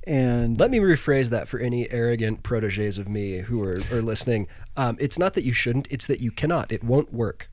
and 0.06 0.58
Let 0.58 0.70
me 0.70 0.78
rephrase 0.78 1.30
that 1.30 1.48
for 1.48 1.58
any 1.60 1.90
arrogant 1.90 2.42
proteges 2.42 2.98
of 2.98 3.08
me 3.08 3.38
who 3.38 3.62
are, 3.62 3.78
are 3.92 4.02
listening. 4.02 4.48
Um, 4.76 4.96
it's 5.00 5.18
not 5.18 5.34
that 5.34 5.44
you 5.44 5.52
shouldn't; 5.52 5.86
it's 5.90 6.06
that 6.06 6.20
you 6.20 6.30
cannot. 6.30 6.72
It 6.72 6.82
won't 6.82 7.12
work. 7.12 7.48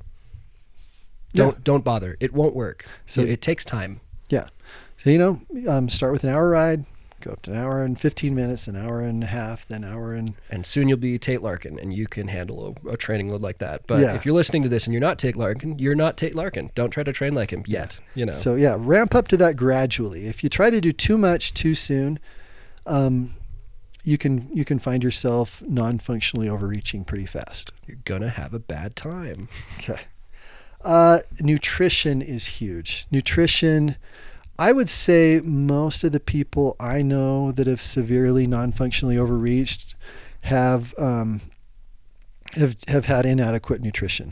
Don't 1.33 1.63
don't 1.63 1.83
bother. 1.83 2.17
It 2.19 2.33
won't 2.33 2.55
work. 2.55 2.85
So- 3.05 3.21
it 3.21 3.41
takes 3.41 3.63
time. 3.65 4.01
yeah. 4.29 4.47
So, 4.97 5.09
you 5.11 5.17
know, 5.17 5.39
um, 5.69 5.87
start 5.87 6.11
with 6.11 6.25
an 6.25 6.29
hour 6.29 6.49
ride, 6.49 6.83
go 7.21 7.31
up 7.31 7.41
to 7.43 7.53
an 7.53 7.57
hour 7.57 7.83
and 7.85 7.97
15 7.97 8.35
minutes, 8.35 8.67
an 8.67 8.75
hour 8.75 8.99
and 8.99 9.23
a 9.23 9.27
half, 9.27 9.65
then 9.65 9.85
hour 9.85 10.13
and 10.13 10.33
And 10.49 10.65
soon 10.65 10.89
you'll 10.89 10.97
be 10.97 11.17
Tate 11.17 11.41
Larkin, 11.41 11.79
and 11.79 11.93
you 11.93 12.05
can 12.05 12.27
handle 12.27 12.75
a, 12.85 12.89
a 12.89 12.97
training 12.97 13.29
load 13.29 13.39
like 13.41 13.59
that. 13.59 13.87
But 13.87 14.01
Yeah. 14.01 14.13
if 14.15 14.25
you're 14.25 14.35
listening 14.35 14.61
to 14.63 14.67
this 14.69 14.85
and 14.87 14.93
you're 14.93 14.99
not 14.99 15.17
Tate 15.17 15.37
Larkin, 15.37 15.79
you're 15.79 15.95
not 15.95 16.17
Tate 16.17 16.35
Larkin. 16.35 16.69
Don't 16.75 16.89
try 16.89 17.03
to 17.03 17.13
train 17.13 17.33
like 17.33 17.51
him 17.51 17.63
yet. 17.65 17.97
You 18.13 18.25
know. 18.25 18.33
So 18.33 18.55
yeah, 18.55 18.75
ramp 18.77 19.15
up 19.15 19.29
to 19.29 19.37
that 19.37 19.55
gradually. 19.55 20.25
If 20.27 20.43
you 20.43 20.49
try 20.49 20.69
to 20.69 20.81
do 20.81 20.91
too 20.91 21.17
much 21.17 21.53
too 21.53 21.75
soon, 21.75 22.19
um, 22.89 23.35
you 24.03 24.17
can 24.17 24.49
you 24.53 24.65
can 24.65 24.79
find 24.79 25.03
yourself 25.03 25.61
non-functionally 25.67 26.49
overreaching 26.49 27.05
pretty 27.05 27.25
fast. 27.25 27.71
you're 27.85 27.97
gonna 28.03 28.29
have 28.29 28.53
a 28.53 28.59
bad 28.59 28.95
time. 28.95 29.47
Okay. 29.79 30.01
Uh, 30.81 31.19
nutrition 31.41 32.21
is 32.21 32.45
huge. 32.45 33.05
Nutrition, 33.11 33.97
I 34.57 34.71
would 34.71 34.89
say 34.89 35.41
most 35.43 36.05
of 36.05 36.13
the 36.13 36.21
people 36.21 36.77
I 36.79 37.01
know 37.01 37.51
that 37.51 37.67
have 37.67 37.81
severely 37.81 38.47
non-functionally 38.47 39.17
overreached 39.17 39.95
have 40.43 40.93
um, 40.97 41.41
have 42.53 42.77
have 42.87 43.05
had 43.05 43.25
inadequate 43.25 43.81
nutrition. 43.81 44.31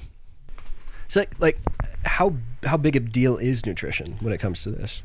So 1.09 1.21
like, 1.21 1.39
like 1.39 1.59
how 2.05 2.35
how 2.63 2.77
big 2.77 2.95
a 2.95 3.01
deal 3.01 3.37
is 3.37 3.65
nutrition 3.65 4.17
when 4.21 4.33
it 4.33 4.39
comes 4.39 4.63
to 4.63 4.71
this? 4.71 5.03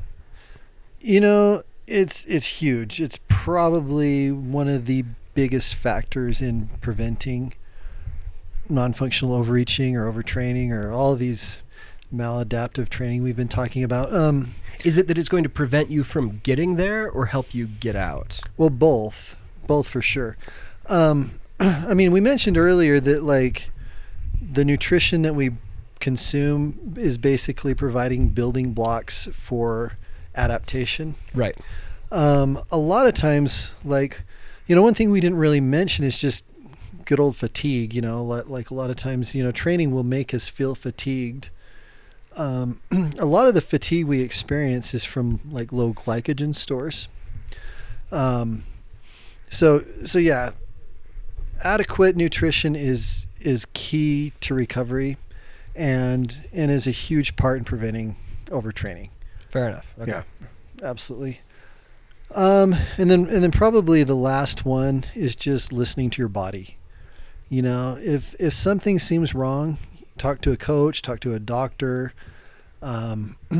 You 1.01 1.19
know, 1.19 1.63
it's 1.87 2.25
it's 2.25 2.45
huge. 2.45 3.01
It's 3.01 3.19
probably 3.27 4.31
one 4.31 4.67
of 4.67 4.85
the 4.85 5.05
biggest 5.33 5.75
factors 5.75 6.41
in 6.41 6.69
preventing 6.81 7.53
non-functional 8.69 9.33
overreaching 9.33 9.95
or 9.95 10.11
overtraining 10.11 10.71
or 10.71 10.91
all 10.91 11.13
of 11.13 11.19
these 11.19 11.63
maladaptive 12.13 12.87
training 12.89 13.23
we've 13.23 13.35
been 13.35 13.47
talking 13.47 13.83
about. 13.83 14.13
Um, 14.13 14.55
Is 14.85 14.97
it 14.97 15.07
that 15.07 15.17
it's 15.17 15.29
going 15.29 15.43
to 15.43 15.49
prevent 15.49 15.89
you 15.89 16.03
from 16.03 16.39
getting 16.43 16.75
there 16.75 17.09
or 17.09 17.27
help 17.27 17.53
you 17.53 17.67
get 17.67 17.95
out? 17.95 18.39
well, 18.57 18.69
both, 18.69 19.35
both 19.67 19.87
for 19.87 20.01
sure. 20.01 20.37
Um, 20.87 21.39
I 21.59 21.93
mean, 21.93 22.11
we 22.11 22.21
mentioned 22.21 22.57
earlier 22.57 22.99
that 22.99 23.23
like 23.23 23.71
the 24.41 24.63
nutrition 24.63 25.23
that 25.23 25.35
we 25.35 25.51
consume 25.99 26.95
is 26.97 27.17
basically 27.17 27.73
providing 27.73 28.29
building 28.29 28.73
blocks 28.73 29.27
for 29.31 29.97
adaptation. 30.35 31.15
Right. 31.33 31.57
um, 32.11 32.59
a 32.71 32.77
lot 32.77 33.07
of 33.07 33.13
times, 33.13 33.71
like, 33.83 34.23
you 34.67 34.75
know, 34.75 34.81
one 34.81 34.93
thing 34.93 35.11
we 35.11 35.19
didn't 35.19 35.37
really 35.37 35.61
mention 35.61 36.05
is 36.05 36.17
just 36.19 36.45
good 37.05 37.19
old 37.19 37.35
fatigue. 37.35 37.93
You 37.93 38.01
know, 38.01 38.23
like, 38.23 38.49
like 38.49 38.69
a 38.69 38.73
lot 38.73 38.89
of 38.89 38.95
times, 38.95 39.35
you 39.35 39.43
know, 39.43 39.51
training 39.51 39.91
will 39.91 40.03
make 40.03 40.33
us 40.33 40.47
feel 40.47 40.75
fatigued. 40.75 41.49
Um, 42.37 42.81
a 43.19 43.25
lot 43.25 43.47
of 43.47 43.53
the 43.53 43.61
fatigue 43.61 44.05
we 44.05 44.21
experience 44.21 44.93
is 44.93 45.03
from 45.05 45.39
like 45.51 45.71
low 45.71 45.93
glycogen 45.93 46.55
stores. 46.55 47.07
Um, 48.11 48.63
so, 49.49 49.83
so 50.05 50.19
yeah, 50.19 50.51
adequate 51.63 52.15
nutrition 52.15 52.75
is 52.75 53.27
is 53.39 53.65
key 53.73 54.31
to 54.39 54.53
recovery, 54.53 55.17
and 55.75 56.43
and 56.53 56.71
is 56.71 56.87
a 56.87 56.91
huge 56.91 57.35
part 57.35 57.57
in 57.57 57.65
preventing 57.65 58.15
overtraining. 58.47 59.09
Fair 59.53 59.69
enough. 59.69 59.93
Okay. 60.01 60.09
Yeah, 60.09 60.23
absolutely. 60.81 61.41
Um, 62.33 62.75
and 62.97 63.11
then 63.11 63.27
and 63.27 63.43
then 63.43 63.51
probably 63.51 64.03
the 64.03 64.15
last 64.15 64.65
one 64.65 65.03
is 65.13 65.35
just 65.35 65.71
listening 65.71 66.09
to 66.09 66.19
your 66.23 66.27
body. 66.27 66.77
You 67.49 67.61
know, 67.61 67.95
if 68.01 68.35
if 68.39 68.53
something 68.53 68.97
seems 68.97 69.35
wrong, 69.35 69.77
talk 70.17 70.41
to 70.41 70.51
a 70.51 70.57
coach, 70.57 71.03
talk 71.03 71.19
to 71.19 71.35
a 71.35 71.39
doctor. 71.39 72.13
Um, 72.81 73.37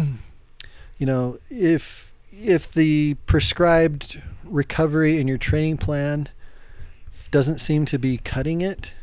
you 0.97 1.05
know, 1.05 1.37
if 1.51 2.11
if 2.31 2.73
the 2.73 3.13
prescribed 3.27 4.19
recovery 4.43 5.19
in 5.19 5.27
your 5.27 5.37
training 5.37 5.77
plan 5.77 6.27
doesn't 7.29 7.59
seem 7.59 7.85
to 7.85 7.99
be 7.99 8.17
cutting 8.17 8.61
it, 8.61 8.93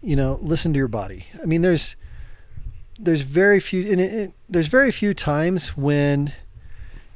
you 0.00 0.16
know, 0.16 0.38
listen 0.40 0.72
to 0.72 0.78
your 0.78 0.88
body. 0.88 1.26
I 1.42 1.44
mean, 1.44 1.60
there's 1.60 1.94
there's 2.98 3.20
very 3.22 3.60
few 3.60 3.90
and 3.90 4.00
it, 4.00 4.12
it, 4.12 4.34
there's 4.48 4.68
very 4.68 4.90
few 4.90 5.12
times 5.14 5.76
when 5.76 6.32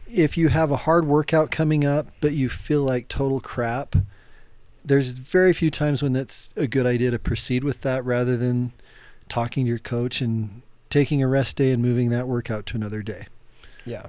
if 0.06 0.36
you 0.36 0.48
have 0.48 0.70
a 0.70 0.76
hard 0.76 1.06
workout 1.06 1.50
coming 1.50 1.84
up 1.84 2.08
but 2.20 2.32
you 2.32 2.48
feel 2.48 2.82
like 2.82 3.08
total 3.08 3.40
crap 3.40 3.96
there's 4.84 5.10
very 5.10 5.52
few 5.52 5.70
times 5.70 6.02
when 6.02 6.12
that's 6.12 6.52
a 6.56 6.66
good 6.66 6.86
idea 6.86 7.10
to 7.10 7.18
proceed 7.18 7.62
with 7.64 7.82
that 7.82 8.04
rather 8.04 8.36
than 8.36 8.72
talking 9.28 9.64
to 9.64 9.68
your 9.68 9.78
coach 9.78 10.20
and 10.20 10.62
taking 10.88 11.22
a 11.22 11.28
rest 11.28 11.56
day 11.56 11.70
and 11.70 11.82
moving 11.82 12.10
that 12.10 12.26
workout 12.26 12.66
to 12.66 12.76
another 12.76 13.02
day 13.02 13.26
Yeah. 13.84 14.06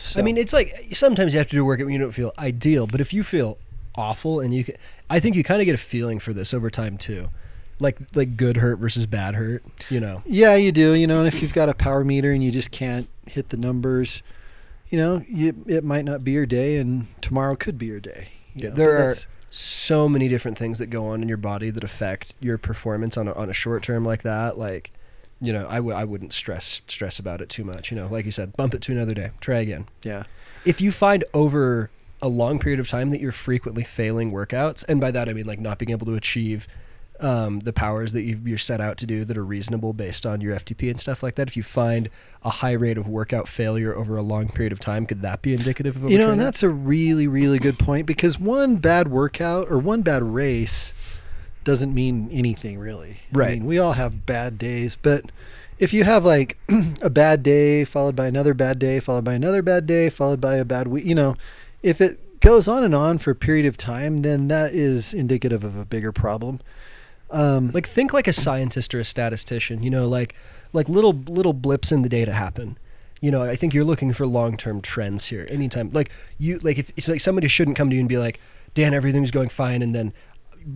so, 0.00 0.18
I 0.20 0.22
mean, 0.22 0.36
it's 0.36 0.52
like 0.52 0.88
sometimes 0.92 1.32
you 1.32 1.38
have 1.38 1.46
to 1.48 1.56
do 1.56 1.62
a 1.62 1.64
workout 1.64 1.86
when 1.86 1.92
you 1.92 2.00
don't 2.00 2.12
feel 2.12 2.32
ideal, 2.38 2.86
but 2.86 3.00
if 3.00 3.12
you 3.12 3.22
feel 3.22 3.58
awful 3.94 4.40
and 4.40 4.54
you 4.54 4.64
can, 4.64 4.76
I 5.10 5.20
think 5.20 5.36
you 5.36 5.44
kind 5.44 5.60
of 5.60 5.66
get 5.66 5.74
a 5.74 5.78
feeling 5.78 6.18
for 6.18 6.32
this 6.32 6.54
over 6.54 6.70
time 6.70 6.96
too. 6.98 7.28
Like 7.80 7.98
like 8.14 8.36
good 8.36 8.56
hurt 8.56 8.76
versus 8.78 9.06
bad 9.06 9.34
hurt, 9.36 9.62
you 9.88 10.00
know. 10.00 10.22
yeah 10.26 10.56
you 10.56 10.72
do 10.72 10.94
you 10.94 11.06
know 11.06 11.18
and 11.20 11.28
if 11.28 11.40
you've 11.42 11.52
got 11.52 11.68
a 11.68 11.74
power 11.74 12.02
meter 12.04 12.32
and 12.32 12.42
you 12.42 12.50
just 12.50 12.70
can't 12.72 13.08
hit 13.26 13.50
the 13.50 13.56
numbers 13.56 14.22
you 14.88 14.98
know 14.98 15.22
you, 15.28 15.54
it 15.68 15.84
might 15.84 16.04
not 16.04 16.24
be 16.24 16.32
your 16.32 16.46
day 16.46 16.78
and 16.78 17.06
tomorrow 17.20 17.54
could 17.54 17.78
be 17.78 17.86
your 17.86 18.00
day 18.00 18.28
you 18.54 18.64
Yeah, 18.64 18.70
know, 18.70 18.74
there 18.74 18.96
but 18.96 19.00
are 19.00 19.14
so 19.50 20.08
many 20.08 20.26
different 20.28 20.58
things 20.58 20.78
that 20.80 20.86
go 20.88 21.06
on 21.06 21.22
in 21.22 21.28
your 21.28 21.36
body 21.38 21.70
that 21.70 21.84
affect 21.84 22.34
your 22.40 22.58
performance 22.58 23.16
on 23.16 23.28
a, 23.28 23.32
on 23.34 23.48
a 23.48 23.52
short 23.54 23.82
term 23.82 24.04
like 24.04 24.22
that. 24.22 24.58
Like, 24.58 24.90
you 25.40 25.52
know, 25.54 25.66
I 25.70 25.76
w- 25.76 25.94
I 25.96 26.04
wouldn't 26.04 26.32
stress 26.34 26.82
stress 26.86 27.18
about 27.18 27.40
it 27.40 27.48
too 27.48 27.64
much. 27.64 27.90
You 27.90 27.96
know, 27.96 28.08
like 28.08 28.24
you 28.26 28.30
said, 28.30 28.54
bump 28.56 28.74
it 28.74 28.82
to 28.82 28.92
another 28.92 29.14
day. 29.14 29.30
Try 29.40 29.58
again. 29.60 29.86
yeah 30.02 30.24
If 30.66 30.80
you 30.82 30.90
find 30.92 31.24
over 31.32 31.90
a 32.20 32.28
long 32.28 32.58
period 32.58 32.78
of 32.80 32.88
time 32.88 33.08
that 33.10 33.20
you're 33.20 33.32
frequently 33.32 33.84
failing 33.84 34.32
workouts, 34.32 34.84
and 34.88 35.00
by 35.00 35.10
that 35.12 35.28
I 35.28 35.32
mean 35.32 35.46
like 35.46 35.60
not 35.60 35.78
being 35.78 35.90
able 35.92 36.06
to 36.06 36.14
achieve 36.14 36.66
um, 37.20 37.60
the 37.60 37.72
powers 37.72 38.12
that 38.12 38.22
you've, 38.22 38.46
you're 38.46 38.58
set 38.58 38.80
out 38.80 38.96
to 38.98 39.06
do 39.06 39.24
that 39.24 39.36
are 39.36 39.44
reasonable 39.44 39.92
based 39.92 40.24
on 40.24 40.40
your 40.40 40.54
FTP 40.54 40.90
and 40.90 41.00
stuff 41.00 41.22
like 41.22 41.34
that. 41.34 41.48
If 41.48 41.56
you 41.56 41.62
find 41.62 42.08
a 42.44 42.50
high 42.50 42.72
rate 42.72 42.96
of 42.98 43.08
workout 43.08 43.48
failure 43.48 43.94
over 43.94 44.16
a 44.16 44.22
long 44.22 44.48
period 44.48 44.72
of 44.72 44.78
time, 44.80 45.06
could 45.06 45.22
that 45.22 45.42
be 45.42 45.52
indicative 45.54 45.96
of 45.96 46.04
a 46.04 46.10
You 46.10 46.18
know, 46.18 46.30
and 46.30 46.40
that's 46.40 46.62
a 46.62 46.68
really, 46.68 47.26
really 47.26 47.58
good 47.58 47.78
point 47.78 48.06
because 48.06 48.38
one 48.38 48.76
bad 48.76 49.08
workout 49.08 49.68
or 49.70 49.78
one 49.78 50.02
bad 50.02 50.22
race 50.22 50.92
doesn't 51.64 51.92
mean 51.92 52.28
anything 52.32 52.78
really. 52.78 53.18
I 53.34 53.38
Right. 53.38 53.58
mean, 53.58 53.66
we 53.66 53.78
all 53.78 53.92
have 53.92 54.24
bad 54.24 54.56
days, 54.58 54.96
but 55.00 55.24
if 55.78 55.92
you 55.92 56.04
have 56.04 56.24
like 56.24 56.56
a 57.02 57.10
bad 57.10 57.42
day 57.42 57.84
followed 57.84 58.16
by 58.16 58.26
another 58.26 58.54
bad 58.54 58.78
day, 58.78 59.00
followed 59.00 59.24
by 59.24 59.34
another 59.34 59.62
bad 59.62 59.86
day, 59.86 60.08
followed 60.08 60.40
by 60.40 60.56
a 60.56 60.64
bad 60.64 60.88
week, 60.88 61.04
you 61.04 61.14
know, 61.14 61.36
if 61.82 62.00
it 62.00 62.40
goes 62.40 62.68
on 62.68 62.84
and 62.84 62.94
on 62.94 63.18
for 63.18 63.32
a 63.32 63.34
period 63.34 63.66
of 63.66 63.76
time, 63.76 64.18
then 64.18 64.48
that 64.48 64.72
is 64.72 65.12
indicative 65.12 65.64
of 65.64 65.76
a 65.76 65.84
bigger 65.84 66.12
problem. 66.12 66.60
Um, 67.30 67.70
like 67.72 67.86
think 67.86 68.12
like 68.14 68.26
a 68.26 68.32
scientist 68.32 68.94
or 68.94 69.00
a 69.00 69.04
statistician 69.04 69.82
you 69.82 69.90
know 69.90 70.08
like 70.08 70.34
like 70.72 70.88
little 70.88 71.12
little 71.12 71.52
blips 71.52 71.92
in 71.92 72.00
the 72.00 72.08
data 72.08 72.32
happen 72.32 72.78
you 73.20 73.30
know 73.30 73.42
i 73.42 73.54
think 73.54 73.74
you're 73.74 73.84
looking 73.84 74.14
for 74.14 74.26
long-term 74.26 74.80
trends 74.80 75.26
here 75.26 75.46
anytime 75.50 75.90
like 75.90 76.10
you 76.38 76.58
like 76.60 76.78
if 76.78 76.90
it's 76.96 77.06
like 77.06 77.20
somebody 77.20 77.46
shouldn't 77.46 77.76
come 77.76 77.90
to 77.90 77.96
you 77.96 78.00
and 78.00 78.08
be 78.08 78.16
like 78.16 78.40
dan 78.72 78.94
everything's 78.94 79.30
going 79.30 79.50
fine 79.50 79.82
and 79.82 79.94
then 79.94 80.14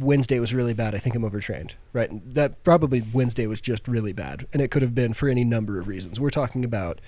Wednesday 0.01 0.41
was 0.41 0.55
really 0.55 0.75
bad. 0.75 0.95
I 0.95 0.99
think 0.99 1.15
I'm 1.15 1.25
overtrained. 1.25 1.75
Right. 1.93 2.11
That 2.35 2.63
probably 2.65 3.03
Wednesday 3.13 3.47
was 3.47 3.61
just 3.61 3.87
really 3.89 4.13
bad, 4.13 4.47
and 4.53 4.63
it 4.63 4.71
could 4.71 4.83
have 4.83 4.95
been 4.95 5.13
for 5.13 5.29
any 5.29 5.45
number 5.45 5.79
of 5.79 5.89
reasons. 5.89 6.19
We're 6.19 6.31
talking 6.31 6.65
about, 6.65 7.01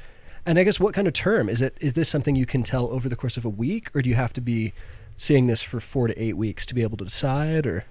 and 0.45 0.59
I 0.59 0.65
guess 0.65 0.79
what 0.79 0.95
kind 0.95 1.09
of 1.09 1.15
term 1.15 1.49
is 1.49 1.63
it? 1.63 1.77
Is 1.81 1.95
this 1.95 2.09
something 2.09 2.37
you 2.37 2.47
can 2.47 2.63
tell 2.63 2.87
over 2.89 3.09
the 3.09 3.17
course 3.17 3.37
of 3.37 3.45
a 3.45 3.51
week, 3.51 3.95
or 3.95 4.03
do 4.03 4.11
you 4.11 4.17
have 4.17 4.33
to 4.35 4.41
be 4.41 4.73
seeing 5.17 5.47
this 5.47 5.63
for 5.63 5.81
four 5.81 6.09
to 6.09 6.23
eight 6.23 6.37
weeks 6.37 6.67
to 6.67 6.75
be 6.75 6.83
able 6.83 6.97
to 6.99 7.05
decide? 7.05 7.67
Or 7.67 7.85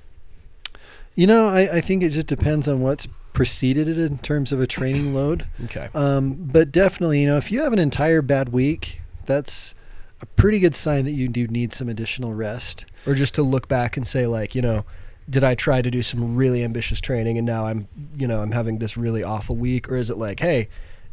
You 1.16 1.28
know, 1.28 1.48
I, 1.48 1.78
I 1.78 1.82
think 1.82 2.04
it 2.04 2.10
just 2.10 2.28
depends 2.28 2.68
on 2.68 2.82
what's 2.82 3.08
preceded 3.34 3.88
it 3.88 3.98
in 3.98 4.18
terms 4.20 4.52
of 4.52 4.60
a 4.62 4.68
training 4.68 5.14
load. 5.14 5.46
okay, 5.66 5.90
Um, 5.96 6.34
but 6.34 6.72
definitely, 6.72 7.22
you 7.22 7.28
know, 7.28 7.38
if 7.38 7.52
you 7.52 7.62
have 7.62 7.74
an 7.74 7.80
entire 7.80 8.22
bad 8.22 8.50
week, 8.50 9.02
that's 9.26 9.74
a 10.22 10.26
pretty 10.26 10.60
good 10.60 10.76
sign 10.76 11.06
that 11.06 11.12
you 11.12 11.28
do 11.28 11.48
need 11.48 11.74
some 11.74 11.90
additional 11.90 12.34
rest. 12.34 12.86
or 13.06 13.14
just 13.14 13.36
to 13.36 13.44
look 13.44 13.68
back 13.68 13.98
and 13.98 14.06
say 14.08 14.28
like, 14.28 14.56
you 14.56 14.62
know. 14.62 14.86
Did 15.30 15.46
I 15.46 15.56
try 15.56 15.82
to 15.82 15.90
do 15.90 16.04
some 16.04 16.36
really 16.36 16.62
ambitious 16.66 17.00
training 17.00 17.38
and 17.38 17.48
now 17.48 17.66
I'm, 17.66 17.88
you 18.18 18.28
know, 18.28 18.42
I'm 18.42 18.52
having 18.52 18.80
this 18.80 18.98
really 18.98 19.24
awful 19.24 19.56
week? 19.56 19.90
Or 19.90 19.96
is 19.96 20.10
it 20.10 20.18
like, 20.18 20.42
hey, 20.42 20.68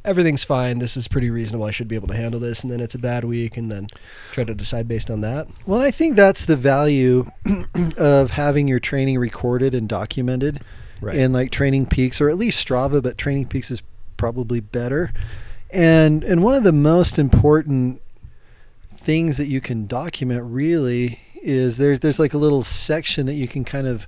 everything's 0.04 0.44
fine. 0.44 0.78
This 0.78 0.96
is 0.96 1.08
pretty 1.08 1.30
reasonable. 1.30 1.66
I 1.66 1.70
should 1.70 1.88
be 1.88 1.94
able 1.96 2.08
to 2.08 2.16
handle 2.16 2.40
this. 2.40 2.62
And 2.62 2.72
then 2.72 2.80
it's 2.80 2.94
a 2.94 2.98
bad 2.98 3.24
week, 3.24 3.56
and 3.56 3.70
then 3.70 3.88
try 4.32 4.44
to 4.44 4.54
decide 4.54 4.88
based 4.88 5.10
on 5.10 5.20
that. 5.22 5.46
Well, 5.66 5.80
I 5.80 5.90
think 5.90 6.16
that's 6.16 6.44
the 6.44 6.56
value 6.56 7.30
of 7.98 8.30
having 8.32 8.68
your 8.68 8.80
training 8.80 9.18
recorded 9.18 9.74
and 9.74 9.88
documented 9.88 10.60
Right. 11.02 11.16
in 11.16 11.32
like 11.32 11.50
Training 11.50 11.86
Peaks 11.86 12.20
or 12.20 12.28
at 12.28 12.36
least 12.36 12.66
Strava, 12.66 13.02
but 13.02 13.16
Training 13.16 13.46
Peaks 13.46 13.70
is 13.70 13.80
probably 14.18 14.60
better. 14.60 15.12
And 15.70 16.22
and 16.24 16.42
one 16.42 16.54
of 16.54 16.62
the 16.62 16.72
most 16.72 17.18
important 17.18 18.02
things 18.94 19.38
that 19.38 19.46
you 19.46 19.62
can 19.62 19.86
document 19.86 20.42
really 20.44 21.20
is 21.42 21.78
there's 21.78 22.00
there's 22.00 22.18
like 22.18 22.34
a 22.34 22.38
little 22.38 22.62
section 22.62 23.24
that 23.26 23.32
you 23.34 23.48
can 23.48 23.64
kind 23.64 23.86
of 23.86 24.06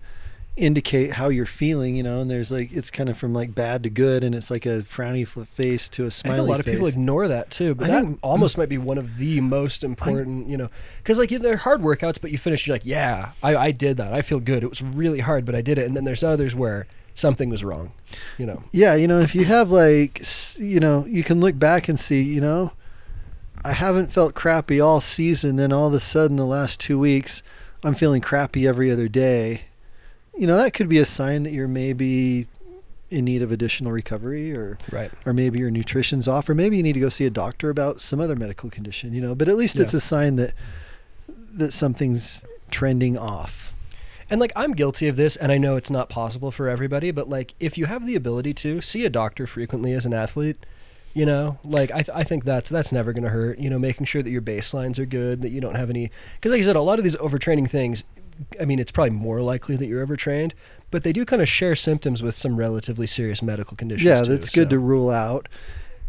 indicate 0.57 1.13
how 1.13 1.29
you're 1.31 1.47
feeling, 1.47 1.97
you 1.97 2.03
know, 2.03 2.21
and 2.21 2.31
there's 2.31 2.51
like 2.51 2.73
it's 2.73 2.91
kind 2.91 3.09
of 3.09 3.17
from 3.17 3.33
like 3.33 3.55
bad 3.55 3.83
to 3.83 3.91
good 3.91 4.23
and 4.23 4.35
it's 4.35 4.51
like 4.51 4.67
a 4.67 4.83
frowny 4.83 5.27
face 5.47 5.89
to 5.89 6.05
a 6.05 6.11
smiley 6.11 6.39
a 6.41 6.43
lot 6.43 6.61
of 6.61 6.67
face. 6.67 6.75
people 6.75 6.87
ignore 6.87 7.27
that 7.29 7.51
too, 7.51 7.75
but 7.75 7.89
I 7.89 7.95
that 7.95 8.05
think- 8.05 8.19
almost 8.23 8.59
might 8.59 8.69
be 8.69 8.77
one 8.79 8.99
of 8.99 9.17
the 9.17 9.41
most 9.41 9.83
important, 9.83 10.49
you 10.49 10.59
know, 10.59 10.69
because 10.99 11.19
like 11.19 11.31
they're 11.31 11.57
hard 11.57 11.81
workouts, 11.81 12.21
but 12.21 12.31
you 12.31 12.39
finish, 12.39 12.67
you're 12.67 12.75
like, 12.75 12.85
yeah, 12.85 13.31
I, 13.43 13.57
I 13.57 13.71
did 13.71 13.97
that. 13.97 14.13
I 14.13 14.21
feel 14.21 14.41
good. 14.41 14.63
It 14.63 14.69
was 14.69 14.83
really 14.83 15.21
hard, 15.21 15.47
but 15.47 15.55
I 15.55 15.63
did 15.63 15.79
it. 15.79 15.87
And 15.87 15.97
then 15.97 16.05
there's 16.05 16.23
others 16.23 16.55
where 16.55 16.87
something 17.15 17.49
was 17.49 17.65
wrong, 17.65 17.93
you 18.37 18.45
know. 18.45 18.63
Yeah, 18.73 18.95
you 18.95 19.07
know, 19.07 19.21
if 19.21 19.35
you 19.35 19.47
have 19.47 19.71
like, 19.71 20.21
you 20.59 20.81
know, 20.81 21.07
you 21.07 21.25
can 21.25 21.41
look 21.41 21.59
back 21.59 21.89
and 21.89 21.99
see, 21.99 22.21
you 22.23 22.43
know, 22.43 22.73
I 23.65 23.73
haven't 23.73 24.13
felt 24.13 24.35
crappy 24.35 24.81
all 24.81 25.01
season. 25.01 25.57
Then 25.57 25.73
all 25.73 25.87
of 25.87 25.95
a 25.95 26.01
sudden, 26.01 26.37
the 26.37 26.45
last 26.45 26.79
two 26.81 26.99
weeks, 26.99 27.43
I'm 27.83 27.95
feeling 27.95 28.21
crappy 28.21 28.67
every 28.67 28.91
other 28.91 29.09
day. 29.09 29.65
You 30.37 30.47
know, 30.47 30.57
that 30.57 30.73
could 30.73 30.89
be 30.89 30.99
a 30.99 31.05
sign 31.05 31.43
that 31.43 31.53
you're 31.53 31.69
maybe 31.69 32.47
in 33.11 33.27
need 33.27 33.43
of 33.43 33.53
additional 33.53 33.93
recovery 33.93 34.53
or 34.55 34.79
Right. 34.91 35.11
or 35.27 35.35
maybe 35.35 35.59
your 35.59 35.71
nutrition's 35.71 36.27
off 36.27 36.49
or 36.49 36.55
maybe 36.55 36.79
you 36.79 36.83
need 36.83 36.95
to 36.95 37.01
go 37.01 37.11
see 37.11 37.27
a 37.27 37.31
doctor 37.31 37.69
about 37.69 38.01
some 38.01 38.21
other 38.21 38.35
medical 38.37 38.71
condition, 38.71 39.13
you 39.13 39.21
know, 39.21 39.35
but 39.35 39.49
at 39.49 39.57
least 39.57 39.79
it's 39.79 39.93
a 39.93 40.01
sign 40.01 40.37
that 40.37 40.55
that 41.55 41.73
something's 41.75 42.47
trending 42.71 43.19
off. 43.19 43.75
And 44.31 44.41
like 44.41 44.53
I'm 44.57 44.73
guilty 44.73 45.09
of 45.09 45.17
this, 45.17 45.37
and 45.37 45.53
I 45.53 45.59
know 45.59 45.77
it's 45.77 45.91
not 45.91 46.09
possible 46.09 46.51
for 46.51 46.67
everybody, 46.71 47.11
but 47.11 47.29
like 47.29 47.53
if 47.61 47.77
you 47.77 47.85
have 47.85 48.07
the 48.07 48.15
ability 48.17 48.55
to 48.55 48.81
see 48.81 49.05
a 49.05 49.11
doctor 49.11 49.47
frequently 49.47 49.93
as 49.93 50.07
an 50.07 50.15
athlete, 50.15 50.57
you 51.13 51.27
know, 51.27 51.59
like 51.63 51.91
I, 51.91 51.97
th- 52.01 52.17
I 52.17 52.25
think 52.25 52.45
that's 52.45 52.71
that's 52.71 52.91
never 52.93 53.13
going 53.13 53.25
to 53.25 53.29
hurt. 53.29 53.59
You 53.59 53.69
know, 53.69 53.79
making 53.79 54.07
sure 54.07 54.23
that 54.23 54.31
your 54.31 54.41
baselines 54.41 54.99
are 54.99 55.05
good, 55.05 55.43
that 55.43 55.51
you 55.51 55.61
don't 55.61 55.75
have 55.75 55.91
any. 55.91 56.11
Because 56.37 56.53
like 56.53 56.63
I 56.63 56.65
said, 56.65 56.77
a 56.77 56.81
lot 56.81 56.97
of 56.99 57.05
these 57.05 57.17
overtraining 57.17 57.69
things, 57.69 58.05
I 58.61 58.65
mean, 58.65 58.79
it's 58.79 58.91
probably 58.91 59.11
more 59.11 59.41
likely 59.41 59.77
that 59.77 59.87
you're 59.87 60.03
overtrained, 60.03 60.55
but 60.91 61.03
they 61.05 61.13
do 61.13 61.25
kind 61.25 61.43
of 61.43 61.49
share 61.49 61.77
symptoms 61.77 62.23
with 62.23 62.35
some 62.35 62.57
relatively 62.57 63.07
serious 63.07 63.43
medical 63.43 63.77
conditions. 63.77 64.07
Yeah, 64.07 64.23
too, 64.23 64.31
that's 64.33 64.49
good 64.49 64.67
so- 64.67 64.71
to 64.71 64.79
rule 64.79 65.11
out. 65.11 65.49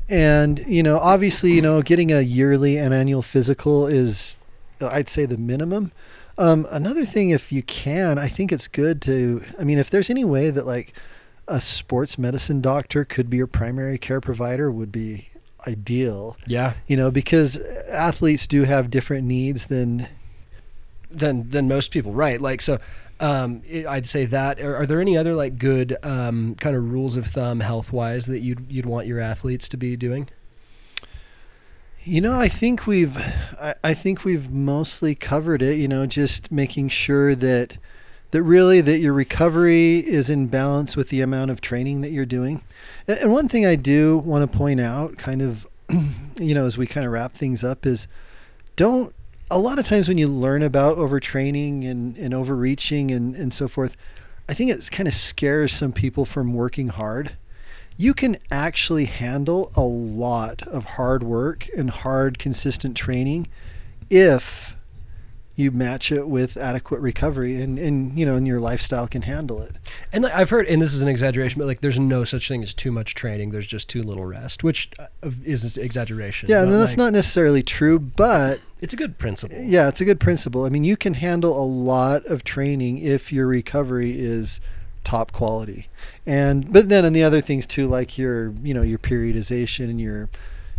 And 0.10 0.60
you 0.68 0.84
know, 0.84 1.00
obviously, 1.00 1.54
you 1.54 1.62
know, 1.62 1.82
getting 1.82 2.12
a 2.12 2.22
yearly 2.22 2.78
and 2.78 2.94
annual 2.94 3.22
physical 3.22 3.88
is, 3.88 4.36
I'd 4.82 5.08
say, 5.08 5.26
the 5.26 5.38
minimum. 5.38 5.92
Um, 6.38 6.68
another 6.72 7.06
thing, 7.06 7.30
if 7.30 7.52
you 7.52 7.64
can, 7.64 8.18
I 8.18 8.28
think 8.28 8.52
it's 8.52 8.68
good 8.68 9.02
to. 9.04 9.44
I 9.60 9.64
mean, 9.64 9.78
if 9.78 9.90
there's 9.90 10.10
any 10.10 10.26
way 10.26 10.50
that 10.50 10.66
like 10.66 10.94
a 11.48 11.60
sports 11.62 12.18
medicine 12.18 12.60
doctor 12.62 13.06
could 13.06 13.30
be 13.30 13.38
your 13.38 13.48
primary 13.48 13.98
care 13.98 14.20
provider, 14.20 14.70
would 14.72 14.92
be 14.92 15.30
ideal. 15.68 16.36
Yeah. 16.48 16.74
You 16.88 16.98
know, 16.98 17.12
because 17.12 17.58
athletes 17.90 18.48
do 18.48 18.64
have 18.64 18.90
different 18.90 19.26
needs 19.26 19.68
than 19.68 20.08
Than 21.16 21.50
than 21.50 21.68
most 21.68 21.92
people, 21.92 22.14
right? 22.14 22.42
Like 22.42 22.62
so. 22.62 22.80
Um, 23.20 23.62
I'd 23.88 24.06
say 24.06 24.26
that. 24.26 24.60
Are, 24.60 24.76
are 24.76 24.86
there 24.86 25.00
any 25.00 25.16
other 25.16 25.36
like 25.36 25.58
good 25.58 25.96
um, 26.04 26.56
kind 26.56 26.76
of 26.76 26.92
rules 26.92 27.16
of 27.16 27.28
thumb 27.28 27.62
health 27.62 27.94
wise 27.94 28.26
that 28.26 28.40
you'd 28.40 28.66
you'd 28.70 28.88
want 28.88 29.08
your 29.08 29.20
athletes 29.20 29.70
to 29.70 29.78
be 29.78 29.96
doing? 29.96 30.28
You 32.06 32.20
know, 32.20 32.38
I 32.38 32.50
think 32.50 32.86
we've, 32.86 33.16
I, 33.62 33.76
I 33.82 33.94
think 33.94 34.26
we've 34.26 34.52
mostly 34.52 35.16
covered 35.16 35.62
it. 35.62 35.78
You 35.78 35.88
know, 35.88 36.06
just 36.06 36.52
making 36.52 36.90
sure 36.90 37.34
that, 37.36 37.78
that 38.32 38.44
really 38.44 38.82
that 38.82 39.00
your 39.00 39.14
recovery 39.14 40.00
is 40.00 40.30
in 40.30 40.48
balance 40.48 40.98
with 40.98 41.08
the 41.08 41.22
amount 41.22 41.52
of 41.52 41.62
training 41.62 42.02
that 42.02 42.12
you're 42.12 42.26
doing. 42.26 42.62
And, 43.08 43.20
and 43.20 43.32
one 43.32 43.48
thing 43.48 43.66
I 43.66 43.78
do 43.78 44.18
want 44.18 44.52
to 44.52 44.58
point 44.58 44.82
out, 44.82 45.18
kind 45.18 45.42
of, 45.42 45.66
you 46.42 46.54
know, 46.54 46.66
as 46.66 46.78
we 46.78 46.88
kind 46.88 47.06
of 47.06 47.14
wrap 47.14 47.32
things 47.32 47.64
up, 47.64 47.86
is 47.86 48.08
don't. 48.76 49.16
A 49.52 49.60
lot 49.60 49.78
of 49.78 49.86
times 49.86 50.08
when 50.08 50.18
you 50.18 50.28
learn 50.28 50.64
about 50.64 50.98
overtraining 50.98 51.90
and, 51.90 52.18
and 52.18 52.34
overreaching 52.34 53.12
and, 53.12 53.36
and 53.36 53.54
so 53.54 53.68
forth, 53.68 53.96
I 54.50 54.54
think 54.54 54.72
it 54.72 54.90
kind 54.92 55.08
of 55.08 55.14
scares 55.14 55.74
some 55.74 55.94
people 55.94 56.26
from 56.26 56.54
working 56.54 56.90
hard. 56.90 57.38
You 57.96 58.14
can 58.14 58.38
actually 58.50 59.06
handle 59.06 59.72
a 59.76 59.82
lot 59.82 60.64
of 60.64 60.86
hard 60.86 61.24
work 61.24 61.68
and 61.78 61.90
hard 61.90 62.40
consistent 62.40 62.98
training 62.98 63.48
if 64.10 64.76
you 65.56 65.70
match 65.72 66.12
it 66.12 66.28
with 66.28 66.58
adequate 66.58 67.00
recovery 67.00 67.62
and, 67.62 67.78
and 67.78 68.18
you 68.18 68.26
know 68.26 68.36
and 68.36 68.48
your 68.48 68.60
lifestyle 68.60 69.08
can 69.08 69.22
handle 69.22 69.62
it 69.62 69.76
And 70.12 70.26
I've 70.26 70.50
heard, 70.50 70.66
and 70.68 70.82
this 70.82 70.94
is 70.94 71.02
an 71.04 71.08
exaggeration, 71.08 71.60
but 71.60 71.68
like 71.68 71.82
there's 71.82 72.00
no 72.00 72.24
such 72.24 72.48
thing 72.48 72.64
as 72.64 72.74
too 72.74 72.92
much 72.92 73.14
training. 73.14 73.52
There's 73.52 73.68
just 73.68 73.88
too 73.88 74.02
little 74.02 74.26
rest, 74.26 74.64
which 74.64 74.90
uh, 75.00 75.08
is 75.44 75.78
an 75.78 75.84
exaggeration. 75.84 76.50
yeah 76.50 76.64
and 76.64 76.72
that's 76.74 76.94
like, 76.94 76.98
not 76.98 77.14
necessarily 77.14 77.62
true 77.64 78.00
but 78.00 78.60
It's 78.82 78.94
a 78.94 78.98
good 78.98 79.18
principle. 79.20 79.58
yeah 79.62 79.88
it's 79.88 80.02
a 80.02 80.06
good 80.06 80.20
principle 80.20 80.66
i 80.66 80.70
mean 80.70 80.84
you 80.84 80.98
can 80.98 81.14
handle 81.16 81.56
a 81.62 81.66
lot 81.66 82.26
of 82.26 82.44
training 82.44 82.98
if 82.98 83.32
your 83.32 83.46
recovery 83.48 84.12
is 84.18 84.60
top 85.04 85.32
quality 85.34 85.88
and 86.26 86.72
but 86.72 86.88
then 86.90 87.04
and 87.06 87.14
the 87.16 87.22
other 87.24 87.42
things 87.42 87.68
too 87.68 87.88
like 87.88 88.18
your 88.18 88.54
you 88.64 88.74
know 88.74 88.82
your 88.82 88.98
periodization 88.98 89.86
and 89.90 90.00
your 90.00 90.30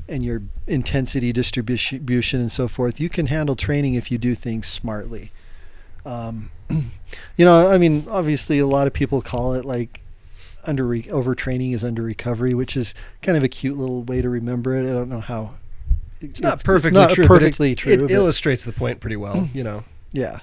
and 0.08 0.22
your 0.24 0.42
intensity 0.66 1.32
distribution 1.32 2.40
and 2.40 2.50
so 2.52 2.68
forth 2.68 3.00
you 3.00 3.08
can 3.08 3.26
handle 3.26 3.56
training 3.56 3.94
if 3.94 4.10
you 4.10 4.18
do 4.18 4.34
things 4.34 4.66
smartly 4.66 5.30
um, 6.04 6.50
you 6.70 7.44
know 7.44 7.68
i 7.70 7.78
mean 7.78 8.04
obviously 8.10 8.58
a 8.58 8.66
lot 8.66 8.86
of 8.86 8.92
people 8.92 9.22
call 9.22 9.54
it 9.54 9.64
like 9.64 10.00
under 10.66 10.86
re- 10.86 11.02
overtraining 11.04 11.72
is 11.74 11.82
under 11.84 12.02
recovery 12.02 12.54
which 12.54 12.76
is 12.76 12.94
kind 13.22 13.36
of 13.36 13.42
a 13.44 13.48
cute 13.48 13.76
little 13.78 14.02
way 14.02 14.20
to 14.22 14.28
remember 14.28 14.74
it 14.74 14.88
i 14.88 14.92
don't 14.92 15.08
know 15.08 15.20
how 15.20 15.54
It's 16.20 16.40
not 16.40 16.62
perfectly 16.64 16.98
not 17.00 17.10
true. 17.10 17.24
but 17.24 17.38
perfectly 17.38 17.72
it's- 17.72 17.82
true 17.82 17.92
It 17.92 18.00
but- 18.00 18.10
illustrates 18.10 18.64
the 18.64 18.72
point 18.72 19.00
pretty 19.00 19.16
well. 19.16 19.48
You 19.52 19.62
know. 19.64 19.84
yeah. 20.12 20.38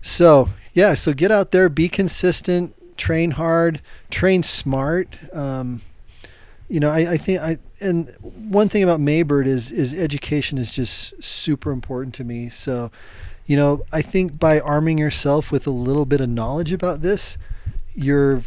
So 0.00 0.48
yeah, 0.74 0.94
so 0.94 1.12
get 1.12 1.30
out 1.30 1.50
there, 1.50 1.68
be 1.68 1.88
consistent, 1.88 2.74
train 2.96 3.32
hard, 3.32 3.80
train 4.10 4.42
smart. 4.42 5.18
Um, 5.34 5.82
you 6.72 6.80
know, 6.80 6.88
I, 6.88 7.12
I 7.12 7.16
think 7.18 7.38
I 7.38 7.58
and 7.82 8.08
one 8.22 8.70
thing 8.70 8.82
about 8.82 8.98
Maybird 8.98 9.46
is 9.46 9.70
is 9.70 9.92
education 9.92 10.56
is 10.56 10.72
just 10.72 11.22
super 11.22 11.70
important 11.70 12.14
to 12.14 12.24
me. 12.24 12.48
So, 12.48 12.90
you 13.44 13.56
know, 13.56 13.82
I 13.92 14.00
think 14.00 14.38
by 14.38 14.58
arming 14.58 14.96
yourself 14.96 15.52
with 15.52 15.66
a 15.66 15.70
little 15.70 16.06
bit 16.06 16.22
of 16.22 16.30
knowledge 16.30 16.72
about 16.72 17.02
this, 17.02 17.36
you're 17.92 18.40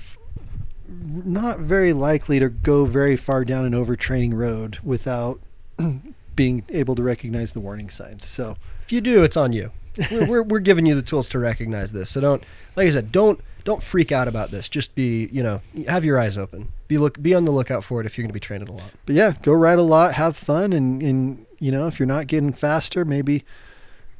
not 0.87 1.59
very 1.59 1.93
likely 1.93 2.39
to 2.39 2.49
go 2.49 2.85
very 2.85 3.15
far 3.15 3.45
down 3.45 3.63
an 3.63 3.73
overtraining 3.73 4.33
road 4.33 4.79
without 4.83 5.39
being 6.35 6.65
able 6.69 6.95
to 6.95 7.03
recognize 7.03 7.51
the 7.51 7.59
warning 7.59 7.91
signs. 7.91 8.25
So, 8.25 8.57
If 8.81 8.91
you 8.91 9.01
do, 9.01 9.23
it's 9.23 9.37
on 9.37 9.53
you. 9.53 9.69
We're, 10.11 10.27
we're, 10.27 10.43
we're 10.43 10.59
giving 10.59 10.85
you 10.85 10.95
the 10.95 11.01
tools 11.01 11.29
to 11.29 11.39
recognize 11.39 11.91
this. 11.91 12.09
So 12.09 12.21
don't, 12.21 12.43
like 12.75 12.87
I 12.87 12.89
said, 12.89 13.11
don't 13.11 13.39
don't 13.63 13.81
freak 13.81 14.11
out 14.11 14.27
about 14.27 14.51
this. 14.51 14.69
Just 14.69 14.93
be, 14.93 15.27
you 15.31 15.41
know, 15.41 15.61
have 15.87 16.05
your 16.05 16.19
eyes 16.19 16.37
open. 16.37 16.71
Be 16.87 16.97
look, 16.99 17.19
be 17.21 17.33
on 17.33 17.45
the 17.45 17.51
lookout 17.51 17.83
for 17.83 17.99
it 17.99 18.05
if 18.05 18.15
you're 18.17 18.23
going 18.23 18.29
to 18.29 18.33
be 18.33 18.39
training 18.39 18.67
a 18.67 18.71
lot. 18.71 18.91
but 19.07 19.15
yeah, 19.15 19.33
go 19.41 19.53
ride 19.53 19.79
a 19.79 19.83
lot, 19.83 20.13
have 20.13 20.37
fun, 20.37 20.71
and 20.71 21.01
and 21.01 21.45
you 21.59 21.71
know 21.71 21.87
if 21.87 21.99
you're 21.99 22.05
not 22.07 22.27
getting 22.27 22.53
faster, 22.53 23.03
maybe 23.05 23.43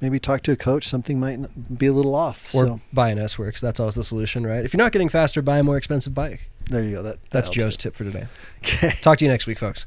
maybe 0.02 0.20
talk 0.20 0.42
to 0.44 0.52
a 0.52 0.56
coach. 0.56 0.88
Something 0.88 1.20
might 1.20 1.78
be 1.78 1.86
a 1.86 1.94
little 1.94 2.16
off. 2.16 2.54
Or 2.56 2.66
so 2.66 2.82
buy 2.92 3.10
an 3.10 3.20
S 3.20 3.38
Works. 3.38 3.62
That's 3.62 3.80
always 3.80 3.96
the 3.96 4.04
solution, 4.04 4.46
right? 4.48 4.66
If 4.66 4.74
you're 4.74 4.80
not 4.84 4.92
getting 4.92 5.10
faster, 5.10 5.42
buy 5.44 5.60
a 5.60 5.64
more 5.64 5.78
expensive 5.78 6.14
bike. 6.16 6.50
there 6.70 6.84
you 6.84 6.92
go. 6.92 7.04
That 7.04 7.22
That's 7.30 7.48
that 7.50 7.56
helps 7.56 7.56
Joe's 7.58 7.78
tip 7.78 7.96
for 7.96 8.04
today. 8.04 8.26
Okay. 8.66 8.90
Talk 9.02 9.20
to 9.20 9.26
you 9.26 9.30
next 9.30 9.46
week, 9.46 9.60
folks. 9.60 9.86